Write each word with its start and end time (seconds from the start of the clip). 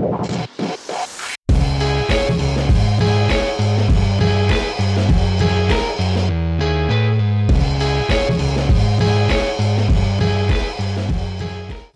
Und 0.00 0.16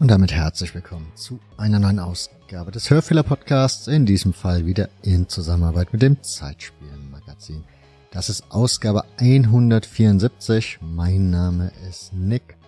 damit 0.00 0.32
herzlich 0.32 0.74
willkommen 0.74 1.10
zu 1.14 1.40
einer 1.56 1.78
neuen 1.78 1.98
Ausgabe 1.98 2.70
des 2.70 2.90
Hörfehler 2.90 3.22
Podcasts, 3.22 3.88
in 3.88 4.04
diesem 4.04 4.34
Fall 4.34 4.66
wieder 4.66 4.90
in 5.00 5.30
Zusammenarbeit 5.30 5.94
mit 5.94 6.02
dem 6.02 6.22
Zeitspielen 6.22 7.10
Magazin. 7.10 7.64
Das 8.10 8.28
ist 8.28 8.44
Ausgabe 8.50 9.04
174. 9.16 10.80
Mein 10.82 11.30
Name 11.30 11.72
ist 11.88 12.12
Nick 12.12 12.58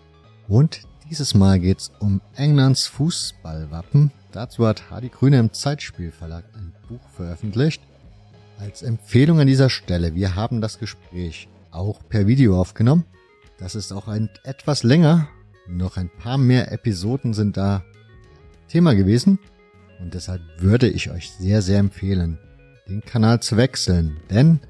und 0.48 0.80
dieses 1.10 1.34
Mal 1.34 1.60
geht's 1.60 1.92
um 2.00 2.20
Englands 2.34 2.86
Fußballwappen. 2.86 4.10
Dazu 4.32 4.66
hat 4.66 4.90
Hardy 4.90 5.08
Grüne 5.08 5.38
im 5.38 5.52
Zeitspielverlag 5.52 6.44
ein 6.54 6.74
Buch 6.88 7.08
veröffentlicht. 7.14 7.82
Als 8.58 8.82
Empfehlung 8.82 9.40
an 9.40 9.46
dieser 9.46 9.70
Stelle, 9.70 10.14
wir 10.14 10.34
haben 10.34 10.60
das 10.60 10.78
Gespräch 10.78 11.48
auch 11.70 12.00
per 12.08 12.26
Video 12.26 12.60
aufgenommen. 12.60 13.04
Das 13.58 13.74
ist 13.74 13.92
auch 13.92 14.08
ein 14.08 14.28
etwas 14.44 14.82
länger 14.82 15.28
noch 15.68 15.96
ein 15.96 16.10
paar 16.10 16.38
mehr 16.38 16.72
Episoden 16.72 17.34
sind 17.34 17.56
da 17.56 17.82
Thema 18.68 18.94
gewesen. 18.94 19.38
Und 20.00 20.14
deshalb 20.14 20.42
würde 20.58 20.88
ich 20.88 21.10
euch 21.10 21.30
sehr, 21.30 21.62
sehr 21.62 21.78
empfehlen, 21.78 22.38
den 22.88 23.00
Kanal 23.00 23.40
zu 23.40 23.56
wechseln. 23.56 24.18
Denn 24.30 24.60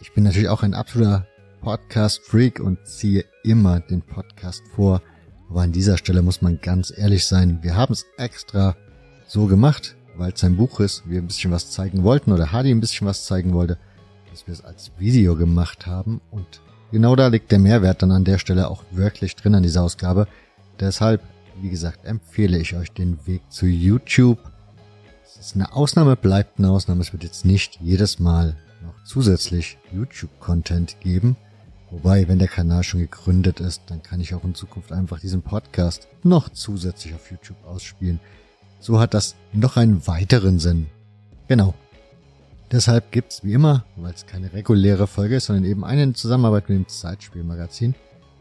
ich 0.00 0.12
bin 0.12 0.24
natürlich 0.24 0.48
auch 0.48 0.62
ein 0.62 0.74
absoluter 0.74 1.26
Podcast-Freak 1.60 2.60
und 2.60 2.86
ziehe 2.86 3.24
immer 3.44 3.80
den 3.80 4.02
Podcast 4.02 4.62
vor. 4.74 5.02
Aber 5.50 5.62
an 5.62 5.72
dieser 5.72 5.98
Stelle 5.98 6.22
muss 6.22 6.40
man 6.40 6.60
ganz 6.60 6.92
ehrlich 6.96 7.26
sein. 7.26 7.58
Wir 7.62 7.76
haben 7.76 7.92
es 7.92 8.06
extra 8.16 8.76
so 9.26 9.46
gemacht, 9.46 9.96
weil 10.16 10.32
es 10.32 10.44
ein 10.44 10.56
Buch 10.56 10.80
ist, 10.80 11.02
wir 11.06 11.20
ein 11.20 11.26
bisschen 11.26 11.50
was 11.50 11.70
zeigen 11.70 12.04
wollten 12.04 12.32
oder 12.32 12.52
Hardy 12.52 12.70
ein 12.70 12.80
bisschen 12.80 13.06
was 13.06 13.26
zeigen 13.26 13.52
wollte, 13.52 13.76
dass 14.30 14.46
wir 14.46 14.54
es 14.54 14.64
als 14.64 14.92
Video 14.98 15.36
gemacht 15.36 15.86
haben 15.86 16.20
und 16.30 16.60
Genau 16.92 17.14
da 17.14 17.28
liegt 17.28 17.52
der 17.52 17.60
Mehrwert 17.60 18.02
dann 18.02 18.10
an 18.10 18.24
der 18.24 18.38
Stelle 18.38 18.68
auch 18.68 18.82
wirklich 18.90 19.36
drin 19.36 19.54
an 19.54 19.62
dieser 19.62 19.82
Ausgabe. 19.82 20.26
Deshalb, 20.80 21.22
wie 21.60 21.70
gesagt, 21.70 22.04
empfehle 22.04 22.58
ich 22.58 22.74
euch 22.74 22.90
den 22.90 23.24
Weg 23.26 23.42
zu 23.48 23.66
YouTube. 23.66 24.38
Es 25.24 25.36
ist 25.36 25.54
eine 25.54 25.72
Ausnahme, 25.72 26.16
bleibt 26.16 26.58
eine 26.58 26.70
Ausnahme. 26.70 27.02
Es 27.02 27.12
wird 27.12 27.22
jetzt 27.22 27.44
nicht 27.44 27.78
jedes 27.80 28.18
Mal 28.18 28.56
noch 28.82 29.04
zusätzlich 29.04 29.78
YouTube-Content 29.92 30.98
geben. 31.00 31.36
Wobei, 31.90 32.28
wenn 32.28 32.38
der 32.38 32.48
Kanal 32.48 32.84
schon 32.84 33.00
gegründet 33.00 33.58
ist, 33.58 33.82
dann 33.86 34.02
kann 34.02 34.20
ich 34.20 34.34
auch 34.34 34.44
in 34.44 34.54
Zukunft 34.54 34.92
einfach 34.92 35.18
diesen 35.18 35.42
Podcast 35.42 36.06
noch 36.22 36.48
zusätzlich 36.48 37.14
auf 37.14 37.30
YouTube 37.30 37.56
ausspielen. 37.66 38.20
So 38.78 39.00
hat 39.00 39.12
das 39.12 39.34
noch 39.52 39.76
einen 39.76 40.06
weiteren 40.06 40.60
Sinn. 40.60 40.86
Genau. 41.48 41.74
Deshalb 42.70 43.10
gibt's 43.10 43.42
wie 43.42 43.54
immer, 43.54 43.84
weil 43.96 44.14
es 44.14 44.26
keine 44.26 44.52
reguläre 44.52 45.08
Folge 45.08 45.36
ist, 45.36 45.46
sondern 45.46 45.64
eben 45.64 45.84
eine 45.84 46.12
Zusammenarbeit 46.12 46.68
mit 46.68 46.78
dem 46.78 46.88
Zeitspielmagazin, 46.88 47.96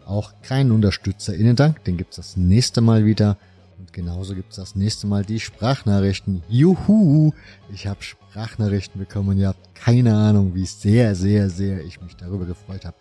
auch 0.06 0.34
keinen 0.44 0.72
UnterstützerInnen-Dank. 0.72 1.84
Den 1.86 1.98
gibt's 1.98 2.18
das 2.18 2.38
nächste 2.38 2.82
Mal 2.82 3.06
wieder. 3.06 3.38
Und 3.80 3.92
genauso 3.94 4.36
gibt's 4.36 4.58
das 4.58 4.76
nächste 4.76 5.08
Mal 5.08 5.26
die 5.26 5.40
Sprachnachrichten. 5.40 6.44
Juhu! 6.48 7.32
Ich 7.74 7.88
habe 7.88 8.04
Sprachnachrichten 8.04 9.00
bekommen 9.00 9.30
und 9.30 9.38
ihr 9.40 9.48
habt 9.48 9.74
keine 9.74 10.16
Ahnung, 10.16 10.54
wie 10.54 10.68
sehr, 10.68 11.16
sehr, 11.16 11.50
sehr 11.50 11.84
ich 11.84 12.00
mich 12.00 12.16
darüber 12.16 12.46
gefreut 12.46 12.86
habe. 12.86 12.96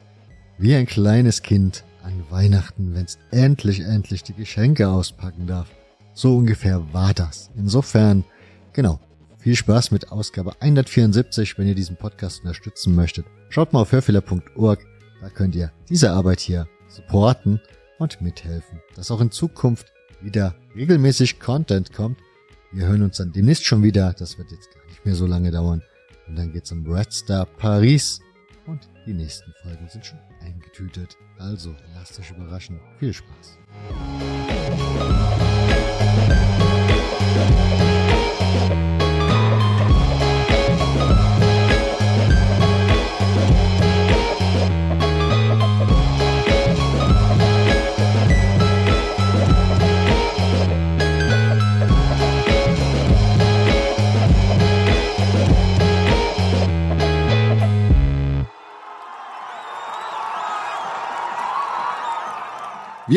Wie 0.60 0.74
ein 0.74 0.86
kleines 0.86 1.42
Kind 1.42 1.84
an 2.02 2.24
Weihnachten, 2.30 2.92
wenn's 2.92 3.16
endlich, 3.30 3.78
endlich 3.78 4.24
die 4.24 4.34
Geschenke 4.34 4.88
auspacken 4.88 5.46
darf. 5.46 5.68
So 6.14 6.36
ungefähr 6.36 6.92
war 6.92 7.14
das. 7.14 7.48
Insofern, 7.56 8.24
genau, 8.72 8.98
viel 9.38 9.54
Spaß 9.54 9.92
mit 9.92 10.10
Ausgabe 10.10 10.60
174, 10.60 11.56
wenn 11.58 11.68
ihr 11.68 11.76
diesen 11.76 11.94
Podcast 11.94 12.40
unterstützen 12.40 12.96
möchtet. 12.96 13.24
Schaut 13.50 13.72
mal 13.72 13.82
auf 13.82 13.92
hörfehler.org, 13.92 14.84
da 15.20 15.28
könnt 15.28 15.54
ihr 15.54 15.70
diese 15.88 16.10
Arbeit 16.10 16.40
hier 16.40 16.66
supporten 16.88 17.60
und 18.00 18.20
mithelfen, 18.20 18.80
dass 18.96 19.12
auch 19.12 19.20
in 19.20 19.30
Zukunft 19.30 19.92
wieder 20.20 20.56
regelmäßig 20.74 21.38
Content 21.38 21.92
kommt. 21.92 22.18
Wir 22.72 22.88
hören 22.88 23.02
uns 23.02 23.18
dann 23.18 23.30
demnächst 23.30 23.64
schon 23.64 23.84
wieder, 23.84 24.12
das 24.12 24.38
wird 24.38 24.50
jetzt 24.50 24.74
gar 24.74 24.84
nicht 24.86 25.06
mehr 25.06 25.14
so 25.14 25.26
lange 25.26 25.52
dauern. 25.52 25.82
Und 26.26 26.34
dann 26.34 26.52
geht's 26.52 26.72
um 26.72 26.84
Red 26.84 27.12
Star 27.12 27.46
Paris 27.46 28.20
die 29.08 29.14
nächsten 29.14 29.54
Folgen 29.62 29.88
sind 29.88 30.04
schon 30.04 30.18
eingetütet. 30.40 31.16
Also 31.38 31.74
lasst 31.94 32.20
euch 32.20 32.30
überraschen. 32.30 32.78
Viel 32.98 33.14
Spaß. 33.14 33.58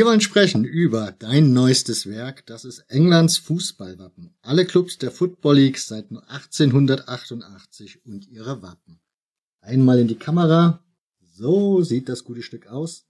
Wir 0.01 0.07
wollen 0.07 0.19
sprechen 0.19 0.66
über 0.66 1.12
dein 1.19 1.53
neuestes 1.53 2.07
Werk. 2.07 2.44
Das 2.47 2.66
ist 2.66 2.79
Englands 2.88 3.38
Fußballwappen. 3.38 4.34
Alle 4.41 4.66
Clubs 4.66 4.97
der 4.97 5.12
Football 5.12 5.57
League 5.57 5.78
seit 5.78 6.09
1888 6.09 8.03
und 8.03 8.28
ihre 8.28 8.63
Wappen. 8.63 9.00
Einmal 9.59 10.00
in 10.00 10.07
die 10.07 10.16
Kamera. 10.16 10.84
So 11.35 11.84
sieht 11.84 12.09
das 12.09 12.23
gute 12.23 12.41
Stück 12.41 12.66
aus. 12.66 13.06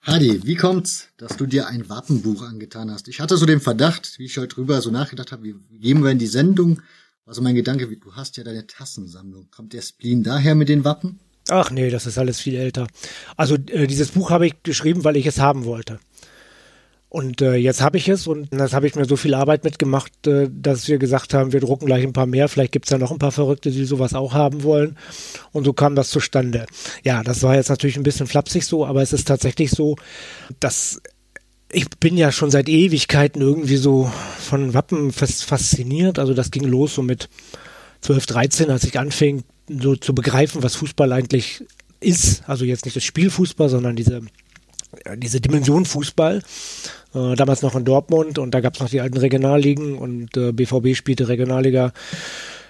Hadi, 0.00 0.46
wie 0.46 0.54
kommt's, 0.54 1.08
dass 1.18 1.36
du 1.36 1.44
dir 1.44 1.66
ein 1.66 1.86
Wappenbuch 1.90 2.44
angetan 2.44 2.90
hast? 2.90 3.06
Ich 3.08 3.20
hatte 3.20 3.36
so 3.36 3.44
den 3.44 3.60
Verdacht, 3.60 4.18
wie 4.18 4.24
ich 4.24 4.38
heute 4.38 4.54
drüber 4.54 4.80
so 4.80 4.90
nachgedacht 4.90 5.32
habe, 5.32 5.42
wie 5.42 5.78
geben 5.80 6.02
wir 6.02 6.12
in 6.12 6.18
die 6.18 6.26
Sendung? 6.26 6.80
Also 7.26 7.42
mein 7.42 7.56
Gedanke, 7.56 7.90
wie 7.90 7.98
du 7.98 8.14
hast 8.14 8.38
ja 8.38 8.44
deine 8.44 8.66
Tassensammlung. 8.66 9.50
Kommt 9.50 9.74
der 9.74 9.82
Spleen 9.82 10.22
daher 10.22 10.54
mit 10.54 10.70
den 10.70 10.84
Wappen? 10.84 11.20
Ach 11.50 11.70
nee, 11.70 11.90
das 11.90 12.06
ist 12.06 12.18
alles 12.18 12.40
viel 12.40 12.56
älter. 12.56 12.86
Also 13.36 13.56
äh, 13.56 13.86
dieses 13.86 14.10
Buch 14.10 14.30
habe 14.30 14.46
ich 14.46 14.62
geschrieben, 14.62 15.04
weil 15.04 15.16
ich 15.16 15.26
es 15.26 15.40
haben 15.40 15.64
wollte. 15.64 15.98
Und 17.14 17.42
äh, 17.42 17.54
jetzt 17.54 17.80
habe 17.80 17.96
ich 17.96 18.08
es 18.08 18.26
und 18.26 18.48
das 18.50 18.72
habe 18.72 18.88
ich 18.88 18.96
mir 18.96 19.04
so 19.04 19.14
viel 19.14 19.34
Arbeit 19.34 19.62
mitgemacht, 19.62 20.26
äh, 20.26 20.48
dass 20.50 20.88
wir 20.88 20.98
gesagt 20.98 21.32
haben, 21.32 21.52
wir 21.52 21.60
drucken 21.60 21.86
gleich 21.86 22.02
ein 22.02 22.12
paar 22.12 22.26
mehr. 22.26 22.48
Vielleicht 22.48 22.72
gibt's 22.72 22.90
ja 22.90 22.98
noch 22.98 23.12
ein 23.12 23.18
paar 23.18 23.30
Verrückte, 23.30 23.70
die 23.70 23.84
sowas 23.84 24.14
auch 24.14 24.32
haben 24.32 24.64
wollen. 24.64 24.96
Und 25.52 25.64
so 25.64 25.72
kam 25.72 25.94
das 25.94 26.10
zustande. 26.10 26.66
Ja, 27.04 27.22
das 27.22 27.44
war 27.44 27.54
jetzt 27.54 27.68
natürlich 27.68 27.96
ein 27.96 28.02
bisschen 28.02 28.26
flapsig 28.26 28.64
so, 28.64 28.84
aber 28.84 29.00
es 29.00 29.12
ist 29.12 29.28
tatsächlich 29.28 29.70
so, 29.70 29.94
dass 30.58 31.00
ich 31.70 31.88
bin 32.00 32.16
ja 32.16 32.32
schon 32.32 32.50
seit 32.50 32.68
Ewigkeiten 32.68 33.42
irgendwie 33.42 33.76
so 33.76 34.10
von 34.40 34.74
Wappen 34.74 35.12
fasziniert. 35.12 36.18
Also 36.18 36.34
das 36.34 36.50
ging 36.50 36.64
los 36.64 36.96
so 36.96 37.02
mit 37.02 37.28
12, 38.00 38.26
13, 38.26 38.70
als 38.70 38.82
ich 38.82 38.98
anfing, 38.98 39.44
so 39.68 39.96
zu 39.96 40.14
begreifen, 40.14 40.62
was 40.62 40.76
Fußball 40.76 41.12
eigentlich 41.12 41.64
ist. 42.00 42.42
Also 42.46 42.64
jetzt 42.64 42.84
nicht 42.84 42.96
das 42.96 43.04
Spiel 43.04 43.30
Fußball, 43.30 43.68
sondern 43.68 43.96
diese, 43.96 44.20
diese 45.16 45.40
Dimension 45.40 45.84
Fußball. 45.84 46.42
Äh, 47.14 47.36
damals 47.36 47.62
noch 47.62 47.76
in 47.76 47.84
Dortmund 47.84 48.38
und 48.38 48.52
da 48.52 48.60
gab 48.60 48.74
es 48.74 48.80
noch 48.80 48.88
die 48.88 49.00
alten 49.00 49.18
Regionalligen 49.18 49.96
und 49.96 50.36
äh, 50.36 50.52
BVB 50.52 50.96
spielte 50.96 51.28
Regionalliga 51.28 51.92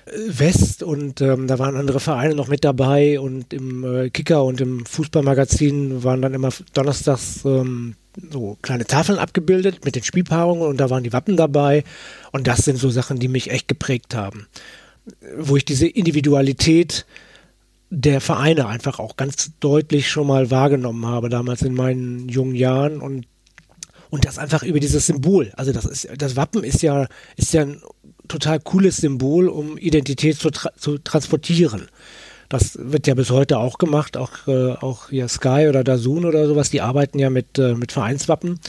äh, 0.05 0.11
West 0.29 0.83
und 0.83 1.23
ähm, 1.23 1.47
da 1.47 1.59
waren 1.59 1.77
andere 1.77 1.99
Vereine 1.99 2.35
noch 2.35 2.49
mit 2.49 2.63
dabei 2.63 3.19
und 3.19 3.55
im 3.55 3.85
äh, 3.85 4.11
Kicker 4.11 4.45
und 4.45 4.61
im 4.61 4.85
Fußballmagazin 4.85 6.05
waren 6.05 6.21
dann 6.21 6.35
immer 6.35 6.51
donnerstags 6.75 7.41
ähm, 7.47 7.95
so 8.31 8.59
kleine 8.61 8.85
Tafeln 8.85 9.19
abgebildet 9.19 9.85
mit 9.87 9.97
den 9.97 10.05
Spielpaarungen 10.05 10.69
und 10.69 10.77
da 10.77 10.91
waren 10.91 11.05
die 11.05 11.13
Wappen 11.15 11.37
dabei 11.37 11.83
und 12.31 12.47
das 12.47 12.59
sind 12.59 12.79
so 12.79 12.91
Sachen, 12.91 13.19
die 13.19 13.29
mich 13.29 13.51
echt 13.51 13.67
geprägt 13.67 14.15
haben 14.15 14.47
wo 15.39 15.57
ich 15.57 15.65
diese 15.65 15.87
Individualität 15.87 17.07
der 17.91 18.21
Vereine 18.21 18.67
einfach 18.67 18.99
auch 18.99 19.17
ganz 19.17 19.53
deutlich 19.61 20.09
schon 20.09 20.27
mal 20.27 20.51
wahrgenommen 20.51 21.07
habe, 21.07 21.29
damals 21.29 21.63
in 21.63 21.75
meinen 21.75 22.29
jungen 22.29 22.55
Jahren 22.55 23.01
und 23.01 23.27
und 24.11 24.27
das 24.27 24.39
einfach 24.39 24.63
über 24.63 24.79
dieses 24.79 25.07
Symbol. 25.07 25.53
Also 25.57 25.73
das 25.73 25.85
ist 25.85 26.09
das 26.17 26.37
Wappen 26.37 26.63
ist 26.63 26.83
ja 26.83 27.07
ist 27.37 27.53
ja 27.53 27.63
ein 27.63 27.83
total 28.29 28.61
cooles 28.61 28.99
Symbol, 28.99 29.49
um 29.49 29.77
Identität 29.77 30.39
zu, 30.39 30.51
tra 30.51 30.73
zu 30.77 30.99
transportieren. 30.99 31.89
Das 32.49 32.79
wird 32.81 33.07
ja 33.07 33.15
bis 33.15 33.31
heute 33.31 33.59
auch 33.59 33.79
gemacht, 33.79 34.17
auch 34.17 34.47
äh, 34.47 34.73
auch 34.73 35.11
hier 35.11 35.29
Sky 35.29 35.67
oder 35.69 35.83
Dazun 35.83 36.25
oder 36.25 36.47
sowas, 36.47 36.71
die 36.71 36.81
arbeiten 36.81 37.19
ja 37.19 37.31
mit 37.31 37.59
äh, 37.59 37.75
mit 37.75 37.93
Vereinswappen 37.93 38.61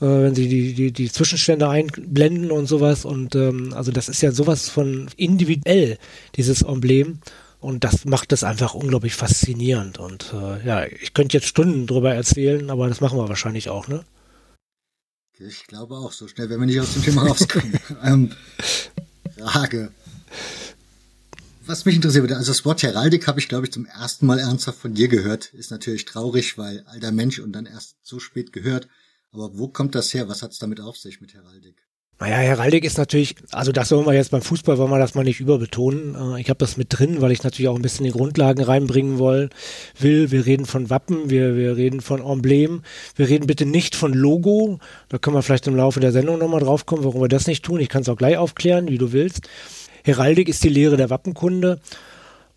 äh, 0.00 0.06
wenn 0.06 0.34
sie 0.34 0.48
die, 0.48 0.74
die, 0.74 0.92
die 0.92 1.12
Zwischenstände 1.12 1.68
einblenden 1.68 2.50
und 2.50 2.66
sowas. 2.66 3.04
Und 3.04 3.34
ähm, 3.34 3.72
also 3.74 3.92
das 3.92 4.08
ist 4.08 4.22
ja 4.22 4.32
sowas 4.32 4.68
von 4.68 5.08
individuell, 5.16 5.98
dieses 6.36 6.62
Emblem. 6.62 7.20
Und 7.60 7.84
das 7.84 8.06
macht 8.06 8.32
es 8.32 8.42
einfach 8.42 8.74
unglaublich 8.74 9.14
faszinierend. 9.14 9.98
Und 9.98 10.32
äh, 10.32 10.66
ja, 10.66 10.84
ich 10.86 11.12
könnte 11.12 11.36
jetzt 11.36 11.46
Stunden 11.46 11.86
drüber 11.86 12.14
erzählen, 12.14 12.70
aber 12.70 12.88
das 12.88 13.00
machen 13.00 13.18
wir 13.18 13.28
wahrscheinlich 13.28 13.68
auch, 13.68 13.86
ne? 13.86 14.04
Ich 15.38 15.66
glaube 15.66 15.94
auch, 15.94 16.12
so 16.12 16.28
schnell 16.28 16.50
werden 16.50 16.60
wir 16.60 16.66
nicht 16.66 16.80
aus 16.80 16.92
dem 16.92 17.02
Thema 17.02 17.26
rauskommen. 17.26 17.72
ähm, 18.02 18.32
Frage. 19.38 19.90
Was 21.64 21.84
mich 21.84 21.94
interessiert 21.94 22.24
würde, 22.24 22.36
also 22.36 22.50
das 22.50 22.64
Wort 22.64 22.82
Heraldik 22.82 23.26
habe 23.26 23.40
ich, 23.40 23.48
glaube 23.48 23.66
ich, 23.66 23.72
zum 23.72 23.86
ersten 23.86 24.26
Mal 24.26 24.38
ernsthaft 24.38 24.78
von 24.78 24.94
dir 24.94 25.08
gehört. 25.08 25.54
Ist 25.54 25.70
natürlich 25.70 26.04
traurig, 26.04 26.58
weil 26.58 26.82
alter 26.86 27.12
Mensch 27.12 27.38
und 27.38 27.52
dann 27.52 27.66
erst 27.66 27.96
so 28.02 28.18
spät 28.18 28.52
gehört. 28.52 28.88
Aber 29.32 29.56
wo 29.58 29.68
kommt 29.68 29.94
das 29.94 30.12
her? 30.12 30.28
Was 30.28 30.42
hat 30.42 30.52
es 30.52 30.58
damit 30.58 30.80
auf 30.80 30.96
sich 30.96 31.20
mit 31.20 31.34
Heraldik? 31.34 31.86
Naja, 32.20 32.36
Heraldik 32.36 32.84
ist 32.84 32.98
natürlich, 32.98 33.36
also 33.50 33.72
das 33.72 33.88
sollen 33.88 34.04
wir 34.04 34.12
jetzt 34.12 34.30
beim 34.30 34.42
Fußball, 34.42 34.76
wollen 34.76 34.90
wir 34.90 34.98
das 34.98 35.14
mal 35.14 35.24
nicht 35.24 35.40
überbetonen. 35.40 36.34
Äh, 36.34 36.40
ich 36.42 36.50
habe 36.50 36.58
das 36.58 36.76
mit 36.76 36.88
drin, 36.90 37.22
weil 37.22 37.32
ich 37.32 37.42
natürlich 37.42 37.68
auch 37.68 37.76
ein 37.76 37.82
bisschen 37.82 38.04
die 38.04 38.10
Grundlagen 38.10 38.62
reinbringen 38.62 39.18
will. 39.18 39.48
will. 39.98 40.30
Wir 40.30 40.44
reden 40.44 40.66
von 40.66 40.90
Wappen, 40.90 41.30
wir, 41.30 41.56
wir 41.56 41.78
reden 41.78 42.02
von 42.02 42.20
Emblem, 42.20 42.82
wir 43.16 43.28
reden 43.30 43.46
bitte 43.46 43.64
nicht 43.64 43.96
von 43.96 44.12
Logo. 44.12 44.80
Da 45.08 45.16
können 45.16 45.34
wir 45.34 45.42
vielleicht 45.42 45.66
im 45.66 45.76
Laufe 45.76 46.00
der 46.00 46.12
Sendung 46.12 46.38
nochmal 46.38 46.60
drauf 46.60 46.84
kommen, 46.84 47.04
warum 47.04 47.22
wir 47.22 47.28
das 47.28 47.46
nicht 47.46 47.64
tun. 47.64 47.80
Ich 47.80 47.88
kann 47.88 48.02
es 48.02 48.08
auch 48.10 48.16
gleich 48.16 48.36
aufklären, 48.36 48.88
wie 48.88 48.98
du 48.98 49.12
willst. 49.12 49.48
Heraldik 50.04 50.50
ist 50.50 50.62
die 50.62 50.68
Lehre 50.68 50.98
der 50.98 51.08
Wappenkunde. 51.08 51.80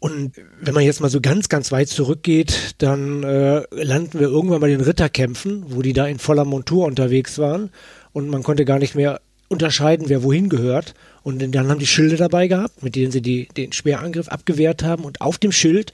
Und 0.03 0.33
wenn 0.59 0.73
man 0.73 0.83
jetzt 0.83 0.99
mal 0.99 1.09
so 1.09 1.21
ganz, 1.21 1.47
ganz 1.47 1.71
weit 1.71 1.87
zurückgeht, 1.87 2.75
dann 2.79 3.23
äh, 3.23 3.63
landen 3.71 4.19
wir 4.19 4.27
irgendwann 4.27 4.59
bei 4.59 4.67
den 4.67 4.81
Ritterkämpfen, 4.81 5.63
wo 5.69 5.81
die 5.81 5.93
da 5.93 6.05
in 6.05 6.19
voller 6.19 6.43
Montur 6.43 6.85
unterwegs 6.87 7.39
waren 7.39 7.69
und 8.11 8.27
man 8.27 8.43
konnte 8.43 8.65
gar 8.65 8.79
nicht 8.79 8.95
mehr 8.95 9.21
unterscheiden, 9.47 10.09
wer 10.09 10.21
wohin 10.21 10.49
gehört. 10.49 10.93
Und 11.23 11.41
dann 11.55 11.69
haben 11.69 11.79
die 11.79 11.87
Schilde 11.87 12.17
dabei 12.17 12.49
gehabt, 12.49 12.83
mit 12.83 12.97
denen 12.97 13.13
sie 13.13 13.21
die, 13.21 13.47
den 13.55 13.71
Speerangriff 13.71 14.27
abgewehrt 14.27 14.83
haben. 14.83 15.05
Und 15.05 15.21
auf 15.21 15.37
dem 15.37 15.53
Schild 15.53 15.93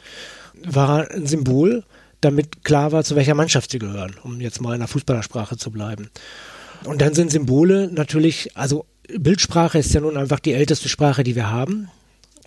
war 0.56 1.12
ein 1.12 1.28
Symbol, 1.28 1.84
damit 2.20 2.64
klar 2.64 2.92
war, 2.92 3.04
zu 3.04 3.16
welcher 3.16 3.36
Mannschaft 3.36 3.70
sie 3.70 3.78
gehören, 3.78 4.16
um 4.24 4.42
jetzt 4.42 4.60
mal 4.60 4.74
in 4.74 4.80
der 4.80 4.88
Fußballersprache 4.88 5.58
zu 5.58 5.70
bleiben. 5.70 6.10
Und 6.84 7.02
dann 7.02 7.14
sind 7.14 7.30
Symbole 7.30 7.92
natürlich, 7.94 8.58
also 8.58 8.88
Bildsprache 9.08 9.78
ist 9.78 9.94
ja 9.94 10.02
nun 10.02 10.18
einfach 10.18 10.40
die 10.40 10.54
älteste 10.54 10.90
Sprache, 10.90 11.24
die 11.24 11.36
wir 11.36 11.52
haben. 11.52 11.90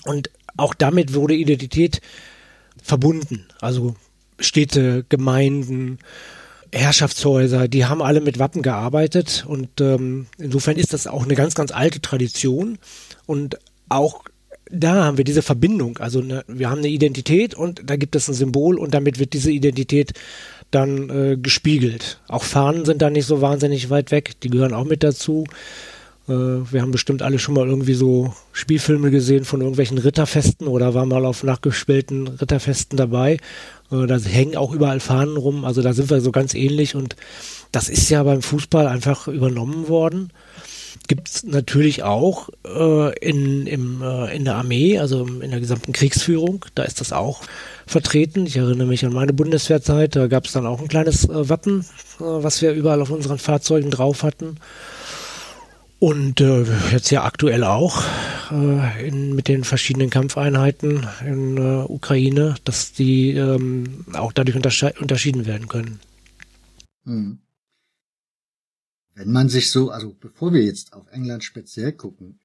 Und 0.05 0.29
auch 0.57 0.75
damit 0.75 1.15
wurde 1.15 1.35
Identität 1.35 2.01
verbunden. 2.83 3.47
Also 3.61 3.95
Städte, 4.39 5.05
Gemeinden, 5.09 5.99
Herrschaftshäuser, 6.73 7.69
die 7.69 7.85
haben 7.85 8.03
alle 8.03 8.21
mit 8.21 8.39
Wappen 8.39 8.63
gearbeitet 8.63 9.45
und 9.47 9.81
ähm, 9.81 10.27
insofern 10.39 10.77
ist 10.77 10.93
das 10.95 11.07
auch 11.07 11.25
eine 11.25 11.35
ganz, 11.35 11.55
ganz 11.55 11.71
alte 11.71 12.01
Tradition 12.01 12.79
und 13.27 13.59
auch 13.89 14.25
da 14.71 15.05
haben 15.05 15.19
wir 15.19 15.25
diese 15.25 15.43
Verbindung. 15.43 15.99
Also 15.99 16.21
eine, 16.21 16.45
wir 16.49 16.71
haben 16.71 16.79
eine 16.79 16.89
Identität 16.89 17.55
und 17.55 17.83
da 17.85 17.97
gibt 17.97 18.17
es 18.17 18.29
ein 18.29 18.35
Symbol 18.35 18.79
und 18.79 18.95
damit 18.95 19.19
wird 19.19 19.35
diese 19.35 19.51
Identität 19.51 20.15
dann 20.71 21.11
äh, 21.11 21.37
gespiegelt. 21.37 22.21
Auch 22.27 22.43
Fahnen 22.43 22.87
sind 22.87 23.03
da 23.03 23.11
nicht 23.11 23.27
so 23.27 23.43
wahnsinnig 23.43 23.91
weit 23.91 24.11
weg, 24.11 24.41
die 24.41 24.49
gehören 24.49 24.73
auch 24.73 24.85
mit 24.85 25.03
dazu. 25.03 25.45
Äh, 26.29 26.33
wir 26.33 26.83
haben 26.83 26.93
bestimmt 26.93 27.23
alle 27.23 27.39
schon 27.39 27.55
mal 27.55 27.67
irgendwie 27.67 27.95
so 27.95 28.35
Spielfilme 28.53 29.11
gesehen 29.11 29.45
von 29.45 29.61
irgendwelchen 29.61 29.99
Ritterfesten 29.99 30.69
oder 30.69 30.95
waren 30.95 31.09
mal 31.09 31.25
auf 31.25 31.43
nachgespielten 31.43 32.29
Ritterfesten 32.29 32.97
dabei. 32.97 33.39
Äh, 33.91 34.07
da 34.07 34.19
hängen 34.19 34.57
auch 34.57 34.73
überall 34.73 35.01
Fahnen 35.01 35.37
rum, 35.37 35.65
also 35.65 35.83
da 35.83 35.93
sind 35.93 36.11
wir 36.11 36.21
so 36.21 36.33
ganz 36.33 36.55
ähnlich 36.55 36.95
und 36.95 37.17
das 37.73 37.89
ist 37.89 38.09
ja 38.11 38.23
beim 38.23 38.43
Fußball 38.43 38.87
einfach 38.87 39.29
übernommen 39.29 39.89
worden. 39.89 40.31
Gibt 41.09 41.29
es 41.29 41.43
natürlich 41.43 42.03
auch 42.03 42.51
äh, 42.65 43.19
in, 43.19 43.67
im, 43.67 44.03
in 44.31 44.45
der 44.45 44.57
Armee, 44.57 44.99
also 44.99 45.25
in 45.25 45.51
der 45.51 45.59
gesamten 45.59 45.93
Kriegsführung, 45.93 46.67
da 46.75 46.83
ist 46.85 47.01
das 47.01 47.13
auch 47.13 47.41
vertreten. 47.87 48.47
Ich 48.47 48.59
erinnere 48.59 48.87
mich 48.87 49.05
an 49.05 49.13
meine 49.13 49.33
Bundeswehrzeit, 49.33 50.15
da 50.15 50.27
gab 50.27 50.45
es 50.45 50.53
dann 50.53 50.67
auch 50.67 50.81
ein 50.81 50.89
kleines 50.89 51.29
Wappen, 51.29 51.87
was 52.19 52.61
wir 52.61 52.73
überall 52.73 53.01
auf 53.01 53.11
unseren 53.11 53.39
Fahrzeugen 53.39 53.91
drauf 53.91 54.23
hatten. 54.23 54.59
Und 56.03 56.41
äh, 56.41 56.65
jetzt 56.91 57.13
ja 57.13 57.23
aktuell 57.23 57.63
auch 57.63 58.03
äh, 58.51 59.07
in, 59.07 59.37
mit 59.37 59.47
den 59.47 59.63
verschiedenen 59.63 60.11
Kampfeinheiten 60.11 61.07
in 61.25 61.57
äh, 61.57 61.85
Ukraine, 61.85 62.57
dass 62.65 62.93
die 62.93 63.31
ähm, 63.31 64.05
auch 64.13 64.33
dadurch 64.33 64.57
unterschieden 64.57 65.47
werden 65.47 65.69
können. 65.69 66.01
Hm. 67.05 67.39
Wenn 69.15 69.31
man 69.31 69.49
sich 69.49 69.71
so, 69.71 69.91
also 69.91 70.13
bevor 70.19 70.53
wir 70.53 70.65
jetzt 70.65 70.93
auf 70.93 71.07
England 71.13 71.45
speziell 71.45 71.93
gucken, 71.93 72.41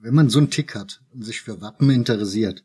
wenn 0.00 0.14
man 0.14 0.30
so 0.30 0.38
einen 0.38 0.48
Tick 0.48 0.74
hat 0.74 1.02
und 1.12 1.22
sich 1.22 1.42
für 1.42 1.60
Wappen 1.60 1.90
interessiert, 1.90 2.64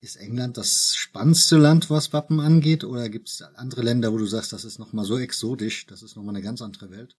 ist 0.00 0.16
England 0.16 0.56
das 0.56 0.94
spannendste 0.96 1.58
Land, 1.58 1.90
was 1.90 2.14
Wappen 2.14 2.40
angeht, 2.40 2.84
oder 2.84 3.10
gibt 3.10 3.28
es 3.28 3.42
andere 3.42 3.82
Länder, 3.82 4.10
wo 4.10 4.16
du 4.16 4.24
sagst, 4.24 4.54
das 4.54 4.64
ist 4.64 4.78
nochmal 4.78 5.04
so 5.04 5.18
exotisch, 5.18 5.84
das 5.84 6.02
ist 6.02 6.16
nochmal 6.16 6.34
eine 6.34 6.42
ganz 6.42 6.62
andere 6.62 6.90
Welt? 6.90 7.14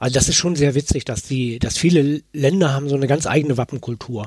Also 0.00 0.14
das 0.14 0.28
ist 0.28 0.36
schon 0.36 0.56
sehr 0.56 0.74
witzig, 0.74 1.04
dass 1.04 1.22
die, 1.22 1.58
dass 1.58 1.76
viele 1.76 2.22
Länder 2.32 2.72
haben 2.72 2.88
so 2.88 2.96
eine 2.96 3.06
ganz 3.06 3.26
eigene 3.26 3.58
Wappenkultur. 3.58 4.26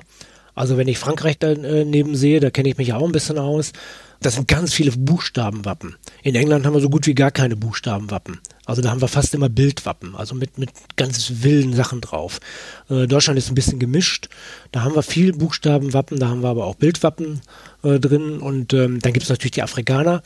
Also 0.53 0.77
wenn 0.77 0.87
ich 0.87 0.99
Frankreich 0.99 1.39
daneben 1.39 2.15
sehe, 2.15 2.39
da 2.39 2.51
kenne 2.51 2.69
ich 2.69 2.77
mich 2.77 2.93
auch 2.93 3.03
ein 3.03 3.11
bisschen 3.11 3.39
aus. 3.39 3.73
Das 4.21 4.35
sind 4.35 4.47
ganz 4.47 4.71
viele 4.71 4.91
Buchstabenwappen. 4.91 5.95
In 6.21 6.35
England 6.35 6.65
haben 6.65 6.75
wir 6.75 6.79
so 6.79 6.91
gut 6.91 7.07
wie 7.07 7.15
gar 7.15 7.31
keine 7.31 7.55
Buchstabenwappen. 7.55 8.39
Also 8.65 8.81
da 8.81 8.89
haben 8.89 9.01
wir 9.01 9.09
fast 9.09 9.33
immer 9.33 9.49
Bildwappen, 9.49 10.15
also 10.15 10.35
mit, 10.35 10.57
mit 10.57 10.69
ganz 10.95 11.31
wilden 11.41 11.73
Sachen 11.73 11.99
drauf. 11.99 12.39
Äh, 12.89 13.07
Deutschland 13.07 13.37
ist 13.37 13.49
ein 13.49 13.55
bisschen 13.55 13.79
gemischt. 13.79 14.29
Da 14.71 14.83
haben 14.83 14.95
wir 14.95 15.03
viel 15.03 15.33
Buchstabenwappen, 15.33 16.17
da 16.17 16.29
haben 16.29 16.43
wir 16.43 16.49
aber 16.49 16.65
auch 16.65 16.75
Bildwappen 16.75 17.41
äh, 17.83 17.99
drin. 17.99 18.39
Und 18.39 18.73
ähm, 18.73 18.99
dann 18.99 19.11
gibt 19.11 19.23
es 19.23 19.29
natürlich 19.29 19.51
die 19.51 19.63
Afrikaner. 19.63 20.23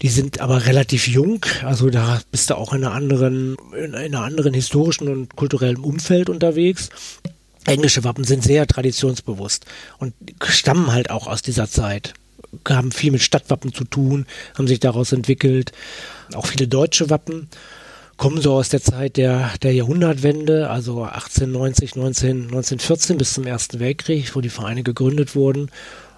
Die 0.00 0.08
sind 0.08 0.40
aber 0.40 0.66
relativ 0.66 1.06
jung. 1.06 1.44
Also 1.64 1.90
da 1.90 2.20
bist 2.30 2.48
du 2.48 2.56
auch 2.56 2.72
in 2.72 2.82
einer 2.82 2.94
anderen, 2.94 3.56
in 3.76 3.94
einer 3.94 4.22
anderen 4.22 4.54
historischen 4.54 5.08
und 5.08 5.36
kulturellen 5.36 5.78
Umfeld 5.78 6.30
unterwegs. 6.30 6.88
Englische 7.66 8.04
Wappen 8.04 8.24
sind 8.24 8.42
sehr 8.42 8.66
traditionsbewusst 8.66 9.66
und 9.98 10.14
stammen 10.44 10.92
halt 10.92 11.10
auch 11.10 11.26
aus 11.26 11.42
dieser 11.42 11.68
Zeit 11.68 12.14
haben 12.68 12.92
viel 12.92 13.12
mit 13.12 13.22
Stadtwappen 13.22 13.72
zu 13.72 13.84
tun, 13.84 14.26
haben 14.56 14.68
sich 14.68 14.80
daraus 14.80 15.12
entwickelt. 15.12 15.72
Auch 16.34 16.46
viele 16.46 16.68
deutsche 16.68 17.10
Wappen 17.10 17.48
kommen 18.16 18.40
so 18.40 18.54
aus 18.54 18.68
der 18.68 18.82
Zeit 18.82 19.16
der, 19.16 19.52
der 19.62 19.74
Jahrhundertwende, 19.74 20.70
also 20.70 21.02
1890, 21.04 21.96
19, 21.96 22.30
1914 22.44 23.18
bis 23.18 23.34
zum 23.34 23.46
Ersten 23.46 23.78
Weltkrieg, 23.78 24.34
wo 24.34 24.40
die 24.40 24.48
Vereine 24.48 24.82
gegründet 24.82 25.34
wurden. 25.34 25.70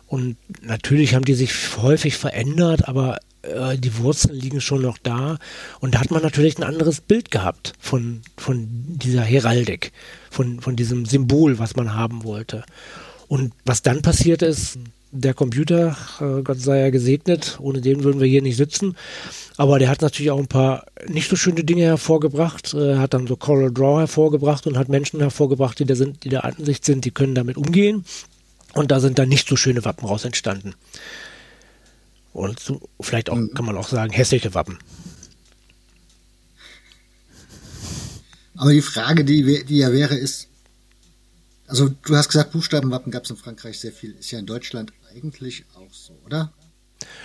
Und 0.07 0.37
natürlich 0.63 1.15
haben 1.15 1.25
die 1.25 1.35
sich 1.35 1.53
häufig 1.77 2.17
verändert, 2.17 2.89
aber 2.89 3.19
äh, 3.43 3.77
die 3.77 3.99
Wurzeln 3.99 4.35
liegen 4.35 4.61
schon 4.61 4.83
noch 4.83 4.99
da. 4.99 5.39
Und 5.81 5.95
da 5.95 6.01
hat 6.01 6.11
man 6.11 6.23
natürlich 6.23 6.57
ein 6.59 6.65
anderes 6.65 7.01
Bild 7.01 7.31
gehabt 7.31 7.75
von, 7.79 8.23
von 8.37 8.67
dieser 8.71 9.23
Heraldik, 9.23 9.93
von, 10.31 10.61
von 10.61 10.77
diesem 10.77 11.05
Symbol, 11.05 11.59
was 11.59 11.77
man 11.77 11.95
haben 11.95 12.25
wollte. 12.25 12.65
Und 13.27 13.53
was 13.67 13.83
dann 13.83 14.01
passiert 14.01 14.41
ist, 14.41 14.79
der 15.11 15.35
Computer, 15.35 15.97
äh, 16.21 16.43
Gott 16.43 16.61
sei 16.61 16.81
ja 16.81 16.91
gesegnet, 16.91 17.59
ohne 17.61 17.81
den 17.81 18.05
würden 18.05 18.21
wir 18.21 18.29
hier 18.29 18.43
nicht 18.43 18.57
sitzen. 18.57 18.97
Aber 19.57 19.79
der 19.79 19.89
hat 19.89 20.03
natürlich 20.03 20.31
auch 20.31 20.39
ein 20.39 20.49
paar 20.49 20.87
nicht 21.09 21.31
so 21.31 21.37
schöne 21.37 21.65
Dinge 21.65 21.83
hervorgebracht. 21.83 22.75
Er 22.75 22.97
äh, 22.97 22.99
hat 22.99 23.15
dann 23.15 23.27
so 23.27 23.37
Coral 23.37 23.73
Draw 23.73 24.01
hervorgebracht 24.01 24.67
und 24.67 24.77
hat 24.77 24.89
Menschen 24.89 25.21
hervorgebracht, 25.21 25.79
die 25.79 25.85
da 25.85 25.95
sind, 25.95 26.25
die 26.25 26.29
der 26.29 26.45
Ansicht 26.45 26.85
sind, 26.85 27.05
die 27.05 27.11
können 27.11 27.35
damit 27.35 27.57
umgehen. 27.57 28.05
Und 28.75 28.91
da 28.91 29.01
sind 29.01 29.19
dann 29.19 29.29
nicht 29.29 29.49
so 29.49 29.57
schöne 29.57 29.85
Wappen 29.85 30.07
raus 30.07 30.25
entstanden. 30.25 30.75
Und 32.33 32.61
so, 32.61 32.81
vielleicht 33.01 33.31
auch, 33.31 33.37
mhm. 33.37 33.55
kann 33.55 33.65
man 33.65 33.77
auch 33.77 33.89
sagen, 33.89 34.13
hässliche 34.13 34.55
Wappen. 34.55 34.79
Aber 38.57 38.73
die 38.73 38.83
Frage, 38.83 39.25
die, 39.25 39.65
die 39.65 39.79
ja 39.79 39.93
wäre, 39.93 40.17
ist, 40.17 40.48
also 41.69 41.91
du 42.05 42.17
hast 42.17 42.29
gesagt, 42.29 42.53
Buchstabenwappen 42.53 43.13
gab 43.13 43.25
es 43.25 43.31
in 43.31 43.37
Frankreich 43.37 43.79
sehr 43.79 43.93
viel. 43.93 44.13
Ist 44.19 44.31
ja 44.31 44.39
in 44.39 44.47
Deutschland 44.47 44.93
eigentlich 45.15 45.65
auch 45.75 45.93
so, 45.93 46.19
oder? 46.25 46.53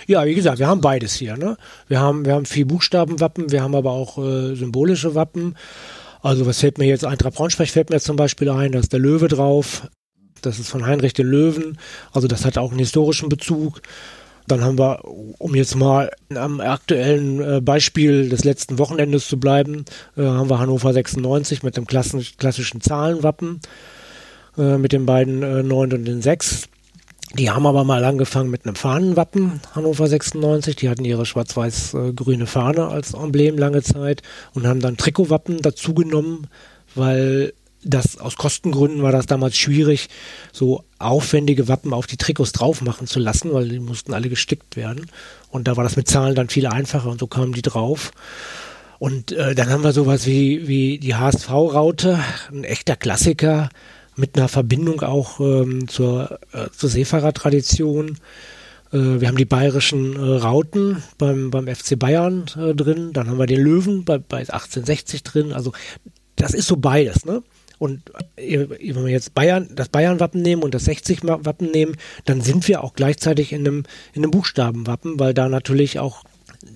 Ja, 0.06 0.24
wie 0.26 0.34
gesagt, 0.34 0.58
wir 0.58 0.68
haben 0.68 0.80
beides 0.80 1.14
hier. 1.14 1.36
Ne? 1.36 1.56
Wir, 1.88 2.00
haben, 2.00 2.24
wir 2.24 2.34
haben 2.34 2.46
viel 2.46 2.66
Buchstabenwappen, 2.66 3.50
wir 3.50 3.62
haben 3.62 3.74
aber 3.74 3.90
auch 3.90 4.18
äh, 4.18 4.54
symbolische 4.54 5.14
Wappen. 5.14 5.56
Also 6.22 6.46
was 6.46 6.60
fällt 6.60 6.78
mir 6.78 6.86
jetzt, 6.86 7.04
Eintracht 7.04 7.34
Braunschweig 7.34 7.68
fällt 7.68 7.90
mir 7.90 8.00
zum 8.00 8.16
Beispiel 8.16 8.48
ein, 8.50 8.72
da 8.72 8.78
ist 8.78 8.92
der 8.92 9.00
Löwe 9.00 9.28
drauf. 9.28 9.88
Das 10.42 10.58
ist 10.58 10.68
von 10.68 10.86
Heinrich 10.86 11.14
den 11.14 11.26
Löwen. 11.26 11.78
Also 12.12 12.28
das 12.28 12.44
hat 12.44 12.58
auch 12.58 12.70
einen 12.70 12.78
historischen 12.78 13.28
Bezug. 13.28 13.80
Dann 14.46 14.62
haben 14.62 14.78
wir, 14.78 15.00
um 15.04 15.54
jetzt 15.54 15.74
mal 15.74 16.10
am 16.34 16.60
aktuellen 16.60 17.40
äh, 17.40 17.60
Beispiel 17.62 18.28
des 18.28 18.44
letzten 18.44 18.78
Wochenendes 18.78 19.26
zu 19.26 19.40
bleiben, 19.40 19.86
äh, 20.16 20.22
haben 20.22 20.50
wir 20.50 20.58
Hannover 20.58 20.92
96 20.92 21.62
mit 21.62 21.78
dem 21.78 21.86
klassischen 21.86 22.80
Zahlenwappen, 22.82 23.60
äh, 24.58 24.78
mit 24.78 24.92
den 24.92 25.06
beiden 25.06 25.42
äh, 25.42 25.62
9 25.62 25.92
und 25.92 26.04
den 26.04 26.22
6. 26.22 26.68
Die 27.36 27.50
haben 27.50 27.66
aber 27.66 27.82
mal 27.82 28.04
angefangen 28.04 28.50
mit 28.50 28.64
einem 28.64 28.76
Fahnenwappen, 28.76 29.60
Hannover 29.74 30.06
96. 30.06 30.76
Die 30.76 30.88
hatten 30.88 31.04
ihre 31.04 31.26
schwarz-weiß-grüne 31.26 32.46
Fahne 32.46 32.86
als 32.88 33.14
Emblem 33.14 33.58
lange 33.58 33.82
Zeit 33.82 34.22
und 34.52 34.66
haben 34.68 34.78
dann 34.78 34.96
Trikotwappen 34.96 35.60
dazugenommen, 35.60 36.46
weil 36.94 37.52
das 37.82 38.18
aus 38.18 38.36
Kostengründen 38.36 39.02
war 39.02 39.12
das 39.12 39.26
damals 39.26 39.56
schwierig, 39.56 40.08
so 40.52 40.84
aufwendige 40.98 41.68
Wappen 41.68 41.92
auf 41.92 42.06
die 42.06 42.16
Trikots 42.16 42.52
drauf 42.52 42.82
machen 42.82 43.06
zu 43.06 43.18
lassen, 43.18 43.52
weil 43.52 43.68
die 43.68 43.80
mussten 43.80 44.14
alle 44.14 44.28
gestickt 44.28 44.76
werden. 44.76 45.06
Und 45.50 45.68
da 45.68 45.76
war 45.76 45.84
das 45.84 45.96
mit 45.96 46.08
Zahlen 46.08 46.34
dann 46.34 46.48
viel 46.48 46.66
einfacher 46.66 47.10
und 47.10 47.20
so 47.20 47.26
kamen 47.26 47.52
die 47.52 47.62
drauf. 47.62 48.12
Und 48.98 49.32
äh, 49.32 49.54
dann 49.54 49.70
haben 49.70 49.84
wir 49.84 49.92
sowas 49.92 50.26
wie, 50.26 50.66
wie 50.66 50.98
die 50.98 51.14
HSV-Raute, 51.14 52.18
ein 52.50 52.64
echter 52.64 52.96
Klassiker 52.96 53.68
mit 54.16 54.36
einer 54.36 54.48
Verbindung 54.48 55.02
auch 55.02 55.40
ähm, 55.40 55.88
zur, 55.88 56.38
äh, 56.52 56.68
zur 56.76 56.88
Seefahrertradition. 56.88 58.18
Äh, 58.92 58.98
wir 59.20 59.28
haben 59.28 59.36
die 59.36 59.44
bayerischen 59.44 60.16
äh, 60.16 60.36
Rauten 60.38 61.02
beim, 61.18 61.50
beim 61.50 61.66
FC 61.66 61.98
Bayern 61.98 62.44
äh, 62.56 62.74
drin, 62.74 63.12
dann 63.12 63.28
haben 63.28 63.38
wir 63.38 63.46
den 63.46 63.60
Löwen 63.60 64.04
bei, 64.04 64.18
bei 64.18 64.38
1860 64.38 65.22
drin. 65.22 65.52
Also 65.52 65.72
das 66.36 66.54
ist 66.54 66.66
so 66.66 66.76
beides, 66.76 67.24
ne? 67.24 67.42
Und 67.78 68.12
äh, 68.36 68.66
wenn 68.68 69.04
wir 69.04 69.12
jetzt 69.12 69.34
Bayern, 69.34 69.68
das 69.74 69.88
Bayern-Wappen 69.88 70.40
nehmen 70.40 70.62
und 70.62 70.74
das 70.74 70.86
60-Wappen 70.86 71.70
nehmen, 71.70 71.96
dann 72.24 72.40
sind 72.40 72.68
wir 72.68 72.84
auch 72.84 72.94
gleichzeitig 72.94 73.52
in 73.52 73.66
einem, 73.66 73.82
in 74.12 74.22
einem 74.22 74.30
Buchstabenwappen, 74.30 75.18
weil 75.18 75.34
da 75.34 75.48
natürlich 75.48 75.98
auch 75.98 76.24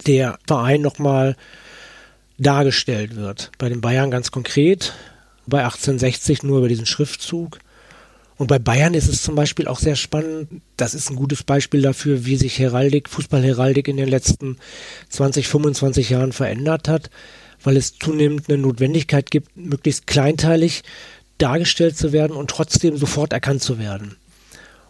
der 0.06 0.38
Verein 0.46 0.82
nochmal 0.82 1.36
dargestellt 2.38 3.16
wird. 3.16 3.52
Bei 3.58 3.68
den 3.68 3.80
Bayern 3.80 4.10
ganz 4.10 4.30
konkret, 4.30 4.92
bei 5.48 5.64
1860 5.64 6.42
nur 6.42 6.58
über 6.58 6.68
diesen 6.68 6.86
Schriftzug. 6.86 7.58
Und 8.36 8.46
bei 8.46 8.60
Bayern 8.60 8.94
ist 8.94 9.08
es 9.08 9.22
zum 9.22 9.34
Beispiel 9.34 9.66
auch 9.66 9.80
sehr 9.80 9.96
spannend. 9.96 10.62
Das 10.76 10.94
ist 10.94 11.10
ein 11.10 11.16
gutes 11.16 11.42
Beispiel 11.42 11.82
dafür, 11.82 12.24
wie 12.24 12.36
sich 12.36 12.58
Heraldik, 12.58 13.08
Fußballheraldik 13.08 13.88
in 13.88 13.96
den 13.96 14.08
letzten 14.08 14.58
20, 15.08 15.48
25 15.48 16.10
Jahren 16.10 16.32
verändert 16.32 16.86
hat, 16.86 17.10
weil 17.64 17.76
es 17.76 17.98
zunehmend 17.98 18.48
eine 18.48 18.58
Notwendigkeit 18.58 19.32
gibt, 19.32 19.56
möglichst 19.56 20.06
kleinteilig 20.06 20.84
dargestellt 21.38 21.96
zu 21.96 22.12
werden 22.12 22.36
und 22.36 22.50
trotzdem 22.50 22.96
sofort 22.96 23.32
erkannt 23.32 23.62
zu 23.62 23.78
werden. 23.78 24.16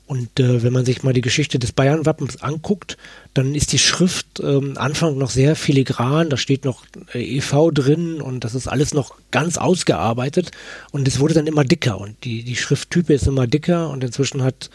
Und 0.08 0.40
äh, 0.40 0.62
wenn 0.62 0.72
man 0.72 0.86
sich 0.86 1.02
mal 1.02 1.12
die 1.12 1.20
Geschichte 1.20 1.58
des 1.58 1.72
Bayern-Wappens 1.72 2.42
anguckt, 2.42 2.96
dann 3.34 3.54
ist 3.54 3.72
die 3.72 3.78
Schrift 3.78 4.40
ähm, 4.40 4.72
Anfang 4.78 5.18
noch 5.18 5.28
sehr 5.28 5.54
filigran, 5.54 6.30
da 6.30 6.38
steht 6.38 6.64
noch 6.64 6.86
äh, 7.12 7.36
EV 7.36 7.70
drin 7.72 8.22
und 8.22 8.42
das 8.42 8.54
ist 8.54 8.68
alles 8.68 8.94
noch 8.94 9.16
ganz 9.30 9.58
ausgearbeitet 9.58 10.50
und 10.92 11.06
es 11.06 11.20
wurde 11.20 11.34
dann 11.34 11.46
immer 11.46 11.62
dicker 11.62 12.00
und 12.00 12.24
die, 12.24 12.42
die 12.42 12.56
Schrifttype 12.56 13.12
ist 13.12 13.26
immer 13.26 13.46
dicker 13.46 13.90
und 13.90 14.02
inzwischen 14.02 14.42
hat 14.42 14.70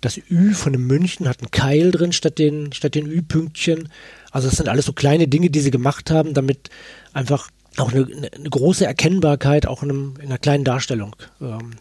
das 0.00 0.18
Ü 0.30 0.54
von 0.54 0.72
dem 0.72 0.86
München 0.86 1.28
hat 1.28 1.40
einen 1.40 1.50
Keil 1.50 1.90
drin 1.90 2.12
statt 2.12 2.38
den, 2.38 2.72
statt 2.72 2.94
den 2.94 3.06
Ü-Pünktchen. 3.06 3.90
Also 4.30 4.48
das 4.48 4.56
sind 4.56 4.70
alles 4.70 4.86
so 4.86 4.94
kleine 4.94 5.28
Dinge, 5.28 5.50
die 5.50 5.60
sie 5.60 5.70
gemacht 5.70 6.10
haben, 6.10 6.32
damit 6.32 6.70
einfach 7.12 7.50
auch 7.76 7.92
eine, 7.92 8.06
eine 8.06 8.48
große 8.48 8.86
Erkennbarkeit 8.86 9.66
auch 9.66 9.82
in, 9.82 9.90
einem, 9.90 10.14
in 10.20 10.28
einer 10.28 10.38
kleinen 10.38 10.64
Darstellung 10.64 11.14
ähm, 11.42 11.72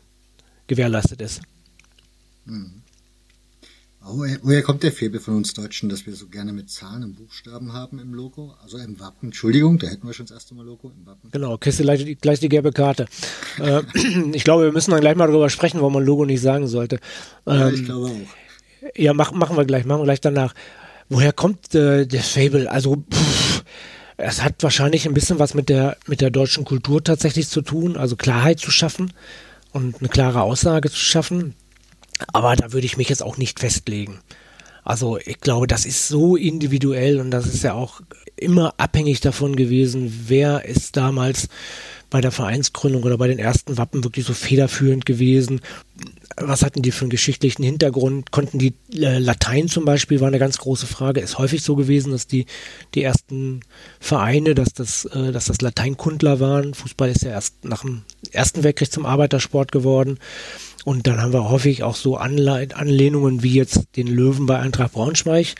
gewährleistet 0.68 1.22
ist. 1.22 1.42
Mhm. 2.44 2.79
Woher, 4.12 4.40
woher 4.42 4.62
kommt 4.62 4.84
der 4.84 4.92
Febel 4.92 5.20
von 5.20 5.36
uns 5.36 5.54
Deutschen, 5.54 5.90
dass 5.90 6.06
wir 6.06 6.14
so 6.16 6.28
gerne 6.28 6.54
mit 6.54 6.70
Zahlen 6.70 7.04
und 7.04 7.16
Buchstaben 7.16 7.74
haben 7.74 8.00
im 8.00 8.14
Logo? 8.14 8.56
Also 8.62 8.78
im 8.78 9.00
Wappen, 9.00 9.28
Entschuldigung, 9.28 9.78
da 9.78 9.88
hätten 9.88 10.08
wir 10.08 10.14
schon 10.14 10.26
das 10.26 10.36
erste 10.36 10.56
Mal 10.56 10.66
Logo 10.66 10.92
im 10.96 11.06
Wappen. 11.06 11.30
Genau, 11.32 11.58
kriegst 11.58 11.80
du 11.80 11.84
gleich, 11.84 12.04
die, 12.04 12.16
gleich 12.16 12.40
die 12.40 12.50
gelbe 12.50 12.72
Karte. 12.72 13.06
äh, 13.60 13.82
ich 14.34 14.44
glaube, 14.44 14.64
wir 14.64 14.72
müssen 14.72 14.92
dann 14.92 15.02
gleich 15.02 15.16
mal 15.16 15.28
darüber 15.28 15.50
sprechen, 15.50 15.80
warum 15.80 15.94
man 15.94 16.04
Logo 16.06 16.26
nicht 16.26 16.42
sagen 16.42 16.68
sollte. 16.68 17.00
Ähm, 17.46 17.60
ja, 17.60 17.70
ich 17.70 17.86
glaube 17.86 18.08
auch. 18.08 18.96
Ja, 18.96 19.14
mach, 19.14 19.32
machen 19.32 19.58
wir 19.58 19.66
gleich, 19.66 19.86
machen 19.86 20.02
wir 20.02 20.06
gleich 20.06 20.22
danach. 20.22 20.56
Woher 21.10 21.34
kommt 21.34 21.76
äh, 21.76 22.06
der 22.06 22.24
Fable? 22.24 22.72
Also, 22.72 23.04
pff, 23.12 23.64
es 24.18 24.44
hat 24.44 24.64
wahrscheinlich 24.64 25.08
ein 25.08 25.14
bisschen 25.14 25.40
was 25.40 25.54
mit 25.54 25.70
der, 25.70 25.98
mit 26.08 26.22
der 26.22 26.30
deutschen 26.30 26.66
Kultur 26.66 27.04
tatsächlich 27.04 27.48
zu 27.48 27.62
tun, 27.62 27.96
also 27.96 28.16
Klarheit 28.16 28.60
zu 28.60 28.72
schaffen 28.72 29.14
und 29.72 30.00
eine 30.00 30.10
klare 30.10 30.42
Aussage 30.42 30.90
zu 30.90 30.98
schaffen 30.98 31.56
aber 32.34 32.56
da 32.56 32.74
würde 32.74 32.86
ich 32.86 32.98
mich 32.98 33.10
jetzt 33.10 33.24
auch 33.24 33.38
nicht 33.38 33.60
festlegen. 33.60 34.20
Also 34.84 35.18
ich 35.18 35.40
glaube, 35.40 35.68
das 35.68 35.86
ist 35.86 36.08
so 36.08 36.36
individuell 36.36 37.20
und 37.20 37.32
das 37.32 37.46
ist 37.46 37.64
ja 37.64 37.74
auch 37.74 38.02
immer 38.36 38.74
abhängig 38.78 39.20
davon 39.22 39.56
gewesen, 39.56 40.26
wer 40.28 40.66
ist 40.66 40.98
damals 40.98 41.50
bei 42.10 42.22
der 42.22 42.32
Vereinsgründung 42.32 43.04
oder 43.04 43.18
bei 43.18 43.28
den 43.28 43.40
ersten 43.40 43.78
Wappen 43.78 44.04
wirklich 44.04 44.26
so 44.26 44.34
federführend 44.34 45.06
gewesen. 45.06 45.62
Was 46.38 46.64
hatten 46.64 46.82
die 46.82 46.92
für 46.92 47.02
einen 47.02 47.12
geschichtlichen 47.12 47.64
Hintergrund? 47.64 48.32
Konnten 48.32 48.58
die 48.58 48.74
äh, 48.94 49.20
Latein 49.20 49.68
zum 49.68 49.86
Beispiel, 49.86 50.22
war 50.22 50.30
eine 50.30 50.40
ganz 50.40 50.58
große 50.58 50.88
Frage. 50.88 51.20
Ist 51.20 51.38
häufig 51.38 51.62
so 51.62 51.76
gewesen, 51.76 52.12
dass 52.12 52.28
die, 52.28 52.46
die 52.96 53.04
ersten 53.04 53.60
Vereine, 54.00 54.56
dass 54.56 54.74
das, 54.74 55.06
äh, 55.06 55.32
dass 55.32 55.46
das 55.46 55.62
Lateinkundler 55.62 56.40
waren. 56.40 56.74
Fußball 56.74 57.10
ist 57.10 57.24
ja 57.24 57.32
erst 57.32 57.66
nach 57.66 57.82
dem 57.82 58.04
Ersten 58.32 58.64
Weltkrieg 58.64 58.92
zum 58.92 59.06
Arbeitersport 59.06 59.72
geworden. 59.72 60.18
Und 60.86 61.08
dann 61.08 61.22
haben 61.22 61.34
wir 61.34 61.50
häufig 61.50 61.84
auch 61.84 61.96
so 61.96 62.18
Anle 62.18 62.68
Anlehnungen 62.74 63.44
wie 63.44 63.54
jetzt 63.54 63.88
den 63.96 64.08
Löwen 64.08 64.46
bei 64.46 64.60
Eintracht 64.60 64.94
Braunschweig. 64.94 65.56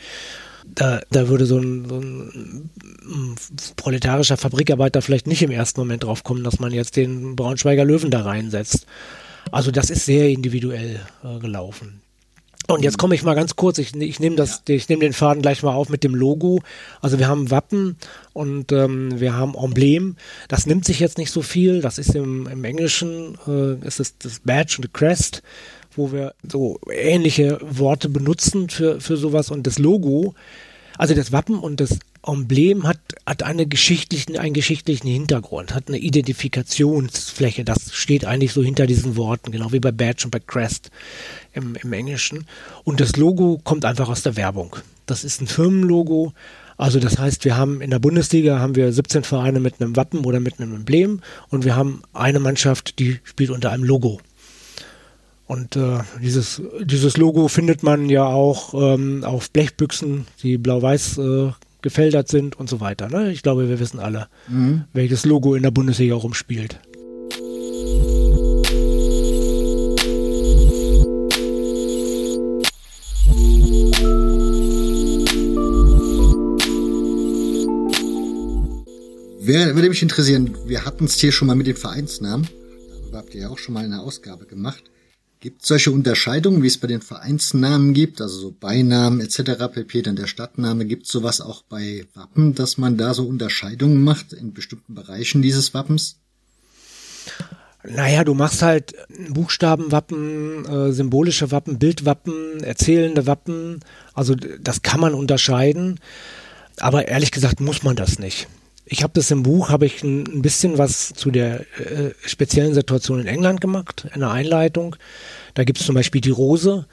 Da, 0.66 1.00
da 1.10 1.28
würde 1.28 1.46
so 1.46 1.58
ein, 1.58 1.88
so 1.88 1.98
ein, 1.98 2.70
proletarischer 3.76 4.36
Fabrikarbeiter 4.36 5.02
vielleicht 5.02 5.26
nicht 5.26 5.42
im 5.42 5.50
ersten 5.50 5.80
Moment 5.80 6.04
drauf 6.04 6.22
kommen, 6.22 6.44
dass 6.44 6.60
man 6.60 6.72
jetzt 6.72 6.96
den 6.96 7.34
Braunschweiger 7.34 7.84
Löwen 7.84 8.10
da 8.10 8.22
reinsetzt. 8.22 8.86
Also 9.50 9.70
das 9.70 9.90
ist 9.90 10.04
sehr 10.04 10.28
individuell 10.28 11.00
äh, 11.24 11.38
gelaufen. 11.38 12.02
Und 12.74 12.82
jetzt 12.84 12.98
komme 12.98 13.14
ich 13.14 13.22
mal 13.22 13.34
ganz 13.34 13.56
kurz, 13.56 13.78
ich, 13.78 13.94
ich 13.96 14.20
nehme 14.20 14.36
das, 14.36 14.62
ich 14.68 14.88
nehme 14.88 15.00
den 15.00 15.12
Faden 15.12 15.42
gleich 15.42 15.62
mal 15.62 15.74
auf 15.74 15.88
mit 15.88 16.04
dem 16.04 16.14
Logo. 16.14 16.60
Also 17.00 17.18
wir 17.18 17.28
haben 17.28 17.50
Wappen 17.50 17.96
und 18.32 18.72
ähm, 18.72 19.20
wir 19.20 19.36
haben 19.36 19.54
Emblem. 19.54 20.16
Das 20.48 20.66
nimmt 20.66 20.84
sich 20.84 21.00
jetzt 21.00 21.18
nicht 21.18 21.30
so 21.30 21.42
viel. 21.42 21.80
Das 21.80 21.98
ist 21.98 22.14
im, 22.14 22.46
im 22.46 22.64
Englischen 22.64 23.36
äh, 23.46 23.86
ist 23.86 24.00
es 24.00 24.18
das 24.18 24.40
Badge 24.40 24.76
und 24.78 24.84
the 24.84 24.90
Crest, 24.92 25.42
wo 25.96 26.12
wir 26.12 26.34
so 26.48 26.78
ähnliche 26.92 27.58
Worte 27.62 28.08
benutzen 28.08 28.68
für, 28.68 29.00
für 29.00 29.16
sowas. 29.16 29.50
Und 29.50 29.66
das 29.66 29.78
Logo, 29.78 30.34
also 30.96 31.14
das 31.14 31.32
Wappen 31.32 31.58
und 31.58 31.80
das 31.80 31.98
Emblem 32.26 32.86
hat, 32.86 32.98
hat 33.24 33.42
eine 33.42 33.66
geschichtlichen, 33.66 34.36
einen 34.36 34.52
geschichtlichen 34.52 35.08
Hintergrund, 35.08 35.74
hat 35.74 35.88
eine 35.88 35.98
Identifikationsfläche. 35.98 37.64
Das 37.64 37.94
steht 37.94 38.24
eigentlich 38.24 38.52
so 38.52 38.62
hinter 38.62 38.86
diesen 38.86 39.16
Worten, 39.16 39.52
genau 39.52 39.72
wie 39.72 39.80
bei 39.80 39.92
Badge 39.92 40.24
und 40.24 40.30
bei 40.30 40.40
Crest 40.40 40.90
im, 41.52 41.76
im 41.76 41.92
Englischen. 41.92 42.46
Und 42.84 43.00
das 43.00 43.16
Logo 43.16 43.60
kommt 43.64 43.84
einfach 43.84 44.08
aus 44.08 44.22
der 44.22 44.36
Werbung. 44.36 44.76
Das 45.06 45.24
ist 45.24 45.40
ein 45.40 45.46
Firmenlogo. 45.46 46.32
Also 46.76 47.00
das 47.00 47.18
heißt, 47.18 47.44
wir 47.44 47.56
haben 47.56 47.80
in 47.80 47.90
der 47.90 47.98
Bundesliga 47.98 48.58
haben 48.58 48.74
wir 48.74 48.92
17 48.92 49.24
Vereine 49.24 49.60
mit 49.60 49.80
einem 49.80 49.96
Wappen 49.96 50.24
oder 50.24 50.40
mit 50.40 50.60
einem 50.60 50.74
Emblem 50.74 51.20
und 51.48 51.64
wir 51.64 51.76
haben 51.76 52.02
eine 52.12 52.40
Mannschaft, 52.40 52.98
die 52.98 53.20
spielt 53.24 53.50
unter 53.50 53.70
einem 53.70 53.84
Logo. 53.84 54.20
Und 55.46 55.74
äh, 55.74 55.98
dieses, 56.22 56.62
dieses 56.80 57.16
Logo 57.16 57.48
findet 57.48 57.82
man 57.82 58.08
ja 58.08 58.24
auch 58.24 58.72
ähm, 58.72 59.24
auf 59.24 59.50
Blechbüchsen, 59.50 60.26
die 60.42 60.58
blau-weiß 60.58 61.18
äh, 61.18 61.50
gefältert 61.82 62.28
sind 62.28 62.58
und 62.58 62.68
so 62.68 62.80
weiter. 62.80 63.08
Ne? 63.08 63.30
Ich 63.32 63.42
glaube, 63.42 63.68
wir 63.68 63.80
wissen 63.80 63.98
alle, 63.98 64.28
mhm. 64.48 64.84
welches 64.92 65.24
Logo 65.24 65.54
in 65.54 65.62
der 65.62 65.70
Bundesliga 65.70 66.14
rumspielt. 66.14 66.80
Wer, 79.42 79.74
würde 79.74 79.88
mich 79.88 80.00
interessieren, 80.00 80.56
wir 80.66 80.84
hatten 80.84 81.06
es 81.06 81.18
hier 81.18 81.32
schon 81.32 81.48
mal 81.48 81.56
mit 81.56 81.66
den 81.66 81.74
Vereinsnamen. 81.74 82.46
Darüber 83.00 83.18
habt 83.18 83.34
ihr 83.34 83.40
ja 83.40 83.48
auch 83.48 83.58
schon 83.58 83.74
mal 83.74 83.84
eine 83.84 84.00
Ausgabe 84.00 84.46
gemacht. 84.46 84.84
Gibt 85.40 85.62
es 85.62 85.68
solche 85.68 85.90
Unterscheidungen, 85.90 86.62
wie 86.62 86.66
es 86.66 86.76
bei 86.76 86.86
den 86.86 87.00
Vereinsnamen 87.00 87.94
gibt, 87.94 88.20
also 88.20 88.38
so 88.38 88.50
Beinamen 88.52 89.22
etc. 89.22 89.72
pp, 89.72 90.02
dann 90.02 90.16
der 90.16 90.26
Stadtname, 90.26 90.84
gibt 90.84 91.06
es 91.06 91.12
sowas 91.12 91.40
auch 91.40 91.62
bei 91.62 92.06
Wappen, 92.12 92.54
dass 92.54 92.76
man 92.76 92.98
da 92.98 93.14
so 93.14 93.26
Unterscheidungen 93.26 94.04
macht 94.04 94.34
in 94.34 94.52
bestimmten 94.52 94.94
Bereichen 94.94 95.40
dieses 95.40 95.72
Wappens? 95.72 96.20
Naja, 97.82 98.24
du 98.24 98.34
machst 98.34 98.60
halt 98.60 98.94
Buchstabenwappen, 99.30 100.66
äh, 100.66 100.92
symbolische 100.92 101.50
Wappen, 101.50 101.78
Bildwappen, 101.78 102.62
erzählende 102.62 103.26
Wappen. 103.26 103.80
Also 104.12 104.34
das 104.34 104.82
kann 104.82 105.00
man 105.00 105.14
unterscheiden. 105.14 105.98
Aber 106.78 107.08
ehrlich 107.08 107.30
gesagt 107.30 107.60
muss 107.60 107.82
man 107.82 107.96
das 107.96 108.18
nicht. 108.18 108.48
Ich 108.92 109.04
habe 109.04 109.12
das 109.14 109.30
im 109.30 109.44
Buch, 109.44 109.68
habe 109.68 109.86
ich 109.86 110.02
ein, 110.02 110.42
bisschen 110.42 110.76
was 110.76 111.12
zu 111.14 111.30
der 111.30 111.60
äh, 111.78 112.10
speziellen 112.26 112.74
Situation 112.74 113.20
in 113.20 113.28
England 113.28 113.60
gemacht, 113.60 114.08
in 114.12 114.20
der 114.20 114.32
Einleitung. 114.32 114.96
Da 115.54 115.62
gibt 115.62 115.78
es 115.78 115.86
zum 115.86 115.94
Beispiel 115.94 116.20
die 116.20 116.30
Rose, 116.30 116.86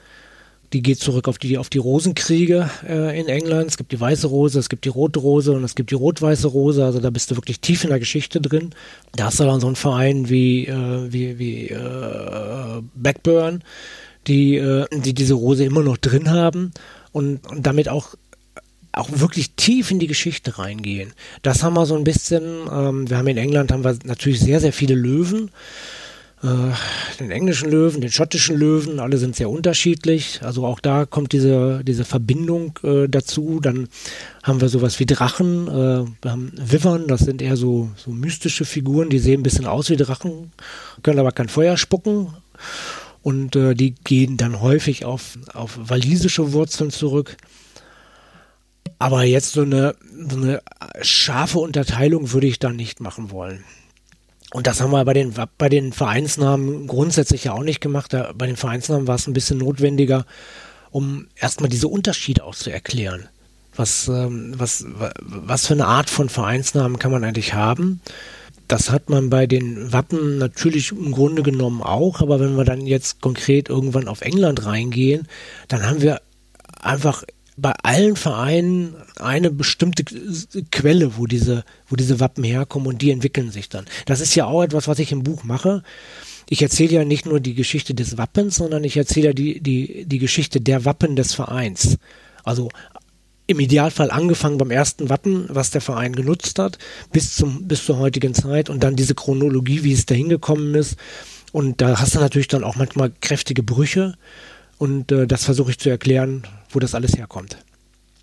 die 0.72 0.80
geht 0.80 1.00
zurück 1.00 1.26
auf 1.26 1.38
die, 1.38 1.58
auf 1.58 1.70
die 1.70 1.78
Rosenkriege 1.78 2.70
äh, 2.86 3.18
in 3.18 3.26
England. 3.26 3.70
Es 3.70 3.76
gibt 3.76 3.90
die 3.90 3.98
weiße 3.98 4.28
Rose, 4.28 4.60
es 4.60 4.68
gibt 4.68 4.84
die 4.84 4.90
rote 4.90 5.18
Rose 5.18 5.50
und 5.50 5.64
es 5.64 5.74
gibt 5.74 5.90
die 5.90 5.96
rot-weiße 5.96 6.46
Rose. 6.46 6.84
Also 6.84 7.00
da 7.00 7.10
bist 7.10 7.32
du 7.32 7.36
wirklich 7.36 7.60
tief 7.60 7.82
in 7.82 7.90
der 7.90 7.98
Geschichte 7.98 8.40
drin. 8.40 8.70
Da 9.16 9.24
hast 9.24 9.40
du 9.40 9.44
dann 9.44 9.58
so 9.58 9.66
einen 9.66 9.74
Verein 9.76 10.28
wie, 10.28 10.66
äh, 10.66 11.12
wie, 11.12 11.40
wie 11.40 11.68
äh, 11.68 12.80
Blackburn, 12.94 13.64
die, 14.28 14.54
äh, 14.54 14.86
die 14.92 15.14
diese 15.14 15.34
Rose 15.34 15.64
immer 15.64 15.82
noch 15.82 15.96
drin 15.96 16.30
haben 16.30 16.70
und, 17.10 17.44
und 17.50 17.66
damit 17.66 17.88
auch 17.88 18.14
auch 18.92 19.08
wirklich 19.12 19.52
tief 19.54 19.90
in 19.90 19.98
die 19.98 20.06
Geschichte 20.06 20.58
reingehen. 20.58 21.12
Das 21.42 21.62
haben 21.62 21.74
wir 21.74 21.86
so 21.86 21.96
ein 21.96 22.04
bisschen, 22.04 22.42
ähm, 22.70 23.08
wir 23.08 23.16
haben 23.18 23.28
in 23.28 23.36
England 23.36 23.72
haben 23.72 23.84
wir 23.84 23.96
natürlich 24.04 24.40
sehr, 24.40 24.60
sehr 24.60 24.72
viele 24.72 24.94
Löwen. 24.94 25.50
äh, 26.42 26.72
den 27.18 27.30
englischen 27.30 27.70
Löwen, 27.70 28.00
den 28.00 28.12
schottischen 28.12 28.56
Löwen, 28.56 29.00
alle 29.00 29.18
sind 29.18 29.34
sehr 29.34 29.50
unterschiedlich. 29.50 30.40
Also 30.42 30.64
auch 30.66 30.80
da 30.80 31.04
kommt 31.04 31.32
diese, 31.32 31.82
diese 31.84 32.04
Verbindung 32.04 32.78
äh, 32.82 33.08
dazu. 33.08 33.58
Dann 33.60 33.88
haben 34.42 34.60
wir 34.60 34.68
sowas 34.68 35.00
wie 35.00 35.06
Drachen, 35.06 35.66
äh, 35.66 36.06
wir 36.22 36.30
haben 36.30 36.52
Wivern, 36.56 37.08
das 37.08 37.20
sind 37.20 37.42
eher 37.42 37.56
so, 37.56 37.90
so 37.96 38.10
mystische 38.10 38.64
Figuren, 38.64 39.10
die 39.10 39.18
sehen 39.18 39.40
ein 39.40 39.42
bisschen 39.42 39.66
aus 39.66 39.90
wie 39.90 39.96
Drachen, 39.96 40.52
können 41.02 41.18
aber 41.18 41.32
kein 41.32 41.48
Feuer 41.48 41.76
spucken. 41.76 42.28
Und 43.22 43.56
äh, 43.56 43.74
die 43.74 43.94
gehen 44.04 44.36
dann 44.36 44.60
häufig 44.60 45.04
auf, 45.04 45.38
auf 45.52 45.78
walisische 45.82 46.52
Wurzeln 46.52 46.90
zurück. 46.90 47.36
Aber 48.98 49.24
jetzt 49.24 49.52
so 49.52 49.62
eine, 49.62 49.94
so 50.30 50.36
eine 50.36 50.62
scharfe 51.02 51.58
Unterteilung 51.58 52.32
würde 52.32 52.46
ich 52.46 52.58
da 52.58 52.70
nicht 52.70 53.00
machen 53.00 53.30
wollen. 53.30 53.64
Und 54.52 54.66
das 54.66 54.80
haben 54.80 54.92
wir 54.92 55.04
bei 55.04 55.12
den, 55.12 55.34
bei 55.58 55.68
den 55.68 55.92
Vereinsnamen 55.92 56.86
grundsätzlich 56.86 57.44
ja 57.44 57.52
auch 57.52 57.62
nicht 57.62 57.80
gemacht. 57.80 58.12
Da, 58.12 58.32
bei 58.34 58.46
den 58.46 58.56
Vereinsnamen 58.56 59.06
war 59.06 59.16
es 59.16 59.26
ein 59.26 59.34
bisschen 59.34 59.58
notwendiger, 59.58 60.24
um 60.90 61.26
erstmal 61.36 61.68
diese 61.68 61.88
Unterschiede 61.88 62.44
auch 62.44 62.54
zu 62.54 62.70
erklären. 62.70 63.28
Was, 63.76 64.08
ähm, 64.08 64.54
was, 64.56 64.84
was 65.20 65.66
für 65.66 65.74
eine 65.74 65.86
Art 65.86 66.08
von 66.10 66.28
Vereinsnamen 66.28 66.98
kann 66.98 67.12
man 67.12 67.24
eigentlich 67.24 67.52
haben? 67.54 68.00
Das 68.68 68.90
hat 68.90 69.08
man 69.08 69.30
bei 69.30 69.46
den 69.46 69.92
Wappen 69.92 70.38
natürlich 70.38 70.92
im 70.92 71.12
Grunde 71.12 71.42
genommen 71.42 71.82
auch, 71.82 72.20
aber 72.20 72.40
wenn 72.40 72.56
wir 72.56 72.64
dann 72.64 72.86
jetzt 72.86 73.20
konkret 73.20 73.68
irgendwann 73.68 74.08
auf 74.08 74.20
England 74.20 74.66
reingehen, 74.66 75.28
dann 75.68 75.86
haben 75.86 76.02
wir 76.02 76.20
einfach 76.80 77.24
bei 77.60 77.72
allen 77.82 78.16
Vereinen 78.16 78.94
eine 79.18 79.50
bestimmte 79.50 80.04
Quelle, 80.70 81.16
wo 81.16 81.26
diese, 81.26 81.64
wo 81.88 81.96
diese 81.96 82.20
Wappen 82.20 82.44
herkommen 82.44 82.86
und 82.86 83.02
die 83.02 83.10
entwickeln 83.10 83.50
sich 83.50 83.68
dann. 83.68 83.86
Das 84.06 84.20
ist 84.20 84.34
ja 84.34 84.46
auch 84.46 84.62
etwas, 84.62 84.86
was 84.86 85.00
ich 85.00 85.12
im 85.12 85.24
Buch 85.24 85.44
mache. 85.44 85.82
Ich 86.48 86.62
erzähle 86.62 86.92
ja 86.92 87.04
nicht 87.04 87.26
nur 87.26 87.40
die 87.40 87.54
Geschichte 87.54 87.94
des 87.94 88.16
Wappens, 88.16 88.56
sondern 88.56 88.84
ich 88.84 88.96
erzähle 88.96 89.28
ja 89.28 89.32
die, 89.32 89.60
die, 89.60 90.04
die 90.06 90.18
Geschichte 90.18 90.60
der 90.60 90.84
Wappen 90.84 91.16
des 91.16 91.34
Vereins. 91.34 91.98
Also 92.44 92.70
im 93.48 93.60
Idealfall 93.60 94.10
angefangen 94.10 94.58
beim 94.58 94.70
ersten 94.70 95.08
Wappen, 95.08 95.46
was 95.48 95.70
der 95.70 95.80
Verein 95.80 96.14
genutzt 96.14 96.58
hat, 96.58 96.78
bis 97.12 97.34
zum, 97.34 97.66
bis 97.66 97.84
zur 97.84 97.98
heutigen 97.98 98.34
Zeit 98.34 98.70
und 98.70 98.84
dann 98.84 98.94
diese 98.94 99.14
Chronologie, 99.14 99.82
wie 99.82 99.92
es 99.92 100.06
dahin 100.06 100.28
gekommen 100.28 100.74
ist. 100.74 100.96
Und 101.50 101.80
da 101.80 101.98
hast 101.98 102.14
du 102.14 102.20
natürlich 102.20 102.48
dann 102.48 102.62
auch 102.62 102.76
manchmal 102.76 103.10
kräftige 103.20 103.62
Brüche. 103.62 104.14
Und 104.78 105.12
äh, 105.12 105.26
das 105.26 105.44
versuche 105.44 105.72
ich 105.72 105.78
zu 105.78 105.90
erklären, 105.90 106.46
wo 106.70 106.78
das 106.78 106.94
alles 106.94 107.16
herkommt. 107.16 107.58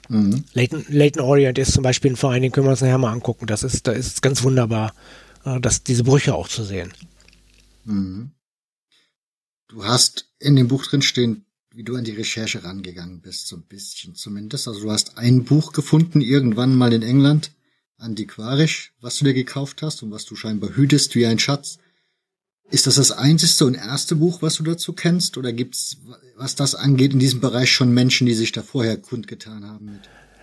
Mhm. 0.09 0.45
Leighton, 0.53 0.85
Leighton 0.89 1.21
Orient 1.21 1.57
ist 1.57 1.73
zum 1.73 1.83
Beispiel 1.83 2.11
ein 2.11 2.15
Verein, 2.15 2.41
den 2.41 2.51
können 2.51 2.67
wir 2.67 2.71
uns 2.71 2.81
nachher 2.81 2.97
mal 2.97 3.11
angucken. 3.11 3.47
Das 3.47 3.63
ist, 3.63 3.87
da 3.87 3.91
ist 3.91 4.21
ganz 4.21 4.43
wunderbar, 4.43 4.93
äh, 5.43 5.59
dass 5.59 5.83
diese 5.83 6.03
Brüche 6.03 6.33
auch 6.35 6.47
zu 6.47 6.63
sehen. 6.63 6.93
Mhm. 7.83 8.31
Du 9.67 9.83
hast 9.83 10.29
in 10.39 10.55
dem 10.55 10.67
Buch 10.67 10.85
drin 10.85 11.01
stehen, 11.01 11.45
wie 11.73 11.83
du 11.83 11.95
an 11.95 12.05
die 12.05 12.11
Recherche 12.11 12.63
rangegangen 12.63 13.19
bist, 13.19 13.47
so 13.47 13.57
ein 13.57 13.63
bisschen 13.63 14.15
zumindest. 14.15 14.67
Also 14.67 14.81
du 14.81 14.91
hast 14.91 15.17
ein 15.17 15.43
Buch 15.43 15.73
gefunden, 15.73 16.21
irgendwann 16.21 16.75
mal 16.75 16.93
in 16.93 17.01
England, 17.01 17.51
antiquarisch, 17.97 18.93
was 19.01 19.17
du 19.17 19.25
dir 19.25 19.33
gekauft 19.33 19.81
hast 19.81 20.01
und 20.03 20.11
was 20.11 20.25
du 20.25 20.35
scheinbar 20.35 20.75
hütest 20.75 21.15
wie 21.15 21.25
ein 21.25 21.39
Schatz. 21.39 21.79
Ist 22.71 22.87
das 22.87 22.95
das 22.95 23.11
einzige 23.11 23.65
und 23.65 23.75
erste 23.75 24.15
Buch, 24.15 24.41
was 24.41 24.55
du 24.55 24.63
dazu 24.63 24.93
kennst? 24.93 25.37
Oder 25.37 25.53
gibt's, 25.53 25.97
was 26.35 26.55
das 26.55 26.75
angeht, 26.75 27.13
in 27.13 27.19
diesem 27.19 27.39
Bereich 27.39 27.71
schon 27.71 27.93
Menschen, 27.93 28.25
die 28.25 28.33
sich 28.33 28.51
da 28.51 28.63
vorher 28.63 28.97
kundgetan 28.97 29.65
haben? 29.65 29.85
Mit? 29.85 30.01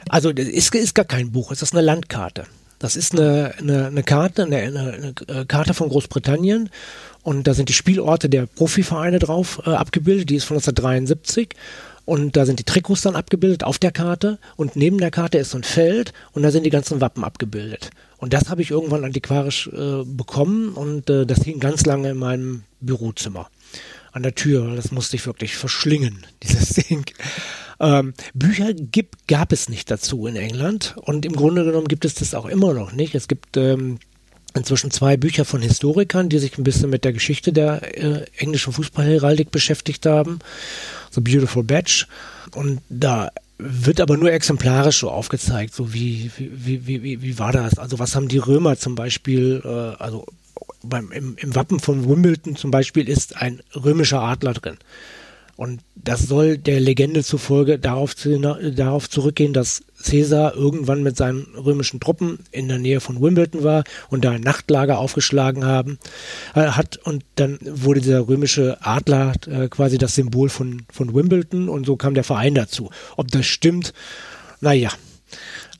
Also 0.08 0.32
das 0.32 0.46
ist, 0.46 0.74
ist 0.74 0.94
gar 0.94 1.04
kein 1.04 1.32
Buch, 1.32 1.50
es 1.52 1.62
ist 1.62 1.74
eine 1.74 1.82
Landkarte. 1.82 2.46
Das 2.78 2.96
ist 2.96 3.12
eine, 3.12 3.54
eine, 3.58 3.86
eine 3.86 4.02
Karte, 4.02 4.44
eine, 4.44 4.56
eine, 4.56 5.14
eine 5.28 5.46
Karte 5.46 5.72
von 5.72 5.88
Großbritannien 5.88 6.68
und 7.22 7.46
da 7.46 7.54
sind 7.54 7.68
die 7.68 7.74
Spielorte 7.74 8.28
der 8.28 8.46
Profivereine 8.46 9.20
drauf 9.20 9.62
äh, 9.64 9.70
abgebildet. 9.70 10.30
Die 10.30 10.36
ist 10.36 10.44
von 10.44 10.56
1973 10.56 11.50
und 12.04 12.36
da 12.36 12.46
sind 12.46 12.58
die 12.58 12.64
Trikots 12.64 13.02
dann 13.02 13.16
abgebildet 13.16 13.64
auf 13.64 13.78
der 13.78 13.92
Karte 13.92 14.38
und 14.56 14.76
neben 14.76 14.98
der 14.98 15.10
Karte 15.10 15.38
ist 15.38 15.50
so 15.50 15.58
ein 15.58 15.64
Feld 15.64 16.12
und 16.32 16.42
da 16.42 16.50
sind 16.50 16.64
die 16.64 16.70
ganzen 16.70 17.00
Wappen 17.00 17.24
abgebildet. 17.24 17.90
Und 18.18 18.32
das 18.32 18.50
habe 18.50 18.62
ich 18.62 18.70
irgendwann 18.70 19.04
antiquarisch 19.04 19.68
äh, 19.68 20.04
bekommen 20.04 20.74
und 20.74 21.10
äh, 21.10 21.26
das 21.26 21.42
hing 21.42 21.60
ganz 21.60 21.84
lange 21.84 22.10
in 22.10 22.18
meinem 22.18 22.62
Bürozimmer 22.80 23.48
an 24.12 24.22
der 24.22 24.34
Tür. 24.34 24.76
Das 24.76 24.92
musste 24.92 25.16
ich 25.16 25.26
wirklich 25.26 25.56
verschlingen, 25.56 26.26
dieses 26.42 26.68
Ding. 26.68 27.04
Ähm, 27.80 28.14
Bücher 28.34 28.72
gibt, 28.74 29.26
gab 29.26 29.52
es 29.52 29.68
nicht 29.68 29.90
dazu 29.90 30.26
in 30.26 30.36
England 30.36 30.94
und 31.00 31.24
im 31.26 31.34
Grunde 31.34 31.64
genommen 31.64 31.88
gibt 31.88 32.04
es 32.04 32.14
das 32.14 32.34
auch 32.34 32.46
immer 32.46 32.74
noch 32.74 32.92
nicht. 32.92 33.14
Es 33.14 33.26
gibt 33.26 33.56
ähm, 33.56 33.98
inzwischen 34.54 34.90
zwei 34.90 35.16
Bücher 35.16 35.44
von 35.44 35.62
Historikern, 35.62 36.28
die 36.28 36.38
sich 36.38 36.58
ein 36.58 36.64
bisschen 36.64 36.90
mit 36.90 37.04
der 37.04 37.12
Geschichte 37.12 37.52
der 37.52 37.96
äh, 37.96 38.26
englischen 38.36 38.72
Fußballheraldik 38.72 39.50
beschäftigt 39.50 40.06
haben. 40.06 40.38
The 41.12 41.20
Beautiful 41.20 41.62
Badge. 41.62 42.06
Und 42.54 42.80
da 42.88 43.30
wird 43.58 44.00
aber 44.00 44.16
nur 44.16 44.32
exemplarisch 44.32 44.98
so 45.00 45.10
aufgezeigt, 45.10 45.74
so 45.74 45.94
wie, 45.94 46.30
wie, 46.36 46.86
wie, 46.86 47.02
wie, 47.02 47.22
wie 47.22 47.38
war 47.38 47.52
das? 47.52 47.78
Also 47.78 47.98
was 47.98 48.14
haben 48.14 48.28
die 48.28 48.38
Römer 48.38 48.76
zum 48.76 48.94
Beispiel, 48.94 49.62
äh, 49.64 50.02
also 50.02 50.26
beim, 50.82 51.12
im, 51.12 51.36
im 51.36 51.54
Wappen 51.54 51.80
von 51.80 52.08
Wimbledon 52.08 52.56
zum 52.56 52.70
Beispiel 52.70 53.08
ist 53.08 53.36
ein 53.36 53.60
römischer 53.74 54.20
Adler 54.20 54.54
drin. 54.54 54.78
Und 55.56 55.82
das 55.94 56.22
soll 56.22 56.56
der 56.56 56.80
Legende 56.80 57.22
zufolge 57.22 57.78
darauf, 57.78 58.14
darauf 58.14 59.10
zurückgehen, 59.10 59.52
dass 59.52 59.82
Caesar 60.02 60.54
irgendwann 60.54 61.02
mit 61.02 61.16
seinen 61.16 61.46
römischen 61.54 62.00
Truppen 62.00 62.40
in 62.50 62.68
der 62.68 62.78
Nähe 62.78 63.00
von 63.00 63.20
Wimbledon 63.20 63.62
war 63.62 63.84
und 64.08 64.24
da 64.24 64.30
ein 64.32 64.40
Nachtlager 64.40 64.98
aufgeschlagen 64.98 65.64
haben, 65.64 65.98
äh, 66.54 66.62
hat 66.62 66.98
und 67.04 67.24
dann 67.36 67.58
wurde 67.62 68.00
dieser 68.00 68.26
römische 68.26 68.78
Adler 68.80 69.34
äh, 69.46 69.68
quasi 69.68 69.98
das 69.98 70.14
Symbol 70.14 70.48
von, 70.48 70.82
von 70.90 71.14
Wimbledon 71.14 71.68
und 71.68 71.86
so 71.86 71.96
kam 71.96 72.14
der 72.14 72.24
Verein 72.24 72.54
dazu. 72.54 72.90
Ob 73.16 73.30
das 73.30 73.46
stimmt, 73.46 73.92
naja. 74.60 74.90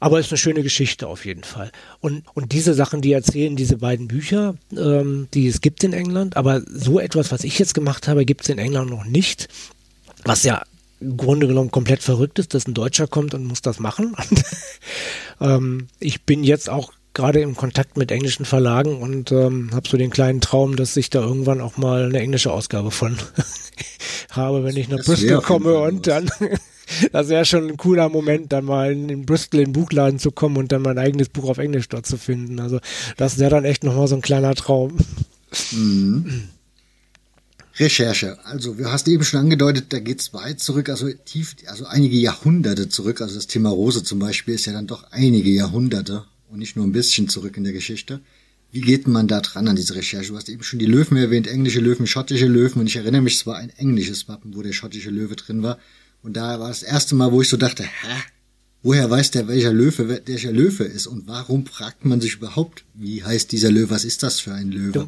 Aber 0.03 0.19
es 0.19 0.27
ist 0.27 0.33
eine 0.33 0.39
schöne 0.39 0.63
Geschichte 0.65 1.07
auf 1.07 1.25
jeden 1.25 1.45
Fall. 1.45 1.71
Und, 2.01 2.25
und 2.35 2.51
diese 2.51 2.75
Sachen, 2.75 3.03
die 3.03 3.13
erzählen 3.13 3.55
diese 3.55 3.77
beiden 3.77 4.09
Bücher, 4.09 4.57
ähm, 4.77 5.29
die 5.33 5.47
es 5.47 5.61
gibt 5.61 5.85
in 5.85 5.93
England, 5.93 6.37
aber 6.37 6.61
so 6.67 6.99
etwas, 6.99 7.31
was 7.31 7.45
ich 7.45 7.57
jetzt 7.61 7.73
gemacht 7.73 8.09
habe, 8.09 8.25
gibt 8.25 8.41
es 8.41 8.49
in 8.49 8.59
England 8.59 8.91
noch 8.91 9.05
nicht. 9.05 9.47
Was 10.25 10.43
ja 10.43 10.65
im 10.99 11.17
Grunde 11.17 11.47
genommen 11.47 11.71
komplett 11.71 12.03
verrückt 12.03 12.41
ist, 12.41 12.53
dass 12.53 12.67
ein 12.67 12.75
Deutscher 12.75 13.07
kommt 13.07 13.33
und 13.33 13.45
muss 13.45 13.63
das 13.63 13.79
machen. 13.79 14.17
Und, 14.19 14.43
ähm, 15.41 15.87
ich 16.01 16.23
bin 16.23 16.43
jetzt 16.43 16.69
auch 16.69 16.93
gerade 17.15 17.41
im 17.41 17.55
Kontakt 17.55 17.97
mit 17.97 18.11
englischen 18.11 18.45
Verlagen 18.45 19.01
und 19.01 19.31
ähm, 19.31 19.71
habe 19.73 19.89
so 19.89 19.97
den 19.97 20.11
kleinen 20.11 20.41
Traum, 20.41 20.75
dass 20.75 20.97
ich 20.97 21.11
da 21.11 21.21
irgendwann 21.21 21.61
auch 21.61 21.77
mal 21.77 22.07
eine 22.07 22.19
englische 22.19 22.51
Ausgabe 22.51 22.91
von 22.91 23.17
habe, 24.31 24.65
wenn 24.65 24.77
ich 24.77 24.89
nach 24.89 25.05
Bristol 25.05 25.43
komme 25.43 25.79
und 25.79 26.09
dann 26.09 26.29
das 27.13 27.29
wäre 27.29 27.45
schon 27.45 27.69
ein 27.69 27.77
cooler 27.77 28.09
Moment, 28.09 28.53
dann 28.53 28.65
mal 28.65 28.93
in, 28.93 29.09
in 29.09 29.27
Bristol 29.27 29.61
in 29.61 29.67
den 29.67 29.73
Buchladen 29.73 30.19
zu 30.19 30.31
kommen 30.31 30.57
und 30.57 30.73
dann 30.73 30.83
mein 30.83 30.99
eigenes 30.99 31.29
Buch 31.29 31.49
auf 31.49 31.59
Englisch 31.59 31.89
dort 31.89 32.07
zu 32.07 32.17
finden. 32.17 32.61
Also 32.61 32.81
das 33.17 33.39
wäre 33.39 33.51
dann 33.51 33.65
echt 33.65 33.85
nochmal 33.85 34.09
so 34.09 34.17
ein 34.17 34.23
kleiner 34.23 34.55
Traum. 34.55 34.99
Mhm. 35.73 36.49
Recherche. 37.79 38.39
Also, 38.45 38.75
du 38.75 38.85
hast 38.91 39.09
eben 39.09 39.25
schon 39.25 39.41
angedeutet, 39.41 39.87
da 39.91 39.99
geht's 39.99 40.35
weit 40.35 40.61
zurück, 40.61 40.89
also 40.91 41.11
tief, 41.25 41.57
also 41.67 41.87
einige 41.87 42.17
Jahrhunderte 42.17 42.89
zurück. 42.89 43.21
Also 43.23 43.37
das 43.37 43.47
Thema 43.47 43.71
Rose 43.71 44.05
zum 44.05 44.19
Beispiel 44.19 44.55
ist 44.55 44.67
ja 44.67 44.73
dann 44.73 44.87
doch 44.87 45.05
einige 45.11 45.51
Jahrhunderte 45.51 46.25
und 46.51 46.59
nicht 46.59 46.77
nur 46.77 46.87
ein 46.87 46.93
bisschen 46.93 47.29
zurück 47.29 47.57
in 47.57 47.65
der 47.65 47.73
Geschichte. 47.73 48.21
Wie 48.73 48.81
geht 48.81 49.07
man 49.07 49.29
da 49.29 49.41
dran 49.41 49.69
an 49.69 49.77
diese 49.77 49.95
Recherche? 49.95 50.29
Du 50.29 50.37
hast 50.37 50.49
eben 50.49 50.63
schon 50.63 50.79
die 50.79 50.87
Löwen 50.87 51.17
erwähnt, 51.17 51.47
englische 51.47 51.81
Löwen, 51.81 52.07
schottische 52.07 52.47
Löwen 52.47 52.81
und 52.81 52.87
ich 52.87 52.97
erinnere 52.97 53.21
mich, 53.21 53.35
es 53.35 53.47
war 53.47 53.57
ein 53.57 53.71
englisches 53.71 54.29
Wappen, 54.29 54.55
wo 54.55 54.63
der 54.63 54.73
schottische 54.73 55.11
Löwe 55.11 55.37
drin 55.37 55.63
war. 55.63 55.79
Und 56.23 56.37
da 56.37 56.61
war 56.61 56.69
das 56.69 56.83
erste 56.83 57.15
Mal, 57.15 57.33
wo 57.33 57.43
ich 57.43 57.49
so 57.49 57.57
dachte, 57.57 57.85
hä? 57.85 58.23
Woher 58.85 59.09
weiß 59.09 59.31
der, 59.31 59.47
welcher 59.47 59.73
Löwe, 59.73 60.23
welcher 60.27 60.51
Löwe 60.51 60.85
ist? 60.85 61.07
Und 61.07 61.29
warum 61.29 61.67
fragt 61.67 62.05
man 62.05 62.21
sich 62.21 62.35
überhaupt, 62.35 62.85
wie 62.95 63.23
heißt 63.23 63.53
dieser 63.53 63.71
Löwe? 63.71 63.91
Was 63.91 64.05
ist 64.05 64.23
das 64.25 64.41
für 64.41 64.53
ein 64.53 64.73
Löwe? 64.73 65.07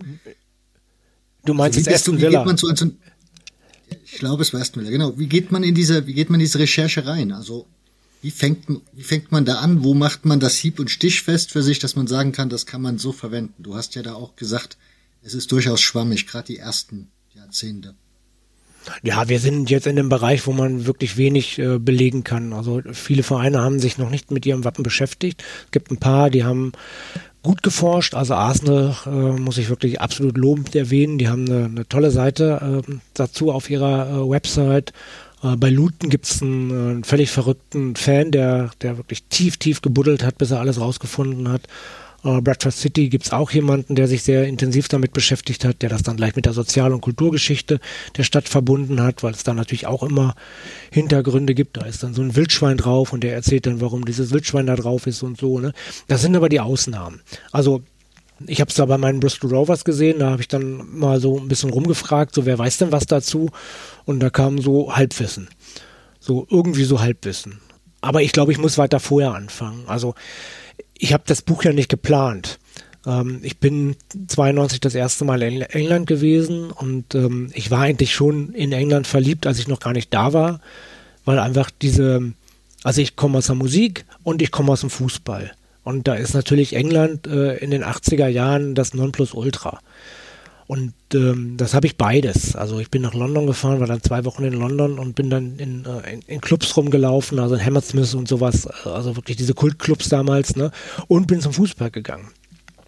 Du 1.44 1.54
meinst 1.54 1.88
also, 1.88 2.12
wie, 2.12 2.20
Villa? 2.20 2.30
Wie 2.30 2.36
geht 2.36 2.46
man 2.46 2.56
zu, 2.56 2.72
zu, 2.72 2.96
ich 4.04 4.12
glaube, 4.18 4.42
es 4.42 4.52
war 4.52 4.60
Aston 4.60 4.82
Villa, 4.82 4.92
genau. 4.92 5.18
Wie 5.18 5.26
geht 5.26 5.50
man 5.50 5.64
in 5.64 5.74
diese, 5.74 6.06
wie 6.06 6.14
geht 6.14 6.30
man 6.30 6.38
in 6.38 6.46
diese 6.46 6.60
Recherche 6.60 7.04
rein? 7.04 7.32
Also, 7.32 7.66
wie 8.22 8.30
fängt, 8.30 8.66
wie 8.92 9.02
fängt 9.02 9.32
man 9.32 9.44
da 9.44 9.56
an? 9.56 9.82
Wo 9.82 9.92
macht 9.92 10.24
man 10.24 10.40
das 10.40 10.56
Hieb- 10.56 10.78
und 10.78 10.90
Stich 10.90 11.22
fest 11.22 11.50
für 11.50 11.62
sich, 11.62 11.80
dass 11.80 11.96
man 11.96 12.06
sagen 12.06 12.32
kann, 12.32 12.48
das 12.48 12.66
kann 12.66 12.80
man 12.80 12.98
so 12.98 13.12
verwenden? 13.12 13.62
Du 13.62 13.74
hast 13.74 13.96
ja 13.96 14.02
da 14.02 14.14
auch 14.14 14.36
gesagt, 14.36 14.78
es 15.22 15.34
ist 15.34 15.50
durchaus 15.52 15.80
schwammig, 15.80 16.26
gerade 16.26 16.46
die 16.46 16.58
ersten 16.58 17.08
Jahrzehnte. 17.34 17.94
Ja, 19.02 19.28
wir 19.28 19.40
sind 19.40 19.70
jetzt 19.70 19.86
in 19.86 19.96
dem 19.96 20.08
Bereich, 20.08 20.46
wo 20.46 20.52
man 20.52 20.86
wirklich 20.86 21.16
wenig 21.16 21.58
äh, 21.58 21.78
belegen 21.78 22.24
kann. 22.24 22.52
Also 22.52 22.82
viele 22.92 23.22
Vereine 23.22 23.60
haben 23.60 23.80
sich 23.80 23.98
noch 23.98 24.10
nicht 24.10 24.30
mit 24.30 24.46
ihrem 24.46 24.64
Wappen 24.64 24.82
beschäftigt. 24.82 25.42
Es 25.66 25.70
gibt 25.70 25.90
ein 25.90 25.98
paar, 25.98 26.30
die 26.30 26.44
haben 26.44 26.72
gut 27.42 27.62
geforscht. 27.62 28.14
Also 28.14 28.34
Arsenal 28.34 28.96
äh, 29.06 29.10
muss 29.10 29.58
ich 29.58 29.68
wirklich 29.68 30.00
absolut 30.00 30.36
lobend 30.36 30.74
erwähnen. 30.74 31.18
Die 31.18 31.28
haben 31.28 31.46
eine, 31.46 31.66
eine 31.66 31.88
tolle 31.88 32.10
Seite 32.10 32.82
äh, 32.88 32.92
dazu 33.14 33.52
auf 33.52 33.70
ihrer 33.70 34.08
äh, 34.08 34.28
Website. 34.28 34.92
Äh, 35.44 35.56
bei 35.56 35.70
Luton 35.70 36.10
gibt 36.10 36.24
es 36.24 36.42
einen, 36.42 36.70
äh, 36.70 36.90
einen, 36.90 37.04
völlig 37.04 37.30
verrückten 37.30 37.94
Fan, 37.94 38.32
der, 38.32 38.70
der 38.80 38.96
wirklich 38.96 39.24
tief, 39.24 39.58
tief 39.58 39.82
gebuddelt 39.82 40.24
hat, 40.24 40.38
bis 40.38 40.50
er 40.50 40.60
alles 40.60 40.80
rausgefunden 40.80 41.48
hat. 41.48 41.68
Äh, 42.24 42.40
Bradford 42.40 42.74
City 42.74 43.08
gibt's 43.08 43.32
auch 43.32 43.50
jemanden, 43.50 43.94
der 43.94 44.08
sich 44.08 44.22
sehr 44.22 44.46
intensiv 44.46 44.88
damit 44.88 45.12
beschäftigt 45.12 45.64
hat, 45.64 45.82
der 45.82 45.90
das 45.90 46.02
dann 46.02 46.16
gleich 46.16 46.34
mit 46.34 46.46
der 46.46 46.52
Sozial- 46.52 46.92
und 46.92 47.02
Kulturgeschichte 47.02 47.80
der 48.16 48.22
Stadt 48.22 48.48
verbunden 48.48 49.02
hat, 49.02 49.22
weil 49.22 49.32
es 49.32 49.44
da 49.44 49.54
natürlich 49.54 49.86
auch 49.86 50.02
immer 50.02 50.34
Hintergründe 50.90 51.54
gibt. 51.54 51.76
Da 51.76 51.84
ist 51.84 52.02
dann 52.02 52.14
so 52.14 52.22
ein 52.22 52.34
Wildschwein 52.34 52.78
drauf 52.78 53.12
und 53.12 53.22
der 53.22 53.34
erzählt 53.34 53.66
dann, 53.66 53.80
warum 53.80 54.04
dieses 54.04 54.32
Wildschwein 54.32 54.66
da 54.66 54.76
drauf 54.76 55.06
ist 55.06 55.22
und 55.22 55.38
so. 55.38 55.58
Ne? 55.60 55.72
Das 56.08 56.22
sind 56.22 56.34
aber 56.34 56.48
die 56.48 56.60
Ausnahmen. 56.60 57.20
Also 57.52 57.82
ich 58.46 58.60
habe 58.60 58.68
es 58.68 58.74
da 58.74 58.86
bei 58.86 58.98
meinen 58.98 59.20
Bristol 59.20 59.54
Rovers 59.54 59.84
gesehen, 59.84 60.18
da 60.18 60.30
habe 60.30 60.42
ich 60.42 60.48
dann 60.48 60.98
mal 60.98 61.20
so 61.20 61.38
ein 61.38 61.48
bisschen 61.48 61.70
rumgefragt, 61.70 62.34
so 62.34 62.46
wer 62.46 62.58
weiß 62.58 62.78
denn 62.78 62.92
was 62.92 63.06
dazu? 63.06 63.50
Und 64.04 64.20
da 64.20 64.30
kam 64.30 64.60
so 64.60 64.94
Halbwissen. 64.94 65.48
So 66.18 66.46
irgendwie 66.50 66.84
so 66.84 67.00
Halbwissen. 67.00 67.60
Aber 68.00 68.22
ich 68.22 68.32
glaube, 68.32 68.52
ich 68.52 68.58
muss 68.58 68.76
weiter 68.76 69.00
vorher 69.00 69.34
anfangen. 69.34 69.84
Also 69.86 70.14
ich 70.98 71.12
habe 71.12 71.24
das 71.26 71.42
Buch 71.42 71.64
ja 71.64 71.72
nicht 71.72 71.88
geplant. 71.88 72.58
Ähm, 73.06 73.40
ich 73.42 73.58
bin 73.58 73.96
92 74.28 74.80
das 74.80 74.94
erste 74.94 75.24
Mal 75.24 75.42
in 75.42 75.62
England 75.62 76.06
gewesen 76.06 76.70
und 76.70 77.14
ähm, 77.14 77.50
ich 77.54 77.70
war 77.70 77.80
eigentlich 77.80 78.14
schon 78.14 78.52
in 78.52 78.72
England 78.72 79.06
verliebt, 79.06 79.46
als 79.46 79.58
ich 79.58 79.68
noch 79.68 79.80
gar 79.80 79.92
nicht 79.92 80.12
da 80.12 80.32
war, 80.32 80.60
weil 81.24 81.38
einfach 81.38 81.70
diese, 81.70 82.32
also 82.82 83.00
ich 83.00 83.16
komme 83.16 83.38
aus 83.38 83.46
der 83.46 83.56
Musik 83.56 84.04
und 84.22 84.42
ich 84.42 84.50
komme 84.50 84.72
aus 84.72 84.80
dem 84.80 84.90
Fußball. 84.90 85.52
Und 85.82 86.08
da 86.08 86.14
ist 86.14 86.32
natürlich 86.32 86.74
England 86.74 87.26
äh, 87.26 87.56
in 87.56 87.70
den 87.70 87.84
80er 87.84 88.28
Jahren 88.28 88.74
das 88.74 88.94
Nonplusultra. 88.94 89.80
Und 90.66 90.94
ähm, 91.12 91.56
das 91.56 91.74
habe 91.74 91.86
ich 91.86 91.96
beides. 91.96 92.56
Also 92.56 92.78
ich 92.78 92.90
bin 92.90 93.02
nach 93.02 93.14
London 93.14 93.46
gefahren, 93.46 93.80
war 93.80 93.86
dann 93.86 94.02
zwei 94.02 94.24
Wochen 94.24 94.44
in 94.44 94.54
London 94.54 94.98
und 94.98 95.14
bin 95.14 95.28
dann 95.28 95.58
in, 95.58 95.84
äh, 95.84 96.14
in, 96.14 96.20
in 96.22 96.40
Clubs 96.40 96.76
rumgelaufen, 96.76 97.38
also 97.38 97.54
in 97.54 97.64
Hammersmith 97.64 98.14
und 98.14 98.28
sowas, 98.28 98.66
also 98.86 99.16
wirklich 99.16 99.36
diese 99.36 99.54
Kultclubs 99.54 100.08
damals, 100.08 100.56
ne? 100.56 100.70
Und 101.06 101.26
bin 101.26 101.40
zum 101.40 101.52
Fußball 101.52 101.90
gegangen. 101.90 102.30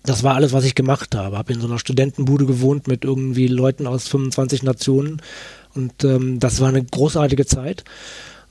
Das 0.04 0.22
war 0.22 0.36
alles, 0.36 0.52
was 0.52 0.64
ich 0.64 0.74
gemacht 0.74 1.14
habe. 1.14 1.36
Habe 1.36 1.52
in 1.52 1.60
so 1.60 1.66
einer 1.66 1.78
Studentenbude 1.78 2.46
gewohnt 2.46 2.86
mit 2.86 3.04
irgendwie 3.04 3.48
Leuten 3.48 3.86
aus 3.86 4.08
25 4.08 4.62
Nationen. 4.62 5.20
Und 5.74 6.04
ähm, 6.04 6.38
das 6.38 6.60
war 6.60 6.68
eine 6.68 6.82
großartige 6.82 7.44
Zeit. 7.44 7.84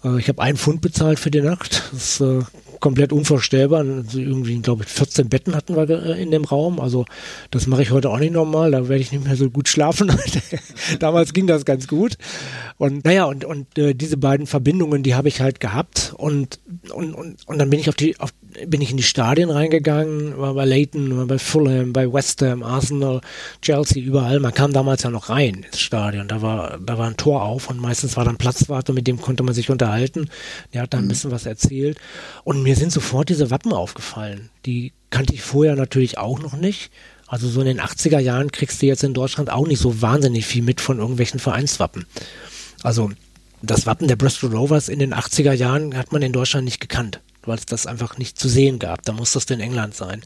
Äh, 0.03 0.19
ich 0.19 0.27
habe 0.27 0.41
einen 0.41 0.57
Pfund 0.57 0.81
bezahlt 0.81 1.19
für 1.19 1.31
die 1.31 1.41
Nacht. 1.41 1.83
Das 1.91 2.19
äh, 2.19 2.41
komplett 2.79 3.13
unvorstellbar. 3.13 3.85
Also 3.85 4.19
irgendwie, 4.19 4.57
glaube 4.59 4.83
ich, 4.83 4.89
14 4.89 5.29
Betten 5.29 5.55
hatten 5.55 5.75
wir 5.75 5.89
äh, 5.89 6.21
in 6.21 6.31
dem 6.31 6.45
Raum. 6.45 6.79
Also 6.79 7.05
das 7.51 7.67
mache 7.67 7.81
ich 7.81 7.91
heute 7.91 8.09
auch 8.09 8.19
nicht 8.19 8.33
normal. 8.33 8.71
Da 8.71 8.88
werde 8.88 9.01
ich 9.01 9.11
nicht 9.11 9.25
mehr 9.25 9.35
so 9.35 9.49
gut 9.49 9.67
schlafen. 9.67 10.11
Damals 10.99 11.33
ging 11.33 11.47
das 11.47 11.65
ganz 11.65 11.88
gut. 11.88 12.17
Und 12.77 13.05
naja, 13.05 13.25
und, 13.25 13.45
und 13.45 13.77
äh, 13.77 13.93
diese 13.93 14.17
beiden 14.17 14.47
Verbindungen, 14.47 15.03
die 15.03 15.15
habe 15.15 15.27
ich 15.27 15.41
halt 15.41 15.59
gehabt. 15.59 16.13
Und, 16.17 16.59
und, 16.93 17.13
und, 17.13 17.38
und 17.47 17.57
dann 17.57 17.69
bin 17.69 17.79
ich 17.79 17.88
auf 17.89 17.95
die, 17.95 18.19
auf, 18.19 18.33
bin 18.67 18.81
ich 18.81 18.91
in 18.91 18.97
die 18.97 19.03
Stadien 19.03 19.49
reingegangen, 19.49 20.38
war 20.38 20.53
bei 20.53 20.65
Leighton, 20.65 21.17
war 21.17 21.25
bei 21.25 21.39
Fulham, 21.39 21.93
bei 21.93 22.11
West 22.11 22.41
Ham, 22.41 22.63
Arsenal, 22.63 23.21
Chelsea, 23.61 24.03
überall. 24.03 24.39
Man 24.39 24.53
kam 24.53 24.73
damals 24.73 25.03
ja 25.03 25.09
noch 25.09 25.29
rein 25.29 25.65
ins 25.65 25.79
Stadion. 25.79 26.27
Da 26.27 26.41
war, 26.41 26.79
da 26.85 26.97
war 26.97 27.07
ein 27.07 27.17
Tor 27.17 27.43
auf 27.43 27.69
und 27.69 27.79
meistens 27.79 28.17
war 28.17 28.25
dann 28.25 28.38
Platzwart 28.38 28.89
und 28.89 28.95
mit 28.95 29.07
dem 29.07 29.21
konnte 29.21 29.43
man 29.43 29.53
sich 29.53 29.69
unterhalten. 29.69 30.29
Der 30.73 30.81
hat 30.81 30.93
da 30.93 30.97
ein 30.97 31.05
mhm. 31.05 31.09
bisschen 31.09 31.31
was 31.31 31.45
erzählt. 31.45 31.97
Und 32.43 32.63
mir 32.65 32.75
sind 32.75 32.91
sofort 32.91 33.30
diese 33.30 33.51
Wappen 33.51 33.73
aufgefallen. 33.73 34.49
Die 34.65 34.91
kannte 35.12 35.34
ich 35.34 35.41
vorher 35.41 35.75
natürlich 35.75 36.17
auch 36.17 36.39
noch 36.39 36.58
nicht. 36.58 36.91
Also 37.28 37.47
so 37.47 37.62
in 37.62 37.67
den 37.67 37.80
80er 37.80 38.19
Jahren 38.19 38.51
kriegst 38.51 38.82
du 38.82 38.88
jetzt 38.88 39.04
in 39.04 39.13
Deutschland 39.13 39.51
auch 39.51 39.67
nicht 39.67 39.80
so 39.80 40.01
wahnsinnig 40.01 40.45
viel 40.45 40.63
mit 40.63 40.82
von 40.82 40.97
irgendwelchen 40.99 41.39
Vereinswappen. 41.39 42.06
Also 42.84 43.12
das 43.62 43.86
Wappen 43.86 44.08
der 44.08 44.15
Bristol 44.15 44.56
Rovers 44.56 44.89
in 44.89 44.99
den 44.99 45.13
80er 45.13 45.54
Jahren 45.54 45.95
hat 45.95 46.12
man 46.12 46.21
in 46.21 46.34
Deutschland 46.34 46.65
nicht 46.65 46.82
gekannt 46.82 47.21
weil 47.47 47.58
es 47.58 47.65
das 47.67 47.86
einfach 47.86 48.17
nicht 48.17 48.39
zu 48.39 48.49
sehen 48.49 48.80
gab. 48.80 49.04
Da 49.04 49.13
muss 49.13 49.34
das 49.34 49.45
in 49.45 49.60
England 49.60 49.95
sein. 49.95 50.23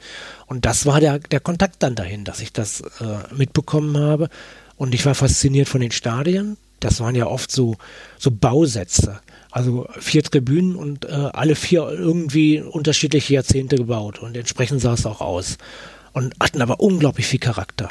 Und 0.47 0.65
das 0.65 0.85
war 0.85 0.99
der, 1.01 1.19
der 1.19 1.41
Kontakt 1.41 1.83
dann 1.83 1.95
dahin, 1.95 2.23
dass 2.23 2.39
ich 2.39 2.53
das 2.53 2.81
äh, 3.01 3.33
mitbekommen 3.35 3.97
habe. 3.97 4.29
Und 4.77 4.95
ich 4.95 5.05
war 5.05 5.15
fasziniert 5.15 5.67
von 5.67 5.81
den 5.81 5.91
Stadien. 5.91 6.57
Das 6.79 7.01
waren 7.01 7.15
ja 7.15 7.27
oft 7.27 7.51
so, 7.51 7.75
so 8.17 8.31
Bausätze. 8.31 9.19
Also 9.59 9.89
vier 9.99 10.23
Tribünen 10.23 10.77
und 10.77 11.03
äh, 11.03 11.09
alle 11.09 11.53
vier 11.53 11.89
irgendwie 11.89 12.61
unterschiedliche 12.61 13.33
Jahrzehnte 13.33 13.75
gebaut. 13.75 14.19
Und 14.19 14.37
entsprechend 14.37 14.79
sah 14.79 14.93
es 14.93 15.05
auch 15.05 15.19
aus. 15.19 15.57
Und 16.13 16.33
hatten 16.41 16.61
aber 16.61 16.79
unglaublich 16.79 17.27
viel 17.27 17.41
Charakter. 17.41 17.89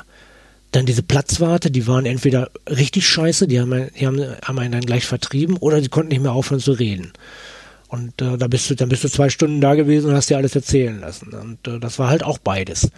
Dann 0.73 0.87
diese 0.87 1.03
Platzwarte, 1.03 1.71
die 1.71 1.87
waren 1.87 2.07
entweder 2.07 2.51
richtig 2.67 3.07
scheiße, 3.07 3.47
die 3.49 3.61
haben, 3.61 3.91
die 4.01 4.07
haben, 4.07 4.19
haben 4.43 4.59
einen 4.59 4.73
dann 4.73 4.87
gleich 4.87 5.05
vertrieben, 5.05 5.59
oder 5.59 5.83
die 5.83 5.91
konnten 5.91 6.09
nicht 6.09 6.23
mehr 6.23 6.33
aufhören 6.33 6.63
zu 6.63 6.73
reden. 6.73 7.13
Und 7.89 8.23
äh, 8.23 8.39
da 8.39 8.49
bist 8.49 8.71
du, 8.71 8.75
dann 8.75 8.89
bist 8.89 9.05
du 9.05 9.11
zwei 9.11 9.29
Stunden 9.29 9.61
da 9.61 9.75
gewesen 9.75 10.09
und 10.09 10.17
hast 10.17 10.31
dir 10.31 10.39
alles 10.39 10.57
erzählen 10.57 10.99
lassen. 10.99 11.35
Und 11.35 11.69
äh, 11.69 11.79
das 11.79 11.99
war 11.99 12.09
halt 12.09 12.25
auch 12.25 12.39
beides. 12.39 12.91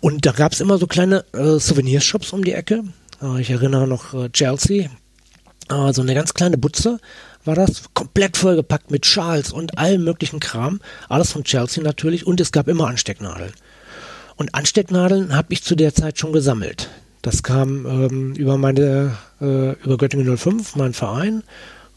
Und 0.00 0.26
da 0.26 0.32
gab's 0.32 0.60
immer 0.60 0.76
so 0.76 0.86
kleine 0.86 1.24
äh, 1.32 1.58
Souvenirshops 1.58 2.34
um 2.34 2.44
die 2.44 2.52
Ecke. 2.52 2.84
Äh, 3.22 3.40
ich 3.40 3.48
erinnere 3.48 3.88
noch 3.88 4.12
äh, 4.12 4.28
Chelsea. 4.28 4.90
Äh, 5.70 5.92
so 5.94 6.02
eine 6.02 6.14
ganz 6.14 6.34
kleine 6.34 6.58
Butze 6.58 7.00
war 7.44 7.54
das, 7.54 7.84
komplett 7.94 8.36
vollgepackt 8.36 8.90
mit 8.90 9.06
Schals 9.06 9.52
und 9.52 9.78
allem 9.78 10.04
möglichen 10.04 10.40
Kram. 10.40 10.80
Alles 11.08 11.32
von 11.32 11.44
Chelsea 11.44 11.82
natürlich. 11.82 12.26
Und 12.26 12.40
es 12.40 12.52
gab 12.52 12.68
immer 12.68 12.86
Anstecknadeln. 12.86 13.52
Und 14.36 14.54
Anstecknadeln 14.54 15.34
habe 15.34 15.52
ich 15.52 15.62
zu 15.62 15.74
der 15.74 15.94
Zeit 15.94 16.18
schon 16.18 16.32
gesammelt. 16.32 16.88
Das 17.22 17.42
kam 17.42 17.84
ähm, 17.86 18.34
über 18.34 18.56
meine, 18.56 19.16
äh, 19.40 19.72
über 19.82 19.98
Göttingen 19.98 20.36
05, 20.36 20.76
mein 20.76 20.94
Verein. 20.94 21.42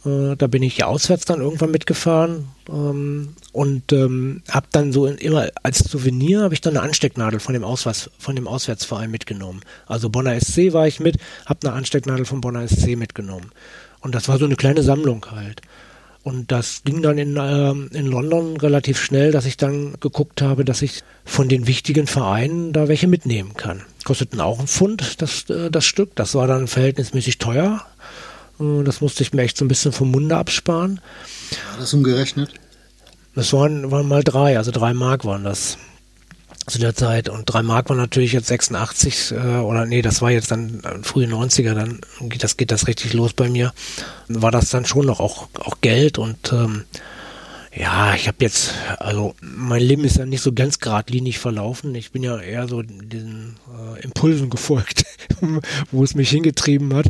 Äh, 0.05 0.35
da 0.35 0.47
bin 0.47 0.63
ich 0.63 0.77
ja 0.77 0.87
auswärts 0.87 1.23
dann 1.23 1.39
irgendwann 1.39 1.71
mitgefahren 1.71 2.49
ähm, 2.67 3.35
und 3.53 3.93
ähm, 3.93 4.41
habe 4.49 4.67
dann 4.71 4.91
so 4.91 5.05
in, 5.05 5.17
immer 5.17 5.47
als 5.61 5.79
Souvenir 5.79 6.41
habe 6.41 6.53
ich 6.53 6.59
dann 6.59 6.75
eine 6.75 6.85
Anstecknadel 6.85 7.39
von 7.39 7.53
dem 7.53 7.63
Auswärts 7.63 8.09
von 8.19 8.35
dem 8.35 8.47
Auswärtsverein 8.47 9.09
mitgenommen. 9.09 9.61
Also 9.85 10.09
Bonner 10.09 10.37
SC 10.39 10.73
war 10.73 10.87
ich 10.87 10.99
mit, 10.99 11.17
habe 11.45 11.59
eine 11.63 11.73
Anstecknadel 11.77 12.25
von 12.25 12.41
Bonner 12.41 12.67
SC 12.67 12.97
mitgenommen 12.97 13.51
und 14.03 14.13
das 14.13 14.27
war 14.27 14.37
so 14.37 14.45
eine 14.45 14.55
kleine 14.55 14.83
Sammlung 14.83 15.25
halt. 15.31 15.61
Und 16.23 16.51
das 16.51 16.83
ging 16.85 17.01
dann 17.01 17.17
in, 17.17 17.35
äh, 17.35 17.71
in 17.97 18.07
London 18.07 18.55
relativ 18.57 19.01
schnell, 19.01 19.31
dass 19.31 19.45
ich 19.45 19.57
dann 19.57 19.95
geguckt 19.99 20.41
habe, 20.41 20.63
dass 20.63 20.81
ich 20.81 21.03
von 21.25 21.49
den 21.49 21.67
wichtigen 21.67 22.07
Vereinen 22.07 22.71
da 22.71 22.87
welche 22.87 23.07
mitnehmen 23.07 23.55
kann. 23.55 23.81
Kosteten 24.05 24.39
auch 24.39 24.59
ein 24.59 24.67
Pfund, 24.67 25.21
das, 25.21 25.49
äh, 25.49 25.69
das 25.69 25.83
Stück. 25.83 26.15
Das 26.15 26.35
war 26.35 26.47
dann 26.47 26.67
verhältnismäßig 26.67 27.39
teuer. 27.39 27.85
Äh, 28.59 28.83
das 28.83 29.01
musste 29.01 29.23
ich 29.23 29.33
mir 29.33 29.41
echt 29.41 29.57
so 29.57 29.65
ein 29.65 29.67
bisschen 29.67 29.91
vom 29.91 30.11
Munde 30.11 30.37
absparen. 30.37 31.01
War 31.71 31.79
das 31.79 31.93
umgerechnet? 31.93 32.53
Das 33.35 33.51
waren, 33.51 33.91
waren 33.91 34.07
mal 34.07 34.23
drei, 34.23 34.57
also 34.57 34.71
drei 34.71 34.93
Mark 34.93 35.25
waren 35.25 35.43
das 35.43 35.77
zu 36.67 36.79
der 36.79 36.95
Zeit. 36.95 37.29
Und 37.29 37.45
drei 37.45 37.63
Mark 37.63 37.89
waren 37.89 37.97
natürlich 37.97 38.33
jetzt 38.33 38.47
86, 38.47 39.31
äh, 39.31 39.35
oder 39.35 39.85
nee, 39.85 40.01
das 40.01 40.21
war 40.21 40.31
jetzt 40.31 40.51
dann 40.51 40.81
äh, 40.83 41.03
frühe 41.03 41.27
90er, 41.27 41.73
dann 41.73 42.01
geht 42.21 42.43
das, 42.43 42.57
geht 42.57 42.71
das 42.71 42.87
richtig 42.87 43.13
los 43.13 43.33
bei 43.33 43.49
mir. 43.49 43.73
War 44.27 44.51
das 44.51 44.69
dann 44.69 44.85
schon 44.85 45.05
noch 45.05 45.19
auch, 45.19 45.47
auch 45.59 45.77
Geld 45.81 46.17
und 46.17 46.51
ähm, 46.53 46.85
ja, 47.75 48.13
ich 48.13 48.27
habe 48.27 48.37
jetzt, 48.41 48.71
also 48.99 49.33
mein 49.41 49.81
Leben 49.81 50.03
ist 50.03 50.17
ja 50.17 50.27
nicht 50.27 50.41
so 50.41 50.53
ganz 50.53 50.79
geradlinig 50.79 51.39
verlaufen. 51.39 51.95
Ich 51.95 52.11
bin 52.11 52.21
ja 52.21 52.39
eher 52.39 52.67
so 52.67 52.83
diesen 52.83 53.55
äh, 53.67 54.03
Impulsen 54.03 54.51
gefolgt, 54.51 55.05
wo 55.91 56.03
es 56.03 56.13
mich 56.13 56.29
hingetrieben 56.29 56.93
hat. 56.93 57.07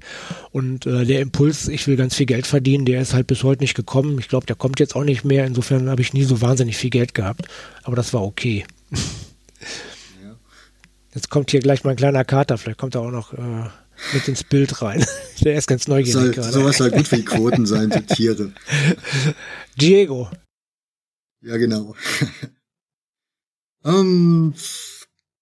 Und 0.52 0.86
äh, 0.86 1.06
der 1.06 1.20
Impuls, 1.20 1.68
ich 1.68 1.86
will 1.88 1.98
ganz 1.98 2.16
viel 2.16 2.28
Geld 2.28 2.48
verdienen, 2.48 2.86
der 2.86 3.02
ist 3.02 3.14
halt 3.14 3.28
bis 3.28 3.44
heute 3.44 3.62
nicht 3.62 3.76
gekommen. 3.76 4.18
Ich 4.20 4.30
glaube, 4.30 4.46
der 4.46 4.56
kommt 4.56 4.80
jetzt 4.80 4.96
auch 4.96 5.04
nicht 5.04 5.26
mehr. 5.26 5.46
Insofern 5.46 5.90
habe 5.90 6.02
ich 6.02 6.14
nie 6.14 6.24
so 6.24 6.40
wahnsinnig 6.40 6.78
viel 6.78 6.92
Geld 6.92 7.14
gehabt. 7.14 7.46
Aber 7.84 7.98
das 7.98 8.14
war 8.14 8.24
okay. 8.24 8.66
Ja. 10.24 10.38
Jetzt 11.14 11.30
kommt 11.30 11.52
hier 11.52 11.60
gleich 11.60 11.84
mein 11.84 11.96
kleiner 11.96 12.24
Kater, 12.26 12.58
vielleicht 12.58 12.80
kommt 12.80 12.96
er 12.96 13.02
auch 13.02 13.12
noch 13.12 13.34
äh, 13.34 13.70
mit 14.14 14.28
ins 14.28 14.44
Bild 14.44 14.82
rein. 14.82 15.06
Der 15.42 15.56
ist 15.56 15.68
ganz 15.68 15.88
neugierig 15.88 16.14
soll, 16.14 16.32
gerade. 16.32 16.52
Sowas 16.52 16.78
soll 16.78 16.92
gut 16.92 17.08
für 17.08 17.18
die 17.18 17.26
Quoten 17.26 17.66
sein, 17.66 17.90
die 17.90 18.06
Tiere. 18.06 18.54
Diego, 19.80 20.30
ja, 21.44 21.58
genau. 21.58 21.94
um, 23.84 23.94
ähm, 24.54 24.54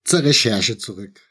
zur 0.04 0.24
Recherche 0.24 0.78
zurück. 0.80 1.22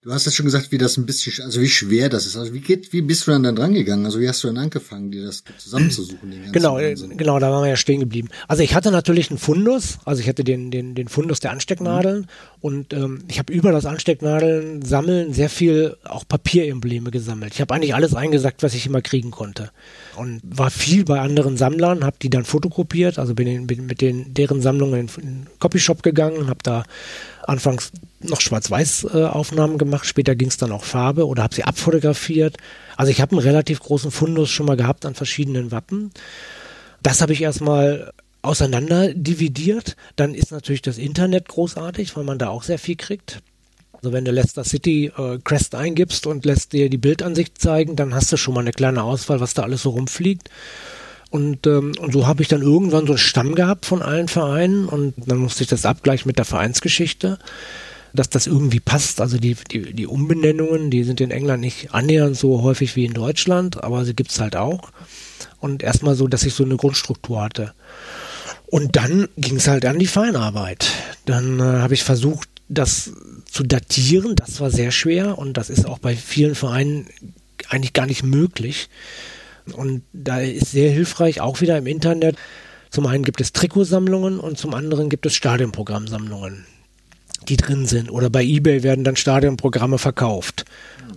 Du 0.00 0.12
hast 0.12 0.26
jetzt 0.26 0.36
schon 0.36 0.46
gesagt, 0.46 0.70
wie 0.70 0.78
das 0.78 0.96
ein 0.96 1.06
bisschen, 1.06 1.44
also 1.44 1.60
wie 1.60 1.68
schwer 1.68 2.08
das 2.08 2.24
ist. 2.24 2.36
Also 2.36 2.54
wie 2.54 2.60
geht, 2.60 2.92
wie 2.92 3.02
bist 3.02 3.26
du 3.26 3.32
dann, 3.32 3.42
dann 3.42 3.56
dran 3.56 3.74
gegangen? 3.74 4.04
Also 4.04 4.20
wie 4.20 4.28
hast 4.28 4.44
du 4.44 4.46
dann 4.46 4.56
angefangen, 4.56 5.10
dir 5.10 5.24
das 5.24 5.42
zusammenzusuchen? 5.58 6.30
Den 6.30 6.52
genau, 6.52 6.78
äh, 6.78 6.94
genau, 6.94 7.40
da 7.40 7.50
waren 7.50 7.64
wir 7.64 7.70
ja 7.70 7.76
stehen 7.76 7.98
geblieben. 7.98 8.28
Also 8.46 8.62
ich 8.62 8.76
hatte 8.76 8.92
natürlich 8.92 9.30
einen 9.30 9.40
Fundus, 9.40 9.98
also 10.04 10.22
ich 10.22 10.28
hatte 10.28 10.44
den, 10.44 10.70
den, 10.70 10.94
den 10.94 11.08
Fundus 11.08 11.40
der 11.40 11.50
Anstecknadeln 11.50 12.20
mhm. 12.20 12.26
und 12.60 12.92
ähm, 12.92 13.24
ich 13.26 13.40
habe 13.40 13.52
über 13.52 13.72
das 13.72 13.86
Anstecknadeln 13.86 14.82
sammeln 14.82 15.32
sehr 15.32 15.50
viel 15.50 15.96
auch 16.04 16.22
Papierembleme 16.28 17.10
gesammelt. 17.10 17.54
Ich 17.54 17.60
habe 17.60 17.74
eigentlich 17.74 17.96
alles 17.96 18.14
eingesackt, 18.14 18.62
was 18.62 18.74
ich 18.74 18.86
immer 18.86 19.02
kriegen 19.02 19.32
konnte 19.32 19.72
und 20.14 20.40
war 20.44 20.70
viel 20.70 21.04
bei 21.04 21.18
anderen 21.18 21.56
Sammlern, 21.56 22.04
habe 22.04 22.18
die 22.22 22.30
dann 22.30 22.44
fotokopiert, 22.44 23.18
also 23.18 23.34
bin, 23.34 23.48
in, 23.48 23.66
bin 23.66 23.86
mit 23.86 24.00
den 24.00 24.32
deren 24.32 24.62
Sammlungen 24.62 25.00
in, 25.00 25.10
in 25.20 25.26
den 25.26 25.46
Copyshop 25.58 26.04
gegangen, 26.04 26.46
habe 26.46 26.60
da 26.62 26.84
anfangs 27.48 27.90
noch 28.20 28.40
Schwarz-Weiß-Aufnahmen 28.40 29.78
gemacht, 29.78 30.06
später 30.06 30.34
ging 30.34 30.48
es 30.48 30.56
dann 30.56 30.72
auch 30.72 30.84
Farbe 30.84 31.26
oder 31.26 31.42
habe 31.42 31.54
sie 31.54 31.64
abfotografiert. 31.64 32.56
Also 32.96 33.10
ich 33.10 33.20
habe 33.20 33.32
einen 33.32 33.46
relativ 33.46 33.80
großen 33.80 34.10
Fundus 34.10 34.50
schon 34.50 34.66
mal 34.66 34.76
gehabt 34.76 35.06
an 35.06 35.14
verschiedenen 35.14 35.70
Wappen. 35.70 36.10
Das 37.02 37.20
habe 37.22 37.32
ich 37.32 37.42
erstmal 37.42 38.12
auseinander 38.42 39.14
dividiert. 39.14 39.96
Dann 40.16 40.34
ist 40.34 40.52
natürlich 40.52 40.82
das 40.82 40.98
Internet 40.98 41.48
großartig, 41.48 42.16
weil 42.16 42.24
man 42.24 42.38
da 42.38 42.48
auch 42.48 42.62
sehr 42.62 42.78
viel 42.78 42.96
kriegt. 42.96 43.40
Also 43.92 44.12
wenn 44.12 44.24
du 44.24 44.30
Leicester 44.30 44.64
City 44.64 45.12
äh, 45.16 45.38
Crest 45.42 45.74
eingibst 45.74 46.26
und 46.26 46.44
lässt 46.44 46.72
dir 46.72 46.88
die 46.88 46.98
Bildansicht 46.98 47.60
zeigen, 47.60 47.96
dann 47.96 48.14
hast 48.14 48.32
du 48.32 48.36
schon 48.36 48.54
mal 48.54 48.60
eine 48.60 48.72
kleine 48.72 49.02
Auswahl, 49.02 49.40
was 49.40 49.54
da 49.54 49.62
alles 49.62 49.82
so 49.82 49.90
rumfliegt. 49.90 50.50
Und, 51.30 51.66
ähm, 51.66 51.92
und 51.98 52.12
so 52.12 52.26
habe 52.26 52.42
ich 52.42 52.48
dann 52.48 52.62
irgendwann 52.62 53.06
so 53.06 53.12
einen 53.12 53.18
Stamm 53.18 53.54
gehabt 53.54 53.86
von 53.86 54.00
allen 54.00 54.28
Vereinen 54.28 54.86
und 54.86 55.14
dann 55.26 55.38
musste 55.38 55.62
ich 55.62 55.68
das 55.68 55.84
abgleichen 55.84 56.28
mit 56.28 56.38
der 56.38 56.46
Vereinsgeschichte, 56.46 57.38
dass 58.18 58.30
das 58.30 58.46
irgendwie 58.46 58.80
passt. 58.80 59.20
Also 59.20 59.38
die, 59.38 59.56
die, 59.70 59.92
die 59.92 60.06
Umbenennungen, 60.06 60.90
die 60.90 61.04
sind 61.04 61.20
in 61.20 61.30
England 61.30 61.60
nicht 61.60 61.94
annähernd 61.94 62.36
so 62.36 62.62
häufig 62.62 62.96
wie 62.96 63.04
in 63.04 63.14
Deutschland, 63.14 63.82
aber 63.82 64.04
sie 64.04 64.14
gibt's 64.14 64.40
halt 64.40 64.56
auch. 64.56 64.90
Und 65.60 65.82
erstmal 65.82 66.14
so, 66.14 66.26
dass 66.26 66.44
ich 66.44 66.54
so 66.54 66.64
eine 66.64 66.76
Grundstruktur 66.76 67.42
hatte. 67.42 67.74
Und 68.66 68.96
dann 68.96 69.28
ging 69.36 69.56
es 69.56 69.68
halt 69.68 69.86
an 69.86 69.98
die 69.98 70.06
Feinarbeit. 70.06 70.88
Dann 71.24 71.58
äh, 71.58 71.62
habe 71.62 71.94
ich 71.94 72.04
versucht, 72.04 72.48
das 72.68 73.12
zu 73.50 73.62
datieren. 73.62 74.36
Das 74.36 74.60
war 74.60 74.70
sehr 74.70 74.90
schwer 74.90 75.38
und 75.38 75.56
das 75.56 75.70
ist 75.70 75.86
auch 75.86 75.98
bei 75.98 76.14
vielen 76.14 76.54
Vereinen 76.54 77.06
eigentlich 77.68 77.92
gar 77.92 78.06
nicht 78.06 78.22
möglich. 78.22 78.88
Und 79.72 80.02
da 80.12 80.40
ist 80.40 80.72
sehr 80.72 80.90
hilfreich, 80.90 81.40
auch 81.40 81.60
wieder 81.60 81.78
im 81.78 81.86
Internet. 81.86 82.36
Zum 82.90 83.06
einen 83.06 83.24
gibt 83.24 83.40
es 83.40 83.52
Trikotsammlungen 83.52 84.40
und 84.40 84.58
zum 84.58 84.74
anderen 84.74 85.08
gibt 85.08 85.26
es 85.26 85.34
Stadionprogrammsammlungen, 85.34 86.66
die 87.48 87.56
drin 87.56 87.86
sind. 87.86 88.10
Oder 88.10 88.30
bei 88.30 88.44
eBay 88.44 88.82
werden 88.82 89.04
dann 89.04 89.16
Stadionprogramme 89.16 89.98
verkauft. 89.98 90.64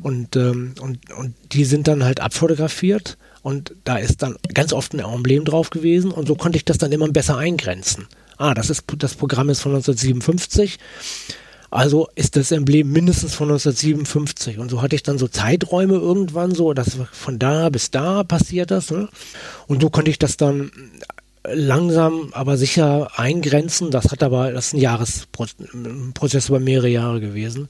Und, 0.02 0.36
ähm, 0.36 0.74
und, 0.82 1.12
und 1.12 1.36
die 1.52 1.65
sind 1.65 1.88
dann 1.88 2.04
halt 2.04 2.20
abfotografiert 2.20 3.17
und 3.44 3.76
da 3.84 3.98
ist 3.98 4.22
dann 4.22 4.36
ganz 4.54 4.74
oft 4.74 4.94
ein 4.94 5.00
Emblem 5.00 5.46
drauf 5.46 5.70
gewesen 5.70 6.12
und 6.12 6.28
so 6.28 6.36
konnte 6.36 6.58
ich 6.58 6.65
das 6.65 6.78
dann 6.78 6.91
immer 6.91 7.08
besser 7.10 7.38
eingrenzen. 7.38 8.08
Ah, 8.38 8.54
das 8.54 8.70
ist 8.70 8.84
das 8.98 9.15
Programm 9.15 9.50
ist 9.50 9.62
von 9.62 9.74
1957. 9.74 10.80
Also 11.70 12.10
ist 12.15 12.36
das 12.36 12.52
Emblem 12.52 12.91
mindestens 12.91 13.34
von 13.34 13.48
1957. 13.48 14.58
Und 14.58 14.70
so 14.70 14.82
hatte 14.82 14.96
ich 14.96 15.04
dann 15.04 15.17
so 15.17 15.28
Zeiträume 15.28 15.94
irgendwann 15.94 16.54
so, 16.54 16.74
dass 16.74 16.98
von 17.13 17.39
da 17.39 17.70
bis 17.70 17.91
da 17.91 18.24
passiert 18.24 18.72
das. 18.72 18.91
Ne? 18.91 19.08
Und 19.67 19.82
so 19.82 19.89
konnte 19.89 20.12
ich 20.12 20.20
das 20.20 20.36
dann 20.36 20.72
langsam, 21.44 22.30
aber 22.34 22.58
sicher 22.58 23.10
eingrenzen. 23.18 23.92
Das 23.92 24.12
hat 24.12 24.24
aber, 24.24 24.52
das 24.52 24.68
ist 24.68 24.74
ein 24.74 24.80
Jahresprozess 24.80 26.50
über 26.50 26.60
mehrere 26.60 26.90
Jahre 26.90 27.20
gewesen. 27.20 27.70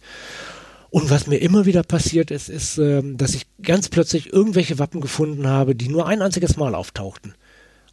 Und 0.90 1.10
was 1.10 1.26
mir 1.26 1.38
immer 1.38 1.66
wieder 1.66 1.84
passiert 1.84 2.32
ist, 2.32 2.50
ist, 2.50 2.78
ähm, 2.78 3.18
dass 3.18 3.34
ich 3.34 3.48
ganz 3.64 3.88
plötzlich 3.88 4.34
irgendwelche 4.34 4.78
Wappen 4.78 5.00
gefunden 5.00 5.48
habe, 5.48 5.74
die 5.74 5.88
nur 5.88 6.06
ein 6.06 6.22
einziges 6.22 6.58
Mal 6.58 6.76
auftauchten. 6.76 7.34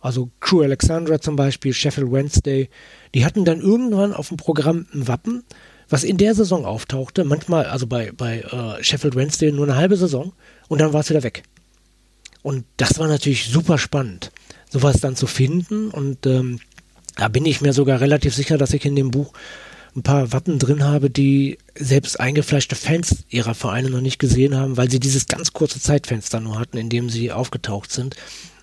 Also 0.00 0.30
Crew 0.40 0.62
Alexandra 0.62 1.20
zum 1.20 1.36
Beispiel, 1.36 1.72
Sheffield 1.72 2.10
Wednesday, 2.10 2.68
die 3.14 3.24
hatten 3.24 3.44
dann 3.44 3.60
irgendwann 3.60 4.12
auf 4.12 4.28
dem 4.28 4.36
Programm 4.36 4.86
ein 4.92 5.06
Wappen, 5.06 5.44
was 5.88 6.04
in 6.04 6.16
der 6.18 6.34
Saison 6.34 6.64
auftauchte. 6.64 7.24
Manchmal, 7.24 7.66
also 7.66 7.86
bei, 7.86 8.12
bei 8.12 8.40
äh, 8.40 8.82
Sheffield 8.82 9.14
Wednesday 9.14 9.52
nur 9.52 9.66
eine 9.66 9.76
halbe 9.76 9.96
Saison 9.96 10.32
und 10.68 10.80
dann 10.80 10.92
war 10.92 11.00
es 11.00 11.10
wieder 11.10 11.22
weg. 11.22 11.44
Und 12.42 12.64
das 12.76 12.98
war 12.98 13.08
natürlich 13.08 13.48
super 13.48 13.78
spannend, 13.78 14.30
sowas 14.70 15.00
dann 15.00 15.16
zu 15.16 15.26
finden. 15.26 15.90
Und 15.90 16.26
ähm, 16.26 16.60
da 17.16 17.28
bin 17.28 17.44
ich 17.46 17.60
mir 17.60 17.72
sogar 17.72 18.00
relativ 18.00 18.34
sicher, 18.34 18.58
dass 18.58 18.72
ich 18.72 18.84
in 18.84 18.96
dem 18.96 19.10
Buch 19.10 19.32
ein 19.96 20.02
paar 20.02 20.32
Wappen 20.32 20.58
drin 20.58 20.84
habe, 20.84 21.10
die 21.10 21.58
selbst 21.74 22.20
eingefleischte 22.20 22.76
Fans 22.76 23.24
ihrer 23.30 23.54
Vereine 23.54 23.90
noch 23.90 24.00
nicht 24.00 24.18
gesehen 24.18 24.54
haben, 24.54 24.76
weil 24.76 24.90
sie 24.90 25.00
dieses 25.00 25.26
ganz 25.26 25.52
kurze 25.52 25.80
Zeitfenster 25.80 26.40
nur 26.40 26.58
hatten, 26.58 26.76
in 26.76 26.88
dem 26.88 27.10
sie 27.10 27.32
aufgetaucht 27.32 27.90
sind. 27.90 28.16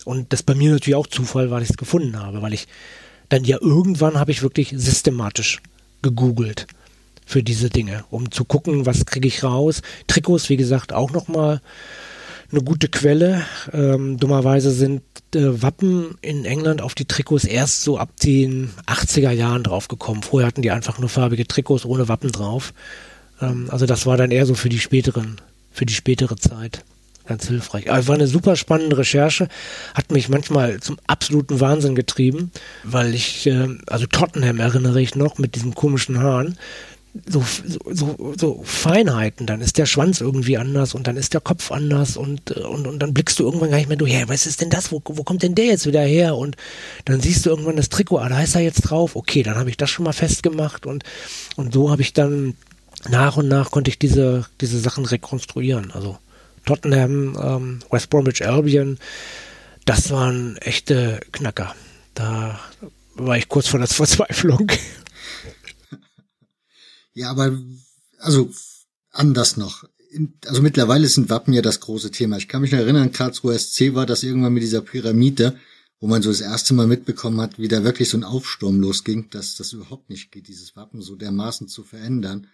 Und 0.06 0.32
das 0.34 0.44
bei 0.44 0.56
mir 0.56 0.72
natürlich 0.72 0.96
auch 0.96 1.08
Zufall, 1.08 1.52
weil 1.52 1.64
ich 1.64 1.72
es 1.72 1.78
gefunden 1.78 2.20
habe, 2.20 2.42
weil 2.42 2.54
ich 2.54 2.68
dann 3.30 3.44
ja 3.44 3.58
irgendwann 3.60 4.20
habe 4.20 4.32
ich 4.32 4.44
wirklich 4.44 4.74
systematisch 4.76 5.62
gegoogelt 6.04 6.68
für 7.26 7.42
diese 7.42 7.70
Dinge, 7.70 8.06
um 8.12 8.32
zu 8.32 8.46
gucken, 8.46 8.86
was 8.86 9.06
kriege 9.06 9.28
ich 9.28 9.44
raus. 9.44 9.82
Trikots, 10.08 10.50
wie 10.50 10.58
gesagt, 10.58 10.94
auch 10.94 11.12
nochmal 11.12 11.60
eine 12.52 12.62
gute 12.62 12.88
Quelle. 12.88 13.44
Ähm, 13.74 14.18
dummerweise 14.18 14.72
sind 14.72 15.02
äh, 15.34 15.62
Wappen 15.62 16.18
in 16.22 16.46
England 16.46 16.82
auf 16.82 16.96
die 16.96 17.06
Trikots 17.06 17.46
erst 17.46 17.84
so 17.84 17.98
ab 17.98 18.10
den 18.24 18.72
80er 18.88 19.32
Jahren 19.32 19.64
draufgekommen. 19.64 20.24
Vorher 20.24 20.48
hatten 20.48 20.62
die 20.62 20.72
einfach 20.72 21.00
nur 21.00 21.10
farbige 21.10 21.48
Trikots 21.48 21.86
ohne 21.86 22.08
Wappen 22.08 22.32
drauf. 22.32 22.74
Ähm, 23.42 23.68
also 23.70 23.86
das 23.86 24.06
war 24.06 24.18
dann 24.18 24.32
eher 24.32 24.46
so 24.46 24.56
für 24.56 24.70
die 24.70 24.80
späteren, 24.80 25.42
für 25.72 25.86
die 25.86 25.94
spätere 25.94 26.36
Zeit 26.38 26.84
ganz 27.26 27.48
hilfreich. 27.48 27.90
Aber 27.90 28.00
es 28.00 28.08
war 28.08 28.16
eine 28.16 28.28
super 28.28 28.56
spannende 28.56 28.98
Recherche, 28.98 29.48
hat 29.94 30.12
mich 30.12 30.30
manchmal 30.30 30.80
zum 30.80 30.98
absoluten 31.08 31.60
Wahnsinn 31.60 31.96
getrieben, 31.96 32.52
weil 32.84 33.14
ich, 33.14 33.48
äh, 33.48 33.68
also 33.88 34.06
Tottenham 34.06 34.60
erinnere 34.60 35.02
ich 35.02 35.16
noch 35.16 35.38
mit 35.38 35.56
diesen 35.56 35.74
komischen 35.74 36.20
Haaren 36.20 36.58
so, 37.26 37.44
so, 37.92 38.34
so 38.38 38.62
Feinheiten, 38.64 39.46
dann 39.48 39.62
ist 39.62 39.78
der 39.78 39.86
Schwanz 39.86 40.22
irgendwie 40.22 40.58
anders 40.58 40.94
und 40.94 41.08
dann 41.08 41.16
ist 41.16 41.34
der 41.34 41.42
Kopf 41.42 41.72
anders 41.72 42.18
und, 42.18 42.52
und, 42.52 42.88
und 42.88 43.00
dann 43.00 43.14
blickst 43.14 43.40
du 43.40 43.44
irgendwann 43.44 43.72
gar 43.72 43.78
nicht 43.78 43.88
mehr 43.88 43.98
durch, 43.98 44.14
hey, 44.14 44.28
was 44.28 44.46
ist 44.46 44.62
denn 44.62 44.70
das, 44.70 44.92
wo, 44.92 45.02
wo 45.06 45.24
kommt 45.24 45.44
denn 45.44 45.56
der 45.56 45.66
jetzt 45.66 45.86
wieder 45.86 46.02
her? 46.02 46.36
Und 46.36 46.58
dann 47.06 47.22
siehst 47.22 47.46
du 47.46 47.50
irgendwann 47.50 47.78
das 47.78 47.90
Trikot, 47.90 48.18
ah, 48.18 48.30
da 48.30 48.42
ist 48.42 48.56
er 48.56 48.62
jetzt 48.62 48.82
drauf, 48.82 49.16
okay, 49.16 49.44
dann 49.44 49.56
habe 49.56 49.70
ich 49.70 49.78
das 49.78 49.90
schon 49.90 50.06
mal 50.06 50.14
festgemacht 50.14 50.86
und, 50.86 51.04
und 51.56 51.74
so 51.74 51.90
habe 51.90 52.02
ich 52.02 52.14
dann 52.14 52.56
nach 53.10 53.38
und 53.38 53.48
nach 53.48 53.72
konnte 53.72 53.90
ich 53.90 54.00
diese, 54.00 54.46
diese 54.62 54.80
Sachen 54.80 55.06
rekonstruieren. 55.06 55.92
Also 55.92 56.18
Tottenham, 56.66 57.38
ähm, 57.42 57.80
West 57.92 58.10
Bromwich 58.10 58.46
Albion, 58.46 58.98
das 59.86 60.10
waren 60.10 60.58
echte 60.58 61.20
Knacker. 61.32 61.76
Da 62.14 62.60
war 63.16 63.38
ich 63.38 63.48
kurz 63.48 63.68
vor 63.68 63.80
der 63.80 63.88
Verzweiflung. 63.88 64.68
Ja, 67.16 67.32
aber 67.32 67.58
also 68.20 68.52
anders 69.12 69.58
noch. 69.58 69.86
Also 70.46 70.62
mittlerweile 70.62 71.08
sind 71.08 71.30
Wappen 71.30 71.54
ja 71.54 71.62
das 71.62 71.80
große 71.80 72.12
Thema. 72.12 72.38
Ich 72.38 72.48
kann 72.48 72.62
mich 72.62 72.72
noch 72.72 72.80
erinnern, 72.80 73.12
Karlsruhe 73.12 73.58
SC 73.58 73.96
war 73.96 74.06
das 74.06 74.24
irgendwann 74.24 74.54
mit 74.54 74.64
dieser 74.64 74.82
Pyramide, 74.82 75.58
wo 76.00 76.08
man 76.08 76.22
so 76.22 76.30
das 76.30 76.42
erste 76.42 76.74
Mal 76.74 76.88
mitbekommen 76.88 77.42
hat, 77.42 77.58
wie 77.58 77.68
da 77.70 77.84
wirklich 77.84 78.10
so 78.10 78.18
ein 78.18 78.24
Aufsturm 78.24 78.80
losging, 78.80 79.30
dass 79.30 79.56
das 79.56 79.74
überhaupt 79.74 80.10
nicht 80.10 80.32
geht, 80.32 80.48
dieses 80.48 80.76
Wappen 80.76 81.02
so 81.02 81.16
dermaßen 81.16 81.68
zu 81.68 81.84
verändern. 81.84 82.48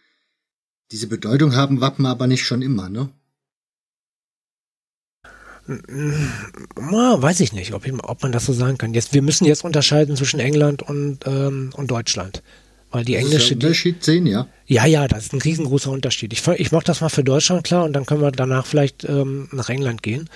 Diese 0.92 1.08
Bedeutung 1.08 1.56
haben 1.56 1.82
Wappen 1.82 2.06
aber 2.06 2.28
nicht 2.28 2.46
schon 2.46 2.62
immer, 2.62 2.90
ne? 2.90 3.10
Weiß 5.66 7.40
ich 7.40 7.54
nicht, 7.54 7.74
ob, 7.74 7.86
ich, 7.86 7.94
ob, 7.94 8.22
man 8.24 8.32
das 8.32 8.46
so 8.46 8.54
sagen 8.54 8.78
kann. 8.78 8.94
Jetzt, 8.94 9.14
wir 9.14 9.22
müssen 9.22 9.46
jetzt 9.46 9.64
unterscheiden 9.64 10.16
zwischen 10.16 10.40
England 10.40 10.84
und, 10.84 11.20
ähm, 11.26 11.72
und 11.76 11.90
Deutschland. 11.90 12.44
Weil 12.92 13.06
die 13.06 13.16
englische. 13.16 13.54
Unterschied 13.54 14.04
sehen, 14.04 14.28
ja. 14.28 14.48
Ja, 14.68 14.86
ja, 14.86 15.08
das 15.08 15.26
ist 15.26 15.34
ein 15.34 15.42
riesengroßer 15.42 15.92
Unterschied. 15.92 16.34
Ich, 16.34 16.46
ich 16.46 16.72
mache 16.72 16.84
das 16.84 17.02
mal 17.02 17.10
für 17.10 17.24
Deutschland 17.24 17.64
klar 17.64 17.86
und 17.86 17.94
dann 17.94 18.06
können 18.06 18.22
wir 18.22 18.32
danach 18.32 18.66
vielleicht 18.66 19.06
ähm, 19.06 19.48
nach 19.52 19.70
England 19.70 20.04
gehen. 20.04 20.30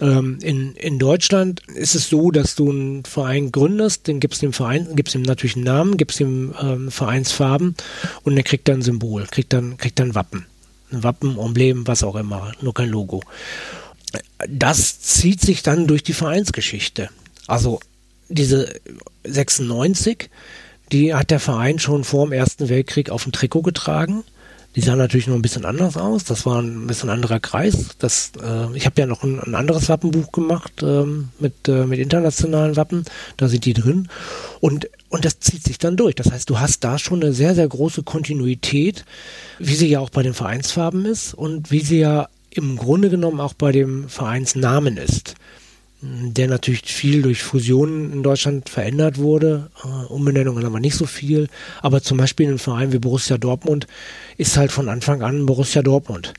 Ähm, 0.00 0.38
in, 0.42 0.74
in 0.76 0.98
Deutschland 0.98 1.62
ist 1.74 1.94
es 1.94 2.08
so, 2.08 2.30
dass 2.30 2.54
du 2.54 2.70
einen 2.70 3.04
Verein 3.04 3.52
gründest, 3.52 4.06
den 4.06 4.20
gibst 4.20 4.42
dem 4.42 4.52
Verein, 4.52 4.96
gibst 4.96 5.14
ihm 5.14 5.22
natürlich 5.22 5.56
einen 5.56 5.64
Namen, 5.64 5.96
gibst 5.96 6.20
ihm 6.20 6.54
ähm, 6.60 6.90
Vereinsfarben 6.90 7.74
und 8.22 8.34
der 8.34 8.44
kriegt 8.44 8.68
dann 8.68 8.78
ein 8.78 8.82
Symbol, 8.82 9.26
kriegt 9.30 9.52
dann, 9.52 9.76
kriegt 9.78 9.98
dann 9.98 10.14
Wappen. 10.14 10.46
Ein 10.90 11.02
Wappen, 11.02 11.38
Emblem, 11.38 11.86
was 11.86 12.02
auch 12.02 12.16
immer, 12.16 12.52
nur 12.60 12.74
kein 12.74 12.90
Logo. 12.90 13.22
Das 14.48 15.00
zieht 15.00 15.40
sich 15.40 15.62
dann 15.62 15.86
durch 15.86 16.02
die 16.02 16.12
Vereinsgeschichte. 16.12 17.08
Also 17.46 17.80
diese 18.28 18.72
96 19.24 20.30
die 20.94 21.12
hat 21.12 21.32
der 21.32 21.40
Verein 21.40 21.80
schon 21.80 22.04
vor 22.04 22.24
dem 22.24 22.32
Ersten 22.32 22.68
Weltkrieg 22.68 23.10
auf 23.10 23.24
dem 23.24 23.32
Trikot 23.32 23.62
getragen. 23.62 24.22
Die 24.76 24.80
sah 24.80 24.94
natürlich 24.94 25.26
noch 25.26 25.34
ein 25.34 25.42
bisschen 25.42 25.64
anders 25.64 25.96
aus. 25.96 26.22
Das 26.22 26.46
war 26.46 26.62
ein 26.62 26.86
bisschen 26.86 27.10
anderer 27.10 27.40
Kreis. 27.40 27.90
Das, 27.98 28.30
äh, 28.40 28.76
ich 28.76 28.86
habe 28.86 29.00
ja 29.00 29.06
noch 29.06 29.24
ein, 29.24 29.40
ein, 29.40 29.56
anderes 29.56 29.88
Wappenbuch 29.88 30.30
gemacht 30.30 30.82
ähm, 30.82 31.30
mit, 31.40 31.68
äh, 31.68 31.84
mit 31.84 31.98
internationalen 31.98 32.76
Wappen. 32.76 33.04
Da 33.36 33.48
sind 33.48 33.64
die 33.64 33.72
drin. 33.72 34.08
Und, 34.60 34.88
und 35.08 35.24
das 35.24 35.40
zieht 35.40 35.64
sich 35.64 35.78
dann 35.78 35.96
durch. 35.96 36.14
Das 36.14 36.30
heißt, 36.30 36.48
du 36.48 36.60
hast 36.60 36.84
da 36.84 36.98
schon 36.98 37.22
eine 37.22 37.32
sehr, 37.32 37.56
sehr 37.56 37.68
große 37.68 38.04
Kontinuität, 38.04 39.04
wie 39.58 39.74
sie 39.74 39.88
ja 39.88 39.98
auch 39.98 40.10
bei 40.10 40.22
den 40.22 40.34
Vereinsfarben 40.34 41.06
ist 41.06 41.34
und 41.34 41.72
wie 41.72 41.80
sie 41.80 41.98
ja 41.98 42.28
im 42.50 42.76
Grunde 42.76 43.10
genommen 43.10 43.40
auch 43.40 43.54
bei 43.54 43.72
dem 43.72 44.08
Vereinsnamen 44.08 44.96
ist 44.96 45.34
der 46.04 46.48
natürlich 46.48 46.82
viel 46.82 47.22
durch 47.22 47.42
Fusionen 47.42 48.12
in 48.12 48.22
Deutschland 48.22 48.68
verändert 48.68 49.18
wurde. 49.18 49.70
Äh, 49.82 50.12
Umbenennungen 50.12 50.64
aber 50.64 50.80
nicht 50.80 50.96
so 50.96 51.06
viel. 51.06 51.48
Aber 51.80 52.02
zum 52.02 52.18
Beispiel 52.18 52.48
ein 52.48 52.58
Verein 52.58 52.92
wie 52.92 52.98
Borussia 52.98 53.38
Dortmund 53.38 53.86
ist 54.36 54.56
halt 54.56 54.70
von 54.70 54.88
Anfang 54.88 55.22
an 55.22 55.46
Borussia 55.46 55.82
Dortmund. 55.82 56.34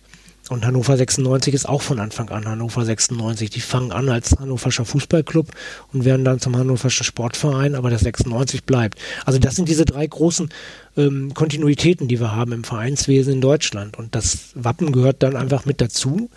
Und 0.49 0.63
Hannover 0.63 0.95
96 0.95 1.55
ist 1.55 1.67
auch 1.67 1.81
von 1.81 1.99
Anfang 1.99 2.29
an 2.29 2.45
Hannover 2.45 2.85
96. 2.85 3.49
Die 3.49 3.61
fangen 3.61 3.91
an 3.91 4.09
als 4.09 4.35
Hannoverscher 4.39 4.85
Fußballclub 4.85 5.47
und 5.91 6.05
werden 6.05 6.23
dann 6.23 6.39
zum 6.39 6.55
Hannoverschen 6.55 7.03
Sportverein, 7.03 7.73
aber 7.73 7.89
der 7.89 7.97
96 7.97 8.63
bleibt. 8.63 8.99
Also 9.25 9.39
das 9.39 9.55
sind 9.55 9.67
diese 9.67 9.85
drei 9.85 10.05
großen 10.05 10.49
ähm, 10.97 11.33
Kontinuitäten, 11.33 12.07
die 12.07 12.19
wir 12.19 12.35
haben 12.35 12.51
im 12.51 12.63
Vereinswesen 12.63 13.33
in 13.33 13.41
Deutschland. 13.41 13.97
Und 13.97 14.13
das 14.13 14.49
Wappen 14.53 14.91
gehört 14.91 15.23
dann 15.23 15.35
einfach 15.35 15.65
mit 15.65 15.81
dazu. 15.81 16.29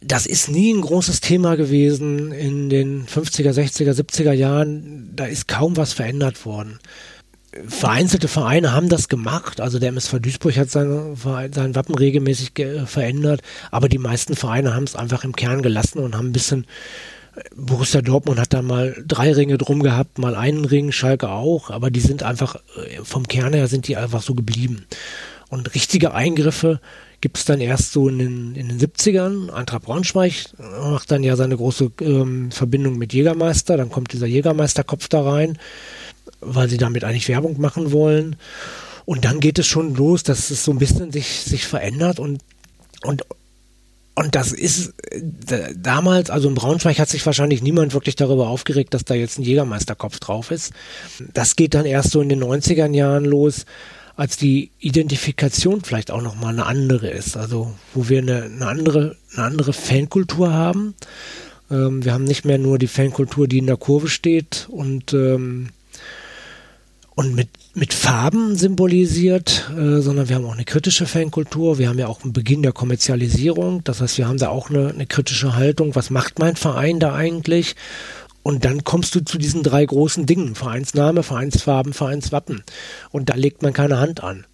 Das 0.00 0.26
ist 0.26 0.48
nie 0.48 0.72
ein 0.72 0.80
großes 0.80 1.20
Thema 1.20 1.56
gewesen 1.56 2.32
in 2.32 2.68
den 2.68 3.06
50er, 3.06 3.52
60er, 3.52 3.92
70er 3.92 4.32
Jahren. 4.32 5.12
Da 5.14 5.26
ist 5.26 5.48
kaum 5.48 5.76
was 5.76 5.92
verändert 5.92 6.44
worden. 6.44 6.78
Vereinzelte 7.68 8.28
Vereine 8.28 8.72
haben 8.72 8.88
das 8.88 9.08
gemacht. 9.08 9.60
Also 9.60 9.78
der 9.78 9.88
MSV 9.90 10.18
Duisburg 10.20 10.56
hat 10.56 10.70
seine, 10.70 11.14
sein 11.16 11.74
Wappen 11.74 11.94
regelmäßig 11.94 12.52
verändert. 12.86 13.42
Aber 13.70 13.88
die 13.88 13.98
meisten 13.98 14.36
Vereine 14.36 14.74
haben 14.74 14.84
es 14.84 14.96
einfach 14.96 15.24
im 15.24 15.34
Kern 15.34 15.62
gelassen 15.62 16.00
und 16.00 16.16
haben 16.16 16.28
ein 16.28 16.32
bisschen 16.32 16.66
Borussia 17.54 18.00
Dortmund 18.00 18.40
hat 18.40 18.54
da 18.54 18.62
mal 18.62 18.96
drei 19.06 19.32
Ringe 19.32 19.58
drum 19.58 19.82
gehabt, 19.82 20.18
mal 20.18 20.34
einen 20.34 20.64
Ring, 20.64 20.90
Schalke 20.92 21.28
auch, 21.28 21.70
aber 21.70 21.90
die 21.90 22.00
sind 22.00 22.22
einfach, 22.22 22.56
äh, 22.76 23.04
vom 23.04 23.28
Kern 23.28 23.52
her 23.52 23.68
sind 23.68 23.88
die 23.88 23.96
einfach 23.96 24.22
so 24.22 24.34
geblieben. 24.34 24.86
Und 25.48 25.74
richtige 25.74 26.14
Eingriffe 26.14 26.80
gibt 27.20 27.38
es 27.38 27.44
dann 27.44 27.60
erst 27.60 27.92
so 27.92 28.08
in 28.08 28.18
den, 28.18 28.54
in 28.54 28.68
den 28.68 28.78
70ern. 28.78 29.50
Eintracht 29.50 29.82
Braunschweig 29.82 30.32
macht 30.58 31.10
dann 31.10 31.22
ja 31.22 31.36
seine 31.36 31.56
große 31.56 31.90
ähm, 32.00 32.50
Verbindung 32.50 32.98
mit 32.98 33.12
Jägermeister, 33.12 33.76
dann 33.76 33.90
kommt 33.90 34.12
dieser 34.12 34.26
Jägermeisterkopf 34.26 35.08
da 35.08 35.22
rein, 35.22 35.58
weil 36.40 36.68
sie 36.68 36.78
damit 36.78 37.04
eigentlich 37.04 37.28
Werbung 37.28 37.60
machen 37.60 37.92
wollen. 37.92 38.36
Und 39.04 39.24
dann 39.24 39.40
geht 39.40 39.58
es 39.58 39.66
schon 39.66 39.94
los, 39.94 40.24
dass 40.24 40.50
es 40.50 40.64
so 40.64 40.72
ein 40.72 40.78
bisschen 40.78 41.12
sich, 41.12 41.42
sich 41.42 41.66
verändert 41.66 42.18
und, 42.18 42.42
und 43.02 43.24
und 44.18 44.34
das 44.34 44.50
ist 44.52 44.94
äh, 45.10 45.74
damals, 45.76 46.30
also 46.30 46.48
in 46.48 46.54
Braunschweig 46.54 46.98
hat 46.98 47.10
sich 47.10 47.24
wahrscheinlich 47.26 47.62
niemand 47.62 47.92
wirklich 47.92 48.16
darüber 48.16 48.48
aufgeregt, 48.48 48.94
dass 48.94 49.04
da 49.04 49.14
jetzt 49.14 49.38
ein 49.38 49.42
Jägermeisterkopf 49.42 50.18
drauf 50.20 50.50
ist. 50.50 50.72
Das 51.34 51.54
geht 51.54 51.74
dann 51.74 51.84
erst 51.84 52.12
so 52.12 52.22
in 52.22 52.30
den 52.30 52.42
90er 52.42 52.90
Jahren 52.94 53.26
los, 53.26 53.66
als 54.16 54.36
die 54.36 54.70
Identifikation 54.80 55.82
vielleicht 55.82 56.10
auch 56.10 56.22
nochmal 56.22 56.52
eine 56.54 56.66
andere 56.66 57.08
ist. 57.08 57.36
Also 57.36 57.74
wo 57.94 58.08
wir 58.08 58.18
eine, 58.18 58.44
eine, 58.44 58.66
andere, 58.66 59.16
eine 59.34 59.44
andere 59.44 59.72
Fankultur 59.72 60.52
haben. 60.52 60.94
Ähm, 61.70 62.04
wir 62.04 62.12
haben 62.12 62.24
nicht 62.24 62.44
mehr 62.44 62.58
nur 62.58 62.78
die 62.78 62.86
Fankultur, 62.86 63.46
die 63.46 63.58
in 63.58 63.66
der 63.66 63.76
Kurve 63.76 64.08
steht 64.08 64.66
und, 64.70 65.12
ähm, 65.12 65.68
und 67.14 67.34
mit 67.34 67.48
mit 67.76 67.92
Farben 67.92 68.56
symbolisiert, 68.56 69.70
äh, 69.76 70.00
sondern 70.00 70.30
wir 70.30 70.36
haben 70.36 70.46
auch 70.46 70.54
eine 70.54 70.64
kritische 70.64 71.04
Fankultur. 71.04 71.76
Wir 71.76 71.90
haben 71.90 71.98
ja 71.98 72.06
auch 72.06 72.24
einen 72.24 72.32
Beginn 72.32 72.62
der 72.62 72.72
Kommerzialisierung. 72.72 73.84
Das 73.84 74.00
heißt, 74.00 74.16
wir 74.16 74.26
haben 74.26 74.38
da 74.38 74.48
auch 74.48 74.70
eine, 74.70 74.88
eine 74.88 75.04
kritische 75.04 75.56
Haltung. 75.56 75.94
Was 75.94 76.08
macht 76.08 76.38
mein 76.38 76.56
Verein 76.56 77.00
da 77.00 77.14
eigentlich? 77.14 77.76
Und 78.46 78.64
dann 78.64 78.84
kommst 78.84 79.12
du 79.16 79.24
zu 79.24 79.38
diesen 79.38 79.64
drei 79.64 79.84
großen 79.84 80.24
Dingen. 80.24 80.54
Vereinsname, 80.54 81.24
Vereinsfarben, 81.24 81.92
Vereinswappen. 81.92 82.62
Und 83.10 83.28
da 83.28 83.34
legt 83.34 83.64
man 83.64 83.72
keine 83.72 83.98
Hand 83.98 84.22
an. 84.22 84.46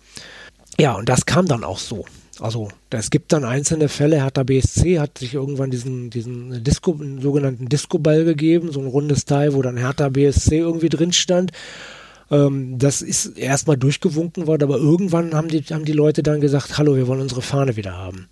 Ja, 0.81 0.95
und 0.95 1.11
das 1.11 1.27
kam 1.27 1.47
dann 1.47 1.63
auch 1.63 1.79
so. 1.79 2.07
Also 2.41 2.69
es 2.89 3.11
gibt 3.11 3.35
dann 3.35 3.45
einzelne 3.45 3.91
Fälle, 3.91 4.23
Hertha 4.23 4.45
BSC 4.45 4.99
hat 4.99 5.19
sich 5.19 5.35
irgendwann 5.35 5.71
diesen, 5.71 6.09
diesen 6.09 6.65
Disco, 6.65 6.99
sogenannten 7.21 7.69
Disco-Ball 7.69 8.25
gegeben, 8.25 8.73
so 8.73 8.81
ein 8.81 8.87
rundes 8.87 9.27
Teil, 9.27 9.53
wo 9.53 9.61
dann 9.61 9.77
Hertha 9.77 10.09
BSC 10.09 10.57
irgendwie 10.57 10.89
drin 10.89 11.13
stand. 11.13 11.53
Ähm, 12.31 12.79
das 12.79 13.03
ist 13.03 13.37
erstmal 13.37 13.77
durchgewunken 13.77 14.47
worden, 14.47 14.63
aber 14.63 14.79
irgendwann 14.79 15.35
haben 15.35 15.49
die, 15.49 15.61
haben 15.65 15.85
die 15.85 15.93
Leute 15.93 16.23
dann 16.23 16.41
gesagt, 16.41 16.79
hallo, 16.79 16.97
wir 16.97 17.09
wollen 17.09 17.21
unsere 17.21 17.43
Fahne 17.43 17.77
wieder 17.77 17.95
haben. 17.95 18.31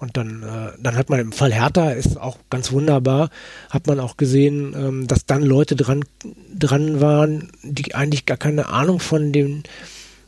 Und 0.00 0.16
dann, 0.16 0.42
äh, 0.42 0.72
dann 0.82 0.96
hat 0.96 1.10
man 1.10 1.20
im 1.20 1.32
Fall 1.32 1.52
Hertha, 1.52 1.90
ist 1.90 2.18
auch 2.18 2.38
ganz 2.48 2.72
wunderbar, 2.72 3.28
hat 3.68 3.86
man 3.86 4.00
auch 4.00 4.16
gesehen, 4.16 4.74
ähm, 4.74 5.06
dass 5.06 5.26
dann 5.26 5.42
Leute 5.42 5.76
dran, 5.76 6.04
dran 6.52 7.02
waren, 7.02 7.52
die 7.62 7.94
eigentlich 7.94 8.24
gar 8.24 8.38
keine 8.38 8.70
Ahnung 8.70 8.98
von 8.98 9.30
den, 9.30 9.62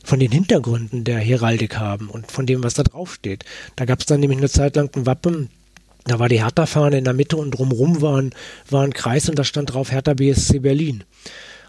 von 0.05 0.21
den 0.21 0.31
Hintergründen 0.31 1.05
der 1.05 1.19
Heraldik 1.19 1.79
haben 1.79 2.11
und 2.11 2.31
von 2.31 2.45
dem, 2.45 2.63
was 2.63 2.75
da 2.75 2.83
draufsteht. 2.83 3.47
Da 3.75 3.87
gab 3.87 4.01
es 4.01 4.07
dann 4.07 4.21
nämlich 4.21 4.39
eine 4.39 4.51
Zeit 4.51 4.77
lang 4.77 4.91
ein 4.95 5.07
Wappen, 5.07 5.49
da 6.05 6.19
war 6.19 6.29
die 6.29 6.43
Hertha-Fahne 6.43 6.99
in 6.99 7.05
der 7.05 7.15
Mitte 7.15 7.39
und 7.39 7.53
drumherum 7.53 8.03
war 8.03 8.19
ein, 8.19 8.35
war 8.69 8.83
ein 8.83 8.93
Kreis 8.93 9.29
und 9.29 9.39
da 9.39 9.45
stand 9.45 9.73
drauf 9.73 9.91
Hertha 9.91 10.13
BSC 10.13 10.59
Berlin. 10.59 11.05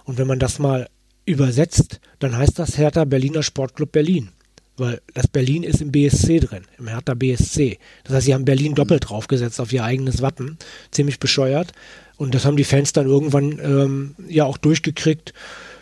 Und 0.03 0.17
wenn 0.17 0.27
man 0.27 0.39
das 0.39 0.59
mal 0.59 0.89
übersetzt, 1.25 2.01
dann 2.19 2.35
heißt 2.35 2.59
das 2.59 2.77
Hertha 2.77 3.05
Berliner 3.05 3.43
Sportclub 3.43 3.91
Berlin. 3.91 4.29
Weil 4.77 5.01
das 5.13 5.27
Berlin 5.27 5.63
ist 5.63 5.81
im 5.81 5.91
BSC 5.91 6.39
drin, 6.39 6.63
im 6.79 6.87
Hertha 6.87 7.13
BSC. 7.13 7.77
Das 8.03 8.15
heißt, 8.15 8.25
sie 8.25 8.33
haben 8.33 8.45
Berlin 8.45 8.73
doppelt 8.73 9.09
draufgesetzt 9.09 9.61
auf 9.61 9.71
ihr 9.71 9.83
eigenes 9.83 10.21
Wappen. 10.21 10.57
Ziemlich 10.89 11.19
bescheuert. 11.19 11.73
Und 12.17 12.33
das 12.33 12.45
haben 12.45 12.57
die 12.57 12.63
Fans 12.63 12.93
dann 12.93 13.07
irgendwann 13.07 13.59
ähm, 13.59 14.15
ja 14.27 14.45
auch 14.45 14.57
durchgekriegt. 14.57 15.33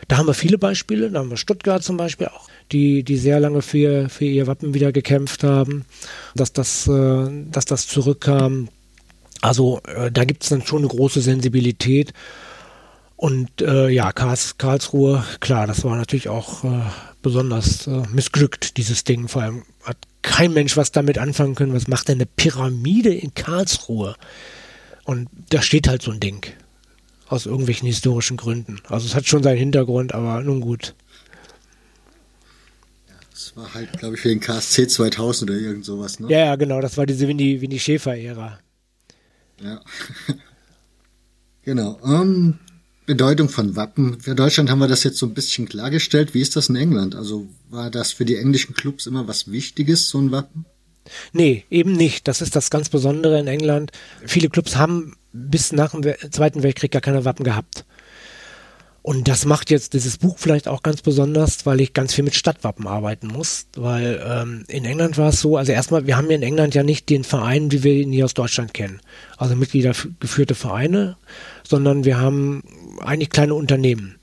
Da 0.07 0.17
haben 0.17 0.27
wir 0.27 0.33
viele 0.33 0.57
Beispiele. 0.57 1.09
Da 1.09 1.19
haben 1.19 1.29
wir 1.29 1.37
Stuttgart 1.37 1.83
zum 1.83 1.95
Beispiel 1.95 2.27
auch, 2.27 2.49
die, 2.71 3.03
die 3.03 3.17
sehr 3.17 3.39
lange 3.39 3.61
für, 3.61 4.09
für 4.09 4.25
ihr 4.25 4.47
Wappen 4.47 4.73
wieder 4.73 4.91
gekämpft 4.91 5.43
haben, 5.43 5.85
dass 6.35 6.51
das, 6.51 6.87
äh, 6.87 7.29
dass 7.49 7.65
das 7.65 7.87
zurückkam. 7.87 8.67
Also 9.41 9.81
äh, 9.85 10.11
da 10.11 10.25
gibt 10.25 10.43
es 10.43 10.49
dann 10.49 10.65
schon 10.65 10.79
eine 10.79 10.89
große 10.89 11.21
Sensibilität. 11.21 12.13
Und 13.15 13.61
äh, 13.61 13.89
ja, 13.89 14.11
Karls, 14.11 14.57
Karlsruhe, 14.57 15.23
klar, 15.39 15.67
das 15.67 15.83
war 15.83 15.95
natürlich 15.95 16.27
auch 16.27 16.63
äh, 16.63 16.81
besonders 17.21 17.87
äh, 17.87 18.03
missglückt, 18.11 18.77
dieses 18.77 19.03
Ding. 19.03 19.27
Vor 19.27 19.41
allem 19.41 19.63
hat 19.83 19.97
kein 20.21 20.53
Mensch 20.53 20.77
was 20.77 20.91
damit 20.91 21.17
anfangen 21.17 21.55
können. 21.55 21.73
Was 21.73 21.87
macht 21.87 22.07
denn 22.07 22.17
eine 22.17 22.25
Pyramide 22.25 23.13
in 23.13 23.33
Karlsruhe? 23.33 24.15
Und 25.03 25.29
da 25.49 25.61
steht 25.61 25.87
halt 25.87 26.01
so 26.01 26.11
ein 26.11 26.19
Ding. 26.19 26.45
Aus 27.27 27.45
irgendwelchen 27.45 27.87
historischen 27.87 28.37
Gründen. 28.37 28.81
Also 28.87 29.07
es 29.07 29.15
hat 29.15 29.25
schon 29.25 29.43
seinen 29.43 29.57
Hintergrund, 29.57 30.13
aber 30.13 30.41
nun 30.41 30.61
gut. 30.61 30.93
Das 33.31 33.55
war 33.55 33.73
halt, 33.73 33.97
glaube 33.97 34.15
ich, 34.15 34.21
für 34.21 34.29
den 34.29 34.39
KSC 34.39 34.87
2000 34.87 35.49
oder 35.49 35.59
irgend 35.59 35.85
sowas, 35.85 36.19
ne? 36.19 36.29
Ja, 36.29 36.39
ja, 36.39 36.55
genau. 36.55 36.81
Das 36.81 36.97
war 36.97 37.05
diese 37.05 37.27
Winnie, 37.27 37.61
Winnie 37.61 37.79
Schäfer-Ära. 37.79 38.59
Ja. 39.63 39.81
genau. 41.63 41.97
Um, 42.01 42.59
Bedeutung 43.05 43.49
von 43.49 43.75
Wappen. 43.75 44.19
Für 44.19 44.35
Deutschland 44.35 44.69
haben 44.69 44.79
wir 44.79 44.87
das 44.87 45.03
jetzt 45.03 45.17
so 45.17 45.25
ein 45.25 45.33
bisschen 45.33 45.67
klargestellt. 45.67 46.33
Wie 46.33 46.41
ist 46.41 46.55
das 46.55 46.69
in 46.69 46.75
England? 46.75 47.15
Also 47.15 47.47
war 47.69 47.89
das 47.89 48.11
für 48.11 48.25
die 48.25 48.37
englischen 48.37 48.73
Clubs 48.73 49.07
immer 49.07 49.27
was 49.27 49.51
Wichtiges, 49.51 50.09
so 50.09 50.19
ein 50.19 50.31
Wappen? 50.31 50.65
Nee, 51.33 51.65
eben 51.69 51.93
nicht. 51.93 52.27
Das 52.27 52.41
ist 52.41 52.55
das 52.55 52.69
ganz 52.69 52.89
Besondere 52.89 53.39
in 53.39 53.47
England. 53.47 53.91
Viele 54.25 54.49
Clubs 54.49 54.75
haben 54.75 55.15
bis 55.33 55.71
nach 55.71 55.91
dem 55.91 56.03
Zweiten 56.31 56.63
Weltkrieg 56.63 56.91
gar 56.91 57.01
keine 57.01 57.25
Wappen 57.25 57.43
gehabt. 57.43 57.85
Und 59.03 59.27
das 59.27 59.45
macht 59.45 59.71
jetzt 59.71 59.93
dieses 59.93 60.19
Buch 60.19 60.37
vielleicht 60.37 60.67
auch 60.67 60.83
ganz 60.83 61.01
besonders, 61.01 61.65
weil 61.65 61.81
ich 61.81 61.93
ganz 61.93 62.13
viel 62.13 62.23
mit 62.23 62.35
Stadtwappen 62.35 62.85
arbeiten 62.85 63.27
muss. 63.27 63.65
Weil 63.75 64.21
ähm, 64.23 64.63
in 64.67 64.85
England 64.85 65.17
war 65.17 65.29
es 65.29 65.41
so, 65.41 65.57
also 65.57 65.71
erstmal, 65.71 66.05
wir 66.05 66.17
haben 66.17 66.27
hier 66.27 66.35
in 66.35 66.43
England 66.43 66.75
ja 66.75 66.83
nicht 66.83 67.09
den 67.09 67.23
Verein, 67.23 67.71
wie 67.71 67.83
wir 67.83 67.93
ihn 67.93 68.11
hier 68.11 68.25
aus 68.25 68.35
Deutschland 68.35 68.75
kennen. 68.75 69.01
Also 69.37 69.55
Mitgliedergeführte 69.55 70.53
Vereine, 70.53 71.17
sondern 71.67 72.05
wir 72.05 72.19
haben 72.19 72.63
eigentlich 73.01 73.29
kleine 73.29 73.53
Unternehmen. 73.55 74.15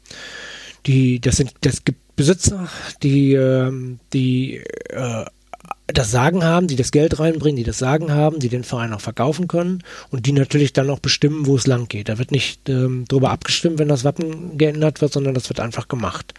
Die, 0.86 1.20
das 1.20 1.36
sind, 1.36 1.52
das 1.62 1.84
gibt 1.84 2.16
Besitzer, 2.16 2.68
die, 3.02 3.34
äh, 3.34 3.72
die 4.12 4.56
äh, 4.88 5.24
das 5.86 6.10
Sagen 6.10 6.44
haben, 6.44 6.66
die 6.66 6.76
das 6.76 6.90
Geld 6.90 7.18
reinbringen, 7.18 7.56
die 7.56 7.64
das 7.64 7.78
Sagen 7.78 8.12
haben, 8.12 8.40
die 8.40 8.48
den 8.48 8.64
Verein 8.64 8.92
auch 8.92 9.00
verkaufen 9.00 9.48
können 9.48 9.82
und 10.10 10.26
die 10.26 10.32
natürlich 10.32 10.72
dann 10.72 10.90
auch 10.90 10.98
bestimmen, 10.98 11.46
wo 11.46 11.56
es 11.56 11.66
lang 11.66 11.88
geht. 11.88 12.08
Da 12.08 12.18
wird 12.18 12.30
nicht 12.30 12.68
ähm, 12.68 13.04
darüber 13.08 13.30
abgestimmt, 13.30 13.78
wenn 13.78 13.88
das 13.88 14.04
Wappen 14.04 14.58
geändert 14.58 15.00
wird, 15.00 15.12
sondern 15.12 15.34
das 15.34 15.48
wird 15.48 15.60
einfach 15.60 15.88
gemacht. 15.88 16.34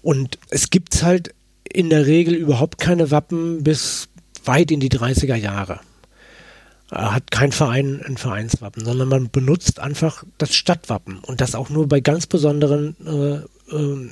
Und 0.00 0.38
es 0.50 0.70
gibt 0.70 1.02
halt 1.02 1.34
in 1.64 1.90
der 1.90 2.06
Regel 2.06 2.34
überhaupt 2.34 2.78
keine 2.78 3.10
Wappen 3.10 3.64
bis 3.64 4.08
weit 4.44 4.70
in 4.70 4.80
die 4.80 4.90
30er 4.90 5.36
Jahre. 5.36 5.80
Hat 6.92 7.30
kein 7.30 7.52
Verein 7.52 8.02
ein 8.04 8.18
Vereinswappen, 8.18 8.84
sondern 8.84 9.08
man 9.08 9.30
benutzt 9.30 9.80
einfach 9.80 10.24
das 10.36 10.54
Stadtwappen 10.54 11.18
und 11.18 11.40
das 11.40 11.54
auch 11.54 11.70
nur 11.70 11.88
bei 11.88 12.00
ganz 12.00 12.26
besonderen 12.26 12.96
äh, 13.06 13.74
äh, 13.74 14.10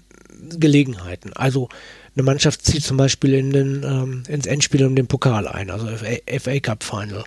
Gelegenheiten. 0.58 1.34
Also 1.34 1.68
eine 2.16 2.22
Mannschaft 2.22 2.64
zieht 2.64 2.82
zum 2.82 2.96
Beispiel 2.96 3.34
in 3.34 3.52
den, 3.52 3.82
ähm, 3.82 4.22
ins 4.28 4.46
Endspiel 4.46 4.86
um 4.86 4.96
den 4.96 5.06
Pokal 5.06 5.46
ein, 5.46 5.70
also 5.70 5.88
FA, 5.88 6.38
FA 6.38 6.60
Cup 6.60 6.82
Final. 6.82 7.24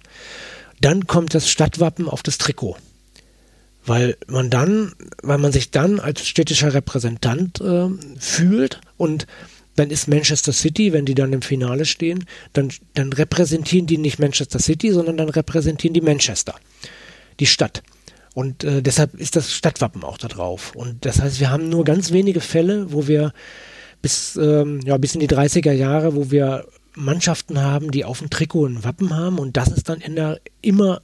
Dann 0.82 1.06
kommt 1.06 1.36
das 1.36 1.48
Stadtwappen 1.50 2.10
auf 2.10 2.24
das 2.24 2.39
Trikot. 2.39 2.78
Weil 3.86 4.18
man 4.28 4.50
dann, 4.50 4.94
weil 5.22 5.38
man 5.38 5.52
sich 5.52 5.70
dann 5.70 6.00
als 6.00 6.26
städtischer 6.26 6.74
Repräsentant 6.74 7.62
äh, 7.62 7.89
fühlt 8.18 8.82
und 8.98 9.28
dann 9.76 9.90
ist 9.90 10.08
Manchester 10.08 10.54
City, 10.54 10.94
wenn 10.94 11.06
die 11.06 11.16
dann 11.16 11.34
im 11.34 11.42
Finale 11.42 11.86
stehen, 11.86 12.26
dann, 12.54 12.70
dann 12.94 13.12
repräsentieren 13.12 13.88
die 13.88 13.98
nicht 13.98 14.20
Manchester 14.20 14.60
City, 14.60 14.92
sondern 14.92 15.18
dann 15.18 15.30
repräsentieren 15.30 15.94
die 15.94 16.02
Manchester, 16.02 16.56
die 17.40 17.46
Stadt. 17.46 17.84
Und 18.34 18.64
äh, 18.64 18.82
deshalb 18.82 19.14
ist 19.16 19.36
das 19.36 19.54
Stadtwappen 19.54 20.04
auch 20.04 20.18
da 20.18 20.28
drauf. 20.28 20.76
Und 20.76 21.06
das 21.06 21.22
heißt, 21.22 21.40
wir 21.40 21.52
haben 21.52 21.70
nur 21.70 21.84
ganz 21.84 22.12
wenige 22.12 22.42
Fälle, 22.42 22.92
wo 22.92 23.08
wir 23.08 23.32
bis, 24.02 24.36
ähm, 24.36 24.82
ja, 24.82 24.98
bis 24.98 25.13
in 25.13 25.19
die 25.19 25.30
30er 25.30 25.71
Jahre, 25.71 26.15
wo 26.15 26.32
wir 26.32 26.65
Mannschaften 26.96 27.60
haben, 27.62 27.92
die 27.92 28.06
auf 28.06 28.19
dem 28.19 28.30
Trikot 28.30 28.67
ein 28.67 28.84
Wappen 28.84 29.15
haben 29.15 29.40
und 29.40 29.58
das 29.58 29.69
ist 29.69 29.90
dann 29.90 30.02
in 30.02 30.15
der, 30.15 30.40
immer, 30.62 31.02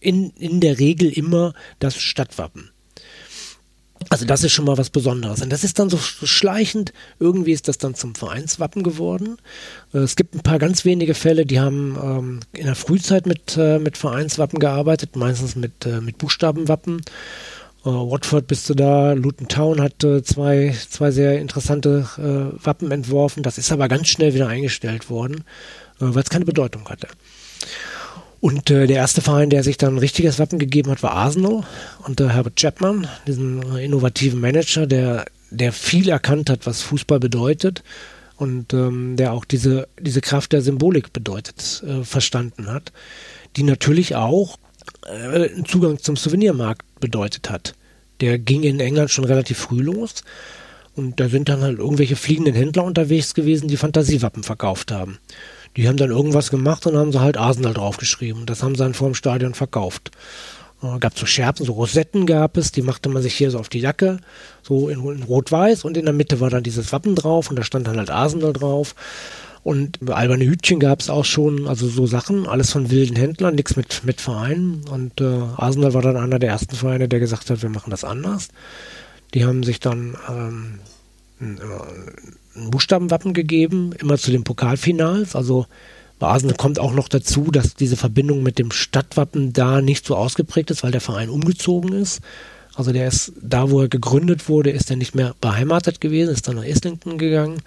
in, 0.00 0.30
in 0.30 0.60
der 0.60 0.78
Regel 0.78 1.10
immer 1.10 1.54
das 1.78 1.96
Stadtwappen. 1.96 2.70
Also 4.08 4.24
das 4.24 4.44
ist 4.44 4.52
schon 4.52 4.64
mal 4.64 4.78
was 4.78 4.90
Besonderes. 4.90 5.42
Und 5.42 5.50
das 5.50 5.64
ist 5.64 5.78
dann 5.78 5.90
so 5.90 5.98
schleichend, 5.98 6.92
irgendwie 7.18 7.52
ist 7.52 7.68
das 7.68 7.78
dann 7.78 7.94
zum 7.94 8.14
Vereinswappen 8.14 8.82
geworden. 8.82 9.38
Äh, 9.92 9.98
es 9.98 10.16
gibt 10.16 10.34
ein 10.34 10.40
paar 10.40 10.58
ganz 10.58 10.84
wenige 10.84 11.14
Fälle, 11.14 11.46
die 11.46 11.60
haben 11.60 11.96
ähm, 12.00 12.40
in 12.52 12.66
der 12.66 12.76
Frühzeit 12.76 13.26
mit, 13.26 13.56
äh, 13.56 13.78
mit 13.78 13.96
Vereinswappen 13.96 14.58
gearbeitet, 14.58 15.16
meistens 15.16 15.56
mit, 15.56 15.86
äh, 15.86 16.00
mit 16.00 16.18
Buchstabenwappen. 16.18 17.00
Äh, 17.84 17.88
Watford 17.88 18.46
bist 18.46 18.68
du 18.70 18.74
da, 18.74 19.12
Luton 19.12 19.48
Town 19.48 19.80
hat 19.80 20.04
äh, 20.04 20.22
zwei, 20.22 20.76
zwei 20.88 21.10
sehr 21.10 21.40
interessante 21.40 22.08
äh, 22.18 22.64
Wappen 22.64 22.90
entworfen. 22.92 23.42
Das 23.42 23.58
ist 23.58 23.72
aber 23.72 23.88
ganz 23.88 24.08
schnell 24.08 24.34
wieder 24.34 24.48
eingestellt 24.48 25.10
worden, 25.10 25.44
weil 25.98 26.22
es 26.22 26.30
keine 26.30 26.44
Bedeutung 26.44 26.88
hatte. 26.88 27.08
Und 28.46 28.70
äh, 28.70 28.86
der 28.86 28.98
erste 28.98 29.22
Verein, 29.22 29.50
der 29.50 29.64
sich 29.64 29.76
dann 29.76 29.96
ein 29.96 29.98
richtiges 29.98 30.38
Wappen 30.38 30.60
gegeben 30.60 30.92
hat, 30.92 31.02
war 31.02 31.14
Arsenal 31.14 31.64
unter 32.06 32.32
Herbert 32.32 32.54
Chapman, 32.54 33.08
diesen 33.26 33.76
innovativen 33.76 34.38
Manager, 34.38 34.86
der, 34.86 35.24
der 35.50 35.72
viel 35.72 36.08
erkannt 36.08 36.48
hat, 36.48 36.64
was 36.64 36.80
Fußball 36.82 37.18
bedeutet 37.18 37.82
und 38.36 38.72
ähm, 38.72 39.16
der 39.16 39.32
auch 39.32 39.44
diese, 39.44 39.88
diese 39.98 40.20
Kraft 40.20 40.52
der 40.52 40.62
Symbolik 40.62 41.12
bedeutet, 41.12 41.82
äh, 41.88 42.04
verstanden 42.04 42.68
hat, 42.68 42.92
die 43.56 43.64
natürlich 43.64 44.14
auch 44.14 44.58
äh, 45.06 45.46
einen 45.46 45.64
Zugang 45.64 45.98
zum 45.98 46.14
Souvenirmarkt 46.14 46.84
bedeutet 47.00 47.50
hat. 47.50 47.74
Der 48.20 48.38
ging 48.38 48.62
in 48.62 48.78
England 48.78 49.10
schon 49.10 49.24
relativ 49.24 49.58
früh 49.58 49.82
los 49.82 50.22
und 50.94 51.18
da 51.18 51.28
sind 51.28 51.48
dann 51.48 51.62
halt 51.62 51.80
irgendwelche 51.80 52.14
fliegenden 52.14 52.54
Händler 52.54 52.84
unterwegs 52.84 53.34
gewesen, 53.34 53.66
die 53.66 53.76
Fantasiewappen 53.76 54.44
verkauft 54.44 54.92
haben. 54.92 55.18
Die 55.76 55.88
haben 55.88 55.96
dann 55.96 56.10
irgendwas 56.10 56.50
gemacht 56.50 56.86
und 56.86 56.96
haben 56.96 57.12
sie 57.12 57.20
halt 57.20 57.36
Arsenal 57.36 57.74
draufgeschrieben. 57.74 58.46
Das 58.46 58.62
haben 58.62 58.74
sie 58.74 58.82
dann 58.82 58.94
vor 58.94 59.08
dem 59.08 59.14
Stadion 59.14 59.54
verkauft. 59.54 60.10
Äh, 60.82 60.98
gab 60.98 61.18
so 61.18 61.26
Scherben, 61.26 61.64
so 61.64 61.72
Rosetten 61.72 62.26
gab 62.26 62.56
es, 62.56 62.72
die 62.72 62.82
machte 62.82 63.08
man 63.08 63.22
sich 63.22 63.34
hier 63.34 63.50
so 63.50 63.58
auf 63.58 63.68
die 63.68 63.80
Jacke, 63.80 64.18
so 64.62 64.88
in, 64.88 65.04
in 65.04 65.22
Rot-Weiß 65.22 65.84
und 65.84 65.96
in 65.96 66.04
der 66.04 66.14
Mitte 66.14 66.40
war 66.40 66.50
dann 66.50 66.62
dieses 66.62 66.92
Wappen 66.92 67.14
drauf 67.14 67.50
und 67.50 67.56
da 67.56 67.62
stand 67.62 67.86
dann 67.86 67.98
halt 67.98 68.10
Arsenal 68.10 68.52
drauf. 68.52 68.94
Und 69.62 69.98
alberne 70.08 70.44
Hütchen 70.44 70.78
gab 70.78 71.00
es 71.00 71.10
auch 71.10 71.24
schon, 71.24 71.66
also 71.66 71.88
so 71.88 72.06
Sachen, 72.06 72.46
alles 72.46 72.70
von 72.70 72.88
wilden 72.88 73.16
Händlern, 73.16 73.56
nichts 73.56 73.74
mit, 73.74 74.04
mit 74.04 74.20
Vereinen. 74.20 74.84
Und 74.88 75.20
äh, 75.20 75.42
Arsenal 75.56 75.92
war 75.92 76.02
dann 76.02 76.16
einer 76.16 76.38
der 76.38 76.50
ersten 76.50 76.76
Vereine, 76.76 77.08
der 77.08 77.18
gesagt 77.18 77.50
hat, 77.50 77.62
wir 77.62 77.68
machen 77.68 77.90
das 77.90 78.04
anders. 78.04 78.48
Die 79.34 79.44
haben 79.44 79.64
sich 79.64 79.80
dann 79.80 80.16
ähm, 80.30 80.78
ein 82.56 82.70
Buchstabenwappen 82.70 83.34
gegeben, 83.34 83.92
immer 83.98 84.18
zu 84.18 84.30
den 84.30 84.44
Pokalfinals. 84.44 85.36
Also 85.36 85.66
bei 86.18 86.28
Arsenal 86.28 86.56
kommt 86.56 86.78
auch 86.78 86.92
noch 86.92 87.08
dazu, 87.08 87.50
dass 87.50 87.74
diese 87.74 87.96
Verbindung 87.96 88.42
mit 88.42 88.58
dem 88.58 88.70
Stadtwappen 88.70 89.52
da 89.52 89.80
nicht 89.80 90.06
so 90.06 90.16
ausgeprägt 90.16 90.70
ist, 90.70 90.82
weil 90.82 90.92
der 90.92 91.00
Verein 91.00 91.28
umgezogen 91.28 91.92
ist. 91.92 92.20
Also 92.74 92.92
der 92.92 93.08
ist 93.08 93.32
da, 93.40 93.70
wo 93.70 93.82
er 93.82 93.88
gegründet 93.88 94.48
wurde, 94.48 94.70
ist 94.70 94.90
er 94.90 94.96
nicht 94.96 95.14
mehr 95.14 95.34
beheimatet 95.40 96.00
gewesen, 96.00 96.32
ist 96.32 96.46
dann 96.46 96.56
nach 96.56 96.64
Islington 96.64 97.18
gegangen. 97.18 97.62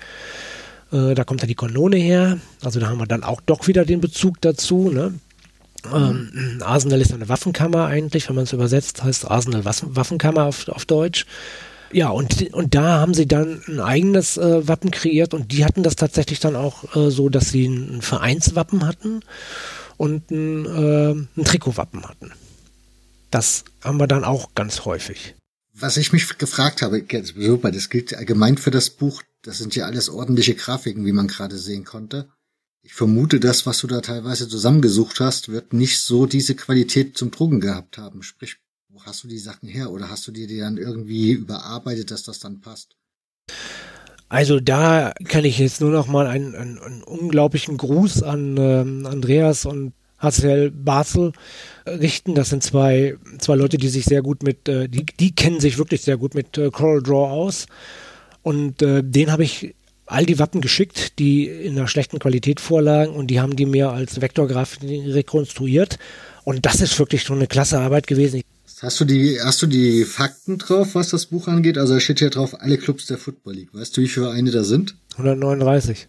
Äh, 0.92 1.16
da 1.16 1.24
kommt 1.24 1.42
dann 1.42 1.48
die 1.48 1.56
Kanone 1.56 1.98
her. 1.98 2.40
Also 2.64 2.80
da 2.80 2.90
haben 2.90 3.00
wir 3.00 3.08
dann 3.08 3.24
auch 3.24 3.42
doch 3.42 3.68
wieder 3.68 3.86
den 3.86 4.02
Bezug 4.02 4.42
dazu. 4.42 4.90
Ne? 4.90 5.14
Ähm, 5.94 6.60
Arsenal 6.62 7.02
ist 7.02 7.14
eine 7.14 7.30
Waffenkammer 7.30 7.86
eigentlich, 7.86 8.30
wenn 8.30 8.36
man 8.36 8.44
es 8.44 8.54
übersetzt, 8.54 9.04
heißt 9.04 9.30
Arsenal 9.30 9.66
Waffenkammer 9.66 10.46
auf, 10.46 10.68
auf 10.70 10.86
Deutsch. 10.86 11.26
Ja, 11.92 12.10
und, 12.10 12.54
und 12.54 12.76
da 12.76 13.00
haben 13.00 13.14
sie 13.14 13.28
dann 13.28 13.62
ein 13.68 13.80
eigenes 13.80 14.38
äh, 14.38 14.68
Wappen 14.68 14.92
kreiert 14.92 15.34
und 15.34 15.52
die 15.52 15.66
hatten 15.66 15.82
das 15.82 15.96
tatsächlich 15.96 16.40
dann 16.40 16.56
auch 16.56 16.96
äh, 16.96 17.10
so, 17.10 17.30
dass 17.30 17.50
sie 17.50 17.66
ein 17.66 18.02
Vereinswappen 18.02 18.86
hatten 18.86 19.22
und 19.98 20.30
ein, 20.30 20.66
äh, 20.66 21.12
ein 21.12 21.46
Trikotwappen 21.46 22.08
hatten. 22.08 22.32
Das 23.32 23.64
haben 23.84 24.00
wir 24.00 24.08
dann 24.08 24.24
auch 24.24 24.54
ganz 24.56 24.86
häufig. 24.86 25.36
Was 25.74 25.98
ich 25.98 26.12
mich 26.12 26.38
gefragt 26.38 26.82
habe, 26.82 27.04
super, 27.24 27.72
das 27.72 27.90
gilt 27.90 28.14
allgemein 28.14 28.58
für 28.58 28.72
das 28.72 28.90
Buch, 28.90 29.24
das 29.44 29.58
sind 29.58 29.76
ja 29.76 29.86
alles 29.86 30.10
ordentliche 30.10 30.56
Grafiken, 30.56 31.06
wie 31.06 31.14
man 31.14 31.28
gerade 31.28 31.58
sehen 31.58 31.86
konnte. 31.86 32.30
Ich 32.82 32.94
vermute, 32.94 33.40
das, 33.40 33.66
was 33.66 33.80
du 33.80 33.88
da 33.88 34.02
teilweise 34.02 34.48
zusammengesucht 34.48 35.20
hast, 35.20 35.50
wird 35.50 35.74
nicht 35.74 36.00
so 36.02 36.26
diese 36.26 36.56
Qualität 36.56 37.18
zum 37.18 37.32
Drucken 37.32 37.60
gehabt 37.60 37.98
haben. 37.98 38.24
Sprich, 38.24 38.58
hast 39.06 39.24
du 39.24 39.28
die 39.28 39.40
Sachen 39.40 39.70
her 39.70 39.92
oder 39.92 40.10
hast 40.10 40.28
du 40.28 40.32
dir 40.32 40.48
die 40.48 40.60
dann 40.60 40.78
irgendwie 40.78 41.32
überarbeitet, 41.32 42.12
dass 42.12 42.24
das 42.24 42.40
dann 42.40 42.62
passt? 42.62 42.96
Also 44.30 44.60
da 44.60 45.14
kann 45.26 45.44
ich 45.44 45.58
jetzt 45.58 45.82
nur 45.82 45.90
noch 45.90 46.08
mal 46.08 46.28
einen, 46.28 46.56
einen, 46.56 46.78
einen 46.78 47.04
unglaublichen 47.04 47.78
Gruß 47.78 48.22
an 48.22 48.58
ähm, 48.58 49.06
Andreas 49.08 49.66
und 49.66 49.94
Hazel 50.20 50.70
Basel 50.70 51.32
richten. 51.88 52.36
Das 52.36 52.50
sind 52.50 52.62
zwei, 52.62 53.18
zwei 53.40 53.56
Leute, 53.56 53.78
die 53.78 53.90
sich 53.90 54.06
sehr 54.06 54.22
gut 54.22 54.44
mit, 54.44 54.70
äh, 54.70 54.88
die, 54.88 55.06
die 55.06 55.34
kennen 55.34 55.60
sich 55.60 55.78
wirklich 55.80 56.02
sehr 56.02 56.18
gut 56.18 56.36
mit 56.36 56.58
äh, 56.58 56.70
Coral 56.70 57.02
Draw 57.02 57.28
aus. 57.30 57.66
Und 58.44 58.82
äh, 58.82 59.02
den 59.04 59.32
habe 59.32 59.44
ich 59.44 59.74
all 60.06 60.26
die 60.26 60.40
Wappen 60.40 60.62
geschickt, 60.62 61.20
die 61.20 61.48
in 61.48 61.78
einer 61.78 61.88
schlechten 61.88 62.20
Qualität 62.20 62.60
vorlagen 62.60 63.14
und 63.14 63.28
die 63.28 63.40
haben 63.40 63.56
die 63.56 63.66
mir 63.66 63.92
als 63.92 64.22
Vektorgrafik 64.22 64.82
rekonstruiert. 64.84 66.00
Und 66.44 66.66
das 66.66 66.82
ist 66.82 66.98
wirklich 66.98 67.24
schon 67.24 67.38
eine 67.38 67.48
klasse 67.48 67.80
Arbeit 67.80 68.08
gewesen. 68.08 68.42
Hast 68.82 69.00
du 69.02 69.06
die, 69.06 69.42
hast 69.42 69.62
du 69.62 69.68
die 69.68 70.06
Fakten 70.06 70.58
drauf, 70.58 70.96
was 70.96 71.10
das 71.10 71.26
Buch 71.26 71.48
angeht? 71.48 71.78
Also 71.78 71.96
da 71.96 72.00
steht 72.00 72.20
hier 72.20 72.30
drauf, 72.30 72.62
alle 72.62 72.78
Clubs 72.78 73.08
der 73.08 73.18
Football 73.18 73.56
League. 73.56 73.74
Weißt 73.74 73.96
du, 73.96 74.02
wie 74.02 74.08
viele 74.08 74.28
Vereine 74.28 74.52
da 74.52 74.64
sind? 74.64 74.96
139. 75.18 76.08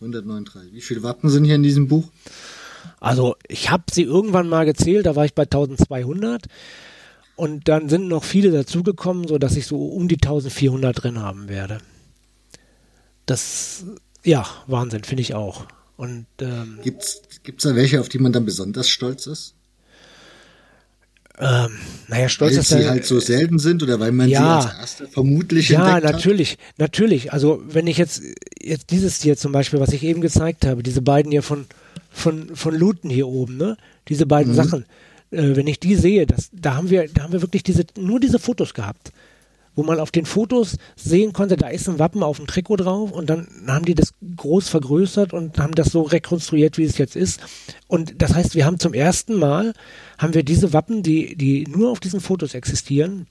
139. 0.00 0.72
Wie 0.72 0.80
viele 0.80 1.04
Wappen 1.04 1.30
sind 1.30 1.44
hier 1.44 1.54
in 1.54 1.62
diesem 1.62 1.86
Buch? 1.86 2.08
Also 2.98 3.36
ich 3.46 3.70
habe 3.70 3.84
sie 3.92 4.02
irgendwann 4.02 4.48
mal 4.48 4.64
gezählt, 4.64 5.06
da 5.06 5.14
war 5.14 5.24
ich 5.24 5.34
bei 5.34 5.44
1200. 5.44 6.46
Und 7.36 7.68
dann 7.68 7.88
sind 7.88 8.08
noch 8.08 8.24
viele 8.24 8.50
dazugekommen, 8.50 9.28
so 9.28 9.38
dass 9.38 9.56
ich 9.56 9.66
so 9.66 9.86
um 9.86 10.08
die 10.08 10.16
1400 10.16 11.02
drin 11.02 11.20
haben 11.20 11.48
werde. 11.48 11.78
Das, 13.26 13.84
ja, 14.24 14.46
Wahnsinn, 14.66 15.04
finde 15.04 15.22
ich 15.22 15.34
auch. 15.34 15.66
Und 15.96 16.26
ähm, 16.40 16.80
gibt's 16.82 17.22
gibt's 17.44 17.62
da 17.62 17.76
welche, 17.76 18.00
auf 18.00 18.08
die 18.08 18.18
man 18.18 18.32
dann 18.32 18.44
besonders 18.44 18.88
stolz 18.88 19.26
ist? 19.26 19.53
Ähm, 21.38 21.72
naja, 22.06 22.28
stolz 22.28 22.56
weil 22.56 22.62
sie 22.62 22.76
der, 22.76 22.90
halt 22.90 23.04
so 23.04 23.18
selten 23.18 23.58
sind 23.58 23.82
oder 23.82 23.98
weil 23.98 24.12
man 24.12 24.28
ja, 24.28 24.62
sie 24.62 24.68
als 24.68 24.78
erste 24.78 25.08
vermutlich 25.08 25.68
ja, 25.68 25.98
natürlich, 26.00 26.52
hat? 26.52 26.78
natürlich. 26.78 27.32
Also 27.32 27.60
wenn 27.66 27.88
ich 27.88 27.98
jetzt 27.98 28.22
jetzt 28.62 28.90
dieses 28.90 29.20
hier 29.20 29.36
zum 29.36 29.50
Beispiel, 29.50 29.80
was 29.80 29.92
ich 29.92 30.04
eben 30.04 30.20
gezeigt 30.20 30.64
habe, 30.64 30.84
diese 30.84 31.02
beiden 31.02 31.32
hier 31.32 31.42
von 31.42 31.66
von 32.10 32.54
von 32.54 32.74
Luton 32.74 33.10
hier 33.10 33.26
oben, 33.26 33.56
ne, 33.56 33.76
diese 34.08 34.26
beiden 34.26 34.52
mhm. 34.52 34.56
Sachen, 34.56 34.84
äh, 35.32 35.56
wenn 35.56 35.66
ich 35.66 35.80
die 35.80 35.96
sehe, 35.96 36.24
das, 36.26 36.50
da 36.52 36.76
haben 36.76 36.90
wir, 36.90 37.08
da 37.12 37.24
haben 37.24 37.32
wir 37.32 37.42
wirklich 37.42 37.64
diese 37.64 37.84
nur 37.98 38.20
diese 38.20 38.38
Fotos 38.38 38.72
gehabt 38.72 39.10
wo 39.76 39.82
man 39.82 40.00
auf 40.00 40.10
den 40.10 40.26
Fotos 40.26 40.76
sehen 40.96 41.32
konnte, 41.32 41.56
da 41.56 41.68
ist 41.68 41.88
ein 41.88 41.98
Wappen 41.98 42.22
auf 42.22 42.36
dem 42.36 42.46
Trikot 42.46 42.76
drauf 42.76 43.10
und 43.10 43.28
dann 43.28 43.48
haben 43.66 43.84
die 43.84 43.94
das 43.94 44.14
groß 44.36 44.68
vergrößert 44.68 45.32
und 45.32 45.58
haben 45.58 45.74
das 45.74 45.88
so 45.88 46.02
rekonstruiert, 46.02 46.78
wie 46.78 46.84
es 46.84 46.98
jetzt 46.98 47.16
ist. 47.16 47.40
Und 47.88 48.22
das 48.22 48.34
heißt, 48.34 48.54
wir 48.54 48.66
haben 48.66 48.78
zum 48.78 48.94
ersten 48.94 49.34
Mal, 49.34 49.74
haben 50.18 50.34
wir 50.34 50.42
diese 50.42 50.72
Wappen, 50.72 51.02
die, 51.02 51.36
die 51.36 51.64
nur 51.64 51.90
auf 51.90 52.00
diesen 52.00 52.20
Fotos 52.20 52.54
existieren, 52.54 53.26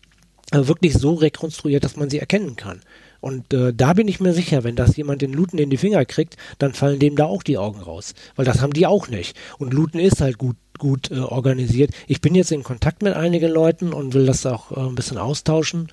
äh, 0.51 0.67
wirklich 0.67 0.93
so 0.93 1.13
rekonstruiert, 1.13 1.83
dass 1.83 1.97
man 1.97 2.09
sie 2.09 2.19
erkennen 2.19 2.55
kann. 2.55 2.81
Und 3.21 3.53
äh, 3.53 3.73
da 3.73 3.93
bin 3.93 4.09
ich 4.09 4.19
mir 4.19 4.33
sicher, 4.33 4.65
wenn 4.65 4.75
das 4.75 4.97
jemand 4.97 5.21
den 5.21 5.31
Luten 5.31 5.57
in 5.57 5.69
die 5.69 5.77
Finger 5.77 6.03
kriegt, 6.03 6.35
dann 6.59 6.73
fallen 6.73 6.99
dem 6.99 7.15
da 7.15 7.23
auch 7.23 7.41
die 7.41 7.57
Augen 7.57 7.79
raus. 7.79 8.15
Weil 8.35 8.43
das 8.43 8.61
haben 8.61 8.73
die 8.73 8.85
auch 8.85 9.07
nicht. 9.07 9.37
Und 9.57 9.73
Luten 9.73 9.97
ist 9.97 10.19
halt 10.19 10.37
gut, 10.37 10.57
gut 10.77 11.09
äh, 11.09 11.19
organisiert. 11.19 11.91
Ich 12.07 12.19
bin 12.19 12.35
jetzt 12.35 12.51
in 12.51 12.63
Kontakt 12.63 13.01
mit 13.01 13.13
einigen 13.13 13.49
Leuten 13.49 13.93
und 13.93 14.13
will 14.13 14.25
das 14.25 14.45
auch 14.45 14.71
äh, 14.71 14.81
ein 14.81 14.95
bisschen 14.95 15.17
austauschen. 15.17 15.87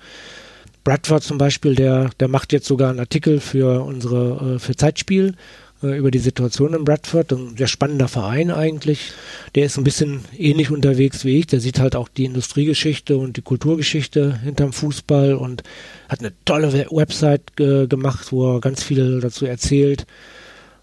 Bradford 0.83 1.23
zum 1.23 1.37
Beispiel, 1.37 1.75
der, 1.75 2.09
der 2.19 2.27
macht 2.27 2.51
jetzt 2.51 2.67
sogar 2.67 2.89
einen 2.89 2.99
Artikel 2.99 3.39
für 3.39 3.83
unsere, 3.85 4.55
äh, 4.55 4.59
für 4.59 4.75
Zeitspiel 4.75 5.35
über 5.81 6.11
die 6.11 6.19
Situation 6.19 6.73
in 6.73 6.83
Bradford. 6.83 7.33
Ein 7.33 7.57
sehr 7.57 7.67
spannender 7.67 8.07
Verein 8.07 8.51
eigentlich. 8.51 9.11
Der 9.55 9.65
ist 9.65 9.77
ein 9.77 9.83
bisschen 9.83 10.25
ähnlich 10.37 10.71
unterwegs 10.71 11.25
wie 11.25 11.39
ich. 11.39 11.47
Der 11.47 11.59
sieht 11.59 11.79
halt 11.79 11.95
auch 11.95 12.07
die 12.07 12.25
Industriegeschichte 12.25 13.17
und 13.17 13.37
die 13.37 13.41
Kulturgeschichte 13.41 14.39
hinterm 14.41 14.73
Fußball 14.73 15.33
und 15.33 15.63
hat 16.09 16.19
eine 16.19 16.33
tolle 16.45 16.87
Website 16.91 17.55
ge 17.55 17.87
gemacht, 17.87 18.31
wo 18.31 18.55
er 18.55 18.61
ganz 18.61 18.83
viel 18.83 19.19
dazu 19.21 19.45
erzählt. 19.45 20.05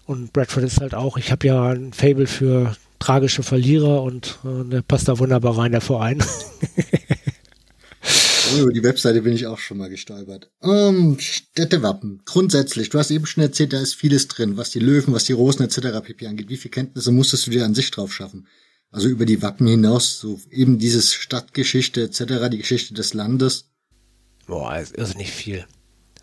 Und 0.05 0.33
Bradford 0.33 0.63
ist 0.63 0.81
halt 0.81 0.95
auch, 0.95 1.17
ich 1.17 1.31
habe 1.31 1.45
ja 1.47 1.69
ein 1.69 1.93
Fable 1.93 2.27
für 2.27 2.75
tragische 2.99 3.43
Verlierer 3.43 4.03
und 4.03 4.39
äh, 4.43 4.69
der 4.69 4.81
passt 4.81 5.07
da 5.07 5.19
wunderbar 5.19 5.57
rein, 5.57 5.71
der 5.71 5.81
Verein. 5.81 6.23
Oh, 8.51 8.61
über 8.61 8.73
die 8.73 8.83
Webseite 8.83 9.21
bin 9.21 9.33
ich 9.33 9.45
auch 9.45 9.59
schon 9.59 9.77
mal 9.77 9.89
gestolpert. 9.89 10.49
Um, 10.59 10.71
ähm, 10.71 11.17
Städtewappen. 11.19 12.21
Grundsätzlich, 12.25 12.89
du 12.89 12.97
hast 12.97 13.11
eben 13.11 13.25
schon 13.25 13.43
erzählt, 13.43 13.73
da 13.73 13.79
ist 13.79 13.95
vieles 13.95 14.27
drin, 14.27 14.57
was 14.57 14.71
die 14.71 14.79
Löwen, 14.79 15.13
was 15.13 15.25
die 15.25 15.33
Rosen 15.33 15.63
etc. 15.63 16.01
pp. 16.03 16.27
angeht. 16.27 16.49
Wie 16.49 16.57
viele 16.57 16.71
Kenntnisse 16.71 17.11
musstest 17.11 17.47
du 17.47 17.51
dir 17.51 17.65
an 17.65 17.75
sich 17.75 17.91
drauf 17.91 18.13
schaffen? 18.13 18.47
Also 18.91 19.07
über 19.07 19.25
die 19.25 19.41
Wappen 19.41 19.67
hinaus, 19.67 20.19
so 20.19 20.39
eben 20.49 20.79
dieses 20.79 21.13
Stadtgeschichte 21.13 22.01
etc., 22.03 22.49
die 22.51 22.57
Geschichte 22.57 22.93
des 22.93 23.13
Landes. 23.13 23.69
Boah, 24.47 24.77
es 24.77 24.91
ist 24.91 25.17
nicht 25.17 25.31
viel. 25.31 25.65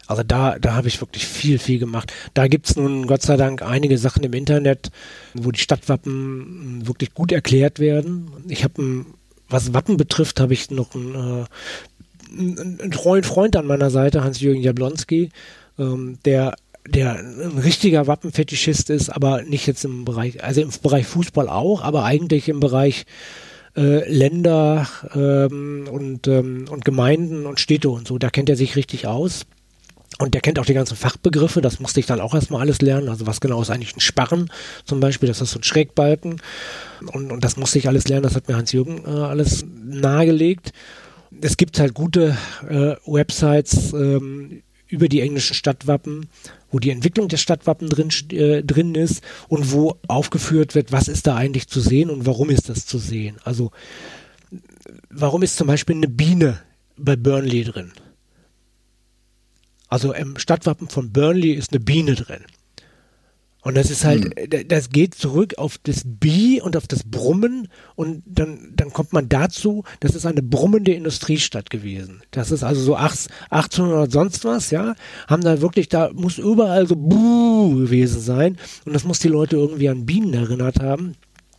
Also 0.08 0.22
da, 0.22 0.58
da 0.58 0.74
habe 0.74 0.88
ich 0.88 1.00
wirklich 1.00 1.26
viel, 1.26 1.58
viel 1.58 1.78
gemacht. 1.78 2.12
Da 2.34 2.48
gibt's 2.48 2.76
nun 2.76 3.06
Gott 3.06 3.22
sei 3.22 3.36
Dank 3.36 3.62
einige 3.62 3.98
Sachen 3.98 4.24
im 4.24 4.32
Internet, 4.32 4.90
wo 5.34 5.50
die 5.50 5.60
Stadtwappen 5.60 6.86
wirklich 6.86 7.12
gut 7.14 7.32
erklärt 7.32 7.78
werden. 7.78 8.30
Ich 8.48 8.64
habe, 8.64 9.04
was 9.48 9.74
Wappen 9.74 9.96
betrifft, 9.96 10.40
habe 10.40 10.54
ich 10.54 10.70
noch 10.70 10.94
ein 10.94 11.14
äh, 11.14 11.44
einen, 12.30 12.80
einen 12.80 12.90
treuen 12.90 13.24
Freund 13.24 13.56
an 13.56 13.66
meiner 13.66 13.90
Seite, 13.90 14.22
Hans-Jürgen 14.22 14.62
Jablonski, 14.62 15.30
ähm, 15.78 16.18
der 16.24 16.54
der 16.88 17.16
ein 17.18 17.58
richtiger 17.58 18.06
Wappenfetischist 18.06 18.90
ist, 18.90 19.10
aber 19.10 19.42
nicht 19.42 19.66
jetzt 19.66 19.84
im 19.84 20.04
Bereich, 20.04 20.42
also 20.44 20.60
im 20.60 20.70
Bereich 20.82 21.06
Fußball 21.06 21.48
auch, 21.48 21.82
aber 21.82 22.04
eigentlich 22.04 22.48
im 22.48 22.60
Bereich 22.60 23.06
äh, 23.76 24.08
Länder 24.10 24.88
ähm, 25.14 25.88
und, 25.90 26.28
ähm, 26.28 26.66
und 26.70 26.84
Gemeinden 26.84 27.46
und 27.46 27.60
Städte 27.60 27.90
und 27.90 28.08
so. 28.08 28.18
Da 28.18 28.30
kennt 28.30 28.48
er 28.48 28.56
sich 28.56 28.76
richtig 28.76 29.06
aus. 29.06 29.46
Und 30.18 30.32
der 30.32 30.40
kennt 30.40 30.58
auch 30.58 30.64
die 30.64 30.72
ganzen 30.72 30.96
Fachbegriffe, 30.96 31.60
das 31.60 31.78
musste 31.78 32.00
ich 32.00 32.06
dann 32.06 32.20
auch 32.20 32.32
erstmal 32.32 32.62
alles 32.62 32.80
lernen. 32.80 33.10
Also 33.10 33.26
was 33.26 33.40
genau 33.40 33.60
ist 33.60 33.68
eigentlich 33.68 33.94
ein 33.94 34.00
Sparren 34.00 34.50
zum 34.86 34.98
Beispiel, 34.98 35.28
das 35.28 35.42
ist 35.42 35.50
so 35.50 35.58
ein 35.58 35.62
Schrägbalken. 35.62 36.40
Und, 37.12 37.30
und 37.32 37.44
das 37.44 37.58
musste 37.58 37.78
ich 37.78 37.86
alles 37.86 38.08
lernen, 38.08 38.22
das 38.22 38.34
hat 38.34 38.48
mir 38.48 38.56
Hans-Jürgen 38.56 39.04
äh, 39.04 39.10
alles 39.10 39.66
nahegelegt. 39.84 40.72
Es 41.40 41.56
gibt 41.56 41.78
halt 41.78 41.94
gute 41.94 42.36
äh, 42.68 42.96
Websites 43.06 43.92
ähm, 43.92 44.62
über 44.88 45.08
die 45.08 45.20
englischen 45.20 45.54
Stadtwappen, 45.54 46.28
wo 46.70 46.78
die 46.78 46.90
Entwicklung 46.90 47.28
der 47.28 47.36
Stadtwappen 47.36 47.88
drin, 47.88 48.10
äh, 48.30 48.62
drin 48.62 48.94
ist 48.94 49.22
und 49.48 49.72
wo 49.72 49.98
aufgeführt 50.08 50.74
wird, 50.74 50.92
was 50.92 51.08
ist 51.08 51.26
da 51.26 51.36
eigentlich 51.36 51.68
zu 51.68 51.80
sehen 51.80 52.10
und 52.10 52.26
warum 52.26 52.50
ist 52.50 52.68
das 52.68 52.86
zu 52.86 52.98
sehen. 52.98 53.36
Also 53.44 53.72
warum 55.10 55.42
ist 55.42 55.56
zum 55.56 55.66
Beispiel 55.66 55.96
eine 55.96 56.08
Biene 56.08 56.60
bei 56.96 57.16
Burnley 57.16 57.64
drin? 57.64 57.92
Also 59.88 60.12
im 60.12 60.38
Stadtwappen 60.38 60.88
von 60.88 61.12
Burnley 61.12 61.52
ist 61.52 61.72
eine 61.72 61.80
Biene 61.80 62.14
drin. 62.14 62.44
Und 63.66 63.76
das 63.76 63.90
ist 63.90 64.04
halt, 64.04 64.32
hm. 64.38 64.68
das 64.68 64.90
geht 64.90 65.16
zurück 65.16 65.54
auf 65.58 65.76
das 65.82 66.02
Bi 66.04 66.60
und 66.62 66.76
auf 66.76 66.86
das 66.86 67.02
Brummen 67.02 67.66
und 67.96 68.22
dann, 68.24 68.72
dann 68.76 68.92
kommt 68.92 69.12
man 69.12 69.28
dazu, 69.28 69.82
das 69.98 70.14
ist 70.14 70.24
eine 70.24 70.40
brummende 70.40 70.92
Industriestadt 70.92 71.68
gewesen. 71.68 72.22
Das 72.30 72.52
ist 72.52 72.62
also 72.62 72.80
so 72.80 72.94
1800 72.94 74.12
sonst 74.12 74.44
was, 74.44 74.70
ja, 74.70 74.94
haben 75.26 75.42
da 75.42 75.60
wirklich, 75.60 75.88
da 75.88 76.12
muss 76.12 76.38
überall 76.38 76.86
so 76.86 76.94
Buh 76.94 77.74
gewesen 77.74 78.20
sein 78.20 78.56
und 78.84 78.92
das 78.92 79.02
muss 79.02 79.18
die 79.18 79.26
Leute 79.26 79.56
irgendwie 79.56 79.88
an 79.88 80.06
Bienen 80.06 80.32
erinnert 80.32 80.78
haben. 80.78 81.16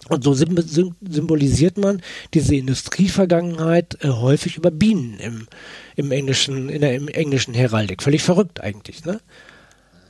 Und 0.07 0.23
so 0.23 0.33
symbolisiert 0.33 1.77
man 1.77 2.01
diese 2.33 2.55
Industrievergangenheit 2.55 3.97
äh, 4.01 4.07
häufig 4.07 4.55
über 4.55 4.71
Bienen 4.71 5.19
im, 5.19 5.47
im 5.97 6.11
englischen, 6.13 6.69
in 6.69 6.79
der 6.79 6.95
im 6.95 7.09
englischen 7.09 7.53
Heraldik. 7.53 8.01
Völlig 8.01 8.23
verrückt 8.23 8.61
eigentlich, 8.61 9.03
ne? 9.03 9.19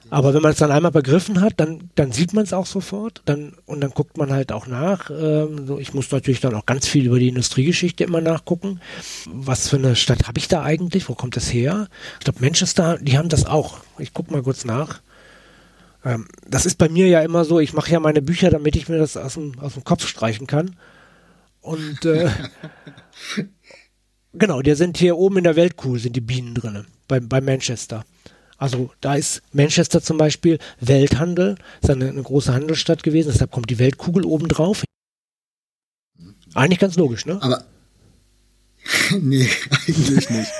Aber 0.09 0.33
wenn 0.33 0.41
man 0.41 0.51
es 0.51 0.57
dann 0.57 0.71
einmal 0.71 0.91
begriffen 0.91 1.41
hat, 1.41 1.53
dann, 1.57 1.89
dann 1.95 2.11
sieht 2.11 2.33
man 2.33 2.43
es 2.43 2.53
auch 2.53 2.65
sofort. 2.65 3.21
Dann, 3.25 3.53
und 3.65 3.81
dann 3.81 3.91
guckt 3.91 4.17
man 4.17 4.31
halt 4.31 4.51
auch 4.51 4.67
nach. 4.67 5.09
Ähm, 5.09 5.67
so, 5.67 5.79
ich 5.79 5.93
muss 5.93 6.11
natürlich 6.11 6.39
dann 6.39 6.55
auch 6.55 6.65
ganz 6.65 6.87
viel 6.87 7.05
über 7.05 7.19
die 7.19 7.27
Industriegeschichte 7.27 8.03
immer 8.03 8.21
nachgucken. 8.21 8.79
Was 9.25 9.67
für 9.67 9.77
eine 9.77 9.95
Stadt 9.95 10.27
habe 10.27 10.39
ich 10.39 10.47
da 10.47 10.63
eigentlich? 10.63 11.09
Wo 11.09 11.15
kommt 11.15 11.35
das 11.35 11.51
her? 11.51 11.87
Ich 12.19 12.25
glaube, 12.25 12.39
Manchester, 12.41 12.97
die 12.99 13.17
haben 13.17 13.29
das 13.29 13.45
auch. 13.45 13.79
Ich 13.97 14.13
gucke 14.13 14.31
mal 14.31 14.43
kurz 14.43 14.65
nach. 14.65 15.01
Ähm, 16.05 16.27
das 16.47 16.65
ist 16.65 16.77
bei 16.77 16.89
mir 16.89 17.07
ja 17.07 17.21
immer 17.21 17.43
so, 17.43 17.59
ich 17.59 17.73
mache 17.73 17.91
ja 17.91 17.99
meine 17.99 18.21
Bücher, 18.21 18.49
damit 18.49 18.75
ich 18.75 18.87
mir 18.87 18.97
das 18.97 19.17
aus 19.17 19.33
dem, 19.33 19.59
aus 19.59 19.73
dem 19.73 19.83
Kopf 19.83 20.07
streichen 20.07 20.47
kann. 20.47 20.75
Und 21.59 22.05
äh, 22.05 22.29
genau, 24.33 24.61
die 24.61 24.75
sind 24.75 24.97
hier 24.97 25.17
oben 25.17 25.39
in 25.39 25.43
der 25.43 25.57
Weltkuh, 25.57 25.97
sind 25.97 26.15
die 26.15 26.21
Bienen 26.21 26.53
drin, 26.53 26.85
bei, 27.07 27.19
bei 27.19 27.41
Manchester. 27.41 28.05
Also 28.57 28.91
da 29.01 29.15
ist 29.15 29.41
Manchester 29.53 30.01
zum 30.01 30.17
Beispiel 30.17 30.57
Welthandel, 30.79 31.55
ist 31.81 31.89
eine, 31.89 32.09
eine 32.09 32.23
große 32.23 32.53
Handelsstadt 32.53 33.03
gewesen, 33.03 33.29
deshalb 33.31 33.51
kommt 33.51 33.69
die 33.69 33.79
Weltkugel 33.79 34.25
oben 34.25 34.47
drauf. 34.47 34.83
Eigentlich 36.53 36.79
ganz 36.79 36.95
logisch, 36.95 37.25
ne? 37.25 37.41
Aber 37.41 37.65
nee, 39.21 39.49
eigentlich 39.87 40.29
nicht. 40.29 40.51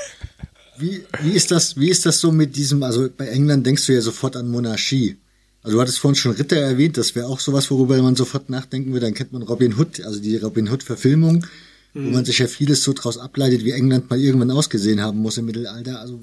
Wie, 0.77 1.03
wie, 1.21 1.31
ist 1.31 1.49
das, 1.49 1.77
wie 1.77 1.89
ist 1.89 2.05
das 2.05 2.19
so 2.19 2.31
mit 2.31 2.55
diesem, 2.55 2.83
also 2.83 3.09
bei 3.15 3.27
England 3.27 3.65
denkst 3.65 3.87
du 3.87 3.93
ja 3.93 4.01
sofort 4.01 4.35
an 4.35 4.49
Monarchie. 4.49 5.17
Also 5.63 5.77
du 5.77 5.81
hattest 5.81 5.99
vorhin 5.99 6.15
schon 6.15 6.33
Ritter 6.33 6.57
erwähnt, 6.57 6.97
das 6.97 7.15
wäre 7.15 7.27
auch 7.27 7.39
sowas, 7.39 7.69
worüber 7.71 8.01
man 8.01 8.15
sofort 8.15 8.49
nachdenken 8.49 8.93
würde. 8.93 9.07
Dann 9.07 9.15
kennt 9.15 9.33
man 9.33 9.41
Robin 9.41 9.77
Hood, 9.77 10.01
also 10.05 10.19
die 10.19 10.37
Robin 10.37 10.69
Hood-Verfilmung, 10.69 11.45
mhm. 11.93 12.05
wo 12.05 12.09
man 12.11 12.25
sich 12.25 12.37
ja 12.37 12.47
vieles 12.47 12.83
so 12.83 12.93
draus 12.93 13.17
ableitet, 13.17 13.65
wie 13.65 13.71
England 13.71 14.09
mal 14.09 14.19
irgendwann 14.19 14.51
ausgesehen 14.51 15.01
haben 15.01 15.17
muss 15.17 15.37
im 15.37 15.45
Mittelalter. 15.45 15.99
Also 15.99 16.21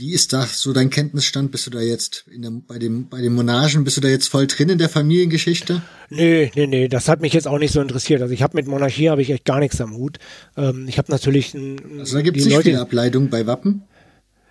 wie 0.00 0.14
ist 0.14 0.32
das 0.32 0.60
so 0.60 0.72
dein 0.72 0.88
Kenntnisstand? 0.88 1.52
Bist 1.52 1.66
du 1.66 1.70
da 1.70 1.80
jetzt 1.80 2.24
der, 2.26 2.50
bei 2.50 2.78
dem 2.78 3.08
bei 3.08 3.20
den 3.20 3.34
Monarchen 3.34 3.84
bist 3.84 3.98
du 3.98 4.00
da 4.00 4.08
jetzt 4.08 4.28
voll 4.28 4.46
drin 4.46 4.70
in 4.70 4.78
der 4.78 4.88
Familiengeschichte? 4.88 5.82
Nee, 6.08 6.50
nee, 6.54 6.66
nee, 6.66 6.88
das 6.88 7.06
hat 7.06 7.20
mich 7.20 7.34
jetzt 7.34 7.46
auch 7.46 7.58
nicht 7.58 7.72
so 7.72 7.82
interessiert. 7.82 8.22
Also 8.22 8.32
ich 8.32 8.42
habe 8.42 8.56
mit 8.56 8.66
Monarchie 8.66 9.10
habe 9.10 9.20
ich 9.20 9.30
echt 9.30 9.44
gar 9.44 9.60
nichts 9.60 9.80
am 9.80 9.94
Hut. 9.94 10.18
Ähm, 10.56 10.86
ich 10.88 10.96
habe 10.96 11.12
natürlich 11.12 11.52
ein, 11.54 12.00
Also 12.00 12.16
da 12.16 12.22
gibt 12.22 12.38
es 12.38 12.46
nicht 12.46 12.54
Leute, 12.54 12.70
viele 12.70 12.80
Ableitungen 12.80 13.28
bei 13.28 13.46
Wappen? 13.46 13.82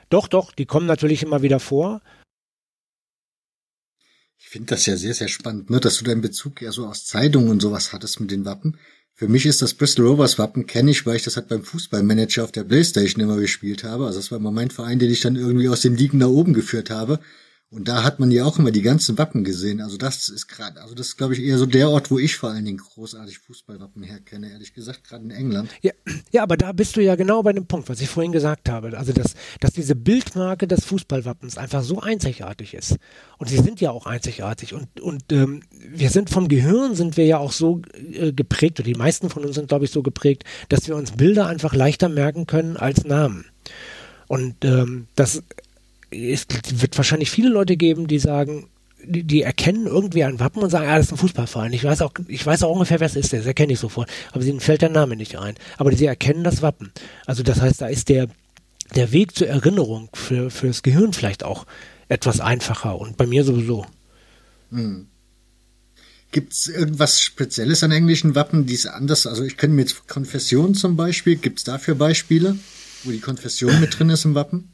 Doch, 0.09 0.27
doch, 0.27 0.51
die 0.51 0.65
kommen 0.65 0.85
natürlich 0.85 1.23
immer 1.23 1.41
wieder 1.41 1.59
vor. 1.59 2.01
Ich 4.37 4.49
finde 4.49 4.67
das 4.67 4.85
ja 4.85 4.97
sehr, 4.97 5.15
sehr 5.15 5.27
spannend, 5.27 5.69
ne, 5.71 5.79
dass 5.79 5.97
du 5.97 6.05
deinen 6.05 6.21
Bezug 6.21 6.61
ja 6.61 6.71
so 6.71 6.85
aus 6.85 7.05
Zeitungen 7.05 7.49
und 7.49 7.61
sowas 7.61 7.91
hattest 7.91 8.19
mit 8.19 8.29
den 8.29 8.45
Wappen. 8.45 8.77
Für 9.19 9.27
mich 9.27 9.45
ist 9.45 9.61
das 9.61 9.73
Bristol 9.73 10.07
Rovers 10.07 10.39
Wappen, 10.39 10.65
kenne 10.65 10.91
ich, 10.91 11.05
weil 11.05 11.17
ich 11.17 11.23
das 11.23 11.35
halt 11.35 11.49
beim 11.49 11.61
Fußballmanager 11.61 12.41
auf 12.41 12.53
der 12.53 12.63
Playstation 12.63 13.21
immer 13.21 13.35
gespielt 13.35 13.83
habe. 13.83 14.05
Also 14.05 14.17
das 14.17 14.31
war 14.31 14.37
immer 14.37 14.51
mein 14.51 14.71
Verein, 14.71 14.97
den 14.97 15.11
ich 15.11 15.19
dann 15.19 15.35
irgendwie 15.35 15.67
aus 15.67 15.81
den 15.81 15.97
Ligen 15.97 16.19
nach 16.19 16.29
oben 16.29 16.53
geführt 16.53 16.89
habe. 16.89 17.19
Und 17.71 17.87
da 17.87 18.03
hat 18.03 18.19
man 18.19 18.31
ja 18.31 18.45
auch 18.45 18.57
immer 18.57 18.71
die 18.71 18.81
ganzen 18.81 19.19
Wappen 19.19 19.43
gesehen. 19.43 19.79
Also 19.79 19.97
das 19.97 20.27
ist 20.27 20.47
gerade, 20.47 20.81
also 20.81 20.95
das 20.95 21.09
ist, 21.09 21.17
glaube 21.17 21.35
ich, 21.35 21.43
eher 21.43 21.59
so 21.59 21.67
der 21.67 21.89
Ort, 21.89 22.09
wo 22.09 22.17
ich 22.17 22.35
vor 22.35 22.49
allen 22.49 22.65
Dingen 22.65 22.79
großartig 22.79 23.37
Fußballwappen 23.37 24.01
herkenne, 24.01 24.51
ehrlich 24.51 24.73
gesagt, 24.73 25.03
gerade 25.03 25.23
in 25.25 25.29
England. 25.29 25.69
Ja, 25.83 25.91
ja, 26.31 26.41
aber 26.41 26.57
da 26.57 26.71
bist 26.71 26.95
du 26.95 27.01
ja 27.01 27.15
genau 27.15 27.43
bei 27.43 27.53
dem 27.53 27.67
Punkt, 27.67 27.87
was 27.87 28.01
ich 28.01 28.09
vorhin 28.09 28.31
gesagt 28.31 28.69
habe. 28.69 28.97
Also, 28.97 29.13
dass, 29.13 29.35
dass 29.59 29.71
diese 29.73 29.95
Bildmarke 29.95 30.67
des 30.67 30.83
Fußballwappens 30.85 31.59
einfach 31.59 31.83
so 31.83 31.99
einzigartig 31.99 32.73
ist. 32.73 32.97
Und 33.37 33.49
sie 33.49 33.57
sind 33.57 33.79
ja 33.81 33.91
auch 33.91 34.07
einzigartig. 34.07 34.73
Und, 34.73 34.99
und 34.99 35.31
ähm, 35.31 35.61
wir 35.71 36.09
sind 36.09 36.31
vom 36.31 36.47
Gehirn, 36.47 36.95
sind 36.95 37.17
wir 37.17 37.27
ja 37.27 37.37
auch 37.37 37.51
so 37.51 37.83
äh, 38.13 38.33
geprägt, 38.33 38.79
oder 38.79 38.87
die 38.87 38.95
meisten 38.95 39.29
von 39.29 39.45
uns 39.45 39.53
sind, 39.53 39.67
glaube 39.67 39.85
ich, 39.85 39.91
so 39.91 40.01
geprägt, 40.01 40.43
dass 40.69 40.87
wir 40.87 40.95
uns 40.95 41.11
Bilder 41.11 41.45
einfach 41.45 41.75
leichter 41.75 42.09
merken 42.09 42.47
können 42.47 42.77
als 42.77 43.03
Namen. 43.03 43.45
Und 44.27 44.65
ähm, 44.65 45.07
das 45.15 45.43
es 46.11 46.45
wird 46.71 46.97
wahrscheinlich 46.97 47.31
viele 47.31 47.49
Leute 47.49 47.77
geben, 47.77 48.07
die 48.07 48.19
sagen, 48.19 48.69
die, 49.03 49.23
die, 49.23 49.41
erkennen 49.43 49.87
irgendwie 49.87 50.23
ein 50.23 50.39
Wappen 50.39 50.61
und 50.61 50.69
sagen, 50.69 50.87
ah, 50.87 50.97
das 50.97 51.07
ist 51.07 51.11
ein 51.13 51.17
Fußballverein. 51.17 51.73
Ich 51.73 51.83
weiß 51.83 52.01
auch, 52.01 52.11
ich 52.27 52.45
weiß 52.45 52.63
auch 52.63 52.71
ungefähr, 52.71 52.99
wer 52.99 53.07
es 53.07 53.15
ist, 53.15 53.31
das 53.31 53.45
erkenne 53.45 53.73
ich 53.73 53.79
sofort. 53.79 54.09
Aber 54.31 54.43
ihnen 54.43 54.59
fällt 54.59 54.81
der 54.81 54.89
Name 54.89 55.15
nicht 55.15 55.37
ein. 55.37 55.55
Aber 55.77 55.95
sie 55.95 56.05
erkennen 56.05 56.43
das 56.43 56.61
Wappen. 56.61 56.91
Also 57.25 57.43
das 57.43 57.61
heißt, 57.61 57.81
da 57.81 57.87
ist 57.87 58.09
der, 58.09 58.27
der 58.95 59.11
Weg 59.11 59.35
zur 59.35 59.47
Erinnerung 59.47 60.09
für, 60.13 60.49
für 60.49 60.67
das 60.67 60.83
Gehirn 60.83 61.13
vielleicht 61.13 61.43
auch 61.43 61.65
etwas 62.09 62.39
einfacher 62.39 62.99
und 62.99 63.17
bei 63.17 63.25
mir 63.25 63.43
sowieso. 63.43 63.85
Hm. 64.71 65.07
Gibt 66.31 66.53
es 66.53 66.67
irgendwas 66.67 67.21
Spezielles 67.21 67.83
an 67.83 67.91
englischen 67.91 68.35
Wappen, 68.35 68.65
die 68.67 68.75
es 68.75 68.85
anders, 68.85 69.25
also 69.25 69.43
ich 69.43 69.57
kenne 69.57 69.73
mir 69.73 69.81
jetzt 69.81 70.07
Konfession 70.07 70.75
zum 70.75 70.95
Beispiel, 70.95 71.37
gibt 71.37 71.59
es 71.59 71.63
dafür 71.65 71.95
Beispiele, 71.95 72.55
wo 73.03 73.11
die 73.11 73.19
Konfession 73.19 73.79
mit 73.79 73.97
drin 73.97 74.11
ist 74.11 74.25
im 74.25 74.35
Wappen? 74.35 74.71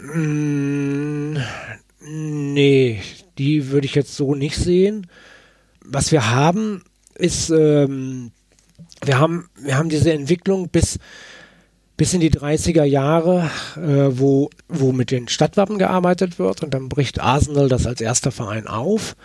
Mm, 0.00 1.36
nee, 2.00 3.00
die 3.38 3.70
würde 3.70 3.86
ich 3.86 3.94
jetzt 3.94 4.16
so 4.16 4.34
nicht 4.34 4.56
sehen. 4.56 5.06
Was 5.84 6.12
wir 6.12 6.30
haben, 6.30 6.82
ist, 7.14 7.50
ähm, 7.50 8.32
wir 9.04 9.18
haben, 9.18 9.48
wir 9.60 9.76
haben 9.76 9.88
diese 9.88 10.12
Entwicklung 10.12 10.68
bis, 10.68 10.98
bis 11.96 12.14
in 12.14 12.20
die 12.20 12.30
30er 12.30 12.84
Jahre, 12.84 13.50
äh, 13.76 14.18
wo, 14.18 14.50
wo 14.68 14.92
mit 14.92 15.10
den 15.10 15.28
Stadtwappen 15.28 15.78
gearbeitet 15.78 16.38
wird 16.38 16.62
und 16.62 16.72
dann 16.74 16.88
bricht 16.88 17.20
Arsenal 17.20 17.68
das 17.68 17.86
als 17.86 18.00
erster 18.00 18.32
Verein 18.32 18.66
auf 18.66 19.16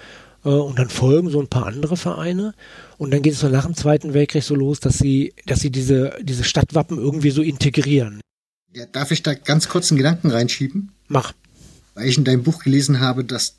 äh, 0.44 0.50
und 0.50 0.80
dann 0.80 0.90
folgen 0.90 1.30
so 1.30 1.40
ein 1.40 1.48
paar 1.48 1.68
andere 1.68 1.98
Vereine 1.98 2.54
und 2.98 3.14
dann 3.14 3.22
geht 3.22 3.34
es 3.34 3.40
so 3.40 3.50
nach 3.50 3.66
dem 3.66 3.76
Zweiten 3.76 4.14
Weltkrieg 4.14 4.44
so 4.44 4.56
los, 4.56 4.80
dass 4.80 4.98
sie, 4.98 5.34
dass 5.46 5.60
sie 5.60 5.72
diese, 5.72 6.18
diese 6.22 6.44
Stadtwappen 6.44 6.98
irgendwie 6.98 7.32
so 7.32 7.42
integrieren. 7.42 8.20
Ja, 8.74 8.86
darf 8.86 9.12
ich 9.12 9.24
da 9.24 9.34
ganz 9.34 9.70
kurz 9.70 9.92
einen 9.92 9.98
Gedanken 9.98 10.30
reinschieben? 10.30 10.92
Mach. 11.08 11.34
Weil 11.94 12.08
ich 12.08 12.18
in 12.18 12.26
deinem 12.26 12.44
Buch 12.44 12.64
gelesen 12.64 13.00
habe, 13.00 13.24
dass 13.24 13.56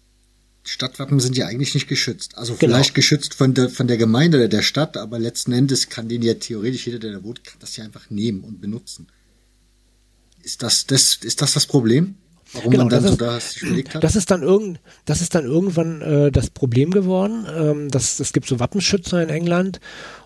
Stadtwappen 0.65 1.19
sind 1.19 1.37
ja 1.37 1.47
eigentlich 1.47 1.75
nicht 1.75 1.89
geschützt. 1.89 2.37
Also 2.37 2.55
genau. 2.55 2.75
vielleicht 2.75 2.95
geschützt 2.95 3.35
von 3.35 3.55
der, 3.55 3.71
von 3.71 3.89
der 3.89 3.97
Gemeinde 3.97 4.37
oder 4.37 4.49
der 4.49 4.63
Stadt, 4.63 4.97
aber 4.97 5.19
letzten 5.19 5.53
Endes 5.53 5.89
kann 5.89 6.09
den 6.09 6.23
ja 6.23 6.35
theoretisch 6.35 6.87
jeder, 6.87 6.99
der 6.99 7.13
da 7.13 7.23
wohnt, 7.23 7.43
kann 7.43 7.59
das 7.61 7.77
ja 7.77 7.85
einfach 7.85 8.11
nehmen 8.11 8.43
und 8.43 8.61
benutzen. 8.61 9.09
Ist 10.43 10.63
das, 10.63 10.87
das, 10.87 11.17
ist 11.23 11.41
das 11.41 11.55
das 11.55 11.67
Problem? 11.67 12.17
Warum 12.53 12.70
genau, 12.70 12.84
man 12.84 12.90
dann 12.90 13.03
so 13.03 13.09
ist, 13.11 13.20
da 13.20 13.40
sich 13.40 13.62
überlegt 13.62 13.94
hat? 13.94 14.05
Das 14.05 14.16
ist 14.16 14.30
dann 14.30 14.42
irgend, 14.42 14.80
das 15.05 15.20
ist 15.20 15.34
dann 15.34 15.44
irgendwann 15.44 16.01
äh, 16.01 16.32
das 16.32 16.51
Problem 16.51 16.90
geworden. 16.90 17.46
Ähm, 17.55 17.90
das, 17.90 18.20
es 18.20 18.32
gibt 18.32 18.46
so 18.46 18.59
Wappenschützer 18.59 19.22
in 19.22 19.28
England 19.28 19.80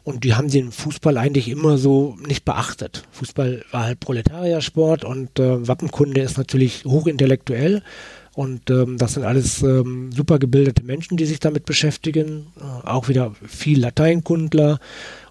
und 0.05 0.25
die 0.25 0.35
haben 0.35 0.49
den 0.49 0.71
Fußball 0.71 1.17
eigentlich 1.19 1.49
immer 1.49 1.79
so 1.79 2.17
nicht 2.27 2.45
beachtet. 2.45 3.05
Fußball 3.13 3.65
war 3.71 3.85
halt 3.85 4.01
Proletariersport 4.01 5.05
und 5.05 5.39
äh, 5.39 5.67
Wappenkunde 5.67 6.21
ist 6.21 6.39
natürlich 6.39 6.85
hochintellektuell. 6.85 7.83
Und 8.35 8.71
ähm, 8.71 8.97
das 8.97 9.15
sind 9.15 9.25
alles 9.25 9.63
ähm, 9.63 10.11
super 10.11 10.39
gebildete 10.39 10.83
Menschen, 10.85 11.19
die 11.19 11.27
sich 11.27 11.39
damit 11.39 11.67
beschäftigen. 11.67 12.47
Äh, 12.59 12.87
auch 12.87 13.09
wieder 13.09 13.35
viel 13.47 13.79
Lateinkundler. 13.79 14.79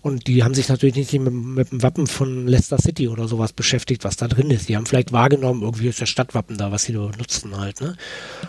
Und 0.01 0.27
die 0.27 0.43
haben 0.43 0.55
sich 0.55 0.67
natürlich 0.67 0.95
nicht 0.95 1.13
mit, 1.13 1.33
mit 1.33 1.71
dem 1.71 1.83
Wappen 1.83 2.07
von 2.07 2.47
Leicester 2.47 2.77
City 2.79 3.07
oder 3.07 3.27
sowas 3.27 3.53
beschäftigt, 3.53 4.03
was 4.03 4.17
da 4.17 4.27
drin 4.27 4.49
ist. 4.49 4.67
Die 4.67 4.75
haben 4.75 4.85
vielleicht 4.85 5.11
wahrgenommen, 5.11 5.61
irgendwie 5.61 5.87
ist 5.87 6.01
das 6.01 6.09
Stadtwappen 6.09 6.57
da, 6.57 6.71
was 6.71 6.83
sie 6.83 6.93
nutzen 6.93 7.57
halt. 7.57 7.81
Ne? 7.81 7.95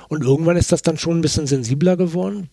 Und 0.08 0.22
irgendwann 0.22 0.56
ist 0.56 0.72
das 0.72 0.82
dann 0.82 0.96
schon 0.96 1.18
ein 1.18 1.22
bisschen 1.22 1.46
sensibler 1.46 1.96
geworden. 1.96 2.48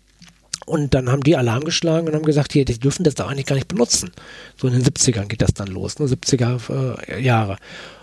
Und 0.65 0.93
dann 0.93 1.09
haben 1.09 1.23
die 1.23 1.37
Alarm 1.37 1.63
geschlagen 1.63 2.07
und 2.07 2.13
haben 2.13 2.25
gesagt, 2.25 2.53
hier, 2.53 2.65
die 2.65 2.77
dürfen 2.77 3.03
das 3.03 3.15
da 3.15 3.27
eigentlich 3.27 3.45
gar 3.45 3.55
nicht 3.55 3.69
benutzen. 3.69 4.11
So 4.57 4.67
in 4.67 4.73
den 4.73 4.83
70ern 4.83 5.25
geht 5.25 5.41
das 5.41 5.53
dann 5.53 5.67
los, 5.67 5.97
ne? 5.97 6.05
70er 6.05 7.07
äh, 7.09 7.23
Jahre. 7.23 7.57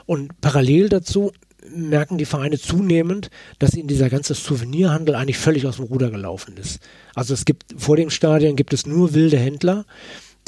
Und 0.07 0.41
parallel 0.41 0.89
dazu 0.89 1.33
merken 1.71 2.19
die 2.19 2.25
Vereine 2.25 2.59
zunehmend, 2.59 3.31
dass 3.59 3.75
ihnen 3.75 3.89
dieser 3.89 4.09
ganze 4.09 4.35
Souvenirhandel 4.35 5.15
eigentlich 5.15 5.39
völlig 5.39 5.67
aus 5.67 5.77
dem 5.77 5.87
Ruder 5.87 6.11
gelaufen 6.11 6.57
ist. 6.57 6.81
Also 7.15 7.35
es 7.35 7.45
gibt 7.45 7.75
vor 7.77 7.97
dem 7.97 8.11
Stadion 8.11 8.57
gibt 8.57 8.73
es 8.73 8.87
nur 8.87 9.15
wilde 9.15 9.39
Händler, 9.39 9.85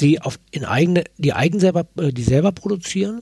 die 0.01 0.21
auf 0.21 0.39
in 0.51 0.65
eigene, 0.65 1.03
die 1.17 1.33
eigen 1.33 1.59
selber, 1.59 1.85
äh, 1.97 2.11
die 2.11 2.23
selber 2.23 2.51
produzieren 2.51 3.21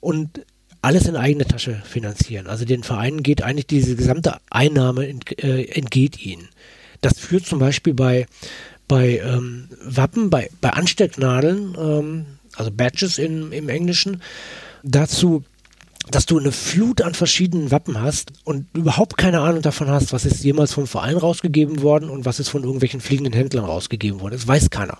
und 0.00 0.40
alles 0.80 1.06
in 1.06 1.16
eigene 1.16 1.46
Tasche 1.46 1.82
finanzieren. 1.84 2.46
Also 2.46 2.64
den 2.64 2.82
Vereinen 2.82 3.22
geht 3.22 3.42
eigentlich 3.42 3.66
diese 3.66 3.96
gesamte 3.96 4.36
Einnahme 4.50 5.08
ent, 5.08 5.42
äh, 5.42 5.64
entgeht 5.64 6.24
ihnen. 6.24 6.48
Das 7.00 7.18
führt 7.18 7.46
zum 7.46 7.58
Beispiel 7.58 7.94
bei 7.94 8.26
bei 8.86 9.18
ähm, 9.18 9.68
Wappen, 9.84 10.30
bei 10.30 10.50
bei 10.60 10.70
Anstecknadeln, 10.70 11.76
ähm, 11.78 12.26
also 12.56 12.70
Badges 12.70 13.18
in, 13.18 13.52
im 13.52 13.68
Englischen, 13.68 14.22
dazu, 14.82 15.44
dass 16.10 16.24
du 16.24 16.38
eine 16.38 16.52
Flut 16.52 17.02
an 17.02 17.14
verschiedenen 17.14 17.70
Wappen 17.70 18.00
hast 18.00 18.32
und 18.44 18.66
überhaupt 18.74 19.18
keine 19.18 19.40
Ahnung 19.40 19.60
davon 19.60 19.88
hast, 19.88 20.12
was 20.12 20.24
ist 20.24 20.42
jemals 20.42 20.72
vom 20.72 20.86
Verein 20.86 21.16
rausgegeben 21.16 21.82
worden 21.82 22.08
und 22.08 22.24
was 22.24 22.40
ist 22.40 22.48
von 22.48 22.62
irgendwelchen 22.62 23.00
fliegenden 23.00 23.34
Händlern 23.34 23.64
rausgegeben 23.64 24.20
worden. 24.20 24.34
Das 24.34 24.48
weiß 24.48 24.70
keiner. 24.70 24.98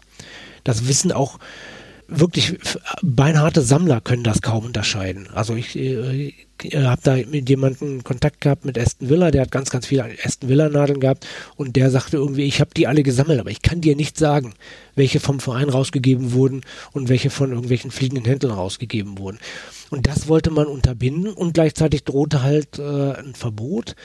Das 0.69 0.87
wissen 0.87 1.13
auch 1.13 1.39
wirklich 2.09 2.59
beinharte 3.03 3.63
Sammler 3.63 4.03
können 4.03 4.23
das 4.23 4.43
kaum 4.43 4.67
unterscheiden. 4.67 5.29
Also 5.33 5.55
ich 5.55 5.77
äh, 5.77 6.35
habe 6.75 7.01
da 7.03 7.17
mit 7.17 7.49
jemandem 7.49 8.05
Kontakt 8.05 8.43
gehabt 8.43 8.67
mit 8.67 8.79
Aston 8.79 9.09
Villa, 9.09 9.31
der 9.31 9.43
hat 9.43 9.51
ganz, 9.51 9.71
ganz 9.71 9.87
viele 9.87 10.11
Aston 10.23 10.51
Villa 10.51 10.69
Nadeln 10.69 11.01
gehabt 11.01 11.27
und 11.57 11.77
der 11.77 11.91
sagte 11.91 12.19
irgendwie, 12.19 12.45
ich 12.45 12.61
habe 12.61 12.71
die 12.77 12.87
alle 12.87 13.03
gesammelt, 13.03 13.41
aber 13.41 13.51
ich 13.51 13.63
kann 13.63 13.81
dir 13.81 13.97
nicht 13.97 14.19
sagen, 14.19 14.53
welche 14.95 15.21
vom 15.21 15.41
Verein 15.41 15.71
rausgegeben 15.71 16.33
wurden 16.33 16.63
und 16.93 17.09
welche 17.09 17.31
von 17.31 17.51
irgendwelchen 17.51 17.91
fliegenden 17.91 18.27
Händlern 18.27 18.53
rausgegeben 18.53 19.19
wurden. 19.19 19.39
Und 19.89 20.07
das 20.07 20.29
wollte 20.29 20.51
man 20.51 20.67
unterbinden 20.67 21.33
und 21.33 21.55
gleichzeitig 21.55 22.05
drohte 22.05 22.43
halt 22.43 22.79
äh, 22.79 23.13
ein 23.13 23.35
Verbot. 23.35 23.97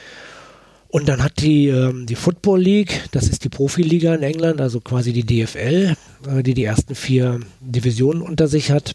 Und 0.93 1.09
dann 1.09 1.23
hat 1.23 1.41
die, 1.41 1.69
ähm, 1.69 2.05
die 2.05 2.13
Football 2.13 2.61
League, 2.61 3.09
das 3.09 3.27
ist 3.27 3.43
die 3.43 3.49
Profiliga 3.49 4.13
in 4.13 4.21
England, 4.21 4.61
also 4.61 4.79
quasi 4.79 5.11
die 5.11 5.25
DFL, 5.25 5.95
äh, 6.27 6.43
die 6.43 6.53
die 6.53 6.65
ersten 6.65 6.93
vier 6.93 7.39
Divisionen 7.61 8.21
unter 8.21 8.47
sich 8.47 8.69
hat, 8.69 8.93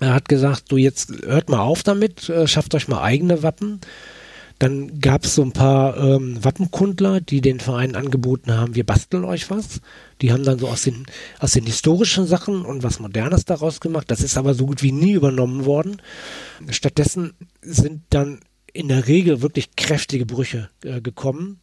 er 0.00 0.12
hat 0.12 0.28
gesagt, 0.28 0.72
du 0.72 0.76
jetzt 0.76 1.12
hört 1.24 1.48
mal 1.48 1.60
auf 1.60 1.84
damit, 1.84 2.28
äh, 2.28 2.48
schafft 2.48 2.74
euch 2.74 2.88
mal 2.88 3.00
eigene 3.00 3.44
Wappen. 3.44 3.80
Dann 4.58 4.98
gab 4.98 5.24
es 5.24 5.36
so 5.36 5.42
ein 5.42 5.52
paar 5.52 5.96
ähm, 5.98 6.42
Wappenkundler, 6.42 7.20
die 7.20 7.40
den 7.40 7.60
Verein 7.60 7.94
angeboten 7.94 8.52
haben, 8.52 8.74
wir 8.74 8.84
basteln 8.84 9.24
euch 9.24 9.50
was. 9.50 9.80
Die 10.22 10.32
haben 10.32 10.42
dann 10.42 10.58
so 10.58 10.66
aus 10.66 10.82
den, 10.82 11.06
aus 11.38 11.52
den 11.52 11.64
historischen 11.64 12.26
Sachen 12.26 12.64
und 12.64 12.82
was 12.82 12.98
Modernes 12.98 13.44
daraus 13.44 13.78
gemacht. 13.78 14.10
Das 14.10 14.20
ist 14.24 14.36
aber 14.36 14.54
so 14.54 14.66
gut 14.66 14.82
wie 14.82 14.90
nie 14.90 15.12
übernommen 15.12 15.64
worden. 15.64 16.02
Stattdessen 16.70 17.34
sind 17.62 18.02
dann 18.10 18.40
in 18.72 18.88
der 18.88 19.06
Regel 19.06 19.42
wirklich 19.42 19.76
kräftige 19.76 20.26
Brüche 20.26 20.70
äh, 20.84 21.00
gekommen. 21.00 21.60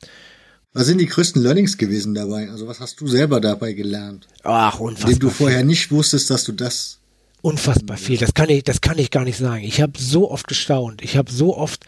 Was 0.73 0.87
sind 0.87 0.99
die 0.99 1.07
größten 1.07 1.41
Learnings 1.41 1.77
gewesen 1.77 2.13
dabei? 2.13 2.49
Also 2.49 2.67
was 2.67 2.79
hast 2.79 3.01
du 3.01 3.07
selber 3.07 3.41
dabei 3.41 3.73
gelernt? 3.73 4.27
Ach, 4.43 4.79
unfassbar. 4.79 5.11
Dem 5.11 5.19
du 5.19 5.29
vorher 5.29 5.63
nicht 5.63 5.91
wusstest, 5.91 6.29
dass 6.29 6.43
du 6.43 6.51
das 6.51 6.99
unfassbar 7.41 7.97
viel. 7.97 8.17
Das 8.17 8.33
kann 8.33 8.49
ich, 8.49 8.63
das 8.63 8.81
kann 8.81 8.97
ich 8.97 9.11
gar 9.11 9.23
nicht 9.23 9.37
sagen. 9.37 9.63
Ich 9.63 9.81
habe 9.81 9.93
so 9.97 10.29
oft 10.29 10.47
gestaunt. 10.47 11.01
Ich 11.01 11.17
habe 11.17 11.31
so 11.31 11.55
oft, 11.55 11.85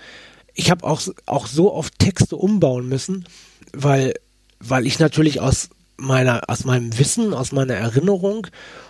ich 0.53 0.72
habe 0.72 0.86
auch, 0.86 1.01
auch 1.26 1.47
so 1.47 1.74
oft 1.74 1.99
Texte 1.99 2.36
umbauen 2.36 2.88
müssen, 2.88 3.26
weil, 3.74 4.13
weil 4.59 4.88
ich 4.88 4.99
natürlich 4.99 5.39
aus 5.41 5.70
meiner, 5.97 6.43
aus 6.47 6.63
meinem 6.63 6.97
Wissen, 6.97 7.34
aus 7.34 7.51
meiner 7.51 7.74
Erinnerung 7.74 8.47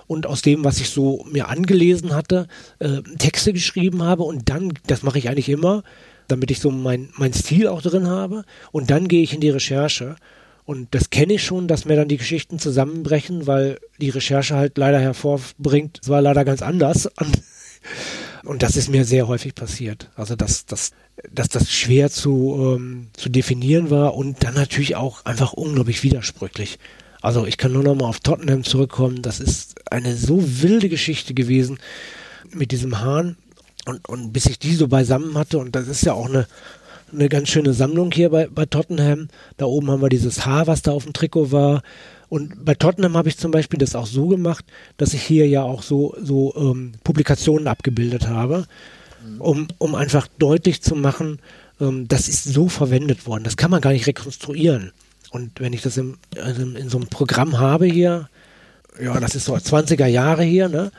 und 0.07 0.27
aus 0.27 0.41
dem, 0.41 0.63
was 0.63 0.79
ich 0.79 0.89
so 0.89 1.25
mir 1.31 1.49
angelesen 1.49 2.13
hatte, 2.13 2.47
äh, 2.79 3.01
Texte 3.17 3.51
geschrieben 3.51 4.03
habe 4.03 4.23
und 4.23 4.49
dann, 4.49 4.73
das 4.87 5.03
mache 5.03 5.17
ich 5.17 5.29
eigentlich 5.29 5.49
immer, 5.49 5.83
damit 6.31 6.51
ich 6.51 6.59
so 6.59 6.71
mein, 6.71 7.09
mein 7.17 7.33
Stil 7.33 7.67
auch 7.67 7.81
drin 7.81 8.07
habe. 8.07 8.43
Und 8.71 8.89
dann 8.89 9.07
gehe 9.07 9.23
ich 9.23 9.33
in 9.33 9.41
die 9.41 9.49
Recherche. 9.49 10.15
Und 10.65 10.93
das 10.93 11.09
kenne 11.09 11.33
ich 11.33 11.43
schon, 11.43 11.67
dass 11.67 11.85
mir 11.85 11.95
dann 11.95 12.07
die 12.07 12.17
Geschichten 12.17 12.59
zusammenbrechen, 12.59 13.47
weil 13.47 13.79
die 13.97 14.09
Recherche 14.09 14.55
halt 14.55 14.77
leider 14.77 14.99
hervorbringt, 14.99 15.99
es 16.03 16.09
war 16.09 16.21
leider 16.21 16.45
ganz 16.45 16.61
anders. 16.61 17.09
Und 18.43 18.63
das 18.63 18.77
ist 18.77 18.89
mir 18.89 19.03
sehr 19.03 19.27
häufig 19.27 19.55
passiert. 19.55 20.09
Also 20.15 20.35
dass, 20.35 20.65
dass, 20.65 20.91
dass 21.31 21.49
das 21.49 21.71
schwer 21.71 22.09
zu, 22.09 22.75
ähm, 22.77 23.07
zu 23.13 23.29
definieren 23.29 23.89
war 23.89 24.15
und 24.15 24.43
dann 24.43 24.53
natürlich 24.53 24.95
auch 24.95 25.25
einfach 25.25 25.53
unglaublich 25.53 26.03
widersprüchlich. 26.03 26.79
Also 27.21 27.45
ich 27.45 27.57
kann 27.57 27.73
nur 27.73 27.83
noch 27.83 27.95
mal 27.95 28.07
auf 28.07 28.21
Tottenham 28.21 28.63
zurückkommen. 28.63 29.21
Das 29.21 29.39
ist 29.39 29.91
eine 29.91 30.15
so 30.15 30.61
wilde 30.61 30.87
Geschichte 30.87 31.33
gewesen 31.33 31.79
mit 32.51 32.71
diesem 32.71 33.01
Hahn. 33.01 33.35
Und, 33.89 34.07
und 34.07 34.33
bis 34.33 34.45
ich 34.45 34.59
die 34.59 34.75
so 34.75 34.87
beisammen 34.87 35.35
hatte, 35.35 35.57
und 35.57 35.75
das 35.75 35.87
ist 35.87 36.05
ja 36.05 36.13
auch 36.13 36.29
eine, 36.29 36.45
eine 37.11 37.27
ganz 37.27 37.49
schöne 37.49 37.73
Sammlung 37.73 38.11
hier 38.11 38.29
bei, 38.29 38.45
bei 38.45 38.67
Tottenham. 38.67 39.29
Da 39.57 39.65
oben 39.65 39.89
haben 39.89 40.03
wir 40.03 40.09
dieses 40.09 40.45
Haar, 40.45 40.67
was 40.67 40.83
da 40.83 40.91
auf 40.91 41.05
dem 41.05 41.13
Trikot 41.13 41.51
war. 41.51 41.81
Und 42.29 42.63
bei 42.63 42.75
Tottenham 42.75 43.17
habe 43.17 43.29
ich 43.29 43.39
zum 43.39 43.49
Beispiel 43.49 43.79
das 43.79 43.95
auch 43.95 44.05
so 44.05 44.27
gemacht, 44.27 44.63
dass 44.97 45.15
ich 45.15 45.23
hier 45.23 45.47
ja 45.47 45.63
auch 45.63 45.81
so, 45.81 46.15
so 46.21 46.53
ähm, 46.55 46.91
Publikationen 47.03 47.67
abgebildet 47.67 48.27
habe, 48.27 48.67
um, 49.39 49.67
um 49.79 49.95
einfach 49.95 50.27
deutlich 50.37 50.83
zu 50.83 50.95
machen, 50.95 51.39
ähm, 51.81 52.07
das 52.07 52.29
ist 52.29 52.43
so 52.43 52.67
verwendet 52.69 53.25
worden. 53.25 53.43
Das 53.43 53.57
kann 53.57 53.71
man 53.71 53.81
gar 53.81 53.93
nicht 53.93 54.05
rekonstruieren. 54.05 54.91
Und 55.31 55.59
wenn 55.59 55.73
ich 55.73 55.81
das 55.81 55.97
im, 55.97 56.19
also 56.39 56.61
in 56.61 56.89
so 56.89 56.99
einem 56.99 57.07
Programm 57.07 57.57
habe 57.57 57.87
hier, 57.87 58.29
ja, 59.01 59.19
das 59.19 59.33
ist 59.33 59.45
so 59.45 59.55
20er 59.55 60.05
Jahre 60.05 60.43
hier, 60.43 60.69
ne? 60.69 60.91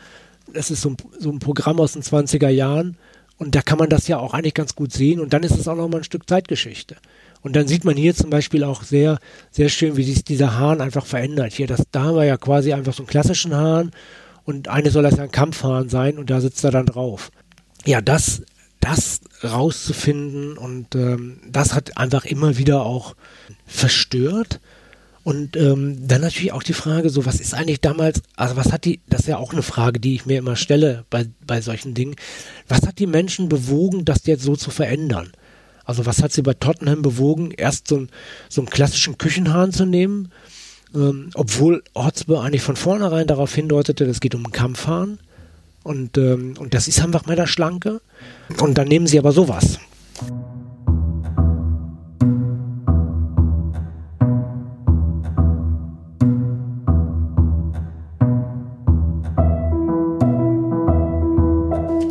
Das 0.55 0.71
ist 0.71 0.83
so 0.83 0.91
ein, 0.91 0.97
so 1.19 1.31
ein 1.31 1.39
Programm 1.39 1.81
aus 1.81 1.93
den 1.93 2.03
20er 2.03 2.49
Jahren 2.49 2.97
und 3.39 3.55
da 3.55 3.63
kann 3.63 3.79
man 3.79 3.89
das 3.89 4.09
ja 4.09 4.19
auch 4.19 4.35
eigentlich 4.35 4.55
ganz 4.55 4.75
gut 4.75 4.93
sehen 4.93 5.21
und 5.21 5.33
dann 5.33 5.43
ist 5.43 5.59
es 5.59 5.69
auch 5.69 5.77
nochmal 5.77 6.01
ein 6.01 6.05
Stück 6.05 6.29
Zeitgeschichte. 6.29 6.97
Und 7.43 7.57
dann 7.57 7.67
sieht 7.67 7.85
man 7.85 7.97
hier 7.97 8.15
zum 8.15 8.29
Beispiel 8.29 8.65
auch 8.65 8.83
sehr, 8.83 9.19
sehr 9.51 9.71
schön, 9.71 9.97
wie 9.97 10.03
sich 10.03 10.25
dieser 10.25 10.59
Hahn 10.59 10.83
einfach 10.83 11.07
verändert. 11.07 11.55
Hier, 11.55 11.67
das, 11.67 11.85
da 11.91 12.03
haben 12.03 12.17
wir 12.17 12.25
ja 12.25 12.37
quasi 12.37 12.75
einfach 12.75 12.93
so 12.93 13.03
einen 13.03 13.09
klassischen 13.09 13.55
Hahn 13.55 13.93
und 14.45 14.69
eine 14.69 14.91
soll 14.91 15.05
das 15.05 15.17
ja 15.17 15.23
ein 15.23 15.31
Kampfhahn 15.31 15.89
sein 15.89 16.19
und 16.19 16.29
da 16.29 16.41
sitzt 16.41 16.63
er 16.65 16.71
dann 16.71 16.87
drauf. 16.87 17.31
Ja, 17.87 18.03
das, 18.03 18.43
das 18.81 19.21
rauszufinden 19.43 20.59
und 20.59 20.95
ähm, 20.95 21.41
das 21.49 21.75
hat 21.75 21.97
einfach 21.97 22.27
immer 22.27 22.59
wieder 22.59 22.85
auch 22.85 23.15
verstört 23.67 24.61
und 25.31 25.57
ähm, 25.57 26.09
dann 26.09 26.23
natürlich 26.23 26.51
auch 26.51 26.65
die 26.65 26.73
Frage, 26.73 27.09
so 27.09 27.25
was 27.25 27.39
ist 27.39 27.55
eigentlich 27.55 27.81
damals, 27.81 28.21
also 28.35 28.57
was 28.57 28.73
hat 28.73 28.85
die, 28.85 28.99
das 29.09 29.21
ist 29.21 29.27
ja 29.29 29.37
auch 29.37 29.53
eine 29.53 29.63
Frage, 29.63 30.01
die 30.01 30.17
ich 30.17 30.27
mir 30.27 30.39
immer 30.39 30.57
stelle 30.57 31.05
bei, 31.09 31.27
bei 31.47 31.61
solchen 31.61 31.95
Dingen, 31.95 32.17
was 32.67 32.85
hat 32.85 32.99
die 32.99 33.07
Menschen 33.07 33.49
bewogen, 33.49 34.05
das 34.05 34.27
jetzt 34.27 34.43
so 34.43 34.57
zu 34.57 34.73
verändern? 34.73 35.31
Also 35.85 36.05
was 36.05 36.21
hat 36.21 36.33
sie 36.33 36.43
bei 36.43 36.55
Tottenham 36.55 37.03
bewogen, 37.03 37.53
erst 37.53 37.87
so, 37.87 37.99
ein, 37.99 38.09
so 38.49 38.61
einen 38.61 38.71
klassischen 38.71 39.19
Küchenhahn 39.19 39.71
zu 39.71 39.85
nehmen, 39.85 40.33
ähm, 40.97 41.31
obwohl 41.35 41.85
Hotspur 41.95 42.43
eigentlich 42.43 42.63
von 42.63 42.75
vornherein 42.75 43.29
darauf 43.29 43.55
hindeutete, 43.55 44.09
das 44.09 44.19
geht 44.19 44.35
um 44.35 44.45
einen 44.45 44.53
Kampfhahn 44.53 45.21
und, 45.85 46.19
ähm, 46.19 46.55
und 46.59 46.75
das 46.75 46.89
ist 46.89 47.01
einfach 47.01 47.27
mal 47.27 47.37
der 47.37 47.47
Schlanke 47.47 48.01
und 48.59 48.77
dann 48.77 48.89
nehmen 48.89 49.07
sie 49.07 49.21
aber 49.21 49.31
sowas. 49.31 49.79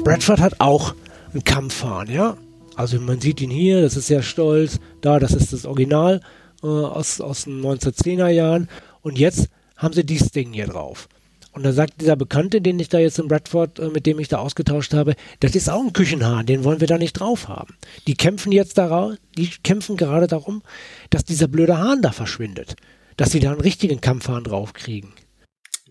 Bradford 0.09 0.39
hat 0.39 0.59
auch 0.59 0.95
einen 1.33 1.43
Kampfhahn, 1.43 2.09
ja. 2.09 2.35
Also 2.75 2.99
man 2.99 3.21
sieht 3.21 3.41
ihn 3.41 3.51
hier, 3.51 3.83
das 3.83 3.95
ist 3.95 4.07
sehr 4.07 4.23
stolz. 4.23 4.79
Da, 5.01 5.19
das 5.19 5.33
ist 5.33 5.53
das 5.53 5.67
Original 5.67 6.21
äh, 6.63 6.65
aus, 6.65 7.21
aus 7.21 7.43
den 7.43 7.61
1910er 7.61 8.29
Jahren. 8.29 8.69
Und 9.01 9.19
jetzt 9.19 9.49
haben 9.77 9.93
sie 9.93 10.03
dieses 10.03 10.31
Ding 10.31 10.51
hier 10.51 10.65
drauf. 10.65 11.09
Und 11.51 11.61
da 11.61 11.73
sagt 11.73 12.01
dieser 12.01 12.15
Bekannte, 12.15 12.59
den 12.59 12.79
ich 12.79 12.89
da 12.89 12.97
jetzt 12.97 13.19
in 13.19 13.27
Bradford, 13.27 13.77
äh, 13.77 13.89
mit 13.89 14.07
dem 14.07 14.17
ich 14.17 14.29
da 14.29 14.39
ausgetauscht 14.39 14.95
habe, 14.95 15.13
das 15.41 15.53
ist 15.53 15.69
auch 15.69 15.83
ein 15.83 15.93
Küchenhahn, 15.93 16.47
den 16.47 16.63
wollen 16.63 16.79
wir 16.79 16.87
da 16.87 16.97
nicht 16.97 17.13
drauf 17.13 17.47
haben. 17.47 17.75
Die 18.07 18.15
kämpfen 18.15 18.51
jetzt 18.51 18.79
darauf, 18.79 19.13
die 19.37 19.51
kämpfen 19.61 19.95
gerade 19.95 20.25
darum, 20.25 20.63
dass 21.11 21.23
dieser 21.23 21.47
blöde 21.47 21.77
Hahn 21.77 22.01
da 22.01 22.11
verschwindet. 22.11 22.77
Dass 23.15 23.29
sie 23.29 23.41
da 23.41 23.51
einen 23.51 23.61
richtigen 23.61 24.01
Kampfhahn 24.01 24.43
draufkriegen. 24.43 25.13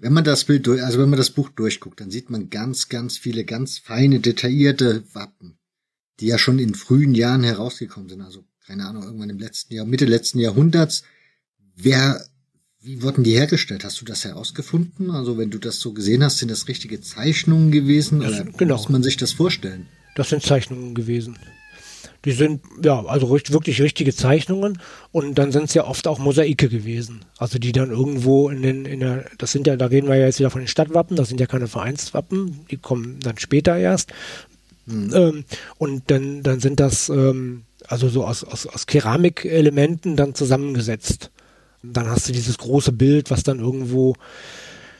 Wenn 0.01 0.13
man 0.13 0.25
das 0.25 0.45
Bild 0.45 0.67
durch, 0.67 0.83
also 0.83 0.99
wenn 0.99 1.11
man 1.11 1.19
das 1.19 1.31
Buch 1.31 1.49
durchguckt, 1.51 2.01
dann 2.01 2.11
sieht 2.11 2.31
man 2.31 2.51
ganz, 2.51 2.89
ganz 2.89 3.19
viele 3.19 3.45
ganz 3.45 3.79
feine, 3.79 4.21
detaillierte 4.21 5.05
Wappen, 5.13 5.59
die 6.21 6.27
ja 6.27 6.39
schon 6.39 6.59
in 6.59 6.75
frühen 6.75 7.15
Jahren 7.15 7.43
herausgekommen 7.43 8.09
sind. 8.09 8.21
Also, 8.23 8.45
keine 8.67 8.87
Ahnung, 8.87 9.05
irgendwann 9.05 9.31
im 9.31 9.39
letzten 9.39 9.75
Jahr, 9.75 9.87
Mitte 9.87 10.05
letzten 10.05 10.39
Jahrhunderts. 10.39 11.03
Wer 11.75 12.25
Wie 12.81 13.03
wurden 13.03 13.25
die 13.25 13.33
hergestellt? 13.33 13.85
Hast 13.85 14.01
du 14.01 14.05
das 14.05 14.25
herausgefunden? 14.25 15.11
Also 15.11 15.37
wenn 15.37 15.51
du 15.51 15.59
das 15.59 15.81
so 15.81 15.93
gesehen 15.93 16.23
hast, 16.23 16.39
sind 16.39 16.51
das 16.51 16.69
richtige 16.69 17.01
Zeichnungen 17.01 17.73
gewesen? 17.73 18.21
Das, 18.21 18.41
oder 18.41 18.45
genau. 18.53 18.77
muss 18.77 18.89
man 18.89 19.03
sich 19.03 19.17
das 19.17 19.33
vorstellen? 19.33 19.89
Das 20.15 20.29
sind 20.29 20.43
Zeichnungen 20.43 20.95
gewesen. 20.95 21.37
Die 22.25 22.33
sind, 22.33 22.63
ja, 22.83 23.05
also 23.07 23.31
wirklich 23.31 23.81
richtige 23.81 24.13
Zeichnungen 24.15 24.81
und 25.13 25.39
dann 25.39 25.53
sind 25.53 25.65
es 25.65 25.75
ja 25.75 25.87
oft 25.87 26.09
auch 26.09 26.19
Mosaike 26.19 26.69
gewesen. 26.69 27.21
Also 27.39 27.59
die 27.59 27.73
dann 27.73 27.91
irgendwo 27.91 28.49
in 28.49 28.63
den, 28.63 28.87
in 28.87 29.01
der, 29.01 29.25
das 29.39 29.53
sind 29.53 29.67
ja, 29.67 29.77
da 29.77 29.87
reden 29.87 30.09
wir 30.09 30.17
ja 30.17 30.27
jetzt 30.27 30.41
wieder 30.41 30.51
von 30.51 30.61
den 30.61 30.69
Stadtwappen, 30.69 31.17
das 31.17 31.29
sind 31.29 31.41
ja 31.41 31.47
keine 31.47 31.69
Vereinswappen, 31.69 32.67
die 32.71 32.77
kommen 32.77 33.21
dann 33.21 33.39
später 33.39 33.77
erst. 33.77 34.13
Mhm. 34.87 35.11
Ähm, 35.15 35.45
und 35.77 36.11
dann, 36.11 36.43
dann 36.43 36.61
sind 36.61 36.81
das, 36.81 37.09
ähm, 37.09 37.63
also 37.87 38.09
so 38.09 38.25
aus, 38.25 38.43
aus, 38.43 38.67
aus 38.67 38.87
Keramikelementen 38.87 40.17
dann 40.17 40.35
zusammengesetzt. 40.35 41.31
Und 41.83 41.97
dann 41.97 42.09
hast 42.09 42.29
du 42.29 42.33
dieses 42.33 42.59
große 42.59 42.93
Bild, 42.93 43.31
was 43.31 43.45
dann 43.45 43.61
irgendwo, 43.61 44.15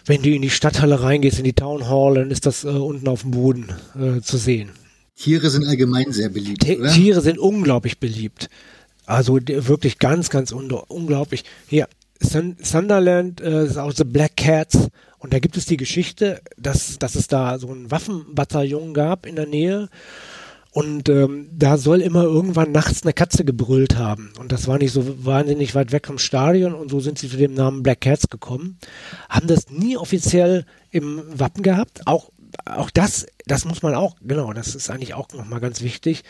wenn 0.07 0.23
du 0.23 0.31
in 0.31 0.43
die 0.43 0.51
Stadthalle 0.51 1.03
reingehst, 1.03 1.39
in 1.39 1.45
die 1.45 1.53
Town 1.53 1.89
Hall, 1.89 2.15
dann 2.15 2.31
ist 2.31 2.47
das 2.47 2.65
äh, 2.65 2.69
unten 2.69 3.09
auf 3.09 3.23
dem 3.23 3.33
Boden 3.33 3.69
äh, 3.99 4.21
zu 4.21 4.37
sehen. 4.37 4.71
Tiere 5.19 5.51
sind 5.51 5.67
allgemein 5.67 6.13
sehr 6.13 6.29
beliebt. 6.29 6.63
T 6.63 6.79
oder? 6.79 6.91
Tiere 6.91 7.21
sind 7.21 7.39
unglaublich 7.39 7.99
beliebt. 7.99 8.49
Also 9.05 9.37
wirklich 9.37 9.99
ganz, 9.99 10.31
ganz 10.31 10.53
un 10.53 10.71
unglaublich. 10.71 11.45
Hier, 11.67 11.89
Sunderland 12.21 13.41
äh, 13.41 13.65
ist 13.65 13.79
auch 13.79 13.93
The 13.93 14.05
Black 14.05 14.37
Cats. 14.37 14.89
Und 15.19 15.33
da 15.33 15.41
gibt 15.41 15.57
es 15.57 15.67
die 15.67 15.77
Geschichte, 15.77 16.41
dass, 16.57 16.99
dass 16.99 17.17
es 17.17 17.27
da 17.27 17.59
so 17.59 17.73
ein 17.73 17.91
Waffenbataillon 17.91 18.95
gab 18.95 19.27
in 19.27 19.35
der 19.35 19.47
Nähe. 19.47 19.89
Und 20.71 21.09
ähm, 21.09 21.49
da 21.53 21.79
soll 21.79 22.01
immer 22.03 22.23
irgendwann 22.23 22.71
nachts 22.71 23.03
eine 23.03 23.13
Katze 23.13 23.45
gebrüllt 23.45 23.97
haben. 23.97 24.31
Und 24.39 24.53
das 24.53 24.69
war 24.69 24.79
nicht 24.79 24.93
so 24.93 25.25
wahnsinnig 25.25 25.75
weit 25.75 25.91
weg 25.91 26.07
vom 26.07 26.19
Stadion. 26.19 26.75
Und 26.75 26.91
so 26.91 27.01
sind 27.01 27.19
sie 27.19 27.29
zu 27.29 27.37
dem 27.37 27.55
Namen 27.55 27.83
Black 27.83 28.03
Cats 28.03 28.29
gekommen. 28.29 28.79
Haben 29.29 29.49
das 29.49 29.71
nie 29.71 29.97
offiziell 29.97 30.65
im 30.91 31.23
Wappen 31.33 31.63
gehabt. 31.65 32.07
Auch 32.07 32.31
auch 32.65 32.91
das, 32.91 33.27
das 33.47 33.65
muss 33.65 33.83
man 33.83 33.95
auch, 33.95 34.17
genau, 34.23 34.53
das 34.53 34.75
ist 34.75 34.91
eigentlich 34.91 35.15
auch 35.15 35.29
nochmal 35.33 35.61
ganz 35.61 35.83
wichtig. 35.83 36.23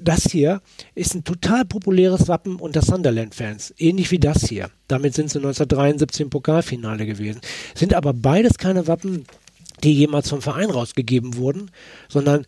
Das 0.00 0.24
hier 0.24 0.60
ist 0.94 1.14
ein 1.14 1.24
total 1.24 1.64
populäres 1.64 2.28
Wappen 2.28 2.56
unter 2.56 2.82
Sunderland-Fans, 2.82 3.74
ähnlich 3.78 4.10
wie 4.10 4.18
das 4.18 4.42
hier. 4.44 4.70
Damit 4.88 5.14
sind 5.14 5.30
sie 5.30 5.38
1973 5.38 6.22
im 6.22 6.30
Pokalfinale 6.30 7.06
gewesen. 7.06 7.40
Sind 7.74 7.94
aber 7.94 8.12
beides 8.12 8.58
keine 8.58 8.86
Wappen, 8.86 9.24
die 9.82 9.94
jemals 9.94 10.28
vom 10.28 10.42
Verein 10.42 10.70
rausgegeben 10.70 11.36
wurden, 11.36 11.70
sondern 12.08 12.46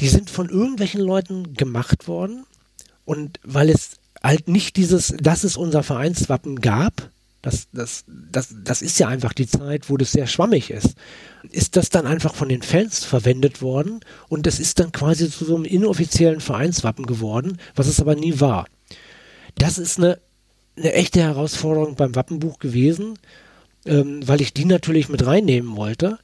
die 0.00 0.08
sind 0.08 0.30
von 0.30 0.48
irgendwelchen 0.48 1.00
Leuten 1.00 1.54
gemacht 1.54 2.08
worden. 2.08 2.44
Und 3.04 3.40
weil 3.42 3.70
es 3.70 3.96
halt 4.22 4.48
nicht 4.48 4.76
dieses, 4.76 5.14
das 5.20 5.44
ist 5.44 5.56
unser 5.56 5.82
Vereinswappen 5.82 6.60
gab, 6.60 7.10
das, 7.42 7.66
das, 7.72 8.04
das, 8.06 8.54
das 8.62 8.82
ist 8.82 8.98
ja 9.00 9.08
einfach 9.08 9.32
die 9.32 9.48
Zeit, 9.48 9.90
wo 9.90 9.96
das 9.96 10.12
sehr 10.12 10.28
schwammig 10.28 10.70
ist. 10.70 10.94
Ist 11.50 11.76
das 11.76 11.90
dann 11.90 12.06
einfach 12.06 12.34
von 12.34 12.48
den 12.48 12.62
Fans 12.62 13.04
verwendet 13.04 13.62
worden 13.62 14.00
und 14.28 14.46
das 14.46 14.60
ist 14.60 14.78
dann 14.78 14.92
quasi 14.92 15.28
zu 15.30 15.44
so 15.44 15.56
einem 15.56 15.64
inoffiziellen 15.64 16.40
Vereinswappen 16.40 17.06
geworden, 17.06 17.58
was 17.74 17.88
es 17.88 18.00
aber 18.00 18.14
nie 18.14 18.40
war. 18.40 18.66
Das 19.56 19.78
ist 19.78 19.98
eine, 19.98 20.18
eine 20.76 20.92
echte 20.92 21.20
Herausforderung 21.20 21.96
beim 21.96 22.14
Wappenbuch 22.14 22.58
gewesen, 22.58 23.18
ähm, 23.86 24.26
weil 24.26 24.40
ich 24.40 24.54
die 24.54 24.64
natürlich 24.64 25.08
mit 25.08 25.26
reinnehmen 25.26 25.76
wollte. 25.76 26.18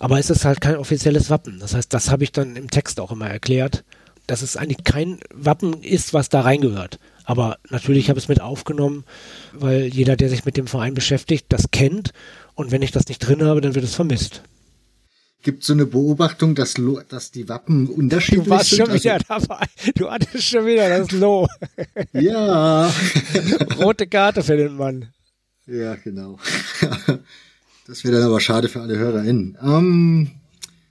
Aber 0.00 0.18
es 0.18 0.30
ist 0.30 0.44
halt 0.44 0.60
kein 0.60 0.76
offizielles 0.76 1.30
Wappen. 1.30 1.60
Das 1.60 1.74
heißt, 1.74 1.92
das 1.92 2.10
habe 2.10 2.24
ich 2.24 2.32
dann 2.32 2.56
im 2.56 2.70
Text 2.70 2.98
auch 2.98 3.12
immer 3.12 3.28
erklärt, 3.28 3.84
dass 4.26 4.42
es 4.42 4.56
eigentlich 4.56 4.84
kein 4.84 5.18
Wappen 5.32 5.82
ist, 5.82 6.14
was 6.14 6.28
da 6.28 6.40
reingehört. 6.40 6.98
Aber 7.24 7.58
natürlich 7.70 8.08
habe 8.08 8.18
ich 8.18 8.26
es 8.26 8.28
mit 8.28 8.40
aufgenommen, 8.40 9.04
weil 9.52 9.86
jeder, 9.86 10.16
der 10.16 10.28
sich 10.28 10.44
mit 10.44 10.56
dem 10.56 10.66
Verein 10.66 10.94
beschäftigt, 10.94 11.46
das 11.48 11.70
kennt. 11.70 12.12
Und 12.54 12.70
wenn 12.70 12.82
ich 12.82 12.92
das 12.92 13.08
nicht 13.08 13.18
drin 13.18 13.42
habe, 13.42 13.60
dann 13.60 13.74
wird 13.74 13.84
es 13.84 13.94
vermisst. 13.94 14.42
Gibt 15.42 15.60
es 15.60 15.66
so 15.66 15.74
eine 15.74 15.84
Beobachtung, 15.84 16.54
dass, 16.54 16.78
Lo, 16.78 17.00
dass 17.08 17.30
die 17.30 17.48
Wappen 17.48 17.86
unterschiedlich 17.88 18.44
sind? 18.44 18.46
Du 18.46 18.50
warst 18.50 18.70
sind? 18.70 18.86
schon 18.86 18.94
wieder 18.94 19.18
also, 19.28 19.46
dabei. 19.46 19.66
Du 19.94 20.10
hattest 20.10 20.44
schon 20.44 20.66
wieder 20.66 20.88
das 20.88 21.10
Lo. 21.12 21.46
ja. 22.12 22.90
Rote 23.78 24.06
Karte 24.06 24.42
für 24.42 24.56
den 24.56 24.76
Mann. 24.76 25.10
Ja, 25.66 25.96
genau. 25.96 26.38
Das 27.86 28.02
wäre 28.02 28.14
dann 28.14 28.24
aber 28.24 28.40
schade 28.40 28.68
für 28.68 28.80
alle 28.80 28.96
HörerInnen. 28.96 29.58
Ähm, 29.62 30.30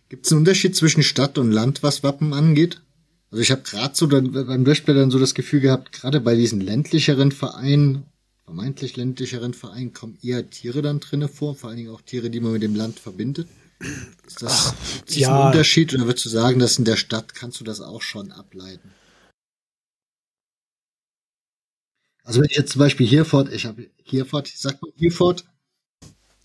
Gibt 0.09 0.27
es 0.27 0.31
einen 0.31 0.41
Unterschied 0.41 0.75
zwischen 0.75 1.01
Stadt 1.01 1.39
und 1.39 1.51
Land, 1.51 1.81
was 1.81 2.03
Wappen 2.03 2.33
angeht? 2.33 2.81
Also 3.33 3.41
ich 3.41 3.49
habe 3.49 3.63
gerade 3.63 3.95
so 3.95 4.05
dann, 4.05 4.31
beim 4.31 4.63
Durchblättern 4.63 5.09
so 5.09 5.17
das 5.17 5.33
Gefühl 5.33 5.59
gehabt, 5.59 5.91
gerade 5.91 6.21
bei 6.21 6.35
diesen 6.35 6.61
ländlicheren 6.61 7.31
Vereinen, 7.31 8.05
vermeintlich 8.45 8.95
ländlicheren 8.95 9.55
Vereinen, 9.55 9.91
kommen 9.91 10.19
eher 10.21 10.47
Tiere 10.51 10.83
dann 10.83 10.99
drinne 10.99 11.27
vor, 11.27 11.55
vor 11.55 11.69
allen 11.69 11.77
Dingen 11.77 11.89
auch 11.89 12.01
Tiere, 12.01 12.29
die 12.29 12.39
man 12.39 12.51
mit 12.51 12.61
dem 12.61 12.75
Land 12.75 12.99
verbindet. 12.99 13.47
Ist 14.27 14.43
das, 14.43 14.51
Ach, 14.67 14.75
ist 15.07 15.15
ja. 15.15 15.35
ein 15.35 15.47
Unterschied 15.47 15.95
oder 15.95 16.05
würdest 16.05 16.25
du 16.25 16.29
sagen, 16.29 16.59
dass 16.59 16.77
in 16.77 16.85
der 16.85 16.95
Stadt 16.95 17.33
kannst 17.33 17.59
du 17.59 17.63
das 17.63 17.81
auch 17.81 18.03
schon 18.03 18.31
ableiten? 18.31 18.91
Also 22.23 22.39
wenn 22.39 22.51
ich 22.51 22.55
jetzt 22.55 22.73
zum 22.73 22.79
Beispiel 22.81 23.07
Herford, 23.07 23.51
ich 23.51 23.65
habe 23.65 23.89
Herford, 24.03 24.47
sagt 24.47 24.79
man 24.83 24.91
Herford? 24.95 25.43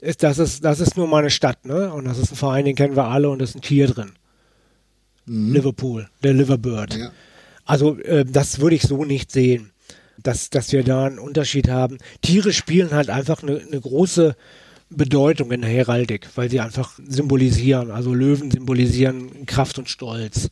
Ist, 0.01 0.23
das, 0.23 0.39
ist, 0.39 0.65
das 0.65 0.81
ist 0.81 0.97
nur 0.97 1.07
meine 1.07 1.29
Stadt, 1.29 1.67
ne? 1.67 1.93
Und 1.93 2.07
das 2.07 2.17
ist 2.17 2.33
ein 2.33 2.37
Verein, 2.37 2.65
den 2.65 2.77
kennen 2.77 2.97
wir 2.97 3.09
alle 3.09 3.29
und 3.29 3.41
da 3.41 3.45
ist 3.45 3.57
ein 3.57 3.61
Tier 3.61 3.89
drin 3.89 4.15
mhm. 5.29 5.53
Liverpool, 5.53 6.09
der 6.23 6.35
Liverbird. 6.35 6.95
Ja. 6.95 7.11
Also 7.65 7.99
äh, 7.99 8.25
das 8.25 8.61
würde 8.61 8.77
ich 8.77 8.83
so 8.83 9.05
nicht 9.05 9.31
sehen, 9.31 9.71
dass, 10.23 10.51
dass 10.51 10.73
wir 10.73 10.83
da 10.83 11.05
einen 11.05 11.19
Unterschied 11.19 11.69
haben. 11.69 11.99
Tiere 12.23 12.53
spielen 12.53 12.91
halt 12.91 13.11
einfach 13.11 13.43
eine, 13.43 13.59
eine 13.59 13.81
große 13.81 14.37
Bedeutung 14.91 15.53
in 15.53 15.61
der 15.61 15.71
Heraldik, 15.71 16.29
weil 16.35 16.51
sie 16.51 16.61
einfach 16.61 16.99
symbolisieren. 17.07 17.91
Also 17.91 18.15
Löwen 18.15 18.51
symbolisieren 18.51 19.47
Kraft 19.47 19.79
und 19.79 19.89
Stolz. 19.89 20.51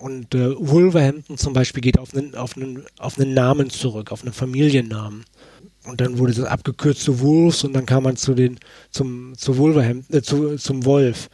Und 0.00 0.34
äh, 0.34 0.54
Wolverhampton 0.56 1.36
zum 1.36 1.52
Beispiel 1.52 1.82
geht 1.82 1.98
auf 1.98 2.14
einen, 2.14 2.34
auf, 2.34 2.56
einen, 2.56 2.84
auf 2.98 3.18
einen 3.18 3.34
Namen 3.34 3.70
zurück, 3.70 4.12
auf 4.12 4.22
einen 4.22 4.32
Familiennamen. 4.32 5.24
Und 5.84 6.00
dann 6.00 6.18
wurde 6.18 6.34
das 6.34 6.44
abgekürzt 6.44 7.02
zu 7.02 7.20
Wolves 7.20 7.64
und 7.64 7.72
dann 7.72 7.86
kam 7.86 8.04
man 8.04 8.16
zu 8.16 8.34
den, 8.34 8.58
zum, 8.90 9.32
zu 9.36 9.56
Wolverhampton, 9.56 10.16
äh, 10.16 10.22
zu, 10.22 10.56
zum 10.56 10.84
Wolf. 10.84 11.28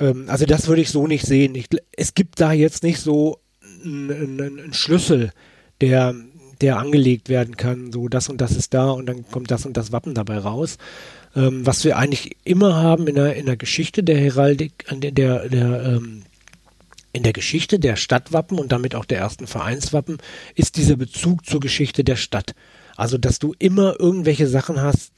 Ähm, 0.00 0.24
also 0.28 0.46
das 0.46 0.66
würde 0.66 0.82
ich 0.82 0.90
so 0.90 1.06
nicht 1.06 1.26
sehen. 1.26 1.54
Ich, 1.54 1.68
es 1.96 2.14
gibt 2.14 2.40
da 2.40 2.52
jetzt 2.52 2.82
nicht 2.82 2.98
so 2.98 3.38
einen, 3.84 4.40
einen 4.40 4.72
Schlüssel, 4.72 5.32
der, 5.80 6.14
der 6.60 6.78
angelegt 6.78 7.28
werden 7.28 7.56
kann. 7.56 7.92
So 7.92 8.08
das 8.08 8.28
und 8.28 8.40
das 8.40 8.52
ist 8.52 8.74
da 8.74 8.90
und 8.90 9.06
dann 9.06 9.26
kommt 9.30 9.50
das 9.50 9.66
und 9.66 9.76
das 9.76 9.92
Wappen 9.92 10.14
dabei 10.14 10.38
raus. 10.38 10.78
Ähm, 11.36 11.64
was 11.64 11.84
wir 11.84 11.96
eigentlich 11.96 12.36
immer 12.44 12.74
haben 12.74 13.06
in 13.06 13.14
der, 13.14 13.36
in 13.36 13.46
der 13.46 13.56
Geschichte 13.56 14.02
der 14.02 14.18
Heraldik, 14.18 14.84
der, 14.90 15.48
der, 15.48 15.84
ähm, 15.84 16.22
in 17.12 17.22
der 17.22 17.32
Geschichte 17.32 17.78
der 17.78 17.96
Stadtwappen 17.96 18.58
und 18.58 18.72
damit 18.72 18.94
auch 18.94 19.04
der 19.04 19.18
ersten 19.18 19.46
Vereinswappen 19.46 20.18
ist 20.54 20.76
dieser 20.76 20.96
Bezug 20.96 21.44
zur 21.44 21.60
Geschichte 21.60 22.04
der 22.04 22.16
Stadt. 22.16 22.54
Also, 22.96 23.16
dass 23.16 23.38
du 23.38 23.54
immer 23.58 23.98
irgendwelche 23.98 24.46
Sachen 24.46 24.80
hast, 24.80 25.12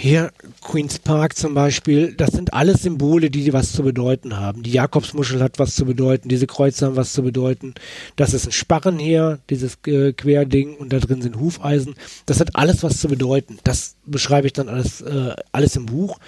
hier 0.00 0.32
Queen's 0.60 0.98
Park 0.98 1.36
zum 1.36 1.54
Beispiel, 1.54 2.14
das 2.14 2.30
sind 2.30 2.52
alles 2.52 2.82
Symbole, 2.82 3.30
die 3.30 3.52
was 3.52 3.72
zu 3.72 3.82
bedeuten 3.82 4.36
haben. 4.36 4.62
Die 4.62 4.72
Jakobsmuschel 4.72 5.42
hat 5.42 5.58
was 5.58 5.74
zu 5.76 5.84
bedeuten, 5.84 6.28
diese 6.28 6.46
Kreuze 6.46 6.86
haben 6.86 6.96
was 6.96 7.12
zu 7.12 7.22
bedeuten. 7.22 7.74
Das 8.16 8.34
ist 8.34 8.46
ein 8.46 8.52
Sparren 8.52 8.98
hier, 8.98 9.38
dieses 9.50 9.78
äh, 9.86 10.12
Querding 10.12 10.74
und 10.74 10.92
da 10.92 10.98
drin 10.98 11.22
sind 11.22 11.38
Hufeisen. 11.38 11.94
Das 12.26 12.40
hat 12.40 12.56
alles 12.56 12.82
was 12.82 12.98
zu 12.98 13.08
bedeuten. 13.08 13.58
Das 13.64 13.94
beschreibe 14.04 14.48
ich 14.48 14.52
dann 14.52 14.68
alles, 14.68 15.00
äh, 15.00 15.34
alles 15.52 15.76
im 15.76 15.86
Buch 15.86 16.18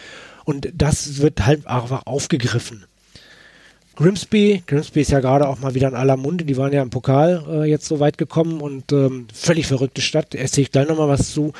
und 0.44 0.70
das 0.74 1.18
wird 1.18 1.44
halt 1.44 1.66
einfach 1.66 2.06
aufgegriffen. 2.06 2.84
Grimsby, 3.96 4.64
Grimsby 4.66 5.02
ist 5.02 5.12
ja 5.12 5.20
gerade 5.20 5.48
auch 5.48 5.60
mal 5.60 5.74
wieder 5.74 5.88
in 5.88 5.94
aller 5.94 6.16
Munde, 6.16 6.44
die 6.44 6.56
waren 6.56 6.72
ja 6.72 6.82
im 6.82 6.90
Pokal 6.90 7.44
äh, 7.48 7.70
jetzt 7.70 7.86
so 7.86 8.00
weit 8.00 8.18
gekommen 8.18 8.60
und 8.60 8.92
ähm, 8.92 9.28
völlig 9.32 9.66
verrückte 9.66 10.00
Stadt, 10.00 10.34
erzähle 10.34 10.62
ich 10.62 10.72
gleich 10.72 10.88
nochmal 10.88 11.08
was 11.08 11.32
zu. 11.32 11.52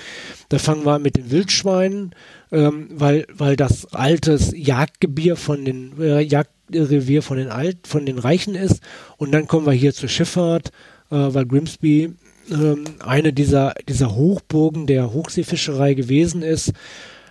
Da 0.49 0.59
fangen 0.59 0.85
wir 0.85 0.99
mit 0.99 1.17
den 1.17 1.31
Wildschweinen, 1.31 2.13
ähm, 2.51 2.89
weil, 2.91 3.27
weil 3.33 3.55
das 3.55 3.87
altes 3.93 4.53
Jagdgebier 4.57 5.37
von 5.37 5.65
den 5.65 5.93
äh, 6.01 6.21
Jagdrevier 6.21 7.23
von 7.23 7.37
den 7.37 7.51
Alt, 7.51 7.87
von 7.87 8.05
den 8.05 8.19
Reichen 8.19 8.57
ist 8.57 8.83
und 9.17 9.31
dann 9.31 9.47
kommen 9.47 9.67
wir 9.67 9.73
hier 9.73 9.95
zur 9.95 10.09
Schifffahrt, 10.09 10.69
äh, 11.11 11.17
weil 11.17 11.47
Grimsby 11.47 12.15
ähm, 12.51 12.85
eine 12.99 13.33
dieser, 13.33 13.75
dieser 13.89 14.15
Hochburgen 14.17 14.89
der 14.89 15.13
Hochseefischerei 15.13 15.95
gewesen 15.95 16.43
ist, 16.43 16.73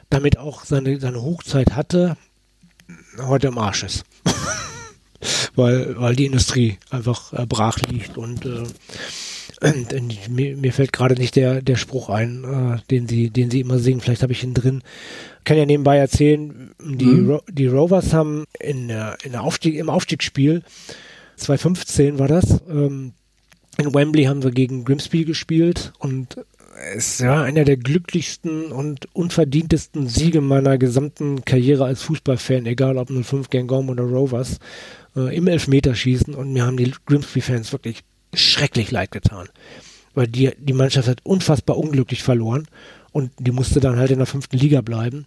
damit 0.10 0.38
auch 0.38 0.64
seine, 0.64 0.98
seine 1.00 1.22
Hochzeit 1.22 1.76
hatte, 1.76 2.16
heute 3.20 3.48
im 3.48 3.58
Arsch 3.58 3.84
ist. 3.84 4.06
weil, 5.56 6.00
weil 6.00 6.16
die 6.16 6.26
Industrie 6.26 6.78
einfach 6.90 7.34
äh, 7.34 7.46
brach 7.46 7.80
liegt 7.90 8.18
und 8.18 8.46
äh, 8.46 8.64
mir, 10.30 10.58
mir, 10.58 10.74
fällt 10.74 10.92
gerade 10.92 11.16
nicht 11.16 11.36
der, 11.36 11.62
der 11.62 11.76
Spruch 11.76 12.10
ein, 12.10 12.44
äh, 12.44 12.78
den 12.90 13.08
sie, 13.08 13.30
den 13.30 13.50
sie 13.50 13.62
immer 13.62 13.80
singen. 13.80 14.02
Vielleicht 14.02 14.24
habe 14.24 14.34
ich 14.34 14.44
ihn 14.44 14.54
drin. 14.54 14.82
Kann 15.46 15.58
ja 15.58 15.66
nebenbei 15.66 15.98
erzählen, 15.98 16.72
die, 16.84 17.06
mhm. 17.06 17.30
Ro 17.30 17.42
die 17.50 17.68
Rovers 17.68 18.14
haben 18.14 18.46
in, 18.60 18.90
in 19.24 19.32
der 19.32 19.44
Aufstieg, 19.44 19.76
im 19.76 19.90
Aufstiegsspiel 19.90 20.64
2015 21.38 22.20
war 22.20 22.28
das. 22.28 22.62
Ähm, 22.70 23.14
in 23.78 23.94
Wembley 23.94 24.26
haben 24.26 24.44
wir 24.44 24.52
gegen 24.52 24.86
Grimsby 24.86 25.26
gespielt 25.26 25.94
und 26.00 26.38
es 26.96 27.22
war 27.22 27.44
einer 27.44 27.64
der 27.64 27.78
glücklichsten 27.78 28.72
und 28.72 29.08
unverdientesten 29.14 30.08
Siege 30.08 30.42
meiner 30.42 30.78
gesamten 30.78 31.46
Karriere 31.46 31.86
als 31.86 32.02
Fußballfan, 32.04 32.66
egal 32.66 32.98
ob 32.98 33.10
05 33.10 33.50
Gangom 33.50 33.90
oder 33.90 34.04
Rovers, 34.04 34.60
äh, 35.16 35.36
im 35.36 35.48
Elfmeterschießen 35.48 36.34
und 36.34 36.54
mir 36.54 36.66
haben 36.66 36.78
die 36.78 36.94
Grimsby-Fans 37.06 37.72
wirklich 37.72 38.04
schrecklich 38.34 38.92
leid 38.92 39.12
getan. 39.12 39.48
Weil 40.14 40.28
die, 40.28 40.52
die 40.58 40.74
Mannschaft 40.74 41.08
hat 41.08 41.20
unfassbar 41.24 41.78
unglücklich 41.78 42.24
verloren 42.24 42.68
und 43.12 43.32
die 43.40 43.52
musste 43.52 43.80
dann 43.80 43.98
halt 43.98 44.12
in 44.12 44.20
der 44.20 44.28
fünften 44.28 44.58
Liga 44.58 44.82
bleiben. 44.82 45.26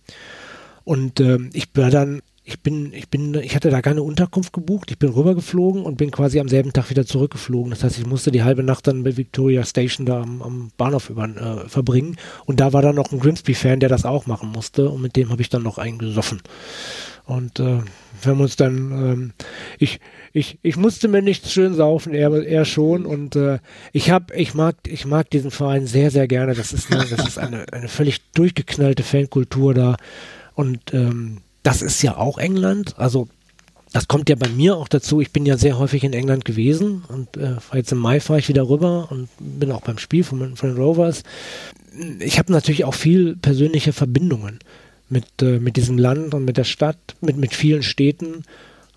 Und 0.84 1.18
ähm, 1.20 1.50
ich 1.52 1.68
war 1.74 1.90
dann 1.90 2.22
ich 2.48 2.60
bin, 2.60 2.92
ich 2.92 3.08
bin, 3.08 3.34
ich 3.34 3.56
hatte 3.56 3.70
da 3.70 3.82
keine 3.82 4.04
Unterkunft 4.04 4.52
gebucht. 4.52 4.92
Ich 4.92 5.00
bin 5.00 5.10
rübergeflogen 5.10 5.82
und 5.82 5.96
bin 5.96 6.12
quasi 6.12 6.38
am 6.38 6.48
selben 6.48 6.72
Tag 6.72 6.90
wieder 6.90 7.04
zurückgeflogen. 7.04 7.70
Das 7.70 7.82
heißt, 7.82 7.98
ich 7.98 8.06
musste 8.06 8.30
die 8.30 8.44
halbe 8.44 8.62
Nacht 8.62 8.86
dann 8.86 9.02
bei 9.02 9.16
Victoria 9.16 9.64
Station 9.64 10.06
da 10.06 10.22
am, 10.22 10.42
am 10.42 10.70
Bahnhof 10.76 11.10
über, 11.10 11.24
äh, 11.24 11.68
verbringen. 11.68 12.16
Und 12.44 12.60
da 12.60 12.72
war 12.72 12.82
dann 12.82 12.94
noch 12.94 13.10
ein 13.10 13.18
Grimsby-Fan, 13.18 13.80
der 13.80 13.88
das 13.88 14.04
auch 14.04 14.26
machen 14.26 14.52
musste. 14.52 14.88
Und 14.88 15.02
mit 15.02 15.16
dem 15.16 15.30
habe 15.30 15.42
ich 15.42 15.48
dann 15.48 15.64
noch 15.64 15.78
eingesoffen. 15.78 16.40
Und 17.24 17.58
äh, 17.58 17.80
wir 18.22 18.32
haben 18.32 18.40
uns 18.40 18.56
dann, 18.56 18.76
ähm, 18.92 19.32
ich, 19.78 20.00
ich, 20.32 20.58
ich 20.62 20.76
musste 20.76 21.08
mir 21.08 21.22
nichts 21.22 21.52
schön 21.52 21.74
saufen, 21.74 22.14
er, 22.14 22.32
er 22.44 22.64
schon. 22.64 23.06
Und 23.06 23.36
äh, 23.36 23.58
ich 23.92 24.10
habe, 24.10 24.34
ich 24.34 24.54
mag, 24.54 24.76
ich 24.86 25.06
mag 25.06 25.30
diesen 25.30 25.50
Verein 25.50 25.86
sehr, 25.86 26.10
sehr 26.10 26.28
gerne. 26.28 26.54
Das 26.54 26.72
ist, 26.72 26.92
eine, 26.92 27.04
das 27.04 27.26
ist 27.26 27.38
eine, 27.38 27.64
eine 27.72 27.88
völlig 27.88 28.20
durchgeknallte 28.32 29.02
Fankultur 29.02 29.74
da. 29.74 29.96
Und 30.54 30.94
ähm, 30.94 31.38
das 31.62 31.82
ist 31.82 32.02
ja 32.02 32.16
auch 32.16 32.38
England. 32.38 32.94
Also 32.98 33.28
das 33.92 34.08
kommt 34.08 34.28
ja 34.28 34.36
bei 34.36 34.48
mir 34.48 34.76
auch 34.76 34.88
dazu. 34.88 35.20
Ich 35.20 35.32
bin 35.32 35.46
ja 35.46 35.56
sehr 35.56 35.78
häufig 35.78 36.04
in 36.04 36.12
England 36.12 36.44
gewesen 36.44 37.04
und 37.08 37.36
äh, 37.36 37.56
jetzt 37.72 37.92
im 37.92 37.98
Mai 37.98 38.20
fahre 38.20 38.38
ich 38.38 38.48
wieder 38.48 38.68
rüber 38.68 39.08
und 39.10 39.28
bin 39.38 39.72
auch 39.72 39.80
beim 39.80 39.98
Spiel 39.98 40.22
von, 40.22 40.56
von 40.56 40.68
den 40.70 40.78
Rovers. 40.78 41.22
Ich 42.18 42.38
habe 42.38 42.52
natürlich 42.52 42.84
auch 42.84 42.94
viel 42.94 43.36
persönliche 43.36 43.94
Verbindungen 43.94 44.58
mit, 45.08 45.26
äh, 45.42 45.58
mit 45.58 45.76
diesem 45.76 45.98
Land 45.98 46.34
und 46.34 46.44
mit 46.44 46.56
der 46.56 46.64
Stadt, 46.64 46.98
mit, 47.20 47.36
mit 47.36 47.54
vielen 47.54 47.82
Städten. 47.82 48.42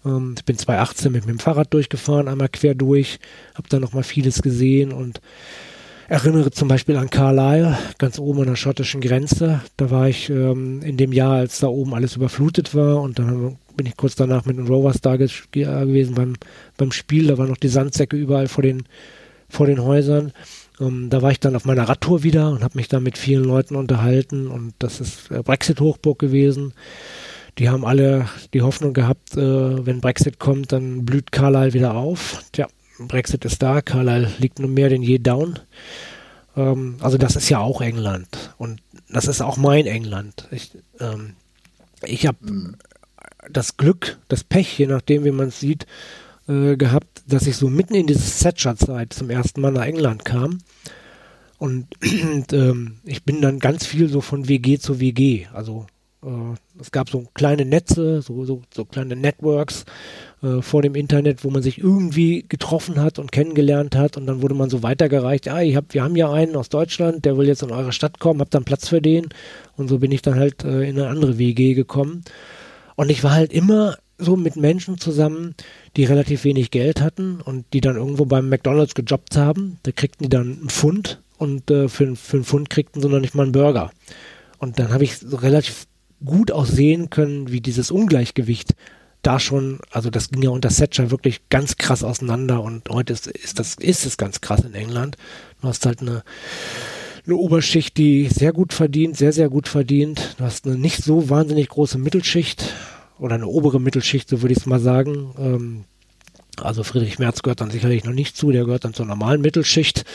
Ähm, 0.06 0.36
ich 0.38 0.46
bin 0.46 0.58
2018 0.58 1.12
mit, 1.12 1.28
dem 1.28 1.40
Fahrrad 1.40 1.74
durchgefahren, 1.74 2.28
einmal 2.28 2.50
quer 2.50 2.76
durch, 2.76 3.20
habe 3.56 3.70
da 3.70 3.80
nochmal 3.80 4.04
vieles 4.04 4.42
gesehen 4.42 4.92
und 4.92 5.22
erinnere 6.08 6.50
zum 6.50 6.68
Beispiel 6.68 6.96
an 6.96 7.12
Carlisle, 7.12 7.78
ganz 8.00 8.18
oben 8.18 8.42
an 8.42 8.48
der 8.48 8.56
schottischen 8.56 9.00
Grenze. 9.00 9.62
Da 9.78 9.92
war 9.92 10.10
ich 10.10 10.30
ähm, 10.30 10.82
in 10.82 10.98
dem 10.98 11.14
Jahr, 11.14 11.36
als 11.36 11.60
da 11.60 11.68
oben 11.68 11.94
alles 11.94 12.16
überflutet 12.16 12.74
war 12.74 13.02
und 13.02 13.20
dann 13.20 13.58
bin 13.78 13.86
ich 13.86 13.96
kurz 13.96 14.16
danach 14.16 14.46
mit 14.46 14.58
den 14.58 14.68
Rovers 14.68 15.02
da 15.02 15.16
gewesen 15.16 16.16
beim, 16.16 16.34
beim 16.78 16.92
Spiel. 16.92 17.28
Da 17.28 17.38
waren 17.38 17.50
noch 17.50 17.58
die 17.58 17.70
Sandsäcke 17.70 18.18
überall 18.18 18.48
vor 18.48 18.64
den, 18.64 18.84
vor 19.48 19.68
den 19.68 19.82
Häusern. 19.82 20.34
Ähm, 20.80 21.10
da 21.10 21.22
war 21.22 21.32
ich 21.32 21.40
dann 21.40 21.56
auf 21.56 21.66
meiner 21.66 21.88
Radtour 21.88 22.24
wieder 22.24 22.50
und 22.52 22.64
habe 22.64 22.78
mich 22.78 22.88
da 22.88 23.00
mit 23.00 23.18
vielen 23.18 23.44
Leuten 23.44 23.76
unterhalten 23.76 24.48
und 24.48 24.74
das 24.80 25.02
ist 25.02 25.32
äh, 25.32 25.42
Brexit-Hochburg 25.44 26.20
gewesen. 26.20 26.74
Die 27.58 27.70
haben 27.70 27.86
alle 27.86 28.30
die 28.54 28.62
Hoffnung 28.62 28.94
gehabt, 28.94 29.36
äh, 29.36 29.86
wenn 29.86 30.02
Brexit 30.02 30.40
kommt, 30.40 30.72
dann 30.72 31.06
blüht 31.06 31.32
Carlisle 31.32 31.74
wieder 31.74 31.96
auf. 31.96 32.44
Tja, 32.54 32.68
Brexit 33.00 33.46
ist 33.46 33.62
da, 33.62 33.82
Carlisle 33.82 34.32
liegt 34.40 34.60
nur 34.60 34.70
mehr 34.70 34.90
denn 34.90 35.04
je 35.04 35.20
down. 35.20 35.60
Ähm, 36.56 36.98
also 37.02 37.18
das 37.18 37.36
ist 37.36 37.50
ja 37.50 37.60
auch 37.60 37.82
England 37.82 38.54
und 38.58 38.82
das 39.10 39.28
ist 39.28 39.42
auch 39.42 39.58
mein 39.58 39.86
England. 39.86 40.48
Ich, 40.52 40.72
ähm, 41.00 41.36
ich 42.04 42.28
habe 42.28 42.38
mhm. 42.42 42.76
das 43.50 43.78
Glück, 43.78 44.18
das 44.28 44.44
Pech, 44.44 44.78
je 44.78 44.88
nachdem 44.88 45.26
wie 45.26 45.32
man 45.32 45.50
es 45.50 45.60
sieht, 45.60 45.86
äh, 46.50 46.76
gehabt, 46.76 47.24
dass 47.28 47.48
ich 47.48 47.56
so 47.56 47.70
mitten 47.70 47.96
in 47.96 48.08
diese 48.08 48.44
Thatcher-Zeit 48.44 49.14
zum 49.14 49.30
ersten 49.30 49.62
Mal 49.62 49.72
nach 49.72 49.86
England 49.86 50.26
kam. 50.26 50.58
Und, 51.58 51.88
und 52.34 52.52
ähm, 52.54 52.96
ich 53.06 53.24
bin 53.24 53.42
dann 53.42 53.60
ganz 53.60 53.86
viel 53.86 54.10
so 54.10 54.22
von 54.22 54.50
WG 54.50 54.80
zu 54.80 55.00
WG. 55.00 55.46
Also 55.54 55.86
äh, 56.24 56.56
es 56.80 56.92
gab 56.92 57.10
so 57.10 57.26
kleine 57.34 57.66
Netze, 57.66 58.22
so, 58.22 58.46
so, 58.46 58.62
so 58.74 58.86
kleine 58.86 59.16
Networks 59.16 59.86
äh, 60.42 60.62
vor 60.62 60.82
dem 60.82 60.96
Internet, 60.96 61.44
wo 61.44 61.50
man 61.50 61.62
sich 61.62 61.78
irgendwie 61.78 62.46
getroffen 62.48 63.00
hat 63.02 63.20
und 63.20 63.32
kennengelernt 63.32 63.96
hat 63.96 64.18
und 64.18 64.26
dann 64.26 64.42
wurde 64.42 64.56
man 64.56 64.70
so 64.70 64.84
weitergereicht, 64.84 65.46
ja, 65.46 65.62
ich 65.62 65.76
hab, 65.76 65.94
wir 65.94 66.04
haben 66.04 66.16
ja 66.16 66.32
einen 66.32 66.56
aus 66.56 66.70
Deutschland, 66.70 67.26
der 67.26 67.38
will 67.38 67.48
jetzt 67.48 67.64
in 67.64 67.72
eure 67.72 67.92
Stadt 67.92 68.20
kommen, 68.20 68.42
habt 68.42 68.54
dann 68.54 68.66
Platz 68.66 68.90
für 68.90 69.02
den 69.02 69.30
und 69.78 69.88
so 69.88 70.00
bin 70.00 70.12
ich 70.12 70.22
dann 70.22 70.36
halt 70.36 70.64
äh, 70.64 70.90
in 70.90 71.00
eine 71.00 71.10
andere 71.10 71.38
WG 71.38 71.74
gekommen 71.74 72.24
und 72.96 73.10
ich 73.10 73.24
war 73.24 73.32
halt 73.32 73.54
immer 73.54 73.98
so 74.20 74.36
mit 74.36 74.56
Menschen 74.56 75.00
zusammen, 75.00 75.56
die 75.96 76.04
relativ 76.04 76.44
wenig 76.44 76.72
Geld 76.72 77.02
hatten 77.02 77.42
und 77.42 77.66
die 77.74 77.82
dann 77.82 77.96
irgendwo 77.96 78.26
beim 78.26 78.50
McDonalds 78.50 78.94
gejobbt 78.94 79.36
haben, 79.38 79.80
da 79.84 79.92
kriegten 79.92 80.26
die 80.26 80.30
dann 80.30 80.60
einen 80.60 80.70
Pfund 80.70 81.22
und 81.38 81.72
äh, 81.72 81.88
für, 81.88 82.16
für 82.16 82.38
einen 82.38 82.44
Pfund 82.44 82.70
kriegten 82.70 83.02
sie 83.02 83.10
noch 83.10 83.20
nicht 83.20 83.34
mal 83.34 83.44
einen 83.44 83.54
Burger. 83.54 83.92
Und 84.60 84.78
dann 84.78 84.92
habe 84.92 85.06
ich 85.06 85.18
so 85.18 85.38
relativ 85.38 85.88
gut 86.24 86.52
auch 86.52 86.66
sehen 86.66 87.10
können, 87.10 87.50
wie 87.50 87.62
dieses 87.62 87.92
Ungleichgewicht 87.92 88.76
da 89.22 89.40
schon, 89.40 89.80
also 89.92 90.10
das 90.10 90.30
ging 90.30 90.42
ja 90.44 90.50
unter 90.50 90.70
Thatcher 90.70 91.12
wirklich 91.12 91.50
ganz 91.50 91.78
krass 91.78 92.04
auseinander 92.04 92.62
und 92.62 92.90
heute 92.90 93.14
ist, 93.14 93.28
ist 93.28 93.60
das, 93.60 93.76
ist 93.76 94.06
es 94.06 94.18
ganz 94.18 94.42
krass 94.42 94.62
in 94.62 94.74
England. 94.74 95.18
Du 95.62 95.68
hast 95.68 95.86
halt 95.86 96.02
eine, 96.02 96.24
eine 97.26 97.36
Oberschicht, 97.36 97.98
die 97.98 98.28
sehr 98.28 98.54
gut 98.54 98.74
verdient, 98.74 99.18
sehr, 99.18 99.34
sehr 99.34 99.50
gut 99.50 99.68
verdient. 99.68 100.36
Du 100.38 100.46
hast 100.46 100.66
eine 100.66 100.78
nicht 100.78 101.04
so 101.04 101.30
wahnsinnig 101.30 101.70
große 101.70 101.98
Mittelschicht 101.98 102.74
oder 103.20 103.36
eine 103.36 103.48
obere 103.48 103.80
Mittelschicht, 103.80 104.30
so 104.30 104.42
würde 104.42 104.54
ich 104.54 104.60
es 104.60 104.66
mal 104.66 104.80
sagen. 104.80 105.34
Ähm, 105.38 105.84
also 106.62 106.84
Friedrich 106.84 107.20
Merz 107.20 107.42
gehört 107.42 107.62
dann 107.62 107.72
sicherlich 107.72 108.04
noch 108.04 108.14
nicht 108.14 108.36
zu, 108.36 108.52
der 108.52 108.66
gehört 108.66 108.86
dann 108.86 108.94
zur 108.94 109.06
normalen 109.06 109.42
Mittelschicht 109.42 110.06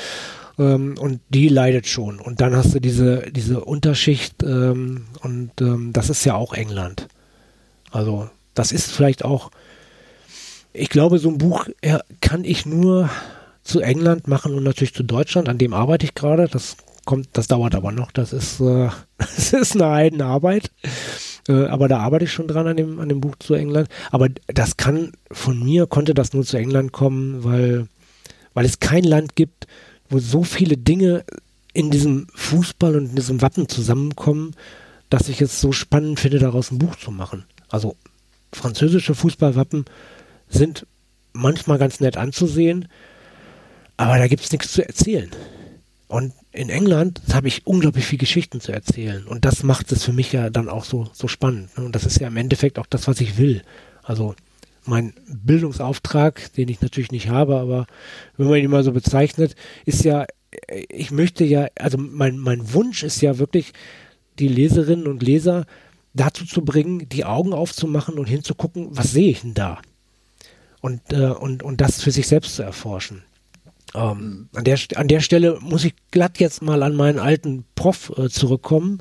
ähm, 0.59 0.97
und 0.99 1.21
die 1.29 1.49
leidet 1.49 1.87
schon. 1.87 2.19
Und 2.21 2.41
dann 2.41 2.57
hast 2.57 2.75
du 2.75 2.81
diese, 2.81 3.31
diese 3.31 3.65
Unterschicht 3.65 4.43
ähm, 4.43 5.07
und 5.23 5.53
ähm, 5.61 5.93
das 5.93 6.11
ist 6.11 6.25
ja 6.25 6.35
auch 6.35 6.53
England. 6.53 7.09
Also 7.91 8.29
das 8.55 8.73
ist 8.73 8.91
vielleicht 8.91 9.25
auch, 9.25 9.51
ich 10.73 10.89
glaube, 10.89 11.19
so 11.19 11.29
ein 11.29 11.39
Buch 11.39 11.69
ja, 11.85 12.01
kann 12.21 12.45
ich 12.45 12.67
nur 12.67 13.09
zu 13.63 13.81
England 13.81 14.29
machen 14.29 14.55
und 14.55 14.63
natürlich 14.63 14.95
zu 14.95 15.03
Deutschland, 15.03 15.49
an 15.49 15.59
dem 15.59 15.73
arbeite 15.73 16.05
ich 16.05 16.15
gerade. 16.15 16.49
Das 16.49 16.77
kommt, 17.05 17.29
das 17.33 17.49
dauert 17.49 17.75
aber 17.75 17.93
noch. 17.93 18.13
Das 18.13 18.33
ist, 18.33 18.61
äh, 18.61 18.89
das 19.19 19.53
ist 19.53 19.75
eine 19.75 19.91
Heidenarbeit. 19.91 20.71
Äh, 21.49 21.67
aber 21.67 21.89
da 21.89 21.99
arbeite 21.99 22.25
ich 22.25 22.33
schon 22.33 22.49
dran 22.49 22.67
an 22.67 22.77
dem, 22.77 23.01
an 23.01 23.09
dem 23.09 23.21
Buch 23.21 23.37
zu 23.39 23.55
England. 23.55 23.89
Aber 24.11 24.29
das 24.47 24.77
kann 24.77 25.13
von 25.31 25.63
mir, 25.63 25.87
konnte 25.87 26.15
das 26.15 26.33
nur 26.33 26.45
zu 26.45 26.57
England 26.57 26.93
kommen, 26.93 27.45
weil, 27.45 27.89
weil 28.55 28.65
es 28.65 28.81
kein 28.81 29.05
Land 29.05 29.37
gibt, 29.37 29.67
wo 30.09 30.19
so 30.19 30.45
viele 30.45 30.77
Dinge 30.77 31.25
in 31.73 31.91
diesem 31.91 32.29
Fußball 32.35 32.97
und 32.97 33.11
in 33.11 33.17
diesem 33.17 33.43
Wappen 33.43 33.69
zusammenkommen, 33.69 34.55
dass 35.11 35.29
ich 35.29 35.41
es 35.41 35.61
so 35.61 35.73
spannend 35.73 36.21
finde, 36.21 36.39
daraus 36.39 36.71
ein 36.71 36.79
Buch 36.79 36.97
zu 36.97 37.11
machen. 37.11 37.45
Also 37.69 37.97
französische 38.53 39.15
Fußballwappen 39.15 39.85
sind 40.49 40.87
manchmal 41.33 41.79
ganz 41.79 42.01
nett 42.01 42.17
anzusehen, 42.17 42.89
aber 43.97 44.19
da 44.19 44.29
gibt 44.29 44.45
es 44.45 44.53
nichts 44.53 44.73
zu 44.73 44.87
erzählen. 44.87 45.31
Und 46.07 46.33
in 46.53 46.69
England 46.69 47.23
habe 47.33 47.49
ich 47.49 47.67
unglaublich 47.67 48.05
viel 48.05 48.19
Geschichten 48.19 48.61
zu 48.61 48.73
erzählen. 48.73 49.27
Und 49.27 49.45
das 49.45 49.63
macht 49.63 49.91
es 49.91 50.05
für 50.05 50.13
mich 50.13 50.33
ja 50.33 50.51
dann 50.51 50.69
auch 50.69 50.85
so, 50.85 51.09
so 51.13 51.29
spannend. 51.29 51.77
Ne? 51.77 51.85
Und 51.85 51.95
das 51.95 52.05
ist 52.05 52.21
ja 52.21 52.29
im 52.29 52.37
Endeffekt 52.37 52.79
auch 52.79 52.87
das, 52.87 53.09
was 53.09 53.21
ich 53.21 53.39
will. 53.39 53.63
Also 54.03 54.35
mein 54.85 55.15
Bildungsauftrag, 55.27 56.53
den 56.55 56.69
ich 56.69 56.81
natürlich 56.81 57.11
nicht 57.11 57.31
habe, 57.31 57.57
aber 57.57 57.87
wenn 58.37 58.49
man 58.49 58.59
ihn 58.59 58.71
mal 58.71 58.85
so 58.85 58.93
bezeichnet, 58.93 59.57
ist 59.87 60.05
ja, 60.05 60.27
ich 60.89 61.11
möchte 61.11 61.45
ja, 61.45 61.69
also 61.79 61.99
mein, 61.99 62.39
mein 62.39 62.73
Wunsch 62.75 63.03
ist 63.03 63.23
ja 63.23 63.39
wirklich, 63.39 63.73
die 64.39 64.49
Leserinnen 64.49 65.07
und 65.07 65.23
Leser 65.23 65.65
dazu 66.13 66.45
zu 66.45 66.65
bringen, 66.65 67.09
die 67.09 67.25
Augen 67.25 67.53
aufzumachen 67.53 68.19
und 68.19 68.27
hinzugucken, 68.27 68.89
was 68.91 69.13
sehe 69.13 69.31
ich 69.31 69.41
denn 69.41 69.55
da? 69.55 69.81
Und, 70.81 71.01
äh, 71.13 71.31
und, 71.31 71.63
und 71.63 71.81
das 71.81 72.03
für 72.03 72.11
sich 72.11 72.29
selbst 72.29 72.57
zu 72.57 72.63
erforschen. 72.63 73.23
Ähm, 73.95 74.49
an, 74.55 74.65
der, 74.65 74.79
an 74.97 75.09
der 75.09 75.21
Stelle 75.21 75.59
muss 75.61 75.85
ich 75.85 75.95
glatt 76.11 76.41
jetzt 76.41 76.63
mal 76.63 76.83
an 76.83 76.97
meinen 76.97 77.19
alten 77.19 77.65
Prof 77.77 78.13
äh, 78.17 78.29
zurückkommen. 78.29 79.01